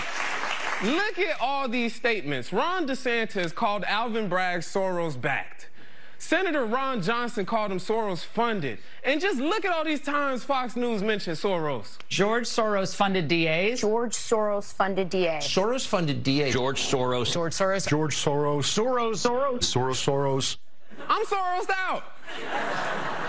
look 0.83 1.19
at 1.19 1.39
all 1.41 1.67
these 1.67 1.95
statements. 1.95 2.51
Ron 2.51 2.87
DeSantis 2.87 3.53
called 3.53 3.83
Alvin 3.85 4.29
Bragg 4.29 4.61
Soros 4.61 5.19
backed. 5.19 5.69
Senator 6.17 6.65
Ron 6.65 7.01
Johnson 7.01 7.45
called 7.45 7.69
him 7.69 7.79
Soros 7.79 8.23
funded. 8.23 8.79
And 9.03 9.19
just 9.19 9.39
look 9.39 9.65
at 9.65 9.71
all 9.71 9.83
these 9.83 9.99
times 9.99 10.45
Fox 10.45 10.77
News 10.77 11.03
mentioned 11.03 11.35
Soros. 11.35 11.97
George 12.07 12.45
Soros 12.45 12.95
funded 12.95 13.27
DAs. 13.27 13.81
George 13.81 14.13
Soros 14.15 14.71
funded 14.73 15.09
DA. 15.09 15.39
Soros 15.39 15.85
funded 15.85 16.23
DAs. 16.23 16.53
George 16.53 16.81
Soros. 16.81 17.31
George 17.33 17.53
Soros. 17.53 17.87
George 17.87 18.15
Soros. 18.15 18.63
Soros. 18.63 19.15
Soros. 19.15 19.59
Soros. 19.59 19.97
Soros. 20.05 20.57
I'm 21.09 21.25
Soros 21.25 21.69
out. 21.75 22.03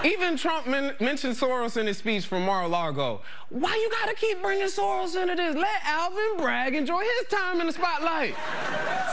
Even 0.05 0.37
Trump 0.37 0.67
men- 0.67 0.95
mentioned 1.01 1.35
Soros 1.35 1.79
in 1.79 1.87
his 1.87 1.97
speech 1.97 2.27
from 2.27 2.45
Mar-a-Lago. 2.45 3.23
Why 3.49 3.75
you 3.75 3.91
gotta 3.91 4.15
keep 4.15 4.43
bringing 4.43 4.67
Soros 4.67 5.21
into 5.21 5.35
this? 5.35 5.57
Let 5.57 5.83
Alvin 5.85 6.37
Bragg 6.37 6.75
enjoy 6.75 7.01
his 7.01 7.29
time 7.31 7.61
in 7.61 7.67
the 7.67 7.73
spotlight. 7.73 8.35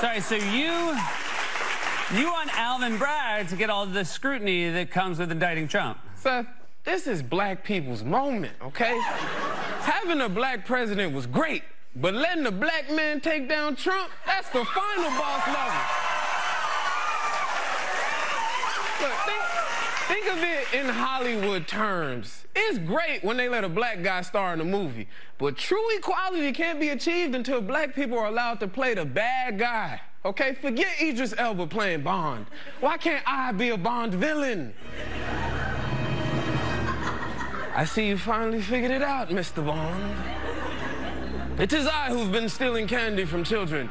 Sorry, 0.02 0.20
so 0.20 0.36
you 0.36 0.98
you 2.14 2.30
want 2.30 2.54
Alvin 2.58 2.98
Bragg 2.98 3.48
to 3.48 3.56
get 3.56 3.70
all 3.70 3.86
the 3.86 4.04
scrutiny 4.04 4.70
that 4.70 4.92
comes 4.92 5.18
with 5.18 5.32
indicting 5.32 5.70
Trump. 5.70 5.98
Seth, 6.16 6.46
this 6.84 7.08
is 7.08 7.24
black 7.24 7.64
people's 7.64 8.04
moment, 8.04 8.54
okay? 8.62 9.00
Having 9.80 10.20
a 10.20 10.28
black 10.28 10.66
president 10.66 11.14
was 11.14 11.26
great, 11.26 11.64
but 11.96 12.14
letting 12.14 12.46
a 12.48 12.52
black 12.52 12.92
man 12.92 13.22
take 13.22 13.48
down 13.48 13.78
Trump, 13.78 14.10
that's 14.26 14.50
the 14.50 14.66
final 14.66 15.10
boss 15.12 15.48
level. 15.48 15.82
Look, 19.00 19.14
think, 19.26 19.42
think 20.12 20.28
of 20.28 20.44
it 20.44 20.74
in 20.74 20.90
Hollywood 20.90 21.68
terms. 21.68 22.46
It's 22.54 22.78
great 22.80 23.24
when 23.24 23.38
they 23.38 23.48
let 23.48 23.64
a 23.64 23.70
black 23.70 24.04
guy 24.04 24.22
star 24.24 24.54
in 24.54 24.60
a 24.60 24.66
movie, 24.66 25.08
but 25.38 25.58
true 25.58 25.96
equality 25.96 26.52
can't 26.52 26.82
be 26.82 26.90
achieved 26.90 27.34
until 27.34 27.62
black 27.62 27.96
people 27.96 28.20
are 28.20 28.28
allowed 28.28 28.60
to 28.60 28.68
play 28.68 28.94
the 28.94 29.06
bad 29.06 29.58
guy. 29.58 30.02
Okay, 30.26 30.54
forget 30.56 30.90
Idris 31.02 31.34
Elba 31.38 31.66
playing 31.66 32.02
Bond. 32.02 32.46
Why 32.82 32.98
can't 32.98 33.24
I 33.26 33.54
be 33.54 33.70
a 33.70 33.78
Bond 33.78 34.14
villain? 34.14 34.74
I 37.74 37.86
see 37.86 38.10
you 38.10 38.18
finally 38.18 38.62
figured 38.62 38.92
it 38.92 39.02
out, 39.02 39.30
Mr. 39.30 39.66
Bond. 39.66 40.14
It 41.58 41.72
is 41.72 41.88
I 41.88 42.10
who've 42.10 42.34
been 42.34 42.50
stealing 42.50 42.86
candy 42.86 43.24
from 43.24 43.46
children. 43.46 43.90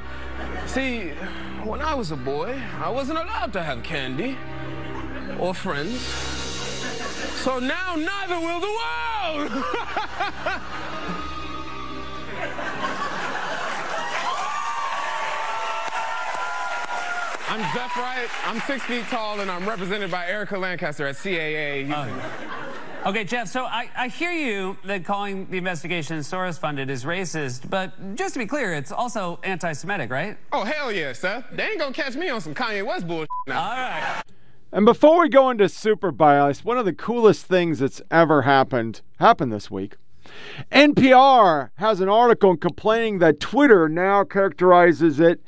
See, 0.66 1.12
when 1.64 1.80
I 1.80 1.94
was 1.94 2.10
a 2.10 2.16
boy, 2.16 2.60
I 2.78 2.90
wasn't 2.90 3.18
allowed 3.18 3.54
to 3.54 3.62
have 3.62 3.82
candy 3.82 4.36
or 5.40 5.54
friends. 5.54 6.00
So 7.42 7.58
now 7.58 7.96
neither 7.96 8.38
will 8.38 8.60
the 8.60 8.66
world! 8.66 9.64
I'm 17.48 17.60
Jeff 17.74 17.96
Wright. 17.96 18.28
I'm 18.44 18.60
six 18.60 18.84
feet 18.84 19.04
tall, 19.06 19.40
and 19.40 19.50
I'm 19.50 19.68
represented 19.68 20.10
by 20.10 20.26
Erica 20.28 20.56
Lancaster 20.56 21.06
at 21.06 21.16
CAA. 21.16 21.90
Oh. 21.92 23.08
Okay, 23.08 23.24
Jeff, 23.24 23.48
so 23.48 23.64
I, 23.64 23.90
I 23.96 24.08
hear 24.08 24.30
you 24.30 24.76
that 24.84 25.04
calling 25.04 25.50
the 25.50 25.56
investigation 25.56 26.18
Soros 26.18 26.58
funded 26.58 26.90
is 26.90 27.04
racist, 27.04 27.68
but 27.68 28.14
just 28.14 28.34
to 28.34 28.38
be 28.38 28.46
clear, 28.46 28.74
it's 28.74 28.92
also 28.92 29.40
anti 29.42 29.72
Semitic, 29.72 30.10
right? 30.10 30.36
Oh, 30.52 30.64
hell 30.64 30.92
yeah, 30.92 31.12
Seth. 31.12 31.44
They 31.50 31.64
ain't 31.64 31.80
gonna 31.80 31.94
catch 31.94 32.14
me 32.14 32.28
on 32.28 32.40
some 32.40 32.54
Kanye 32.54 32.86
West 32.86 33.08
bullshit 33.08 33.28
now. 33.48 33.62
All 33.62 33.76
right. 33.76 34.22
And 34.72 34.84
before 34.84 35.20
we 35.20 35.28
go 35.28 35.50
into 35.50 35.68
super 35.68 36.12
bias, 36.12 36.64
one 36.64 36.78
of 36.78 36.84
the 36.84 36.92
coolest 36.92 37.46
things 37.46 37.80
that's 37.80 38.00
ever 38.10 38.42
happened 38.42 39.00
happened 39.18 39.52
this 39.52 39.70
week. 39.70 39.96
NPR 40.70 41.70
has 41.76 42.00
an 42.00 42.08
article 42.08 42.56
complaining 42.56 43.18
that 43.18 43.40
Twitter 43.40 43.88
now 43.88 44.22
characterizes 44.22 45.18
it 45.18 45.40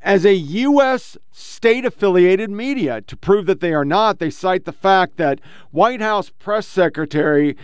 as 0.00 0.24
a 0.24 0.34
U.S. 0.34 1.18
state 1.30 1.84
affiliated 1.84 2.50
media. 2.50 3.02
To 3.02 3.16
prove 3.16 3.44
that 3.46 3.60
they 3.60 3.74
are 3.74 3.84
not, 3.84 4.18
they 4.18 4.30
cite 4.30 4.64
the 4.64 4.72
fact 4.72 5.18
that 5.18 5.40
White 5.70 6.00
House 6.00 6.30
Press 6.30 6.66
Secretary 6.66 7.56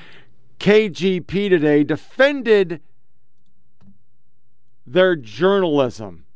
KJP 0.59 1.49
today 1.49 1.83
defended 1.83 2.83
their 4.87 5.17
journalism. 5.17 6.27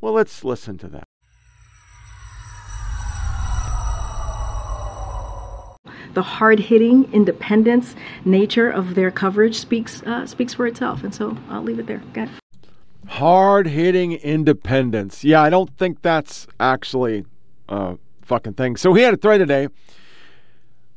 Well, 0.00 0.12
let's 0.12 0.44
listen 0.44 0.76
to 0.78 0.88
that. 0.88 1.09
The 6.14 6.22
hard-hitting 6.22 7.12
independence 7.12 7.94
nature 8.24 8.70
of 8.70 8.94
their 8.94 9.10
coverage 9.10 9.58
speaks 9.58 10.02
uh, 10.02 10.26
speaks 10.26 10.54
for 10.54 10.66
itself. 10.66 11.04
And 11.04 11.14
so 11.14 11.36
I'll 11.48 11.62
leave 11.62 11.78
it 11.78 11.86
there. 11.86 12.02
Okay. 12.10 12.28
Hard 13.06 13.66
hitting 13.66 14.12
independence. 14.12 15.24
Yeah, 15.24 15.42
I 15.42 15.50
don't 15.50 15.76
think 15.76 16.02
that's 16.02 16.46
actually 16.60 17.24
a 17.68 17.96
fucking 18.22 18.54
thing. 18.54 18.76
So 18.76 18.94
he 18.94 19.02
had 19.02 19.14
a 19.14 19.16
thread 19.16 19.38
today, 19.38 19.68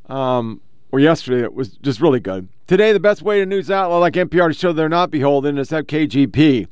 um, 0.08 0.62
or 0.92 1.00
yesterday 1.00 1.42
that 1.42 1.54
was 1.54 1.70
just 1.78 2.02
really 2.02 2.20
good. 2.20 2.48
Today, 2.68 2.94
the 2.94 3.00
best 3.00 3.24
way 3.24 3.40
to 3.40 3.46
news 3.46 3.70
outlet 3.72 4.00
like 4.00 4.14
NPR 4.14 4.48
to 4.48 4.54
show 4.54 4.72
they're 4.74 4.88
not 4.90 5.12
beholden 5.12 5.58
is 5.58 5.72
have 5.72 5.88
KJP. 5.88 6.68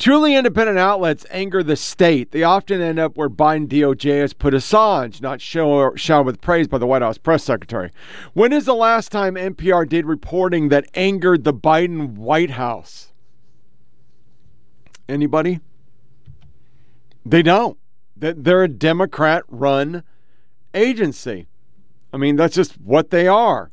Truly 0.00 0.34
independent 0.34 0.78
outlets 0.78 1.26
anger 1.28 1.62
the 1.62 1.76
state. 1.76 2.30
They 2.30 2.42
often 2.42 2.80
end 2.80 2.98
up 2.98 3.18
where 3.18 3.28
Biden 3.28 3.68
DOJ 3.68 4.22
has 4.22 4.32
put 4.32 4.54
Assange, 4.54 5.20
not 5.20 5.42
show, 5.42 5.94
showered 5.94 6.24
with 6.24 6.40
praise 6.40 6.66
by 6.66 6.78
the 6.78 6.86
White 6.86 7.02
House 7.02 7.18
press 7.18 7.44
secretary. 7.44 7.90
When 8.32 8.50
is 8.50 8.64
the 8.64 8.74
last 8.74 9.12
time 9.12 9.34
NPR 9.34 9.86
did 9.86 10.06
reporting 10.06 10.70
that 10.70 10.88
angered 10.94 11.44
the 11.44 11.52
Biden 11.52 12.14
White 12.14 12.52
House? 12.52 13.12
Anybody? 15.06 15.60
They 17.26 17.42
don't. 17.42 17.76
They're 18.16 18.64
a 18.64 18.68
Democrat 18.68 19.44
run 19.48 20.02
agency. 20.72 21.46
I 22.10 22.16
mean, 22.16 22.36
that's 22.36 22.54
just 22.54 22.80
what 22.80 23.10
they 23.10 23.28
are. 23.28 23.70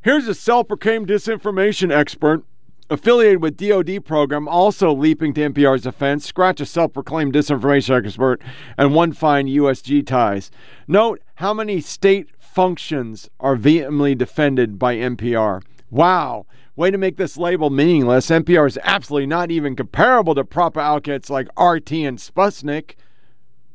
Here's 0.00 0.26
a 0.26 0.34
self 0.34 0.68
proclaimed 0.68 1.08
disinformation 1.08 1.92
expert 1.92 2.44
affiliated 2.90 3.40
with 3.40 3.56
DoD 3.56 4.04
program, 4.04 4.48
also 4.48 4.92
leaping 4.92 5.32
to 5.34 5.48
NPR's 5.48 5.82
defense. 5.82 6.26
Scratch 6.26 6.60
a 6.60 6.66
self 6.66 6.92
proclaimed 6.92 7.32
disinformation 7.32 8.04
expert 8.04 8.42
and 8.76 8.94
one 8.94 9.12
fine 9.12 9.46
USG 9.46 10.04
ties. 10.06 10.50
Note 10.86 11.22
how 11.36 11.54
many 11.54 11.80
state 11.80 12.28
functions 12.38 13.30
are 13.38 13.56
vehemently 13.56 14.14
defended 14.14 14.78
by 14.78 14.96
NPR. 14.96 15.62
Wow. 15.90 16.46
Way 16.76 16.90
to 16.90 16.98
make 16.98 17.16
this 17.16 17.36
label 17.36 17.70
meaningless. 17.70 18.28
NPR 18.28 18.66
is 18.66 18.78
absolutely 18.82 19.26
not 19.26 19.50
even 19.50 19.76
comparable 19.76 20.34
to 20.34 20.44
proper 20.44 20.80
outlets 20.80 21.30
like 21.30 21.46
RT 21.58 21.92
and 21.92 22.18
Sputnik. 22.18 22.94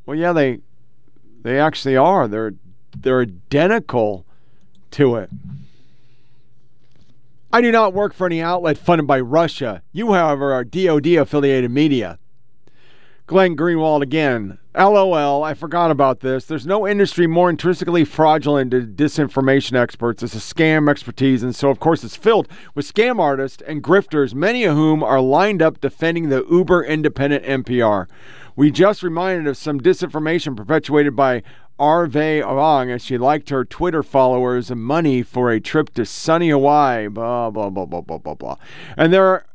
Well, 0.06 0.18
yeah, 0.18 0.34
they 0.34 0.60
they 1.42 1.60
actually 1.60 1.96
are. 1.96 2.28
They're 2.28 2.54
they're 2.98 3.22
identical 3.22 4.26
to 4.92 5.16
it. 5.16 5.30
I 7.56 7.62
do 7.62 7.72
not 7.72 7.94
work 7.94 8.14
for 8.14 8.26
any 8.28 8.42
outlet 8.42 8.78
funded 8.78 9.08
by 9.08 9.22
Russia. 9.22 9.82
You, 9.94 10.12
however, 10.12 10.52
are 10.52 10.66
DoD 10.66 11.08
affiliated 11.08 11.72
media. 11.72 12.20
Glenn 13.28 13.56
Greenwald 13.56 14.02
again. 14.02 14.60
LOL, 14.78 15.42
I 15.42 15.54
forgot 15.54 15.90
about 15.90 16.20
this. 16.20 16.44
There's 16.44 16.66
no 16.66 16.86
industry 16.86 17.28
more 17.28 17.50
intrinsically 17.50 18.04
fraudulent 18.04 18.72
than 18.72 18.94
disinformation 18.96 19.78
experts. 19.78 20.22
It's 20.22 20.36
a 20.36 20.40
scam 20.40 20.90
expertise, 20.90 21.44
and 21.44 21.56
so, 21.56 21.70
of 21.70 21.80
course, 21.80 22.04
it's 22.04 22.18
filled 22.18 22.50
with 22.74 22.94
scam 22.94 23.22
artists 23.22 23.64
and 23.66 23.82
grifters, 23.82 24.34
many 24.34 24.66
of 24.66 24.76
whom 24.76 25.02
are 25.02 25.22
lined 25.22 25.62
up 25.62 25.80
defending 25.80 26.28
the 26.28 26.46
uber 26.52 26.84
independent 26.84 27.46
NPR. 27.46 28.08
We 28.58 28.70
just 28.70 29.02
reminded 29.02 29.48
of 29.48 29.56
some 29.56 29.80
disinformation 29.80 30.58
perpetuated 30.58 31.16
by 31.16 31.42
Arve 31.78 32.14
Arang 32.14 32.90
as 32.94 33.04
she 33.04 33.18
liked 33.18 33.50
her 33.50 33.66
Twitter 33.66 34.02
followers 34.02 34.72
money 34.72 35.22
for 35.24 35.52
a 35.52 35.60
trip 35.60 35.94
to 35.96 36.06
sunny 36.06 36.50
Hawaii. 36.50 37.08
Blah, 37.08 37.50
blah, 37.50 37.70
blah, 37.70 37.86
blah, 37.86 38.02
blah, 38.02 38.18
blah, 38.18 38.34
blah. 38.34 38.56
And 38.96 39.12
there 39.12 39.26
are 39.26 39.46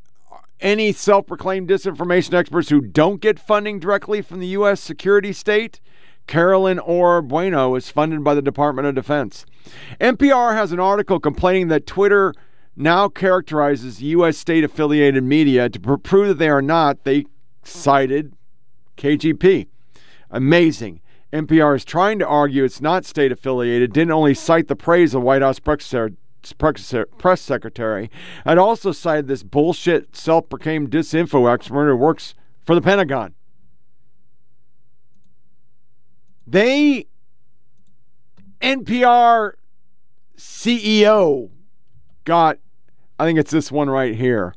any 0.61 0.93
self 0.93 1.27
proclaimed 1.27 1.69
disinformation 1.69 2.35
experts 2.35 2.69
who 2.69 2.81
don't 2.81 3.21
get 3.21 3.39
funding 3.39 3.79
directly 3.79 4.21
from 4.21 4.41
the 4.41 4.49
U.S. 4.49 4.81
security 4.81 5.33
state. 5.33 5.81
Carolyn 6.27 6.79
Orr 6.79 7.23
Bueno 7.23 7.75
is 7.75 7.91
funded 7.91 8.23
by 8.23 8.35
the 8.35 8.43
Department 8.43 8.87
of 8.87 8.95
Defense. 8.95 9.47
NPR 10.01 10.55
has 10.55 10.71
an 10.71 10.79
article 10.79 11.19
complaining 11.19 11.69
that 11.69 11.87
Twitter 11.87 12.35
now 12.77 13.09
characterizes 13.09 14.03
U.S. 14.03 14.37
state 14.37 14.63
affiliated 14.63 15.25
media 15.25 15.69
to 15.69 15.81
prove 15.81 16.29
that 16.29 16.39
they 16.39 16.49
are 16.49 16.63
not. 16.63 17.05
They 17.05 17.25
cited 17.65 18.35
KJP. 18.97 19.67
Amazing. 20.31 21.01
NPR 21.33 21.77
is 21.77 21.85
trying 21.85 22.19
to 22.19 22.27
argue 22.27 22.65
it's 22.65 22.81
not 22.81 23.05
state 23.05 23.31
affiliated, 23.31 23.93
didn't 23.93 24.13
only 24.13 24.35
cite 24.35 24.69
the 24.69 24.77
praise 24.77 25.15
of 25.15 25.23
White 25.23 25.43
House 25.43 25.61
press 25.61 27.41
secretary, 27.41 28.11
and 28.45 28.59
also 28.59 28.93
cited 28.93 29.29
this 29.29 29.43
bullshit 29.43 30.17
self 30.17 30.49
proclaimed 30.49 30.91
disinfo 30.91 31.53
expert 31.53 31.89
who 31.89 31.97
works 31.97 32.35
for 32.65 32.75
the 32.75 32.83
Pentagon. 32.83 33.35
They, 36.47 37.07
NPR 38.61 39.53
CEO, 40.37 41.51
got, 42.25 42.59
I 43.21 43.25
think 43.25 43.39
it's 43.39 43.53
this 43.53 43.71
one 43.71 43.89
right 43.89 44.17
here. 44.17 44.55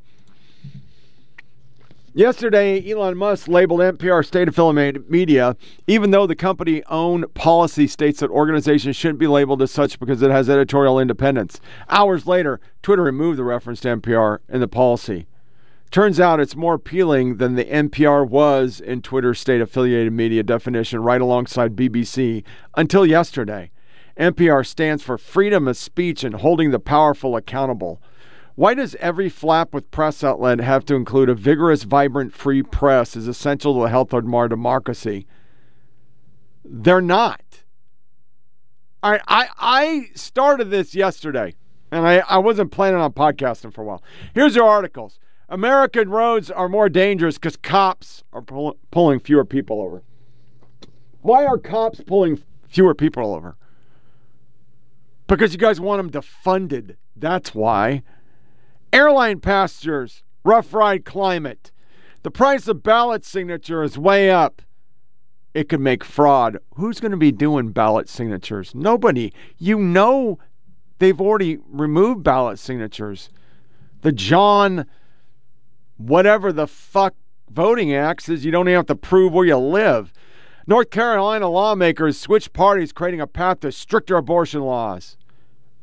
Yesterday, 2.16 2.92
Elon 2.92 3.18
Musk 3.18 3.48
labeled 3.48 3.80
NPR 3.80 4.24
state 4.24 4.48
affiliated 4.48 5.10
media, 5.10 5.56
even 5.88 6.12
though 6.12 6.28
the 6.28 6.36
company 6.36 6.84
own 6.86 7.28
policy 7.30 7.88
states 7.88 8.20
that 8.20 8.30
organizations 8.30 8.96
shouldn't 8.96 9.18
be 9.18 9.26
labeled 9.26 9.64
as 9.64 9.72
such 9.72 10.00
because 10.00 10.22
it 10.22 10.30
has 10.30 10.48
editorial 10.48 11.00
independence. 11.00 11.60
Hours 11.90 12.28
later, 12.28 12.60
Twitter 12.84 13.02
removed 13.02 13.40
the 13.40 13.44
reference 13.44 13.80
to 13.80 13.98
NPR 13.98 14.38
in 14.48 14.60
the 14.60 14.68
policy. 14.68 15.26
Turns 15.90 16.20
out 16.20 16.40
it's 16.40 16.56
more 16.56 16.76
appealing 16.76 17.38
than 17.38 17.56
the 17.56 17.66
NPR 17.66 18.30
was 18.30 18.80
in 18.80 19.02
Twitter's 19.02 19.40
state 19.40 19.62
affiliated 19.62 20.14
media 20.14 20.44
definition, 20.44 21.02
right 21.02 21.22
alongside 21.22 21.76
BBC, 21.76 22.44
until 22.78 23.08
yesterday. 23.08 23.72
NPR 24.20 24.64
stands 24.64 25.02
for 25.02 25.18
freedom 25.18 25.68
of 25.68 25.78
speech 25.78 26.24
and 26.24 26.36
holding 26.36 26.70
the 26.70 26.80
powerful 26.80 27.36
accountable. 27.36 28.00
Why 28.56 28.76
does 28.76 28.96
every 28.96 29.30
flap 29.30 29.74
with 29.74 29.90
press 29.90 30.24
outlet 30.24 30.60
have 30.60 30.86
to 30.86 30.96
include 30.96 31.30
a 31.30 31.36
vigorous, 31.36 31.84
vibrant, 31.84 32.34
free 32.34 32.62
press 32.62 33.16
is 33.16 33.28
essential 33.28 33.74
to 33.76 33.82
the 33.82 33.90
health 33.90 34.14
of 34.14 34.32
our 34.34 34.48
democracy? 34.48 35.26
They're 36.64 37.02
not. 37.02 37.42
All 39.02 39.12
right, 39.12 39.22
I, 39.28 39.48
I 39.58 40.10
started 40.14 40.70
this 40.70 40.96
yesterday, 40.96 41.56
and 41.92 42.08
I, 42.08 42.20
I 42.20 42.38
wasn't 42.38 42.72
planning 42.72 43.02
on 43.02 43.12
podcasting 43.12 43.74
for 43.74 43.82
a 43.82 43.86
while. 43.86 44.04
Here's 44.34 44.56
your 44.56 44.70
articles. 44.70 45.20
American 45.50 46.10
roads 46.10 46.50
are 46.50 46.70
more 46.70 46.90
dangerous 46.90 47.36
because 47.36 47.58
cops 47.58 48.24
are 48.32 48.42
pull, 48.42 48.78
pulling 48.92 49.20
fewer 49.20 49.46
people 49.46 49.82
over. 49.82 50.04
Why 51.22 51.46
are 51.46 51.58
cops 51.58 52.02
pulling 52.02 52.42
fewer 52.68 52.96
people 52.96 53.34
over? 53.34 53.58
Because 55.28 55.54
you 55.54 55.60
guys 55.60 55.82
want 55.82 56.12
them 56.12 56.22
defunded. 56.22 56.96
That's 57.16 57.54
why. 57.54 58.04
Airline 58.94 59.40
passengers, 59.40 60.24
rough 60.46 60.72
ride 60.72 61.04
climate. 61.04 61.72
The 62.22 62.30
price 62.30 62.68
of 62.68 62.84
ballot 62.84 63.26
signature 63.26 63.82
is 63.82 63.98
way 63.98 64.30
up. 64.30 64.62
It 65.56 65.68
could 65.68 65.82
make 65.82 66.04
fraud. 66.04 66.60
Who's 66.76 67.00
going 67.00 67.12
to 67.12 67.18
be 67.18 67.32
doing 67.32 67.70
ballot 67.70 68.08
signatures? 68.08 68.76
Nobody. 68.76 69.34
You 69.58 69.80
know 69.80 70.38
they've 71.00 71.20
already 71.20 71.58
removed 71.68 72.24
ballot 72.24 72.60
signatures. 72.60 73.32
The 74.02 74.12
John, 74.12 74.86
whatever 75.98 76.54
the 76.54 76.68
fuck 76.68 77.16
voting 77.50 77.96
act 77.96 78.24
says 78.24 78.46
you 78.46 78.52
don't 78.52 78.68
even 78.68 78.76
have 78.76 78.86
to 78.86 78.96
prove 78.96 79.34
where 79.34 79.46
you 79.46 79.58
live. 79.58 80.14
North 80.68 80.92
Carolina 80.92 81.50
lawmakers 81.50 82.20
switch 82.20 82.54
parties, 82.54 82.94
creating 82.94 83.22
a 83.22 83.28
path 83.28 83.62
to 83.62 83.72
stricter 83.72 84.18
abortion 84.18 84.62
laws. 84.62 85.18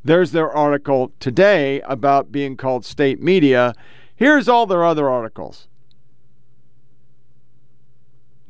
There's 0.03 0.31
their 0.31 0.49
article 0.49 1.11
today 1.19 1.81
about 1.81 2.31
being 2.31 2.57
called 2.57 2.85
state 2.85 3.21
media. 3.21 3.73
Here's 4.15 4.49
all 4.49 4.65
their 4.65 4.83
other 4.83 5.09
articles. 5.09 5.67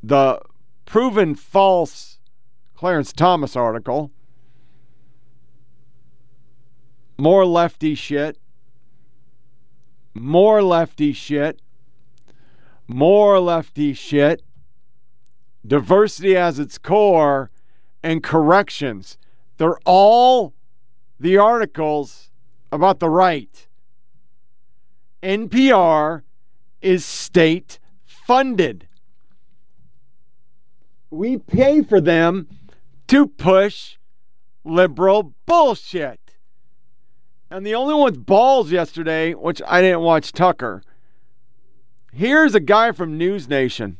The 0.01 0.41
proven 0.85 1.35
false 1.35 2.19
Clarence 2.73 3.13
Thomas 3.13 3.55
article. 3.55 4.11
More 7.17 7.45
lefty 7.45 7.95
shit. 7.95 8.37
More 10.13 10.63
lefty 10.63 11.13
shit. 11.13 11.61
More 12.87 13.39
lefty 13.39 13.93
shit. 13.93 14.41
Diversity 15.65 16.35
as 16.35 16.57
its 16.57 16.77
core 16.77 17.51
and 18.01 18.23
corrections. 18.23 19.17
They're 19.57 19.77
all 19.85 20.53
the 21.21 21.37
articles 21.37 22.31
about 22.71 22.99
the 22.99 23.09
right. 23.09 23.67
NPR 25.21 26.23
is 26.81 27.05
state 27.05 27.77
funded. 28.03 28.87
We 31.11 31.37
pay 31.37 31.83
for 31.83 32.01
them 32.01 32.47
to 33.07 33.27
push 33.27 33.97
liberal 34.63 35.35
bullshit. 35.45 36.19
And 37.51 37.67
the 37.67 37.75
only 37.75 37.93
one 37.93 38.05
with 38.05 38.25
balls 38.25 38.71
yesterday, 38.71 39.33
which 39.35 39.61
I 39.67 39.81
didn't 39.81 40.01
watch 40.01 40.31
Tucker. 40.31 40.81
Here's 42.13 42.55
a 42.55 42.59
guy 42.59 42.93
from 42.93 43.19
News 43.19 43.47
Nation. 43.47 43.97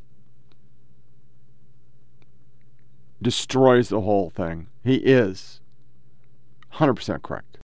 Destroys 3.21 3.89
the 3.89 4.01
whole 4.01 4.31
thing. 4.31 4.67
He 4.83 4.95
is. 4.95 5.60
100% 6.73 7.21
correct. 7.21 7.57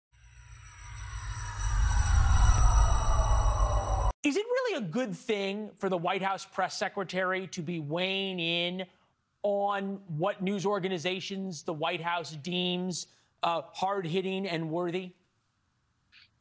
Is 4.25 4.37
it 4.37 4.47
really 4.47 4.79
a 4.79 4.89
good 4.89 5.15
thing 5.15 5.71
for 5.77 5.89
the 5.89 5.99
White 5.99 6.23
House 6.23 6.47
press 6.47 6.77
secretary 6.79 7.47
to 7.49 7.61
be 7.61 7.79
weighing 7.79 8.41
in 8.41 8.87
on 9.43 10.01
what 10.09 10.43
news 10.43 10.65
organizations 10.65 11.63
the 11.63 11.75
White 11.75 12.01
House 12.01 12.31
deems 12.43 13.07
uh, 13.43 13.61
hard 13.73 14.07
hitting 14.07 14.47
and 14.49 14.71
worthy? 14.71 15.13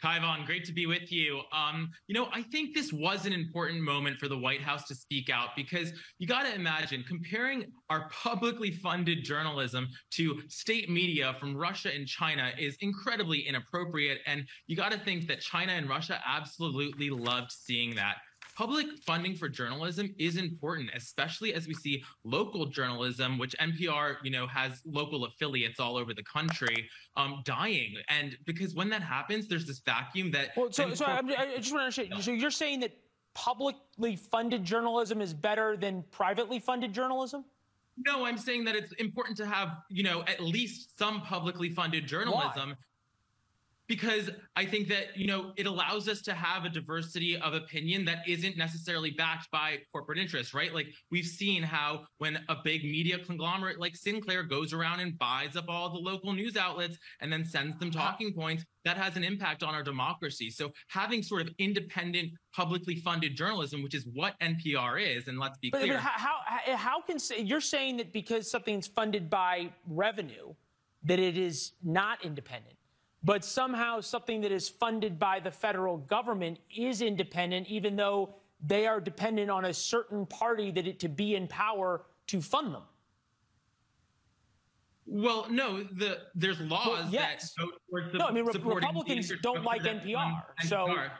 Kaivan, 0.03 0.45
great 0.45 0.65
to 0.65 0.73
be 0.73 0.85
with 0.85 1.11
you. 1.13 1.41
Um, 1.53 1.89
you 2.07 2.13
know, 2.13 2.27
I 2.34 2.41
think 2.41 2.75
this 2.75 2.91
was 2.91 3.25
an 3.25 3.31
important 3.31 3.81
moment 3.81 4.19
for 4.19 4.27
the 4.27 4.38
White 4.38 4.61
House 4.61 4.85
to 4.89 4.95
speak 4.95 5.30
out 5.30 5.49
because 5.55 5.93
you 6.19 6.27
got 6.27 6.43
to 6.43 6.53
imagine 6.53 7.05
comparing 7.07 7.71
our 7.89 8.09
publicly 8.09 8.71
funded 8.71 9.23
journalism 9.23 9.88
to 10.11 10.41
state 10.49 10.89
media 10.89 11.35
from 11.39 11.55
Russia 11.55 11.89
and 11.95 12.05
China 12.05 12.51
is 12.59 12.75
incredibly 12.81 13.39
inappropriate. 13.47 14.19
And 14.27 14.43
you 14.67 14.75
got 14.75 14.91
to 14.91 14.99
think 14.99 15.27
that 15.30 15.39
China 15.39 15.71
and 15.71 15.88
Russia 15.88 16.19
absolutely 16.27 17.09
loved 17.09 17.51
seeing 17.51 17.95
that. 17.95 18.17
Public 18.55 18.88
funding 19.05 19.35
for 19.35 19.49
journalism 19.49 20.13
is 20.17 20.38
important, 20.38 20.89
especially 20.95 21.53
as 21.53 21.67
we 21.67 21.73
see 21.73 22.03
local 22.23 22.65
journalism, 22.65 23.38
which 23.38 23.55
NPR, 23.59 24.17
you 24.23 24.31
know, 24.31 24.47
has 24.47 24.81
local 24.85 25.25
affiliates 25.25 25.80
all 25.80 25.97
over 25.97 26.13
the 26.13 26.23
country, 26.23 26.88
um, 27.17 27.41
dying. 27.45 27.95
And 28.09 28.38
because 28.45 28.75
when 28.75 28.89
that 28.89 29.01
happens, 29.01 29.47
there's 29.47 29.65
this 29.65 29.80
vacuum 29.80 30.31
that. 30.31 30.49
Well, 30.55 30.71
so, 30.71 30.93
so 30.93 31.05
I'm, 31.05 31.30
I 31.30 31.57
just 31.57 31.73
want 31.73 31.93
to 31.93 32.01
understand. 32.01 32.23
So 32.23 32.31
you're 32.31 32.51
saying 32.51 32.81
that 32.81 32.95
publicly 33.34 34.15
funded 34.15 34.63
journalism 34.63 35.21
is 35.21 35.34
better 35.34 35.75
than 35.77 36.03
privately 36.11 36.59
funded 36.59 36.93
journalism? 36.93 37.45
No, 37.97 38.25
I'm 38.25 38.38
saying 38.38 38.63
that 38.65 38.75
it's 38.75 38.91
important 38.93 39.38
to 39.38 39.45
have, 39.45 39.77
you 39.89 40.03
know, 40.03 40.23
at 40.23 40.39
least 40.41 40.97
some 40.97 41.21
publicly 41.21 41.69
funded 41.69 42.07
journalism. 42.07 42.69
Why? 42.69 42.75
Because 43.88 44.30
I 44.55 44.65
think 44.65 44.88
that, 44.88 45.18
you 45.18 45.27
know, 45.27 45.51
it 45.57 45.65
allows 45.65 46.07
us 46.07 46.22
to 46.23 46.34
have 46.34 46.64
a 46.64 46.69
diversity 46.69 47.38
of 47.38 47.53
opinion 47.53 48.05
that 48.05 48.19
isn't 48.27 48.57
necessarily 48.57 49.11
backed 49.11 49.51
by 49.51 49.80
corporate 49.91 50.18
interests, 50.18 50.53
right? 50.53 50.73
Like 50.73 50.88
we've 51.11 51.26
seen 51.26 51.64
how 51.64 52.05
when 52.18 52.39
a 52.47 52.55
big 52.64 52.84
media 52.84 53.19
conglomerate 53.19 53.80
like 53.80 53.95
Sinclair 53.95 54.43
goes 54.43 54.72
around 54.72 55.01
and 55.01 55.18
buys 55.18 55.55
up 55.55 55.65
all 55.68 55.89
the 55.89 55.99
local 55.99 56.31
news 56.31 56.55
outlets 56.55 56.97
and 57.19 57.31
then 57.31 57.43
sends 57.43 57.77
them 57.77 57.89
uh-huh. 57.89 58.11
talking 58.11 58.34
points, 58.34 58.64
that 58.85 58.97
has 58.97 59.15
an 59.15 59.23
impact 59.23 59.64
on 59.64 59.73
our 59.73 59.84
democracy. 59.84 60.49
So 60.49 60.72
having 60.89 61.23
sort 61.23 61.41
of 61.41 61.49
independent, 61.57 62.31
publicly 62.53 62.95
funded 62.95 63.35
journalism, 63.35 63.81
which 63.84 63.95
is 63.95 64.05
what 64.14 64.39
NPR 64.41 65.18
is, 65.18 65.27
and 65.27 65.39
let's 65.39 65.57
be 65.57 65.69
But, 65.69 65.81
clear. 65.81 65.93
but 65.93 66.01
how, 66.01 66.39
how 66.55 66.76
how 66.76 66.99
eh, 66.99 67.01
can 67.07 67.19
say, 67.19 67.39
you're 67.39 67.61
saying 67.61 67.97
that 67.97 68.14
because 68.14 68.49
something's 68.49 68.88
funded 68.88 69.30
by 69.30 69.69
revenue, 69.88 70.53
that 71.03 71.19
it 71.19 71.38
is 71.38 71.73
not 71.84 72.23
independent, 72.23 72.76
but 73.23 73.45
somehow 73.45 74.01
something 74.01 74.41
that 74.41 74.51
is 74.51 74.67
funded 74.67 75.17
by 75.17 75.39
the 75.39 75.51
federal 75.51 75.97
government 75.97 76.59
is 76.75 77.01
independent, 77.01 77.67
even 77.67 77.95
though 77.95 78.35
they 78.65 78.85
are 78.85 78.99
dependent 78.99 79.49
on 79.49 79.65
a 79.65 79.73
certain 79.73 80.25
party 80.25 80.71
that 80.71 80.87
it 80.87 80.99
to 80.99 81.09
be 81.09 81.35
in 81.35 81.47
power 81.47 82.01
to 82.27 82.41
fund 82.41 82.73
them. 82.73 82.83
Well, 85.05 85.47
no, 85.49 85.83
the 85.83 86.19
there's 86.33 86.59
laws 86.61 87.11
yes. 87.11 87.53
that 87.53 87.65
go 87.65 87.71
towards 87.89 88.11
the 88.11 88.17
No, 88.19 88.27
I 88.27 88.31
mean 88.31 88.45
re- 88.45 88.53
Republicans 88.53 89.31
don't 89.41 89.63
like 89.63 89.83
NPR. 89.83 90.43
So 90.65 90.87
NPR. 90.87 91.11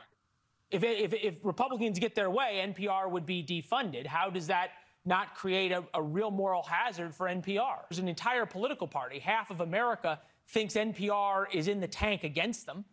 if, 0.70 0.84
if 0.84 1.12
if 1.12 1.34
Republicans 1.42 1.98
get 1.98 2.14
their 2.14 2.30
way, 2.30 2.64
NPR 2.66 3.10
would 3.10 3.26
be 3.26 3.42
defunded. 3.42 4.06
How 4.06 4.30
does 4.30 4.46
that 4.46 4.70
not 5.04 5.34
create 5.34 5.70
a, 5.70 5.84
a 5.92 6.02
real 6.02 6.30
moral 6.30 6.62
hazard 6.62 7.14
for 7.14 7.28
NPR? 7.28 7.80
There's 7.90 7.98
an 7.98 8.08
entire 8.08 8.46
political 8.46 8.88
party. 8.88 9.18
Half 9.18 9.50
of 9.50 9.60
America 9.60 10.18
thinks 10.48 10.74
NPR 10.74 11.46
is 11.52 11.68
in 11.68 11.80
the 11.80 11.88
tank 11.88 12.24
against 12.24 12.66
them. 12.66 12.84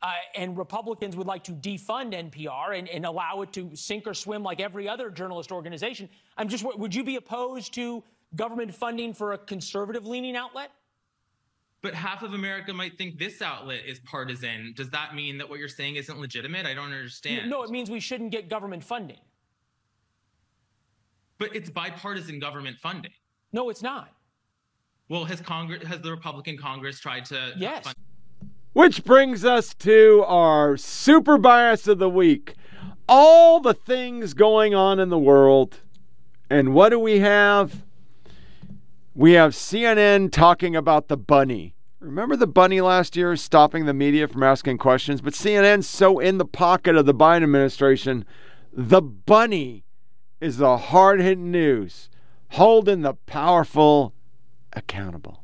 Uh, 0.00 0.12
and 0.36 0.56
Republicans 0.56 1.16
would 1.16 1.26
like 1.26 1.42
to 1.42 1.52
defund 1.52 2.14
NPR 2.14 2.78
and, 2.78 2.88
and 2.88 3.04
allow 3.04 3.42
it 3.42 3.52
to 3.52 3.74
sink 3.74 4.06
or 4.06 4.14
swim 4.14 4.44
like 4.44 4.60
every 4.60 4.88
other 4.88 5.10
journalist 5.10 5.50
organization. 5.50 6.08
I'm 6.36 6.48
just, 6.48 6.64
would 6.64 6.94
you 6.94 7.02
be 7.02 7.16
opposed 7.16 7.74
to 7.74 8.04
government 8.36 8.72
funding 8.72 9.12
for 9.12 9.32
a 9.32 9.38
conservative 9.38 10.06
leaning 10.06 10.36
outlet? 10.36 10.70
But 11.80 11.94
half 11.94 12.22
of 12.22 12.34
America 12.34 12.72
might 12.72 12.96
think 12.98 13.18
this 13.18 13.40
outlet 13.40 13.80
is 13.86 14.00
partisan. 14.00 14.72
Does 14.76 14.90
that 14.90 15.14
mean 15.14 15.38
that 15.38 15.48
what 15.48 15.58
you're 15.58 15.68
saying 15.68 15.96
isn't 15.96 16.18
legitimate? 16.18 16.66
I 16.66 16.74
don't 16.74 16.92
understand. 16.92 17.48
No, 17.48 17.62
it 17.62 17.70
means 17.70 17.90
we 17.90 18.00
shouldn't 18.00 18.30
get 18.30 18.48
government 18.48 18.82
funding. 18.82 19.18
But 21.38 21.54
it's 21.54 21.70
bipartisan 21.70 22.40
government 22.40 22.78
funding. 22.78 23.12
No, 23.52 23.70
it's 23.70 23.82
not. 23.82 24.12
Well, 25.08 25.24
has 25.24 25.40
Congress 25.40 25.84
has 25.84 26.00
the 26.00 26.10
Republican 26.10 26.58
Congress 26.58 27.00
tried 27.00 27.24
to 27.26 27.52
Yes. 27.56 27.84
fund 27.84 27.96
Which 28.74 29.04
brings 29.04 29.44
us 29.44 29.74
to 29.74 30.24
our 30.26 30.76
super 30.76 31.38
bias 31.38 31.88
of 31.88 31.98
the 31.98 32.10
week. 32.10 32.54
All 33.08 33.58
the 33.60 33.74
things 33.74 34.34
going 34.34 34.74
on 34.74 35.00
in 35.00 35.08
the 35.08 35.18
world. 35.18 35.80
And 36.50 36.74
what 36.74 36.90
do 36.90 36.98
we 36.98 37.20
have? 37.20 37.82
We 39.14 39.32
have 39.32 39.52
CNN 39.54 40.30
talking 40.30 40.76
about 40.76 41.08
the 41.08 41.16
bunny. 41.16 41.74
Remember 42.00 42.36
the 42.36 42.46
bunny 42.46 42.80
last 42.80 43.16
year 43.16 43.34
stopping 43.34 43.86
the 43.86 43.94
media 43.94 44.28
from 44.28 44.42
asking 44.44 44.78
questions? 44.78 45.20
But 45.20 45.32
CNN's 45.32 45.88
so 45.88 46.20
in 46.20 46.38
the 46.38 46.44
pocket 46.44 46.94
of 46.94 47.06
the 47.06 47.14
Biden 47.14 47.42
administration. 47.42 48.24
The 48.72 49.02
bunny 49.02 49.84
is 50.40 50.58
the 50.58 50.76
hard 50.76 51.20
hitting 51.20 51.50
news, 51.50 52.08
holding 52.50 53.02
the 53.02 53.14
powerful 53.14 54.14
accountable. 54.72 55.42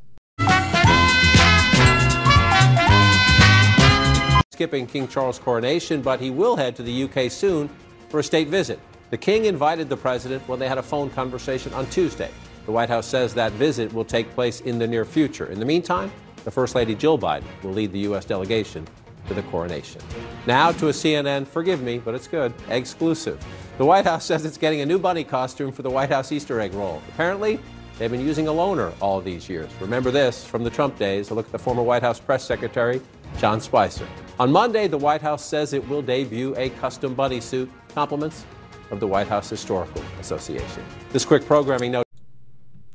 skipping 4.54 4.86
King 4.86 5.08
Charles' 5.08 5.40
coronation, 5.40 6.00
but 6.00 6.20
he 6.20 6.30
will 6.30 6.54
head 6.54 6.76
to 6.76 6.82
the 6.84 7.02
UK 7.04 7.28
soon 7.30 7.68
for 8.08 8.20
a 8.20 8.22
state 8.22 8.46
visit. 8.46 8.78
The 9.10 9.16
king 9.18 9.46
invited 9.46 9.88
the 9.88 9.96
president 9.96 10.46
when 10.48 10.60
they 10.60 10.68
had 10.68 10.78
a 10.78 10.82
phone 10.82 11.10
conversation 11.10 11.74
on 11.74 11.86
Tuesday. 11.90 12.30
The 12.64 12.72
White 12.72 12.88
House 12.88 13.06
says 13.06 13.34
that 13.34 13.50
visit 13.52 13.92
will 13.92 14.04
take 14.04 14.30
place 14.30 14.60
in 14.60 14.78
the 14.78 14.86
near 14.86 15.04
future. 15.04 15.46
In 15.46 15.58
the 15.58 15.66
meantime, 15.66 16.10
the 16.44 16.52
First 16.52 16.76
Lady 16.76 16.94
Jill 16.94 17.18
Biden 17.18 17.44
will 17.64 17.72
lead 17.72 17.92
the 17.92 17.98
U.S. 18.00 18.24
delegation 18.24 18.86
to 19.26 19.34
the 19.34 19.42
coronation. 19.42 20.00
Now 20.46 20.70
to 20.72 20.88
a 20.88 20.92
CNN, 20.92 21.48
forgive 21.48 21.82
me, 21.82 21.98
but 21.98 22.14
it's 22.14 22.28
good, 22.28 22.54
exclusive. 22.68 23.44
The 23.76 23.84
White 23.84 24.04
House 24.04 24.24
says 24.24 24.44
it's 24.44 24.58
getting 24.58 24.82
a 24.82 24.86
new 24.86 25.00
bunny 25.00 25.24
costume 25.24 25.72
for 25.72 25.82
the 25.82 25.90
White 25.90 26.10
House 26.10 26.30
Easter 26.30 26.60
egg 26.60 26.74
roll. 26.74 27.02
Apparently, 27.08 27.58
they've 27.98 28.10
been 28.10 28.20
using 28.20 28.48
a 28.48 28.50
loaner 28.50 28.92
all 29.00 29.20
these 29.20 29.48
years. 29.48 29.70
Remember 29.80 30.10
this 30.10 30.44
from 30.44 30.64
the 30.64 30.70
Trump 30.70 30.98
days, 30.98 31.30
a 31.30 31.34
look 31.34 31.46
at 31.46 31.52
the 31.52 31.58
former 31.58 31.82
White 31.82 32.02
House 32.02 32.20
press 32.20 32.44
secretary, 32.44 33.00
Sean 33.38 33.60
Spicer. 33.60 34.06
On 34.38 34.50
Monday, 34.50 34.88
the 34.88 34.98
White 34.98 35.22
House 35.22 35.44
says 35.44 35.72
it 35.72 35.88
will 35.88 36.02
debut 36.02 36.54
a 36.56 36.70
custom 36.70 37.14
bunny 37.14 37.40
suit, 37.40 37.70
compliments 37.88 38.44
of 38.90 39.00
the 39.00 39.06
White 39.06 39.28
House 39.28 39.48
Historical 39.48 40.02
Association. 40.20 40.84
This 41.10 41.24
quick 41.24 41.46
programming 41.46 41.92
note. 41.92 42.04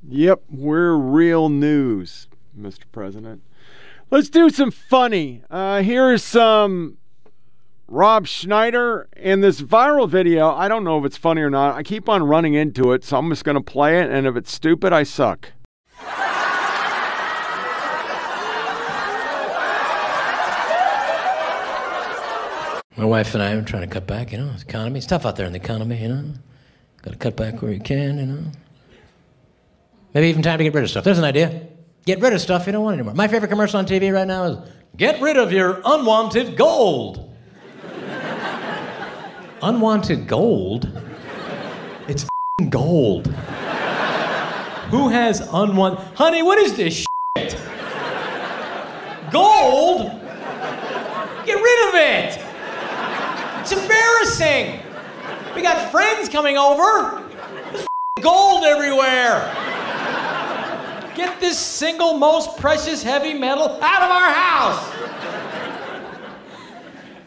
Yep, 0.08 0.44
we're 0.50 0.94
real 0.94 1.50
news, 1.50 2.28
Mr. 2.60 2.84
President. 2.92 3.42
Let's 4.12 4.30
do 4.30 4.50
some 4.50 4.72
funny. 4.72 5.44
Uh, 5.50 5.82
here's 5.82 6.24
some 6.24 6.99
Rob 7.92 8.28
Schneider 8.28 9.10
in 9.18 9.42
this 9.42 9.62
viral 9.62 10.08
video. 10.08 10.54
I 10.54 10.68
don't 10.68 10.84
know 10.84 11.00
if 11.00 11.06
it's 11.06 11.18
funny 11.18 11.42
or 11.42 11.50
not. 11.50 11.76
I 11.76 11.82
keep 11.82 12.08
on 12.08 12.22
running 12.22 12.54
into 12.54 12.92
it, 12.92 13.04
so 13.04 13.18
I'm 13.18 13.30
just 13.30 13.44
going 13.44 13.56
to 13.56 13.62
play 13.62 14.00
it, 14.00 14.12
and 14.12 14.28
if 14.28 14.36
it's 14.36 14.54
stupid, 14.54 14.94
I 14.94 15.02
suck. 15.02 15.52
My 22.96 23.06
wife 23.06 23.34
and 23.34 23.42
I 23.42 23.54
are 23.54 23.64
trying 23.64 23.82
to 23.82 23.88
cut 23.88 24.06
back, 24.06 24.34
you 24.34 24.38
know, 24.38 24.52
it's 24.54 24.62
economy. 24.62 25.00
It's 25.00 25.08
tough 25.08 25.26
out 25.26 25.36
there 25.36 25.48
in 25.48 25.54
the 25.54 25.60
economy, 25.60 26.00
you 26.00 26.10
know. 26.10 26.34
Got 27.02 27.12
to 27.12 27.18
cut 27.18 27.36
back 27.36 27.62
where 27.64 27.72
you 27.72 27.80
can, 27.80 28.20
you 28.20 28.26
know. 28.28 28.44
Maybe 30.14 30.28
even 30.28 30.44
time 30.44 30.60
to 30.60 30.64
get 30.64 30.76
rid 30.76 30.84
of 30.84 30.92
stuff. 30.92 31.06
There's 31.06 31.18
an 31.18 31.24
idea. 31.24 31.70
Get 32.06 32.20
rid 32.22 32.34
of 32.34 32.42
stuff 32.42 32.68
you 32.68 32.72
don't 32.72 32.84
want 32.84 32.96
anymore. 32.96 33.16
My 33.16 33.28
favorite 33.28 33.50
commercial 33.50 33.80
on 33.80 33.88
TV 33.88 34.14
right 34.14 34.28
now 34.28 34.44
is 34.44 34.58
get 34.96 35.20
rid 35.22 35.38
of 35.38 35.52
your 35.52 35.82
unwanted 35.86 36.56
gold. 36.56 37.29
Unwanted 39.62 40.28
gold? 40.28 40.90
It's 42.08 42.26
gold. 42.70 43.28
Who 44.90 45.10
has 45.10 45.42
unwanted. 45.54 46.00
Honey, 46.16 46.42
what 46.42 46.58
is 46.60 46.76
this 46.76 47.06
shit? 47.38 47.56
Gold? 49.32 50.12
Get 51.46 51.56
rid 51.56 51.90
of 51.90 51.96
it! 51.96 52.40
It's 53.62 53.72
embarrassing! 53.72 54.82
We 55.56 55.62
got 55.62 55.92
friends 55.92 56.30
coming 56.30 56.58
over. 56.58 57.24
There's 57.72 57.86
gold 58.22 58.64
everywhere. 58.66 59.54
Get 61.16 61.40
this 61.40 61.58
single 61.58 62.18
most 62.18 62.58
precious 62.58 63.04
heavy 63.04 63.34
metal 63.34 63.80
out 63.82 64.02
of 64.04 64.10
our 64.10 64.34
house. 64.34 64.96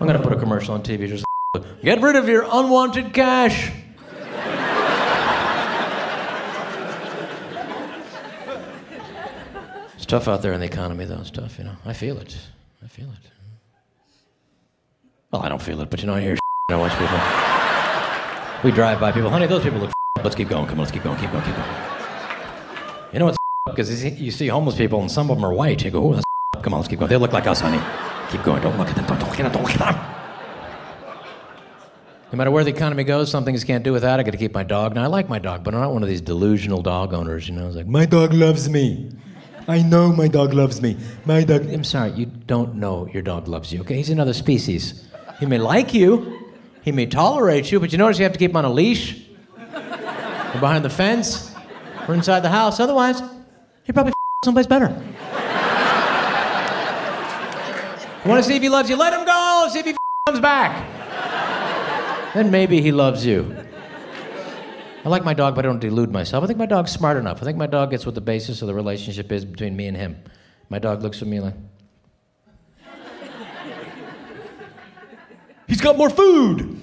I'm 0.00 0.06
gonna 0.06 0.22
put 0.22 0.32
a 0.32 0.36
commercial 0.36 0.74
on 0.74 0.82
TV 0.82 1.08
just 1.08 1.24
get 1.82 2.00
rid 2.00 2.16
of 2.16 2.28
your 2.28 2.46
unwanted 2.50 3.12
cash. 3.12 3.70
It's 9.96 10.06
tough 10.06 10.28
out 10.28 10.40
there 10.40 10.54
in 10.54 10.60
the 10.60 10.66
economy, 10.66 11.04
though. 11.04 11.20
It's 11.20 11.30
tough, 11.30 11.58
you 11.58 11.64
know. 11.64 11.76
I 11.84 11.92
feel 11.92 12.16
it. 12.18 12.36
I 12.82 12.88
feel 12.88 13.06
it. 13.06 13.30
Well, 15.30 15.42
I 15.42 15.50
don't 15.50 15.60
feel 15.60 15.80
it, 15.82 15.90
but 15.90 16.00
you 16.00 16.06
know, 16.06 16.14
I 16.14 16.20
hear 16.20 16.36
I 16.70 16.76
watch 16.76 16.92
people. 16.92 17.18
We 18.64 18.74
drive 18.74 18.98
by 18.98 19.12
people. 19.12 19.28
Honey, 19.28 19.46
those 19.46 19.62
people 19.62 19.80
look. 19.80 19.92
Let's 20.24 20.36
keep 20.36 20.48
going. 20.48 20.66
Come 20.66 20.74
on, 20.74 20.84
let's 20.84 20.92
keep 20.92 21.02
going. 21.02 21.18
Keep 21.18 21.32
going. 21.32 21.44
Keep 21.44 21.56
going. 21.56 21.68
You 23.12 23.18
know 23.18 23.24
what's 23.26 23.36
up? 23.68 23.74
because 23.74 24.04
you 24.04 24.30
see, 24.30 24.46
homeless 24.46 24.76
people 24.76 25.00
and 25.00 25.10
some 25.10 25.30
of 25.30 25.36
them 25.36 25.44
are 25.44 25.52
white. 25.52 25.84
You 25.84 25.90
go, 25.90 26.10
oh, 26.10 26.12
that's 26.14 26.24
come 26.62 26.72
on, 26.72 26.80
let's 26.80 26.88
keep 26.88 27.00
going. 27.00 27.08
They 27.10 27.16
look 27.16 27.32
like 27.32 27.46
us, 27.46 27.60
honey. 27.60 27.80
Keep 28.30 28.44
going. 28.44 28.62
Don't 28.62 28.78
look 28.78 28.88
at 28.88 28.94
them. 28.94 29.04
Don't, 29.06 29.18
don't 29.18 29.28
look 29.30 29.40
at 29.40 29.42
them. 29.42 29.52
Don't 29.52 29.62
look 29.62 29.80
at 29.80 29.94
them. 29.94 30.21
No 32.32 32.38
matter 32.38 32.50
where 32.50 32.64
the 32.64 32.70
economy 32.70 33.04
goes, 33.04 33.30
some 33.30 33.44
things 33.44 33.62
can't 33.62 33.84
do 33.84 33.92
without. 33.92 34.18
I 34.18 34.22
got 34.22 34.30
to 34.30 34.38
keep 34.38 34.54
my 34.54 34.62
dog. 34.62 34.94
Now 34.94 35.04
I 35.04 35.06
like 35.06 35.28
my 35.28 35.38
dog, 35.38 35.62
but 35.62 35.74
I'm 35.74 35.82
not 35.82 35.92
one 35.92 36.02
of 36.02 36.08
these 36.08 36.22
delusional 36.22 36.80
dog 36.80 37.12
owners. 37.12 37.46
You 37.46 37.54
know, 37.54 37.66
it's 37.66 37.76
like 37.76 37.86
my 37.86 38.06
dog 38.06 38.32
loves 38.32 38.70
me. 38.70 39.10
I 39.68 39.82
know 39.82 40.10
my 40.12 40.28
dog 40.28 40.54
loves 40.54 40.80
me. 40.80 40.96
My 41.26 41.44
dog. 41.44 41.68
I'm 41.68 41.84
sorry, 41.84 42.12
you 42.12 42.24
don't 42.24 42.76
know 42.76 43.06
your 43.08 43.22
dog 43.22 43.48
loves 43.48 43.70
you. 43.70 43.82
Okay, 43.82 43.96
he's 43.96 44.08
another 44.08 44.32
species. 44.32 45.06
He 45.40 45.46
may 45.46 45.58
like 45.58 45.92
you, 45.92 46.48
He 46.82 46.90
may 46.90 47.04
tolerate 47.06 47.70
you, 47.70 47.78
but 47.78 47.92
you 47.92 47.98
notice 47.98 48.18
you 48.18 48.24
have 48.24 48.32
to 48.32 48.38
keep 48.38 48.50
him 48.50 48.56
on 48.56 48.64
a 48.64 48.72
leash, 48.72 49.20
or 49.58 50.58
behind 50.58 50.86
the 50.86 50.90
fence, 50.90 51.54
or 52.08 52.14
inside 52.14 52.40
the 52.40 52.48
house. 52.48 52.80
Otherwise, 52.80 53.20
he'd 53.84 53.92
probably 53.92 54.10
f- 54.10 54.14
someplace 54.44 54.66
better. 54.66 54.88
Want 58.24 58.42
to 58.42 58.48
see 58.48 58.56
if 58.56 58.62
he 58.62 58.70
loves 58.70 58.88
you? 58.88 58.96
Let 58.96 59.12
him 59.12 59.26
go. 59.26 59.68
See 59.70 59.80
if 59.80 59.84
he 59.84 59.90
f- 59.92 59.98
comes 60.26 60.40
back. 60.40 61.01
Then 62.34 62.50
maybe 62.50 62.80
he 62.80 62.92
loves 62.92 63.26
you. 63.26 63.54
I 65.04 65.08
like 65.08 65.24
my 65.24 65.34
dog, 65.34 65.54
but 65.54 65.64
I 65.64 65.68
don't 65.68 65.80
delude 65.80 66.10
myself. 66.10 66.44
I 66.44 66.46
think 66.46 66.58
my 66.58 66.66
dog's 66.66 66.92
smart 66.92 67.16
enough. 67.16 67.42
I 67.42 67.44
think 67.44 67.58
my 67.58 67.66
dog 67.66 67.90
gets 67.90 68.06
what 68.06 68.14
the 68.14 68.20
basis 68.20 68.62
of 68.62 68.68
the 68.68 68.74
relationship 68.74 69.32
is 69.32 69.44
between 69.44 69.76
me 69.76 69.86
and 69.88 69.96
him. 69.96 70.16
My 70.68 70.78
dog 70.78 71.02
looks 71.02 71.20
at 71.20 71.28
me 71.28 71.40
like, 71.40 71.54
He's 75.66 75.80
got 75.80 75.96
more 75.96 76.10
food. 76.10 76.80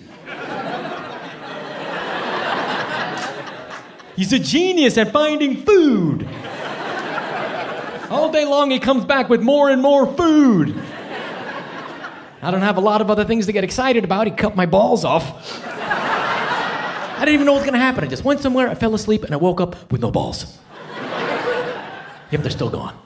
He's 4.15 4.33
a 4.33 4.39
genius 4.39 4.97
at 4.97 5.13
finding 5.13 5.63
food. 5.63 6.27
All 8.09 8.31
day 8.31 8.45
long, 8.45 8.71
he 8.71 8.79
comes 8.79 9.05
back 9.05 9.29
with 9.29 9.41
more 9.41 9.69
and 9.69 9.81
more 9.81 10.11
food. 10.13 10.75
I 12.41 12.51
don't 12.51 12.61
have 12.61 12.77
a 12.77 12.81
lot 12.81 13.01
of 13.01 13.11
other 13.11 13.25
things 13.25 13.47
to 13.47 13.51
get 13.51 13.63
excited 13.63 14.03
about. 14.03 14.27
He 14.27 14.31
cut 14.31 14.55
my 14.55 14.65
balls 14.65 15.03
off. 15.03 15.61
I 15.65 17.25
didn't 17.25 17.33
even 17.33 17.45
know 17.45 17.51
what 17.51 17.59
was 17.59 17.65
going 17.65 17.73
to 17.73 17.79
happen. 17.79 18.03
I 18.03 18.07
just 18.07 18.23
went 18.23 18.39
somewhere, 18.39 18.69
I 18.69 18.75
fell 18.75 18.95
asleep, 18.95 19.23
and 19.23 19.33
I 19.33 19.37
woke 19.37 19.59
up 19.59 19.91
with 19.91 19.99
no 19.99 20.09
balls. 20.09 20.57
Yep, 22.31 22.41
they're 22.41 22.49
still 22.51 22.69
gone. 22.69 22.97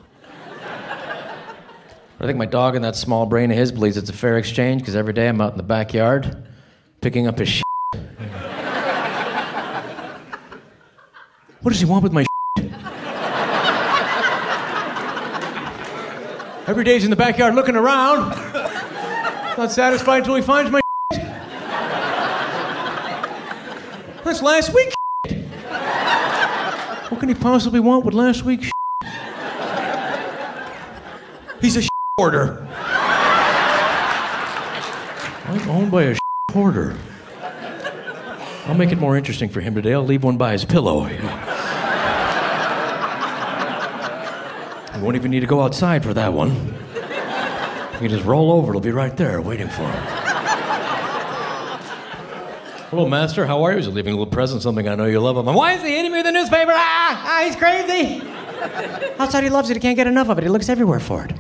But 2.20 2.26
I 2.26 2.28
think 2.28 2.38
my 2.38 2.46
dog 2.46 2.76
and 2.76 2.86
that 2.86 2.96
small 2.96 3.26
brain 3.26 3.50
of 3.50 3.58
his 3.58 3.72
believes 3.72 3.98
it's 3.98 4.10
a 4.10 4.14
fair 4.14 4.38
exchange 4.38 4.82
because 4.82 4.96
every 4.96 5.14
day 5.14 5.28
I'm 5.28 5.42
out 5.42 5.54
in 5.54 5.58
the 5.58 5.64
backyard 5.64 6.46
picking 7.02 7.26
up 7.26 7.40
his 7.40 7.50
shit. 7.50 7.64
what 11.62 11.72
does 11.72 11.80
he 11.80 11.86
want 11.86 12.04
with 12.04 12.14
my 12.14 12.24
shit? 12.24 12.72
Every 16.68 16.84
day 16.84 16.94
he's 16.94 17.04
in 17.04 17.10
the 17.10 17.16
backyard 17.16 17.56
looking 17.56 17.76
around. 17.76 18.72
Not 19.58 19.72
satisfied 19.72 20.20
until 20.20 20.36
he 20.36 20.42
finds 20.42 20.72
my 20.72 20.82
shit. 21.14 21.22
That's 24.24 24.42
last 24.42 24.74
week's 24.74 24.96
shit. 25.28 25.46
What 27.12 27.20
can 27.20 27.30
he 27.30 27.36
possibly 27.36 27.80
want 27.80 28.04
with 28.04 28.16
last 28.16 28.44
week's 28.44 28.66
shit? 28.66 28.74
He's 31.62 31.76
a 31.76 31.84
shit 31.84 31.92
hoarder. 32.18 32.68
I'm 35.46 35.70
owned 35.70 35.92
by 35.92 36.04
a 36.04 36.14
shit 36.16 36.22
hoarder. 36.52 36.98
I'll 38.66 38.76
make 38.76 38.92
it 38.92 38.98
more 38.98 39.16
interesting 39.16 39.50
for 39.50 39.62
him 39.62 39.76
today. 39.76 39.94
I'll 39.94 40.04
leave 40.04 40.24
one 40.24 40.38
by 40.38 40.54
his 40.54 40.66
pillow. 40.66 41.04
He 41.04 41.24
won't 45.02 45.16
even 45.16 45.30
need 45.32 45.42
to 45.42 45.48
go 45.48 45.62
outside 45.62 46.04
for 46.04 46.14
that 46.16 46.34
one. 46.34 46.74
Can 48.04 48.12
just 48.12 48.26
roll 48.26 48.52
over. 48.52 48.72
It'll 48.74 48.82
be 48.82 48.92
right 48.92 49.16
there 49.16 49.40
waiting 49.40 49.70
for 49.70 49.84
him. 49.84 50.04
Hello, 52.90 53.08
Master. 53.08 53.46
How 53.46 53.64
are 53.64 53.72
you? 53.72 53.78
He's 53.78 53.88
leaving 53.88 54.12
a 54.12 54.18
little 54.18 54.30
present, 54.30 54.62
something 54.62 54.90
I 54.90 54.96
know 54.96 55.06
you 55.06 55.22
love. 55.22 55.38
I'm 55.38 55.46
like, 55.46 55.56
why 55.56 55.72
is 55.72 55.84
he 55.84 55.96
hitting 55.96 56.12
me 56.12 56.18
with 56.18 56.26
the 56.26 56.34
newspaper? 56.34 56.74
Ah, 56.76 57.24
ah, 57.26 57.44
he's 57.46 57.56
crazy. 57.56 58.22
Outside, 59.18 59.46
he 59.46 59.50
loves 59.50 59.70
it. 59.70 59.76
He 59.76 59.80
can't 59.80 59.96
get 59.96 60.08
enough 60.08 60.28
of 60.28 60.38
it. 60.38 60.44
He 60.44 60.50
looks 60.50 60.68
everywhere 60.68 61.00
for 61.00 61.24
it. 61.24 61.32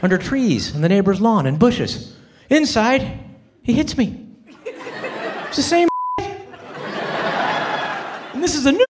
Under 0.00 0.16
trees, 0.16 0.76
in 0.76 0.80
the 0.80 0.88
neighbor's 0.88 1.20
lawn, 1.20 1.44
in 1.44 1.56
bushes. 1.56 2.16
Inside, 2.50 3.18
he 3.64 3.72
hits 3.72 3.98
me. 3.98 4.28
It's 4.64 5.56
the 5.56 5.62
same. 5.64 5.88
and 6.20 6.30
this 8.40 8.54
is 8.54 8.64
a 8.66 8.70
new. 8.70 8.86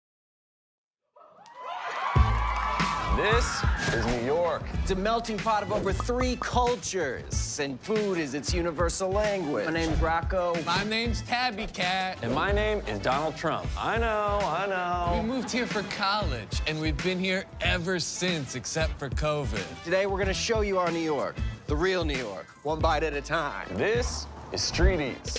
York. 4.60 4.70
It's 4.82 4.90
a 4.90 4.96
melting 4.96 5.38
pot 5.38 5.62
of 5.62 5.72
over 5.72 5.92
three 5.92 6.36
cultures, 6.40 7.58
and 7.60 7.80
food 7.80 8.18
is 8.18 8.34
its 8.34 8.54
universal 8.54 9.10
language. 9.10 9.66
My 9.66 9.72
name's 9.72 10.00
Rocco. 10.00 10.56
My 10.64 10.84
name's 10.84 11.22
Tabby 11.22 11.66
Cat. 11.66 12.18
And 12.22 12.34
my 12.34 12.52
name 12.52 12.82
is 12.86 12.98
Donald 13.00 13.36
Trump. 13.36 13.66
I 13.78 13.98
know, 13.98 14.38
I 14.42 14.66
know. 14.66 15.20
We 15.20 15.28
moved 15.28 15.50
here 15.50 15.66
for 15.66 15.82
college, 15.94 16.60
and 16.66 16.80
we've 16.80 16.96
been 17.02 17.18
here 17.18 17.44
ever 17.60 17.98
since, 17.98 18.54
except 18.54 18.98
for 18.98 19.10
COVID. 19.10 19.64
Today 19.84 20.06
we're 20.06 20.18
gonna 20.18 20.32
show 20.32 20.62
you 20.62 20.78
our 20.78 20.90
New 20.90 20.98
York, 21.00 21.36
the 21.66 21.76
real 21.76 22.04
New 22.04 22.16
York, 22.18 22.46
one 22.62 22.78
bite 22.78 23.02
at 23.02 23.14
a 23.14 23.20
time. 23.20 23.68
This 23.72 24.26
is 24.52 24.62
Street 24.62 25.00
Eats. 25.00 25.38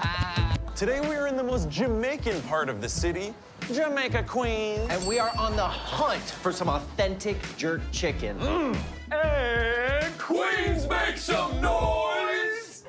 Today 0.74 1.00
we 1.00 1.14
are 1.14 1.28
in 1.28 1.36
the 1.36 1.44
most 1.44 1.70
Jamaican 1.70 2.42
part 2.42 2.68
of 2.68 2.80
the 2.80 2.88
city, 2.88 3.34
Jamaica 3.72 4.24
Queens. 4.24 4.86
And 4.90 5.06
we 5.06 5.18
are 5.18 5.32
on 5.38 5.56
the 5.56 5.66
hunt 5.66 6.22
for 6.22 6.52
some 6.52 6.68
authentic 6.68 7.38
jerk 7.56 7.80
chicken. 7.90 8.38
Mm. 8.38 8.76
And 9.10 10.18
Queens 10.18 10.86
make 10.88 11.16
some 11.16 11.60
noise! 11.60 12.84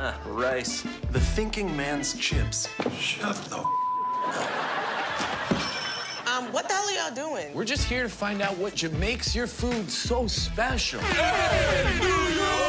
Ah, 0.00 0.16
rice. 0.26 0.82
The 1.10 1.20
thinking 1.20 1.76
man's 1.76 2.14
chips. 2.14 2.68
Shut 2.96 3.36
the 3.50 3.56
Um, 6.26 6.52
what 6.52 6.68
the 6.68 6.74
hell 6.74 6.88
are 6.88 6.92
y'all 6.92 7.14
doing? 7.14 7.52
We're 7.52 7.64
just 7.64 7.88
here 7.88 8.04
to 8.04 8.08
find 8.08 8.40
out 8.40 8.56
what 8.58 8.80
makes 8.92 9.34
your 9.34 9.48
food 9.48 9.90
so 9.90 10.28
special. 10.28 11.00
Got 11.00 12.67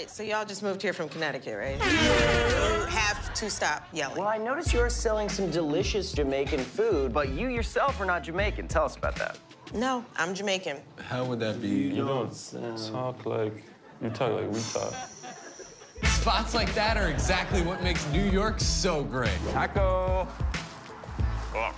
it. 0.00 0.10
So 0.10 0.22
y'all 0.22 0.44
just 0.44 0.62
moved 0.62 0.82
here 0.82 0.92
from 0.92 1.08
Connecticut, 1.08 1.56
right? 1.56 1.76
You 1.76 2.86
have 2.86 3.32
to 3.34 3.50
stop 3.50 3.86
yelling. 3.92 4.18
Well, 4.18 4.28
I 4.28 4.38
noticed 4.38 4.72
you're 4.72 4.90
selling 4.90 5.28
some 5.28 5.50
delicious 5.50 6.12
Jamaican 6.12 6.60
food, 6.60 7.12
but 7.12 7.28
you 7.28 7.48
yourself 7.48 8.00
are 8.00 8.06
not 8.06 8.22
Jamaican. 8.22 8.68
Tell 8.68 8.84
us 8.84 8.96
about 8.96 9.16
that. 9.16 9.38
No, 9.72 10.04
I'm 10.16 10.34
Jamaican. 10.34 10.78
How 10.98 11.24
would 11.24 11.38
that 11.40 11.62
be? 11.62 11.68
You 11.68 12.04
don't 12.04 12.32
talk 12.90 13.24
like 13.24 13.62
you 14.02 14.10
talk 14.10 14.32
like 14.32 14.50
we 14.50 14.60
talk. 14.72 14.94
Spots 16.04 16.54
like 16.54 16.74
that 16.74 16.96
are 16.96 17.08
exactly 17.08 17.62
what 17.62 17.82
makes 17.82 18.06
New 18.10 18.24
York 18.24 18.58
so 18.58 19.04
great. 19.04 19.38
Taco. 19.52 20.26
Oh, 21.54 21.74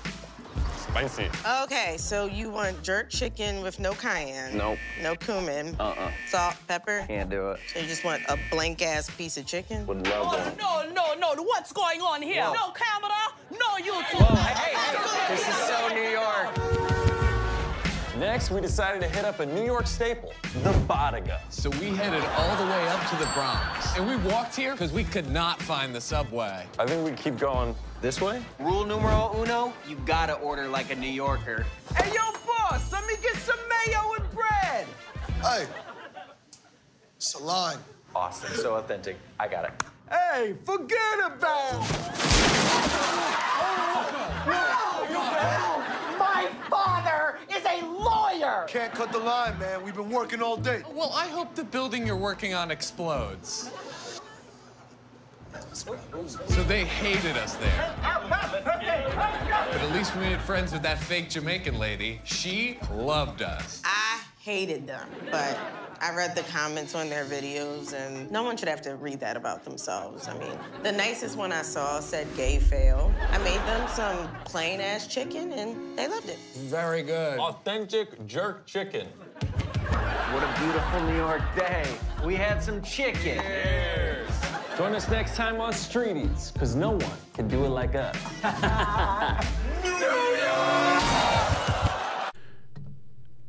spicy. 0.92 1.30
Okay, 1.64 1.96
so 1.96 2.26
you 2.26 2.50
want 2.50 2.82
jerk 2.82 3.08
chicken 3.08 3.62
with 3.62 3.80
no 3.80 3.92
cayenne? 3.92 4.56
Nope. 4.56 4.78
No 5.02 5.14
cumin? 5.14 5.74
Uh-uh. 5.80 6.10
Salt, 6.28 6.54
pepper? 6.68 7.04
Can't 7.08 7.30
do 7.30 7.52
it. 7.52 7.60
So 7.72 7.80
you 7.80 7.86
just 7.86 8.04
want 8.04 8.22
a 8.28 8.38
blank 8.50 8.82
ass 8.82 9.08
piece 9.10 9.38
of 9.38 9.46
chicken? 9.46 9.86
Would 9.86 10.06
love 10.06 10.28
oh, 10.32 10.38
one. 10.38 10.92
No, 10.92 10.92
no, 10.92 11.34
no. 11.34 11.42
What's 11.42 11.72
going 11.72 12.00
on 12.00 12.20
here? 12.20 12.44
Whoa. 12.44 12.52
No 12.52 12.72
camera, 12.72 13.10
no 13.50 13.82
YouTube. 13.82 14.20
Whoa. 14.20 14.36
Hey. 14.36 15.34
This 15.34 15.48
is 15.48 15.54
so 15.54 15.88
New 15.88 16.08
York. 16.10 16.81
Next, 18.22 18.52
we 18.52 18.60
decided 18.60 19.00
to 19.00 19.08
hit 19.08 19.24
up 19.24 19.40
a 19.40 19.46
New 19.46 19.64
York 19.64 19.84
staple, 19.84 20.32
the 20.62 20.70
Bodega. 20.86 21.40
So 21.48 21.70
we 21.70 21.88
headed 21.88 22.22
all 22.36 22.56
the 22.56 22.70
way 22.70 22.88
up 22.90 23.10
to 23.10 23.16
the 23.16 23.28
Bronx. 23.34 23.96
And 23.96 24.08
we 24.08 24.14
walked 24.30 24.54
here 24.54 24.70
because 24.74 24.92
we 24.92 25.02
could 25.02 25.28
not 25.28 25.60
find 25.60 25.92
the 25.92 26.00
subway. 26.00 26.64
I 26.78 26.86
think 26.86 27.04
we 27.04 27.10
keep 27.20 27.36
going 27.36 27.74
this 28.00 28.20
way. 28.20 28.40
Rule 28.60 28.84
numero 28.84 29.34
uno, 29.36 29.72
you 29.88 29.96
gotta 30.06 30.34
order 30.34 30.68
like 30.68 30.92
a 30.92 30.94
New 30.94 31.10
Yorker. 31.10 31.66
Hey, 31.96 32.12
yo, 32.14 32.20
boss, 32.46 32.92
let 32.92 33.04
me 33.08 33.14
get 33.20 33.34
some 33.34 33.58
mayo 33.68 34.12
and 34.16 34.30
bread. 34.30 34.86
Hey, 35.42 35.66
salon. 37.18 37.76
Awesome, 38.14 38.54
so 38.54 38.76
authentic. 38.76 39.16
I 39.40 39.48
got 39.48 39.64
it. 39.64 39.72
Hey, 40.08 40.54
forget 40.64 41.18
about 41.26 42.12
My 46.42 46.68
father 46.68 47.38
is 47.54 47.64
a 47.64 47.84
lawyer! 47.84 48.66
Can't 48.68 48.92
cut 48.92 49.12
the 49.12 49.18
line, 49.18 49.58
man. 49.58 49.84
We've 49.84 49.94
been 49.94 50.10
working 50.10 50.42
all 50.42 50.56
day. 50.56 50.82
Well, 50.92 51.12
I 51.14 51.28
hope 51.28 51.54
the 51.54 51.64
building 51.64 52.06
you're 52.06 52.16
working 52.16 52.54
on 52.54 52.70
explodes. 52.70 53.70
So 55.72 56.62
they 56.64 56.84
hated 56.84 57.36
us 57.36 57.54
there. 57.56 57.94
But 58.02 59.80
at 59.80 59.92
least 59.92 60.14
we 60.16 60.22
made 60.22 60.40
friends 60.40 60.72
with 60.72 60.82
that 60.82 60.98
fake 60.98 61.30
Jamaican 61.30 61.78
lady. 61.78 62.20
She 62.24 62.78
loved 62.92 63.42
us. 63.42 63.80
I 63.84 64.20
hated 64.42 64.86
them, 64.88 65.08
but 65.30 65.56
I 66.00 66.12
read 66.12 66.34
the 66.34 66.42
comments 66.42 66.96
on 66.96 67.08
their 67.08 67.24
videos, 67.24 67.92
and 67.92 68.28
no 68.32 68.42
one 68.42 68.56
should 68.56 68.68
have 68.68 68.82
to 68.82 68.96
read 68.96 69.20
that 69.20 69.36
about 69.36 69.64
themselves. 69.64 70.26
I 70.26 70.36
mean, 70.36 70.58
the 70.82 70.90
nicest 70.90 71.38
one 71.38 71.52
I 71.52 71.62
saw 71.62 72.00
said 72.00 72.26
gay 72.36 72.58
fail. 72.58 73.14
I 73.30 73.38
made 73.38 73.60
them 73.60 73.88
some 73.88 74.28
plain 74.44 74.80
ass 74.80 75.06
chicken, 75.06 75.52
and 75.52 75.96
they 75.96 76.08
loved 76.08 76.28
it. 76.28 76.38
Very 76.56 77.04
good. 77.04 77.38
Authentic 77.38 78.26
jerk 78.26 78.66
chicken. 78.66 79.06
What 79.06 80.42
a 80.42 80.60
beautiful 80.60 81.04
New 81.04 81.16
York 81.16 81.42
day. 81.56 81.86
We 82.24 82.34
had 82.34 82.64
some 82.64 82.82
chicken. 82.82 83.40
Cheers. 83.40 84.28
Join 84.76 84.92
us 84.96 85.08
next 85.08 85.36
time 85.36 85.60
on 85.60 85.72
Street 85.72 86.16
Eats, 86.16 86.50
because 86.50 86.74
no 86.74 86.90
one 86.90 87.16
can 87.32 87.46
do 87.46 87.64
it 87.64 87.68
like 87.68 87.94
us. 87.94 88.16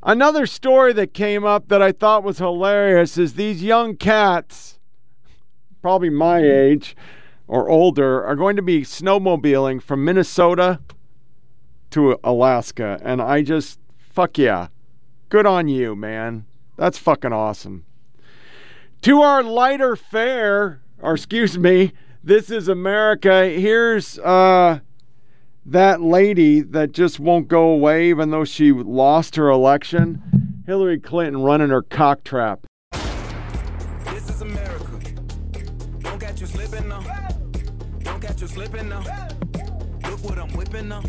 Another 0.05 0.45
story 0.45 0.91
that 0.93 1.13
came 1.13 1.45
up 1.45 1.69
that 1.69 1.81
I 1.81 1.93
thought 1.93 2.23
was 2.23 2.37
hilarious 2.37 3.17
is 3.17 3.33
these 3.33 3.63
young 3.63 3.95
cats, 3.95 4.77
probably 5.81 6.09
my 6.09 6.39
age 6.39 6.95
or 7.47 7.69
older, 7.69 8.23
are 8.25 8.35
going 8.35 8.57
to 8.57 8.61
be 8.61 8.81
snowmobiling 8.81 9.81
from 9.81 10.03
Minnesota 10.03 10.81
to 11.91 12.19
Alaska. 12.21 12.99
And 13.01 13.21
I 13.21 13.43
just, 13.43 13.79
fuck 13.97 14.37
yeah. 14.37 14.67
Good 15.29 15.45
on 15.45 15.69
you, 15.69 15.95
man. 15.95 16.45
That's 16.75 16.97
fucking 16.97 17.31
awesome. 17.31 17.85
To 19.03 19.21
our 19.21 19.41
lighter 19.41 19.95
fare, 19.95 20.81
or 21.01 21.13
excuse 21.13 21.57
me, 21.57 21.93
this 22.21 22.49
is 22.49 22.67
America. 22.67 23.45
Here's 23.45 24.19
uh 24.19 24.79
that 25.65 26.01
lady 26.01 26.61
that 26.61 26.91
just 26.91 27.19
won't 27.19 27.47
go 27.47 27.69
away 27.69 28.09
even 28.09 28.31
though 28.31 28.45
she 28.45 28.71
lost 28.71 29.35
her 29.35 29.49
election. 29.49 30.21
Hillary 30.65 30.99
Clinton 30.99 31.41
running 31.41 31.69
her 31.69 31.81
cock 31.81 32.23
trap. 32.23 32.65
This 34.05 34.29
is 34.29 34.41
America. 34.41 34.99
Don't 35.99 36.19
catch 36.19 36.41
you 36.41 36.47
slipping 36.47 36.87
now. 36.87 37.03
Don't 37.99 38.21
catch 38.21 38.41
you 38.41 38.47
slipping 38.47 38.89
now. 38.89 39.03
Look 40.09 40.23
what 40.23 40.37
I'm 40.37 40.51
whipping 40.53 40.89
now. 40.89 41.03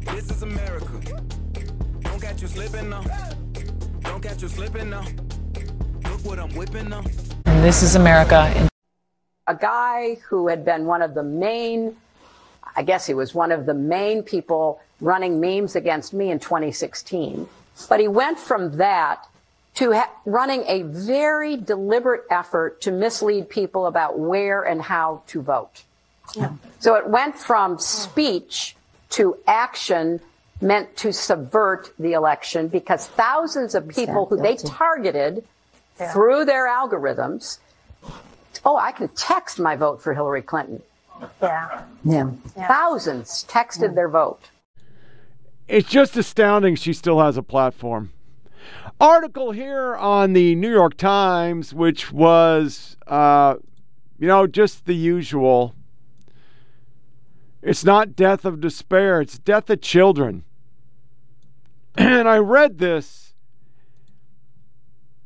This 0.00 0.30
is 0.30 0.42
America. 0.42 1.00
Don't 2.00 2.20
catch 2.20 2.42
you 2.42 2.48
slipping 2.48 2.90
now. 2.90 3.02
Don't 4.00 4.22
catch 4.22 4.42
you 4.42 4.48
slipping 4.48 4.90
now. 4.90 5.04
Look 6.04 6.24
what 6.24 6.38
I'm 6.38 6.54
whipping 6.54 6.88
now. 6.88 7.02
And 7.46 7.64
this 7.64 7.82
is 7.82 7.94
America. 7.96 8.68
A 9.46 9.54
guy 9.54 10.16
who 10.26 10.48
had 10.48 10.64
been 10.64 10.86
one 10.86 11.02
of 11.02 11.14
the 11.14 11.22
main, 11.22 11.96
I 12.76 12.82
guess 12.82 13.06
he 13.06 13.14
was 13.14 13.34
one 13.34 13.52
of 13.52 13.66
the 13.66 13.74
main 13.74 14.22
people 14.22 14.80
running 15.00 15.40
memes 15.40 15.76
against 15.76 16.12
me 16.12 16.30
in 16.30 16.38
2016. 16.38 17.48
But 17.88 18.00
he 18.00 18.08
went 18.08 18.38
from 18.38 18.76
that 18.78 19.26
to 19.74 19.92
ha- 19.92 20.10
running 20.24 20.64
a 20.66 20.82
very 20.82 21.56
deliberate 21.56 22.24
effort 22.30 22.80
to 22.82 22.92
mislead 22.92 23.48
people 23.48 23.86
about 23.86 24.18
where 24.18 24.62
and 24.62 24.80
how 24.80 25.22
to 25.28 25.42
vote. 25.42 25.82
So 26.80 26.94
it 26.94 27.06
went 27.08 27.36
from 27.36 27.78
speech 27.78 28.76
to 29.10 29.36
action 29.46 30.20
meant 30.60 30.96
to 30.96 31.12
subvert 31.12 31.92
the 31.98 32.12
election 32.12 32.68
because 32.68 33.06
thousands 33.08 33.74
of 33.74 33.88
people 33.88 34.26
who 34.26 34.36
they 34.36 34.56
targeted 34.56 35.44
through 36.12 36.44
their 36.44 36.66
algorithms. 36.66 37.58
Oh, 38.64 38.76
I 38.76 38.92
can 38.92 39.08
text 39.08 39.58
my 39.58 39.76
vote 39.76 40.02
for 40.02 40.14
Hillary 40.14 40.42
Clinton. 40.42 40.82
Yeah. 41.42 41.82
Yeah. 42.04 42.30
Thousands 42.68 43.44
texted 43.48 43.94
their 43.94 44.08
vote. 44.08 44.50
It's 45.68 45.88
just 45.88 46.16
astounding 46.16 46.76
she 46.76 46.92
still 46.92 47.20
has 47.20 47.36
a 47.36 47.42
platform. 47.42 48.12
Article 49.00 49.52
here 49.52 49.96
on 49.96 50.34
the 50.34 50.54
New 50.54 50.70
York 50.70 50.96
Times, 50.96 51.74
which 51.74 52.12
was, 52.12 52.96
uh, 53.06 53.56
you 54.18 54.28
know, 54.28 54.46
just 54.46 54.86
the 54.86 54.94
usual. 54.94 55.74
It's 57.62 57.84
not 57.84 58.14
death 58.14 58.44
of 58.44 58.60
despair, 58.60 59.20
it's 59.20 59.38
death 59.38 59.70
of 59.70 59.80
children. 59.80 60.44
And 61.96 62.28
I 62.28 62.38
read 62.38 62.78
this. 62.78 63.34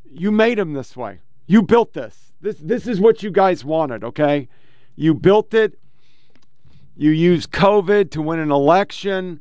You 0.04 0.30
made 0.30 0.58
him 0.58 0.74
this 0.74 0.94
way. 0.94 1.20
You 1.46 1.62
built 1.62 1.94
this. 1.94 2.32
This 2.42 2.58
this 2.58 2.86
is 2.86 3.00
what 3.00 3.22
you 3.22 3.30
guys 3.30 3.64
wanted, 3.64 4.04
okay? 4.04 4.48
You 5.00 5.14
built 5.14 5.54
it. 5.54 5.78
You 6.96 7.10
used 7.10 7.52
COVID 7.52 8.10
to 8.10 8.20
win 8.20 8.40
an 8.40 8.50
election. 8.50 9.38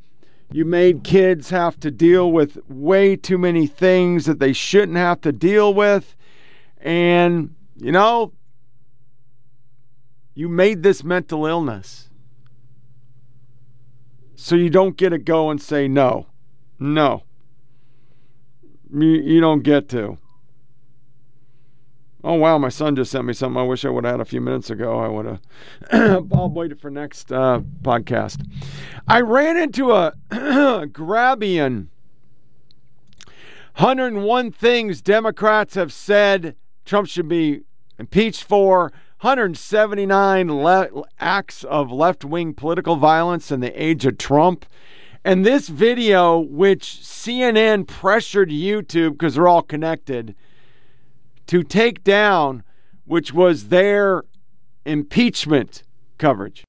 You 0.51 0.65
made 0.65 1.03
kids 1.03 1.49
have 1.49 1.79
to 1.79 1.89
deal 1.89 2.31
with 2.31 2.59
way 2.69 3.15
too 3.15 3.39
many 3.39 3.65
things 3.65 4.25
that 4.25 4.38
they 4.38 4.53
shouldn't 4.53 4.99
have 4.99 5.19
to 5.21 5.31
deal 5.31 5.73
with. 5.73 6.15
And, 6.79 7.55
you 7.75 7.91
know, 7.91 8.34
you 10.35 10.47
made 10.47 10.84
this 10.84 11.03
mental 11.03 11.47
illness. 11.47 12.11
So 14.35 14.55
you 14.55 14.69
don't 14.69 14.95
get 14.95 15.09
to 15.09 15.17
go 15.17 15.49
and 15.49 15.59
say 15.59 15.88
no. 15.88 16.27
No. 16.77 17.23
You, 18.93 19.07
you 19.07 19.41
don't 19.41 19.63
get 19.63 19.89
to. 19.89 20.19
Oh 22.27 22.33
wow, 22.33 22.57
my 22.57 22.67
son 22.67 22.93
just 22.93 23.09
sent 23.09 23.23
me 23.23 23.31
something 23.31 23.57
I 23.57 23.63
wish 23.63 23.85
I 23.85 23.89
would 23.89 24.03
have 24.03 24.15
had 24.15 24.19
a 24.19 24.25
few 24.25 24.41
minutes 24.41 24.69
ago. 24.69 24.99
I 24.99 25.07
would 25.07 25.25
have. 25.25 26.27
I'll 26.33 26.49
wait 26.49 26.77
for 26.77 26.91
next 26.91 27.31
uh, 27.31 27.61
podcast. 27.83 28.45
I 29.07 29.21
ran 29.21 29.55
into 29.55 29.93
a 29.93 30.11
Grabien. 30.29 31.87
101 33.77 34.51
things 34.51 35.01
Democrats 35.01 35.75
have 35.75 35.93
said 35.93 36.57
Trump 36.83 37.07
should 37.07 37.29
be 37.29 37.61
impeached 37.97 38.43
for. 38.43 38.91
179 39.21 40.53
le- 40.53 41.03
acts 41.21 41.63
of 41.63 41.93
left 41.93 42.25
wing 42.25 42.53
political 42.53 42.97
violence 42.97 43.53
in 43.53 43.61
the 43.61 43.81
age 43.81 44.05
of 44.05 44.17
Trump. 44.17 44.65
And 45.23 45.45
this 45.45 45.69
video, 45.69 46.37
which 46.39 46.99
CNN 47.01 47.87
pressured 47.87 48.49
YouTube 48.49 49.11
because 49.11 49.35
they're 49.35 49.47
all 49.47 49.61
connected 49.61 50.35
to 51.48 51.64
take 51.64 52.03
down, 52.03 52.64
which 53.06 53.34
was 53.34 53.69
their 53.69 54.24
impeachment 54.86 55.84
coverage. 56.18 56.64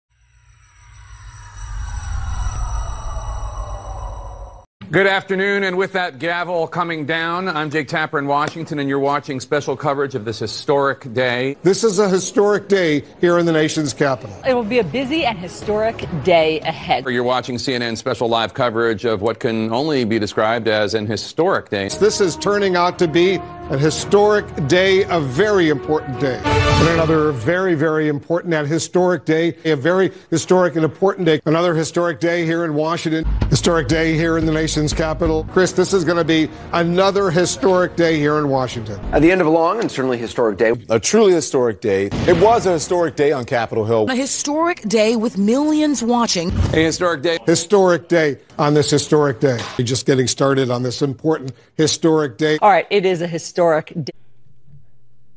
Good 4.90 5.06
afternoon, 5.06 5.64
and 5.64 5.76
with 5.76 5.92
that 5.92 6.18
gavel 6.18 6.66
coming 6.66 7.04
down, 7.04 7.46
I'm 7.46 7.68
Jake 7.68 7.88
Tapper 7.88 8.18
in 8.18 8.26
Washington, 8.26 8.78
and 8.78 8.88
you're 8.88 8.98
watching 8.98 9.38
special 9.38 9.76
coverage 9.76 10.14
of 10.14 10.24
this 10.24 10.38
historic 10.38 11.12
day. 11.12 11.58
This 11.62 11.84
is 11.84 11.98
a 11.98 12.08
historic 12.08 12.68
day 12.68 13.04
here 13.20 13.38
in 13.38 13.44
the 13.44 13.52
nation's 13.52 13.92
capital. 13.92 14.34
It 14.46 14.54
will 14.54 14.64
be 14.64 14.78
a 14.78 14.84
busy 14.84 15.26
and 15.26 15.36
historic 15.36 16.08
day 16.24 16.60
ahead. 16.60 17.04
You're 17.06 17.22
watching 17.22 17.56
CNN 17.56 17.98
special 17.98 18.30
live 18.30 18.54
coverage 18.54 19.04
of 19.04 19.20
what 19.20 19.40
can 19.40 19.70
only 19.74 20.06
be 20.06 20.18
described 20.18 20.68
as 20.68 20.94
an 20.94 21.06
historic 21.06 21.68
day. 21.68 21.88
This 21.88 22.22
is 22.22 22.34
turning 22.36 22.74
out 22.74 22.98
to 23.00 23.08
be 23.08 23.34
a 23.70 23.76
historic 23.76 24.46
day, 24.68 25.02
a 25.10 25.20
very 25.20 25.68
important 25.68 26.18
day. 26.18 26.40
And 26.44 26.88
another 26.88 27.32
very, 27.32 27.74
very 27.74 28.08
important 28.08 28.54
and 28.54 28.66
historic 28.66 29.26
day, 29.26 29.54
a 29.66 29.74
very 29.74 30.12
historic 30.30 30.76
and 30.76 30.84
important 30.84 31.26
day. 31.26 31.40
Another 31.44 31.74
historic 31.74 32.20
day 32.20 32.46
here 32.46 32.64
in 32.64 32.72
Washington, 32.72 33.26
historic 33.50 33.88
day 33.88 34.14
here 34.14 34.38
in 34.38 34.46
the 34.46 34.52
nation's 34.78 34.96
capital. 34.96 35.44
Chris, 35.50 35.72
this 35.72 35.92
is 35.92 36.04
going 36.04 36.18
to 36.18 36.24
be 36.24 36.48
another 36.72 37.30
historic 37.30 37.96
day 37.96 38.16
here 38.16 38.38
in 38.38 38.48
Washington. 38.48 39.00
At 39.12 39.22
the 39.22 39.32
end 39.32 39.40
of 39.40 39.48
a 39.48 39.50
long 39.50 39.80
and 39.80 39.90
certainly 39.90 40.18
historic 40.18 40.56
day. 40.56 40.72
A 40.88 41.00
truly 41.00 41.32
historic 41.32 41.80
day. 41.80 42.06
It 42.28 42.40
was 42.40 42.64
a 42.66 42.72
historic 42.72 43.16
day 43.16 43.32
on 43.32 43.44
Capitol 43.44 43.84
Hill. 43.84 44.06
A 44.08 44.14
historic 44.14 44.82
day 44.82 45.16
with 45.16 45.36
millions 45.36 46.02
watching. 46.02 46.50
A 46.50 46.84
historic 46.84 47.22
day. 47.22 47.38
Historic 47.44 48.08
day 48.08 48.38
on 48.56 48.74
this 48.74 48.88
historic 48.88 49.40
day. 49.40 49.58
We're 49.76 49.84
just 49.84 50.06
getting 50.06 50.28
started 50.28 50.70
on 50.70 50.84
this 50.84 51.02
important 51.02 51.52
historic 51.76 52.38
day. 52.38 52.58
All 52.62 52.70
right, 52.70 52.86
it 52.88 53.04
is 53.04 53.20
a 53.20 53.26
historic 53.26 53.92
day. 53.94 54.12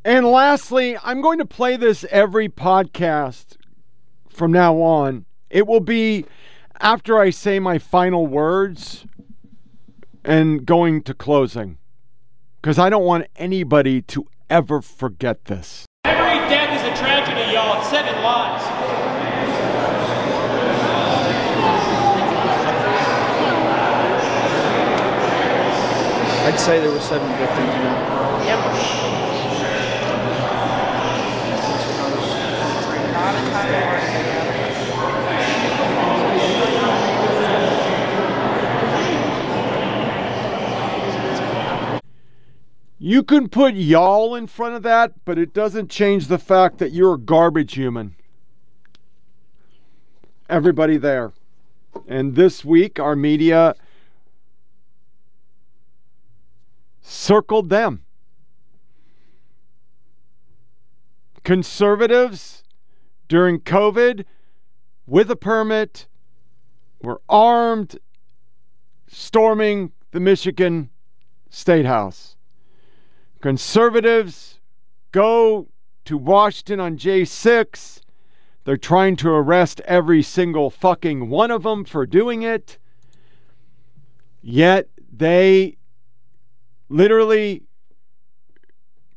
And 0.06 0.28
lastly, 0.28 0.98
I'm 1.04 1.22
going 1.22 1.40
to 1.40 1.46
play 1.46 1.78
this 1.78 2.06
every 2.12 2.48
podcast 2.48 3.58
from 4.30 4.52
now 4.52 4.76
on. 4.82 5.26
It 5.50 5.66
will 5.66 5.80
be 5.80 6.26
after 6.80 7.20
I 7.20 7.30
say 7.30 7.60
my 7.60 7.78
final 7.78 8.26
words 8.28 9.06
and 10.24 10.66
going 10.66 11.02
to 11.04 11.14
closing. 11.14 11.78
Because 12.62 12.78
I 12.78 12.90
don't 12.90 13.06
want 13.06 13.28
anybody 13.36 14.02
to 14.04 14.28
ever 14.50 14.82
forget 14.82 15.46
this. 15.46 15.86
Every 16.06 16.38
death 16.50 16.80
is 16.80 16.92
a 16.92 16.96
tragedy, 17.00 17.54
y'all. 17.54 17.80
It's 17.80 17.90
seven 17.90 18.22
lives. 18.24 18.64
I'd 26.44 26.60
say 26.60 26.80
there 26.80 26.92
were 26.92 27.00
seven 27.00 27.28
victims. 27.38 27.74
Yep. 28.46 29.31
You 43.04 43.24
can 43.24 43.50
put 43.50 43.74
y'all 43.74 44.36
in 44.36 44.46
front 44.46 44.76
of 44.76 44.84
that, 44.84 45.26
but 45.26 45.40
it 45.40 45.56
doesn't 45.56 45.90
change 45.90 46.28
the 46.28 46.38
fact 46.38 46.78
that 46.78 46.92
you're 46.92 47.16
a 47.16 47.18
garbage 47.18 47.74
human. 47.74 48.14
Everybody 50.48 50.98
there. 50.98 51.34
And 52.08 52.36
this 52.36 52.64
week, 52.64 53.00
our 53.00 53.16
media 53.16 53.74
circled 57.02 57.72
them. 57.72 58.04
Conservatives 61.44 62.64
during 63.28 63.62
COVID 63.62 64.26
with 65.08 65.32
a 65.32 65.36
permit 65.36 66.06
were 67.02 67.20
armed, 67.28 67.98
storming 69.08 69.92
the 70.12 70.20
Michigan 70.20 70.92
State 71.50 71.88
House. 71.88 72.36
Conservatives 73.42 74.60
go 75.12 75.68
to 76.06 76.18
Washington 76.18 76.80
on 76.80 76.98
J6. 76.98 78.02
They're 78.64 78.78
trying 78.78 79.16
to 79.18 79.30
arrest 79.30 79.82
every 79.86 80.22
single 80.22 80.70
fucking 80.70 81.30
one 81.30 81.50
of 81.50 81.64
them 81.64 81.84
for 81.84 82.06
doing 82.06 82.44
it. 82.44 82.78
Yet 84.44 84.90
they 85.12 85.78
literally, 86.88 87.64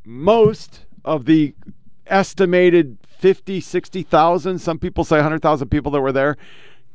most 0.04 0.86
of 1.04 1.26
the 1.26 1.54
estimated 2.06 2.98
50, 3.06 3.60
60,000, 3.60 4.58
some 4.58 4.78
people 4.78 5.04
say 5.04 5.16
100,000 5.16 5.68
people 5.68 5.92
that 5.92 6.00
were 6.00 6.12
there, 6.12 6.36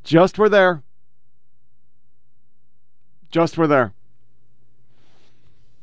just 0.04 0.40
were 0.40 0.50
there. 0.50 0.84
Just 3.32 3.58
were 3.58 3.68
there. 3.68 3.94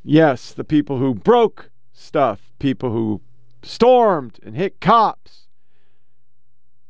Yes, 0.09 0.53
the 0.53 0.63
people 0.63 0.99
who 0.99 1.17
broke 1.17 1.71
stuff, 1.93 2.53
people 2.61 2.93
who 2.93 3.23
stormed 3.65 4.39
and 4.45 4.57
hit 4.57 4.81
cops, 4.81 5.49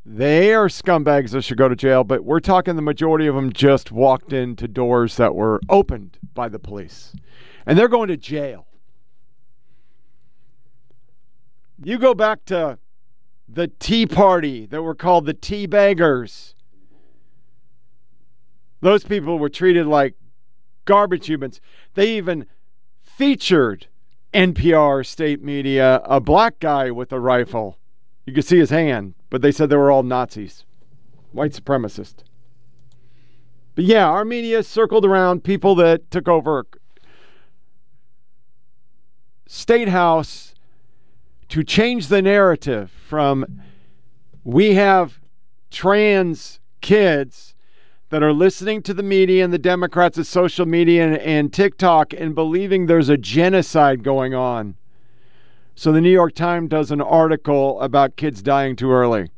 they 0.05 0.53
are 0.53 0.69
scumbags 0.69 1.31
that 1.31 1.41
should 1.41 1.57
go 1.57 1.67
to 1.67 1.75
jail, 1.75 2.05
but 2.05 2.27
we're 2.27 2.41
talking 2.41 2.77
the 2.77 2.83
majority 2.83 3.27
of 3.27 3.35
them 3.35 3.55
just 3.55 3.91
walked 3.91 4.35
into 4.35 4.69
doors 4.69 5.17
that 5.17 5.35
were 5.35 5.61
opened 5.71 6.19
by 6.35 6.51
the 6.51 6.59
police. 6.59 7.15
And 7.65 7.79
they're 7.79 7.89
going 7.89 8.09
to 8.09 8.19
jail. 8.19 8.67
You 11.83 11.99
go 11.99 12.13
back 12.13 12.45
to 12.47 12.79
the 13.49 13.69
Tea 13.69 14.05
Party 14.05 14.67
that 14.67 14.83
were 14.83 14.95
called 14.95 15.25
the 15.25 15.33
Tea 15.33 15.67
Baggers. 15.67 16.55
Those 18.83 19.05
people 19.05 19.39
were 19.39 19.49
treated 19.49 19.87
like 19.87 20.17
garbage 20.85 21.27
humans. 21.27 21.63
They 21.95 22.15
even 22.19 22.45
featured 23.17 23.87
NPR 24.35 25.05
state 25.05 25.43
media 25.43 26.03
a 26.05 26.21
black 26.21 26.61
guy 26.61 26.91
with 26.91 27.11
a 27.13 27.19
rifle. 27.19 27.79
You 28.27 28.35
could 28.35 28.45
see 28.45 28.59
his 28.59 28.69
hand, 28.69 29.15
but 29.31 29.41
they 29.41 29.51
said 29.51 29.71
they 29.71 29.77
were 29.77 29.91
all 29.91 30.03
Nazis, 30.03 30.67
white 31.33 31.53
supremacists. 31.53 32.25
But 33.75 33.85
yeah, 33.85 34.07
our 34.07 34.27
media 34.27 34.63
circled 34.63 35.07
around 35.07 35.45
people 35.45 35.75
that 35.77 36.11
took 36.11 36.29
over 36.29 36.67
State 39.47 39.89
House 39.89 40.55
to 41.49 41.65
change 41.65 42.09
the 42.09 42.21
narrative 42.21 42.91
from 42.91 43.63
we 44.45 44.75
have 44.75 45.21
trans 45.71 46.61
kids 46.83 47.55
that 48.11 48.23
are 48.23 48.33
listening 48.33 48.83
to 48.83 48.95
the 48.95 49.03
media 49.03 49.43
and 49.43 49.53
the 49.53 49.59
Democrats 49.59 50.17
of 50.17 50.27
social 50.27 50.67
media 50.67 51.05
and, 51.05 51.19
and, 51.19 51.53
TikTok 51.53 52.13
and 52.13 52.35
believing 52.35 52.87
there's 52.87 53.09
a 53.09 53.17
genocide 53.17 54.05
going 54.05 54.35
on. 54.35 54.77
So 55.75 55.93
the 55.93 56.01
New 56.01 56.11
York 56.11 56.35
Times 56.35 56.71
does 56.71 56.91
an 56.91 57.01
article 57.01 57.81
about 57.81 58.17
kids 58.17 58.43
dying 58.43 58.77
too 58.77 58.93
early. 58.93 59.31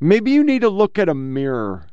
Maybe 0.00 0.30
you 0.30 0.42
need 0.42 0.62
to 0.62 0.68
look 0.68 0.98
at 0.98 1.08
a 1.08 1.14
mirror. 1.14 1.86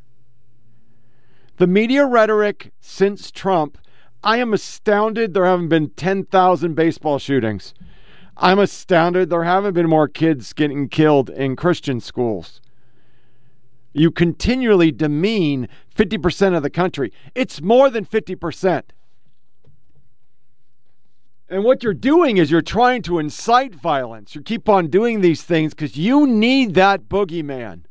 The 1.58 1.68
media 1.68 2.06
rhetoric 2.06 2.72
since 2.80 3.32
Trump, 3.32 3.78
I 4.24 4.38
am 4.38 4.54
astounded 4.54 5.34
there 5.34 5.46
haven't 5.46 5.70
been 5.70 5.90
10,000 5.90 6.74
baseball 6.74 7.20
shootings. 7.20 7.74
I'm 8.38 8.60
astounded 8.60 9.30
there 9.30 9.44
haven't 9.44 9.74
been 9.74 9.90
more 9.90 10.08
kids 10.08 10.54
getting 10.54 10.88
killed 10.88 11.30
in 11.30 11.56
Christian 11.56 12.00
schools. 12.00 12.62
You 14.00 14.12
continually 14.12 14.94
demean 14.94 15.68
50% 15.94 16.56
of 16.56 16.64
the 16.64 16.70
country. 16.70 17.12
It's 17.36 17.62
more 17.62 17.90
than 17.90 18.06
50%. 18.06 18.84
And 21.50 21.66
what 21.66 21.84
you're 21.84 21.94
doing 21.94 22.38
is 22.38 22.50
you're 22.50 22.62
trying 22.62 23.02
to 23.02 23.20
incite 23.20 23.76
violence. 23.76 24.36
You 24.36 24.42
keep 24.42 24.70
on 24.70 24.88
doing 24.88 25.20
these 25.20 25.44
things 25.44 25.74
because 25.74 25.98
you 25.98 26.26
need 26.26 26.76
that 26.76 27.10
boogeyman. 27.10 27.82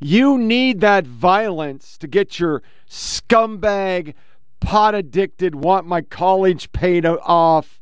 You 0.00 0.38
need 0.38 0.80
that 0.80 1.06
violence 1.06 1.98
to 1.98 2.08
get 2.08 2.40
your 2.40 2.60
scumbag, 2.90 4.14
pot 4.58 4.96
addicted, 4.96 5.54
want 5.54 5.86
my 5.86 6.00
college 6.00 6.72
paid 6.72 7.06
off 7.06 7.80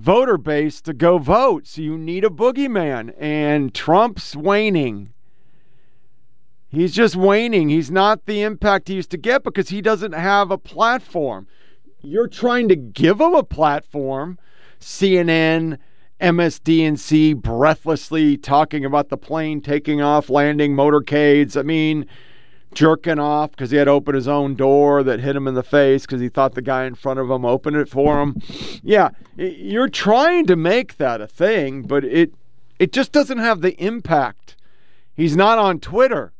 voter 0.00 0.36
base 0.36 0.80
to 0.80 0.92
go 0.92 1.18
vote. 1.18 1.68
So 1.68 1.80
you 1.80 1.96
need 1.96 2.24
a 2.24 2.28
boogeyman. 2.28 3.14
And 3.20 3.72
Trump's 3.72 4.34
waning. 4.34 5.12
He's 6.72 6.94
just 6.94 7.14
waning. 7.14 7.68
He's 7.68 7.90
not 7.90 8.24
the 8.24 8.40
impact 8.42 8.88
he 8.88 8.94
used 8.94 9.10
to 9.10 9.18
get 9.18 9.44
because 9.44 9.68
he 9.68 9.82
doesn't 9.82 10.12
have 10.12 10.50
a 10.50 10.56
platform. 10.56 11.46
You're 12.00 12.28
trying 12.28 12.68
to 12.68 12.76
give 12.76 13.20
him 13.20 13.34
a 13.34 13.42
platform. 13.42 14.38
CNN, 14.80 15.78
MSDNC 16.20 17.36
breathlessly 17.36 18.38
talking 18.38 18.86
about 18.86 19.10
the 19.10 19.18
plane 19.18 19.60
taking 19.60 20.00
off, 20.00 20.30
landing 20.30 20.74
motorcades. 20.74 21.58
I 21.58 21.62
mean, 21.62 22.06
jerking 22.72 23.18
off 23.18 23.50
because 23.50 23.70
he 23.70 23.76
had 23.76 23.84
to 23.84 23.90
open 23.90 24.14
his 24.14 24.26
own 24.26 24.54
door 24.54 25.02
that 25.02 25.20
hit 25.20 25.36
him 25.36 25.46
in 25.46 25.54
the 25.54 25.62
face 25.62 26.06
because 26.06 26.22
he 26.22 26.28
thought 26.30 26.54
the 26.54 26.62
guy 26.62 26.84
in 26.84 26.94
front 26.94 27.20
of 27.20 27.30
him 27.30 27.44
opened 27.44 27.76
it 27.76 27.88
for 27.88 28.22
him. 28.22 28.40
Yeah, 28.82 29.10
you're 29.36 29.88
trying 29.88 30.46
to 30.46 30.56
make 30.56 30.96
that 30.96 31.20
a 31.20 31.26
thing, 31.26 31.82
but 31.82 32.02
it 32.02 32.32
it 32.78 32.92
just 32.92 33.12
doesn't 33.12 33.38
have 33.38 33.60
the 33.60 33.80
impact. 33.80 34.56
He's 35.14 35.36
not 35.36 35.58
on 35.58 35.78
Twitter. 35.78 36.32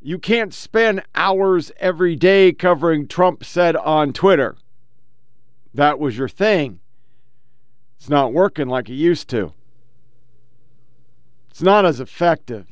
You 0.00 0.18
can't 0.18 0.54
spend 0.54 1.02
hours 1.14 1.72
every 1.78 2.14
day 2.14 2.52
covering 2.52 3.08
Trump 3.08 3.44
said 3.44 3.74
on 3.76 4.12
Twitter. 4.12 4.56
That 5.74 5.98
was 5.98 6.16
your 6.16 6.28
thing. 6.28 6.80
It's 7.98 8.08
not 8.08 8.32
working 8.32 8.68
like 8.68 8.88
it 8.88 8.94
used 8.94 9.28
to. 9.30 9.52
It's 11.50 11.62
not 11.62 11.84
as 11.84 11.98
effective. 11.98 12.66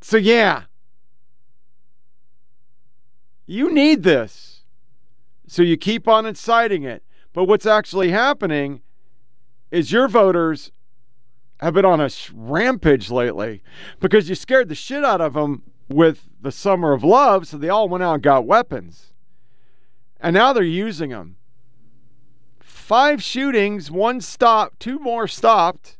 So, 0.00 0.16
yeah, 0.16 0.64
you 3.46 3.72
need 3.72 4.02
this. 4.02 4.62
So, 5.46 5.62
you 5.62 5.76
keep 5.76 6.08
on 6.08 6.24
inciting 6.24 6.84
it. 6.84 7.02
But 7.34 7.44
what's 7.44 7.66
actually 7.66 8.10
happening 8.10 8.80
is 9.70 9.92
your 9.92 10.08
voters 10.08 10.70
have 11.64 11.72
been 11.72 11.86
on 11.86 11.98
a 11.98 12.10
rampage 12.34 13.10
lately 13.10 13.62
because 13.98 14.28
you 14.28 14.34
scared 14.34 14.68
the 14.68 14.74
shit 14.74 15.02
out 15.02 15.22
of 15.22 15.32
them 15.32 15.62
with 15.88 16.28
the 16.40 16.52
summer 16.52 16.92
of 16.92 17.02
love, 17.02 17.46
so 17.46 17.56
they 17.56 17.70
all 17.70 17.88
went 17.88 18.04
out 18.04 18.14
and 18.14 18.22
got 18.22 18.46
weapons. 18.46 19.14
And 20.20 20.34
now 20.34 20.52
they're 20.52 20.62
using 20.62 21.08
them. 21.08 21.36
Five 22.60 23.22
shootings, 23.22 23.90
one 23.90 24.20
stopped, 24.20 24.78
two 24.78 24.98
more 24.98 25.26
stopped, 25.26 25.96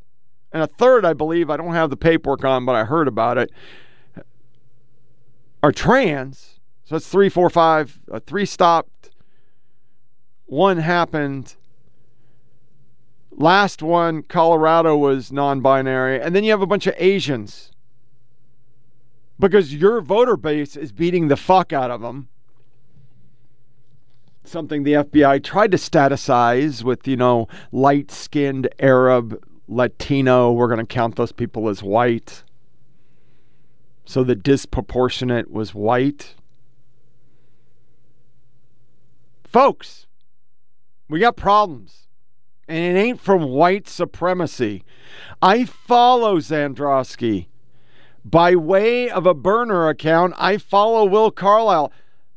and 0.53 0.63
a 0.63 0.67
third, 0.67 1.07
I 1.07 1.15
believe, 1.15 1.49
I 1.49 1.57
don't 1.57 1.73
have 1.73 1.89
the 1.89 1.97
paperwork 1.97 2.45
on, 2.45 2.67
but 2.67 2.75
I 2.75 2.85
heard 2.85 3.09
about 3.09 3.39
it, 3.39 3.51
are 5.63 5.73
trans. 5.73 6.61
So 6.85 6.97
that's 6.97 7.09
three, 7.09 7.31
four, 7.31 7.49
five. 7.49 7.99
Uh, 8.13 8.21
three 8.21 8.45
stopped, 8.45 9.11
one 10.45 10.77
happened 10.77 11.57
Last 13.37 13.83
one, 13.83 14.23
Colorado 14.23 14.97
was 14.97 15.33
non 15.33 15.61
binary. 15.61 16.21
And 16.21 16.35
then 16.35 16.45
you 16.45 16.51
have 16.53 16.63
a 16.63 16.67
bunch 16.67 16.87
of 16.87 16.95
Asians 16.99 17.73
because 19.41 19.75
your 19.75 20.01
voter 20.01 20.37
base 20.37 20.77
is 20.77 20.93
beating 20.93 21.29
the 21.29 21.37
fuck 21.37 21.73
out 21.73 21.91
of 21.91 22.01
them. 22.01 22.29
Something 24.45 24.85
the 24.85 24.93
FBI 24.93 25.43
tried 25.43 25.73
to 25.73 25.79
staticize 25.79 26.85
with, 26.85 27.09
you 27.09 27.17
know, 27.17 27.49
light 27.73 28.11
skinned 28.11 28.69
Arab, 28.79 29.43
Latino. 29.67 30.53
We're 30.53 30.69
going 30.69 30.79
to 30.79 30.87
count 30.87 31.17
those 31.17 31.33
people 31.33 31.69
as 31.69 31.83
white. 31.83 32.45
So 34.05 34.23
the 34.23 34.35
disproportionate 34.37 35.51
was 35.51 35.75
white. 35.75 36.35
Folks, 39.45 40.07
we 41.09 41.21
got 41.21 41.37
problems 41.37 42.04
and 42.69 42.97
it 42.97 43.01
ain't 43.01 43.21
from 43.21 43.45
white 43.45 43.89
supremacy. 43.89 44.85
I 45.43 45.65
follow 45.65 46.39
Zadrozny. 46.39 47.47
By 48.25 48.57
way 48.57 49.11
of 49.11 49.27
a 49.27 49.35
burner 49.35 49.89
account, 49.89 50.35
I 50.39 50.57
follow 50.57 51.05
Will 51.05 51.31
Carless. 51.31 51.91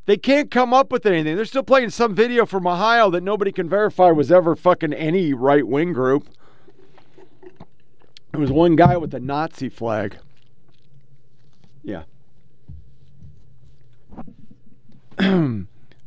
They 0.06 0.18
can't 0.18 0.52
come 0.52 0.74
up 0.74 0.92
with 0.92 1.06
anything. 1.06 1.36
They're 1.36 1.46
still 1.46 1.64
playing 1.64 1.90
some 1.90 2.16
video 2.16 2.46
from 2.46 2.66
Ohio 2.66 3.10
that 3.12 3.24
nobody 3.24 3.52
can 3.52 3.70
verify 3.70 4.12
was 4.12 4.32
ever 4.32 4.56
fucking 4.56 4.94
any 4.94 5.34
right 5.34 5.68
wing 5.68 5.94
group. 5.94 6.30
It 8.34 8.38
was 8.38 8.52
one 8.52 8.76
guy 8.76 8.98
with 8.98 9.14
a 9.14 9.20
Nazi 9.20 9.70
flag. 9.70 10.18
Yeah. 11.84 12.04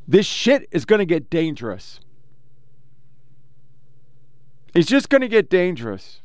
this 0.08 0.26
shit 0.26 0.68
is 0.70 0.84
going 0.84 1.00
to 1.00 1.06
get 1.06 1.28
dangerous. 1.30 2.00
It's 4.74 4.88
just 4.88 5.08
going 5.08 5.22
to 5.22 5.28
get 5.28 5.50
dangerous. 5.50 6.20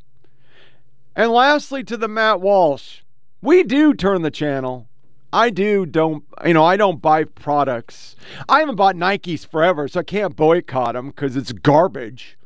And 1.16 1.32
lastly, 1.32 1.84
to 1.86 1.98
the 1.98 2.08
Matt 2.08 2.42
Walsh, 2.42 3.00
we 3.42 3.64
do 3.64 3.94
turn 3.94 4.22
the 4.22 4.32
channel. 4.32 4.88
I 5.32 5.50
do 5.50 5.86
don't 5.86 6.24
you 6.46 6.54
know 6.54 6.64
I 6.64 6.78
don't 6.78 7.02
buy 7.02 7.26
products. 7.26 8.16
I 8.48 8.60
haven't 8.60 8.76
bought 8.76 8.96
Nikes 8.96 9.46
forever, 9.46 9.88
so 9.88 10.00
I 10.00 10.04
can't 10.04 10.36
boycott 10.36 10.94
them 10.94 11.08
because 11.08 11.36
it's 11.36 11.52
garbage. 11.52 12.38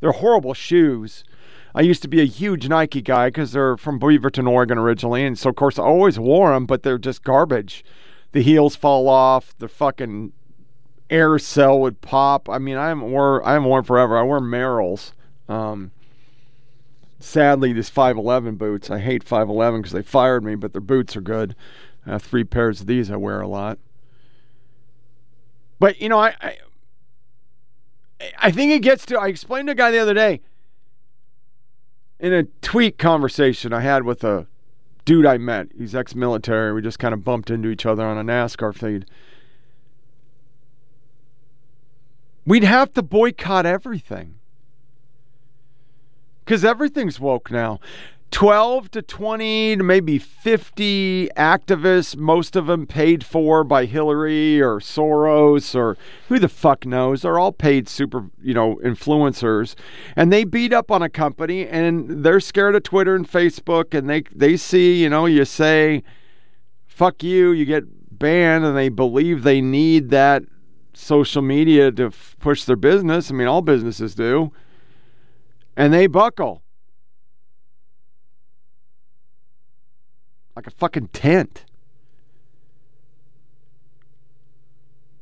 They're 0.00 0.12
horrible 0.12 0.54
shoes. 0.54 1.24
I 1.74 1.80
used 1.80 2.02
to 2.02 2.08
be 2.08 2.20
a 2.20 2.24
huge 2.24 2.68
Nike 2.68 3.02
guy 3.02 3.28
because 3.28 3.52
they're 3.52 3.76
from 3.76 3.98
Beaverton, 3.98 4.48
Oregon 4.48 4.78
originally, 4.78 5.24
and 5.24 5.38
so 5.38 5.50
of 5.50 5.56
course 5.56 5.78
I 5.78 5.82
always 5.82 6.18
wore 6.18 6.52
them, 6.52 6.66
but 6.66 6.84
they're 6.84 6.98
just 6.98 7.24
garbage. 7.24 7.84
The 8.32 8.42
heels 8.42 8.76
fall 8.76 9.08
off. 9.08 9.52
The 9.58 9.68
fucking 9.68 10.32
air 11.10 11.38
cell 11.38 11.80
would 11.80 12.00
pop. 12.00 12.48
I 12.48 12.58
mean, 12.58 12.76
I 12.76 12.88
haven't 12.88 13.10
wore 13.10 13.46
I 13.46 13.54
haven't 13.54 13.68
worn 13.68 13.84
forever. 13.84 14.16
I 14.16 14.22
wear 14.22 14.40
Merrells. 14.40 15.12
Um, 15.48 15.92
sadly, 17.20 17.72
these 17.72 17.88
511 17.88 18.56
boots. 18.56 18.90
I 18.90 18.98
hate 18.98 19.22
511 19.22 19.82
because 19.82 19.92
they 19.92 20.02
fired 20.02 20.44
me, 20.44 20.54
but 20.54 20.72
their 20.72 20.80
boots 20.80 21.16
are 21.16 21.20
good. 21.20 21.54
I 22.06 22.10
have 22.10 22.22
three 22.22 22.44
pairs 22.44 22.80
of 22.80 22.86
these 22.86 23.10
I 23.10 23.16
wear 23.16 23.40
a 23.40 23.48
lot. 23.48 23.78
But 25.78 26.00
you 26.00 26.08
know, 26.08 26.18
I, 26.18 26.34
I 26.40 26.56
I 28.38 28.50
think 28.50 28.72
it 28.72 28.80
gets 28.80 29.04
to. 29.06 29.18
I 29.18 29.28
explained 29.28 29.68
to 29.68 29.72
a 29.72 29.74
guy 29.74 29.90
the 29.90 29.98
other 29.98 30.14
day 30.14 30.40
in 32.18 32.32
a 32.32 32.44
tweet 32.62 32.98
conversation 32.98 33.72
I 33.72 33.80
had 33.80 34.04
with 34.04 34.24
a 34.24 34.46
dude 35.04 35.26
I 35.26 35.38
met. 35.38 35.68
He's 35.76 35.94
ex-military. 35.94 36.72
We 36.72 36.82
just 36.82 36.98
kind 36.98 37.14
of 37.14 37.24
bumped 37.24 37.50
into 37.50 37.68
each 37.68 37.86
other 37.86 38.04
on 38.04 38.16
a 38.16 38.24
NASCAR 38.24 38.74
feed. 38.74 39.06
We'd 42.44 42.64
have 42.64 42.92
to 42.94 43.02
boycott 43.02 43.66
everything 43.66 44.36
because 46.46 46.64
everything's 46.64 47.18
woke 47.18 47.50
now. 47.50 47.80
12 48.30 48.90
to 48.90 49.02
20 49.02 49.76
to 49.76 49.82
maybe 49.82 50.18
50 50.18 51.28
activists, 51.36 52.16
most 52.16 52.56
of 52.56 52.66
them 52.66 52.86
paid 52.86 53.24
for 53.24 53.64
by 53.64 53.84
Hillary 53.84 54.60
or 54.60 54.78
Soros 54.78 55.74
or 55.74 55.96
who 56.28 56.38
the 56.38 56.48
fuck 56.48 56.84
knows. 56.84 57.22
They're 57.22 57.38
all 57.38 57.52
paid 57.52 57.88
super, 57.88 58.28
you 58.42 58.52
know, 58.52 58.76
influencers. 58.84 59.74
And 60.16 60.32
they 60.32 60.44
beat 60.44 60.72
up 60.72 60.90
on 60.90 61.02
a 61.02 61.08
company 61.08 61.66
and 61.66 62.24
they're 62.24 62.40
scared 62.40 62.74
of 62.74 62.82
Twitter 62.82 63.14
and 63.14 63.28
Facebook 63.30 63.96
and 63.96 64.08
they 64.08 64.22
they 64.34 64.56
see, 64.56 65.02
you 65.02 65.08
know, 65.08 65.26
you 65.26 65.44
say 65.44 66.02
fuck 66.86 67.22
you, 67.22 67.52
you 67.52 67.64
get 67.64 67.84
banned 68.18 68.64
and 68.64 68.76
they 68.76 68.88
believe 68.88 69.42
they 69.42 69.60
need 69.60 70.10
that 70.10 70.42
social 70.94 71.42
media 71.42 71.92
to 71.92 72.06
f- 72.06 72.36
push 72.40 72.64
their 72.64 72.76
business. 72.76 73.30
I 73.30 73.34
mean, 73.34 73.46
all 73.46 73.62
businesses 73.62 74.14
do. 74.14 74.52
And 75.76 75.92
they 75.92 76.06
buckle. 76.06 76.62
like 80.56 80.66
a 80.66 80.70
fucking 80.70 81.08
tent. 81.08 81.66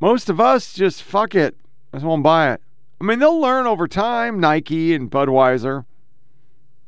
Most 0.01 0.31
of 0.31 0.41
us 0.41 0.73
just 0.73 1.03
fuck 1.03 1.35
it. 1.35 1.57
I 1.93 1.97
just 1.97 2.07
won't 2.07 2.23
buy 2.23 2.53
it. 2.53 2.63
I 3.01 3.05
mean, 3.05 3.19
they'll 3.19 3.41
learn 3.41 3.67
over 3.67 3.89
time. 3.89 4.39
Nike 4.39 4.95
and 4.95 5.11
Budweiser, 5.11 5.85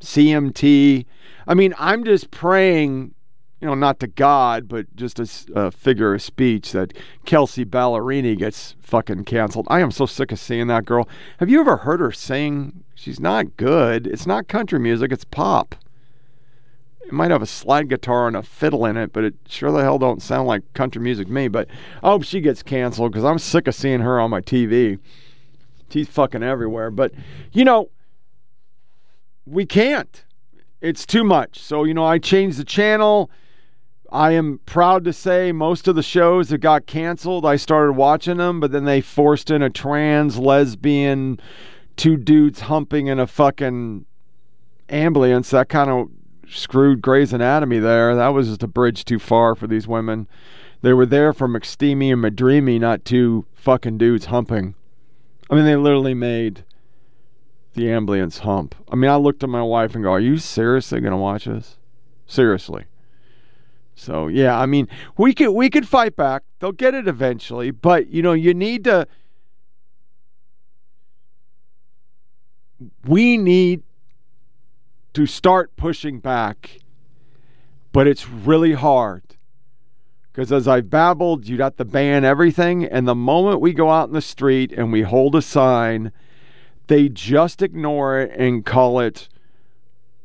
CMT. 0.01 1.05
I 1.47 1.55
mean, 1.55 1.75
I'm 1.79 2.05
just 2.05 2.31
praying, 2.31 3.15
you 3.61 3.67
know, 3.67 3.75
not 3.75 4.01
to 4.01 4.07
God, 4.07 4.69
but 4.69 4.95
just 4.97 5.19
as 5.19 5.47
a 5.55 5.71
figure 5.71 6.15
of 6.15 6.23
speech 6.23 6.73
that 6.73 6.93
Kelsea 7.25 7.65
Ballerini 7.65 8.37
gets 8.37 8.75
fucking 8.81 9.25
canceled. 9.25 9.67
I 9.71 9.81
am 9.81 9.91
so 9.91 10.05
sick 10.05 10.31
of 10.31 10.39
seeing 10.39 10.67
that 10.67 10.85
girl. 10.85 11.09
Have 11.39 11.49
you 11.49 11.61
ever 11.61 11.79
heard 11.79 12.01
her 12.01 12.13
sing? 12.13 12.85
She's 12.95 13.19
not 13.19 13.57
good. 13.57 14.07
It's 14.07 14.27
not 14.27 14.49
country 14.49 14.79
music, 14.79 15.11
it's 15.11 15.25
pop. 15.25 15.75
It 17.07 17.13
might 17.13 17.31
have 17.31 17.43
a 17.43 17.47
slide 17.47 17.89
guitar 17.89 18.27
and 18.27 18.37
a 18.37 18.43
fiddle 18.43 18.85
in 18.85 18.97
it, 18.97 19.13
but 19.13 19.23
it 19.23 19.35
sure 19.49 19.71
the 19.71 19.83
hell 19.83 19.99
don't 19.99 20.21
sound 20.21 20.49
like 20.49 20.73
country 20.75 21.01
music 21.01 21.29
to 21.29 21.33
me. 21.33 21.47
But 21.49 21.69
I 22.03 22.09
hope 22.09 22.25
she 22.25 22.41
gets 22.41 22.63
canceled 22.63 23.13
because 23.13 23.25
I'm 23.25 23.39
sick 23.39 23.69
of 23.69 23.75
seeing 23.75 24.01
her 24.01 24.19
on 24.19 24.29
my 24.29 24.41
TV. 24.41 24.99
She's 25.89 26.09
fucking 26.09 26.43
everywhere. 26.43 26.91
But, 26.91 27.13
you 27.53 27.65
know, 27.65 27.91
we 29.47 29.65
can't. 29.65 30.25
It's 30.81 31.07
too 31.07 31.23
much. 31.23 31.61
So, 31.61 31.85
you 31.85 31.95
know, 31.95 32.05
I 32.05 32.19
changed 32.19 32.59
the 32.59 32.65
channel. 32.65 33.31
I 34.13 34.33
am 34.33 34.61
proud 34.67 35.05
to 35.05 35.13
say 35.13 35.53
most 35.53 35.89
of 35.89 35.97
the 35.97 36.03
shows 36.03 36.49
that 36.49 36.59
got 36.59 36.87
canceled, 36.87 37.45
I 37.45 37.57
started 37.57 37.93
watching 37.93 38.37
them, 38.37 38.61
but 38.61 38.73
then 38.73 38.85
they 38.85 39.01
forced 39.01 39.51
in 39.51 39.63
a 39.63 39.71
trans, 39.71 40.39
lesbian, 40.39 41.41
two 41.97 42.17
dudes 42.17 42.61
humping 42.61 43.09
in 43.09 43.19
a 43.19 43.27
fucking 43.27 44.07
ambulance. 44.89 45.51
That 45.51 45.69
kind 45.69 45.91
of 45.91 46.09
screwed 46.49 47.03
Grey's 47.03 47.33
Anatomy 47.33 47.79
there. 47.79 48.15
That 48.15 48.29
was 48.29 48.49
just 48.49 48.63
a 48.63 48.69
bridge 48.69 49.05
too 49.05 49.19
far 49.19 49.55
for 49.55 49.67
these 49.67 49.89
women. 49.89 50.29
They 50.83 50.93
were 50.93 51.07
there 51.07 51.33
for 51.33 51.49
McSteamy 51.49 52.13
and 52.13 52.23
McDreamy, 52.23 52.79
not 52.79 53.05
two 53.05 53.47
fucking 53.55 53.99
dudes 53.99 54.27
humping. 54.27 54.75
I 55.51 55.55
mean, 55.55 55.65
they 55.65 55.77
literally 55.77 56.15
made 56.15 56.65
the 57.75 57.91
ambulance 57.91 58.39
hump. 58.39 58.75
I 58.91 58.97
mean, 58.97 59.11
I 59.11 59.17
looked 59.17 59.43
at 59.43 59.49
my 59.49 59.63
wife 59.63 59.95
and 59.95 60.05
go, 60.05 60.13
"Are 60.13 60.21
you 60.21 60.39
seriously 60.39 61.01
gonna 61.01 61.17
watch 61.17 61.47
this? 61.47 61.79
Seriously?" 62.27 62.85
So 63.97 64.29
yeah, 64.29 64.57
I 64.57 64.67
mean, 64.67 64.89
we 65.17 65.35
could 65.35 65.51
we 65.51 65.71
could 65.71 65.89
fight 65.89 66.15
back. 66.15 66.43
They'll 66.61 66.71
get 66.71 66.95
it 66.95 67.09
eventually, 67.09 67.71
but 67.71 68.09
you 68.09 68.23
know, 68.23 68.35
you 68.35 68.55
need 68.55 68.85
to. 68.85 69.09
We 73.07 73.39
need 73.39 73.83
to 75.15 75.25
start 75.25 75.75
pushing 75.77 76.21
back, 76.21 76.79
but 77.91 78.07
it's 78.07 78.29
really 78.29 78.75
hard. 78.75 79.23
Because 80.31 80.53
as 80.53 80.69
I've 80.69 80.91
babbled, 80.91 81.49
you 81.49 81.57
got 81.57 81.79
to 81.79 81.85
ban 81.87 82.23
everything. 82.23 82.85
And 82.85 83.09
the 83.09 83.15
moment 83.15 83.63
we 83.63 83.73
go 83.73 83.91
out 83.91 84.09
in 84.09 84.15
the 84.15 84.21
street 84.21 84.71
and 84.73 84.93
we 84.93 85.01
hold 85.01 85.35
a 85.35 85.41
sign, 85.41 86.13
they 86.89 87.09
just 87.09 87.63
ignore 87.63 88.21
it 88.21 88.39
and 88.39 88.67
call 88.67 89.01
it 89.01 89.31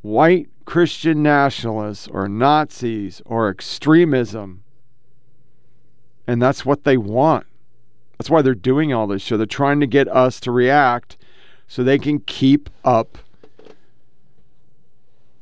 white 0.02 0.49
Christian 0.72 1.22
nationalists 1.22 2.07
or 2.07 2.30
Nazis 2.30 3.22
or 3.26 3.49
extremism. 3.49 4.64
And 6.26 6.41
that's 6.41 6.65
what 6.65 6.85
they 6.85 6.95
want. 6.95 7.45
That's 8.18 8.30
why 8.30 8.41
they're 8.41 8.56
doing 8.56 8.93
all 8.93 9.06
this 9.06 9.22
shit. 9.22 9.38
They're 9.38 9.45
trying 9.45 9.81
to 9.81 9.85
get 9.85 10.07
us 10.07 10.39
to 10.39 10.49
react 10.49 11.18
so 11.68 11.84
they 11.84 11.99
can 11.99 12.19
keep 12.19 12.69
up 12.85 13.18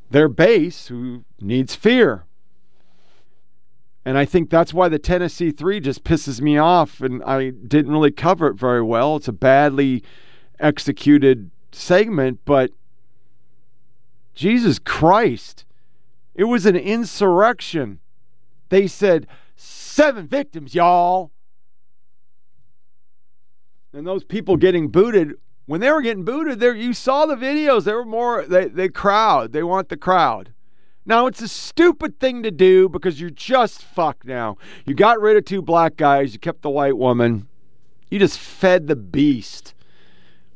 their 0.09 0.29
base 0.29 0.87
who 0.87 1.23
needs 1.39 1.75
fear. 1.75 2.25
And 4.03 4.17
I 4.17 4.25
think 4.25 4.49
that's 4.49 4.73
why 4.73 4.89
the 4.89 4.97
Tennessee 4.97 5.51
3 5.51 5.79
just 5.79 6.03
pisses 6.03 6.41
me 6.41 6.57
off. 6.57 7.01
And 7.01 7.23
I 7.23 7.51
didn't 7.51 7.91
really 7.91 8.09
cover 8.09 8.47
it 8.47 8.55
very 8.55 8.81
well. 8.81 9.17
It's 9.17 9.27
a 9.27 9.31
badly 9.31 10.03
executed 10.59 11.51
segment, 11.71 12.39
but 12.45 12.71
Jesus 14.33 14.79
Christ, 14.79 15.65
it 16.35 16.45
was 16.45 16.65
an 16.65 16.75
insurrection. 16.75 17.99
They 18.69 18.87
said, 18.87 19.27
seven 19.55 20.27
victims, 20.27 20.73
y'all. 20.73 21.31
And 23.91 24.05
those 24.05 24.23
people 24.23 24.55
getting 24.55 24.89
booted 24.89 25.33
when 25.69 25.81
they 25.81 25.91
were 25.91 26.01
getting 26.01 26.25
booted, 26.25 26.59
there 26.59 26.73
you 26.73 26.93
saw 26.93 27.27
the 27.27 27.35
videos. 27.35 27.83
They 27.83 27.93
were 27.93 28.03
more 28.03 28.43
they 28.43 28.69
they 28.69 28.89
crowd. 28.89 29.53
They 29.53 29.61
want 29.61 29.89
the 29.89 29.97
crowd. 29.97 30.51
Now 31.05 31.27
it's 31.27 31.43
a 31.43 31.47
stupid 31.47 32.19
thing 32.19 32.41
to 32.41 32.49
do 32.49 32.89
because 32.89 33.21
you're 33.21 33.29
just 33.29 33.83
fucked 33.83 34.25
now. 34.25 34.57
You 34.87 34.95
got 34.95 35.21
rid 35.21 35.37
of 35.37 35.45
two 35.45 35.61
black 35.61 35.95
guys, 35.95 36.33
you 36.33 36.39
kept 36.39 36.63
the 36.63 36.71
white 36.71 36.97
woman. 36.97 37.47
You 38.09 38.17
just 38.17 38.39
fed 38.39 38.87
the 38.87 38.95
beast. 38.95 39.75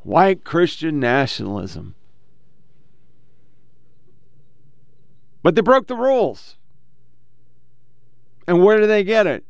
White 0.02 0.44
Christian 0.44 1.00
nationalism. 1.00 1.94
But 5.44 5.56
they 5.56 5.62
broke 5.62 5.88
the 5.88 5.96
rules. 5.96 6.58
And 8.48 8.64
where 8.64 8.80
did 8.80 8.90
they 8.90 9.04
get 9.04 9.28
it? 9.28 9.44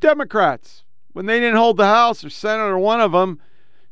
Democrats. 0.00 0.84
When 1.12 1.26
they 1.26 1.40
didn't 1.40 1.56
hold 1.56 1.76
the 1.76 1.86
House 1.86 2.24
or 2.24 2.30
Senate 2.30 2.64
or 2.64 2.78
one 2.78 3.00
of 3.00 3.12
them, 3.12 3.40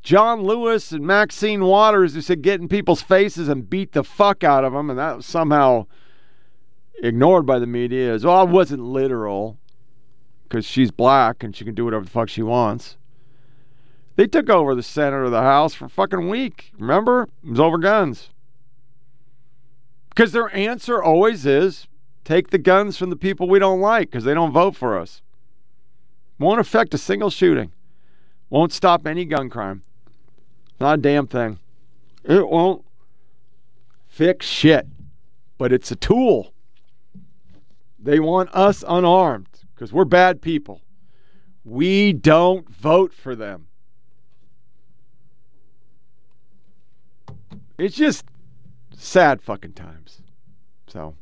John 0.03 0.43
Lewis 0.43 0.93
and 0.93 1.07
Maxine 1.07 1.65
Waters 1.65 2.15
who 2.15 2.21
said 2.21 2.43
get 2.43 2.61
in 2.61 2.69
people's 2.69 3.03
faces 3.03 3.49
and 3.49 3.69
beat 3.69 3.93
the 3.93 4.05
fuck 4.05 4.45
out 4.45 4.65
of 4.65 4.73
them, 4.73 4.91
and 4.91 4.99
that 4.99 5.17
was 5.17 5.27
somehow 5.27 5.87
ignored 7.03 7.47
by 7.47 7.59
the 7.59 7.67
media 7.67 8.13
as 8.13 8.25
well. 8.25 8.45
It 8.45 8.51
wasn't 8.51 8.83
literal 8.83 9.59
because 10.45 10.65
she's 10.65 10.91
black 10.91 11.43
and 11.43 11.55
she 11.55 11.65
can 11.65 11.75
do 11.75 11.85
whatever 11.85 12.05
the 12.05 12.11
fuck 12.11 12.29
she 12.29 12.43
wants. 12.43 12.97
They 14.17 14.27
took 14.27 14.49
over 14.49 14.75
the 14.75 14.83
Senate 14.83 15.17
or 15.17 15.31
the 15.31 15.43
House 15.43 15.75
for 15.75 15.85
a 15.85 15.91
fucking 15.91 16.29
week. 16.29 16.73
Remember? 16.79 17.29
It 17.45 17.51
was 17.51 17.61
over 17.61 17.79
guns. 17.79 18.31
Because 20.19 20.33
their 20.33 20.53
answer 20.53 21.01
always 21.01 21.47
is 21.47 21.87
take 22.25 22.51
the 22.51 22.59
guns 22.59 22.97
from 22.97 23.09
the 23.09 23.15
people 23.15 23.49
we 23.49 23.61
don't 23.61 23.81
like 23.81 24.11
because 24.11 24.25
they 24.25 24.35
don't 24.35 24.51
vote 24.51 24.75
for 24.75 24.99
us. 24.99 25.23
Won't 26.41 26.59
affect 26.59 26.93
a 26.93 26.99
single 26.99 27.31
shooting. 27.31 27.71
Won't 28.51 28.73
stop 28.73 29.07
any 29.07 29.25
gun 29.25 29.49
crime. 29.49 29.85
Not 30.81 30.99
a 30.99 31.03
damn 31.03 31.29
thing. 31.29 31.61
It 32.25 32.49
won't 32.49 32.85
fix 34.09 34.45
shit, 34.45 34.89
but 35.57 35.73
it's 35.73 35.93
a 35.93 35.97
tool. 35.97 36.53
They 37.97 38.19
want 38.19 38.51
us 38.53 38.83
unarmed 38.89 39.47
because 39.73 39.93
we're 39.93 40.05
bad 40.05 40.43
people. 40.43 40.81
We 41.65 42.13
don't 42.13 42.69
vote 42.69 43.13
for 43.13 43.37
them. 43.37 43.69
It's 47.79 47.95
just 47.95 48.25
sad 48.99 49.41
fucking 49.43 49.73
times. 49.73 50.23
So. 50.87 51.15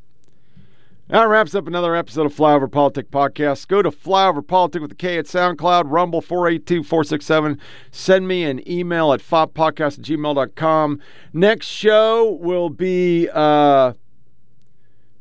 That 1.09 1.29
wraps 1.29 1.55
up 1.55 1.69
another 1.69 1.95
episode 1.95 2.27
of 2.27 2.35
Flyover 2.35 2.69
PolitiK 2.69 3.05
Podcast. 3.11 3.69
Go 3.69 3.81
to 3.81 3.93
Flyover 3.93 4.45
PolitiK 4.45 4.81
with 4.81 4.91
the 4.91 4.97
K 4.97 5.19
at 5.19 5.27
SoundCloud, 5.27 5.85
Rumble 5.87 6.21
482 6.21 6.83
467. 6.83 7.61
Send 7.93 8.27
me 8.27 8.43
an 8.43 8.69
email 8.69 9.13
at 9.13 9.21
foppodcast 9.21 10.01
at 10.01 10.05
gmail.com. 10.05 11.01
Next 11.33 11.67
show 11.67 12.33
will 12.41 12.71
be 12.71 13.29
uh, 13.33 13.93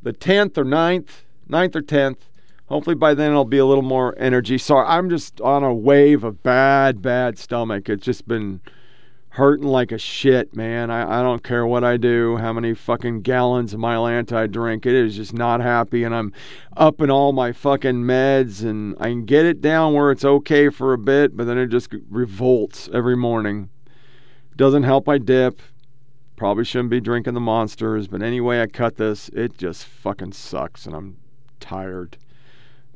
the 0.02 0.14
10th 0.14 0.57
or 0.57 0.65
9th, 0.65 1.10
9th 1.48 1.76
or 1.76 1.82
10th. 1.84 2.18
Hopefully 2.65 2.95
by 2.95 3.14
then 3.14 3.30
it'll 3.30 3.45
be 3.45 3.60
a 3.60 3.65
little 3.65 3.84
more 3.84 4.15
energy. 4.18 4.57
Sorry, 4.57 4.88
I'm 4.88 5.07
just 5.07 5.40
on 5.40 5.64
a 5.64 5.72
wave 5.72 6.23
of 6.23 6.41
bad, 6.41 7.03
bad 7.03 7.38
stomach. 7.38 7.90
It's 7.90 8.03
just 8.03 8.27
been 8.27 8.60
hurting 9.36 9.68
like 9.68 9.91
a 9.91 9.98
shit, 9.98 10.56
man. 10.56 10.90
I, 10.90 11.20
I 11.20 11.22
don't 11.22 11.44
care 11.44 11.68
what 11.68 11.84
I 11.84 11.98
do, 11.98 12.38
how 12.38 12.53
many 12.53 12.74
fucking 12.74 13.22
gallons 13.22 13.74
of 13.74 13.82
Mylanta 13.82 14.32
I 14.32 14.48
drink. 14.48 14.86
It 14.86 14.95
is 14.95 15.18
just 15.18 15.34
not 15.34 15.60
happy, 15.60 16.06
and 16.06 16.16
I'm 16.16 16.32
up 16.78 17.02
in 17.02 17.12
all 17.12 17.34
my 17.34 17.52
fucking 17.52 17.95
meds, 17.95 18.64
and 18.64 18.95
I 18.98 19.10
can 19.10 19.26
get 19.26 19.45
it 19.45 19.60
down 19.60 19.94
where 19.94 20.10
it's 20.10 20.24
okay 20.24 20.70
for 20.70 20.94
a 20.94 20.98
bit, 20.98 21.36
but 21.36 21.48
then 21.48 21.57
it 21.57 21.68
just 21.68 21.94
revolts 22.10 22.88
every 22.94 23.18
morning. 23.18 23.70
Doesn't 24.56 24.84
help 24.84 25.10
I 25.10 25.18
dip. 25.18 25.62
Probably 26.38 26.64
shouldn't 26.64 26.90
be 26.90 27.02
drinking 27.02 27.34
the 27.34 27.41
monsters, 27.41 28.07
but 28.07 28.22
anyway, 28.22 28.62
I 28.62 28.68
cut 28.68 28.95
this. 28.95 29.28
It 29.30 29.57
just 29.57 29.84
fucking 29.84 30.32
sucks, 30.32 30.86
and 30.86 30.95
I'm 30.95 31.18
tired. 31.60 32.18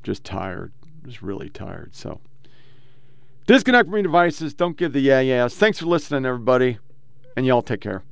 Just 0.03 0.24
tired. 0.24 0.72
Just 1.03 1.22
really 1.22 1.49
tired. 1.49 1.95
So. 1.95 2.22
Disconnect 3.49 3.88
from 3.88 3.95
your 3.95 4.03
devices. 4.03 4.53
Don't 4.53 4.77
give 4.77 4.93
the 4.93 4.99
yeah 4.99 5.21
yeahs. 5.21 5.55
Thanks 5.55 5.80
for 5.80 5.88
listening, 5.88 6.23
everybody. 6.23 6.77
And 7.35 7.47
y'all 7.47 7.63
take 7.63 7.81
care. 7.81 8.03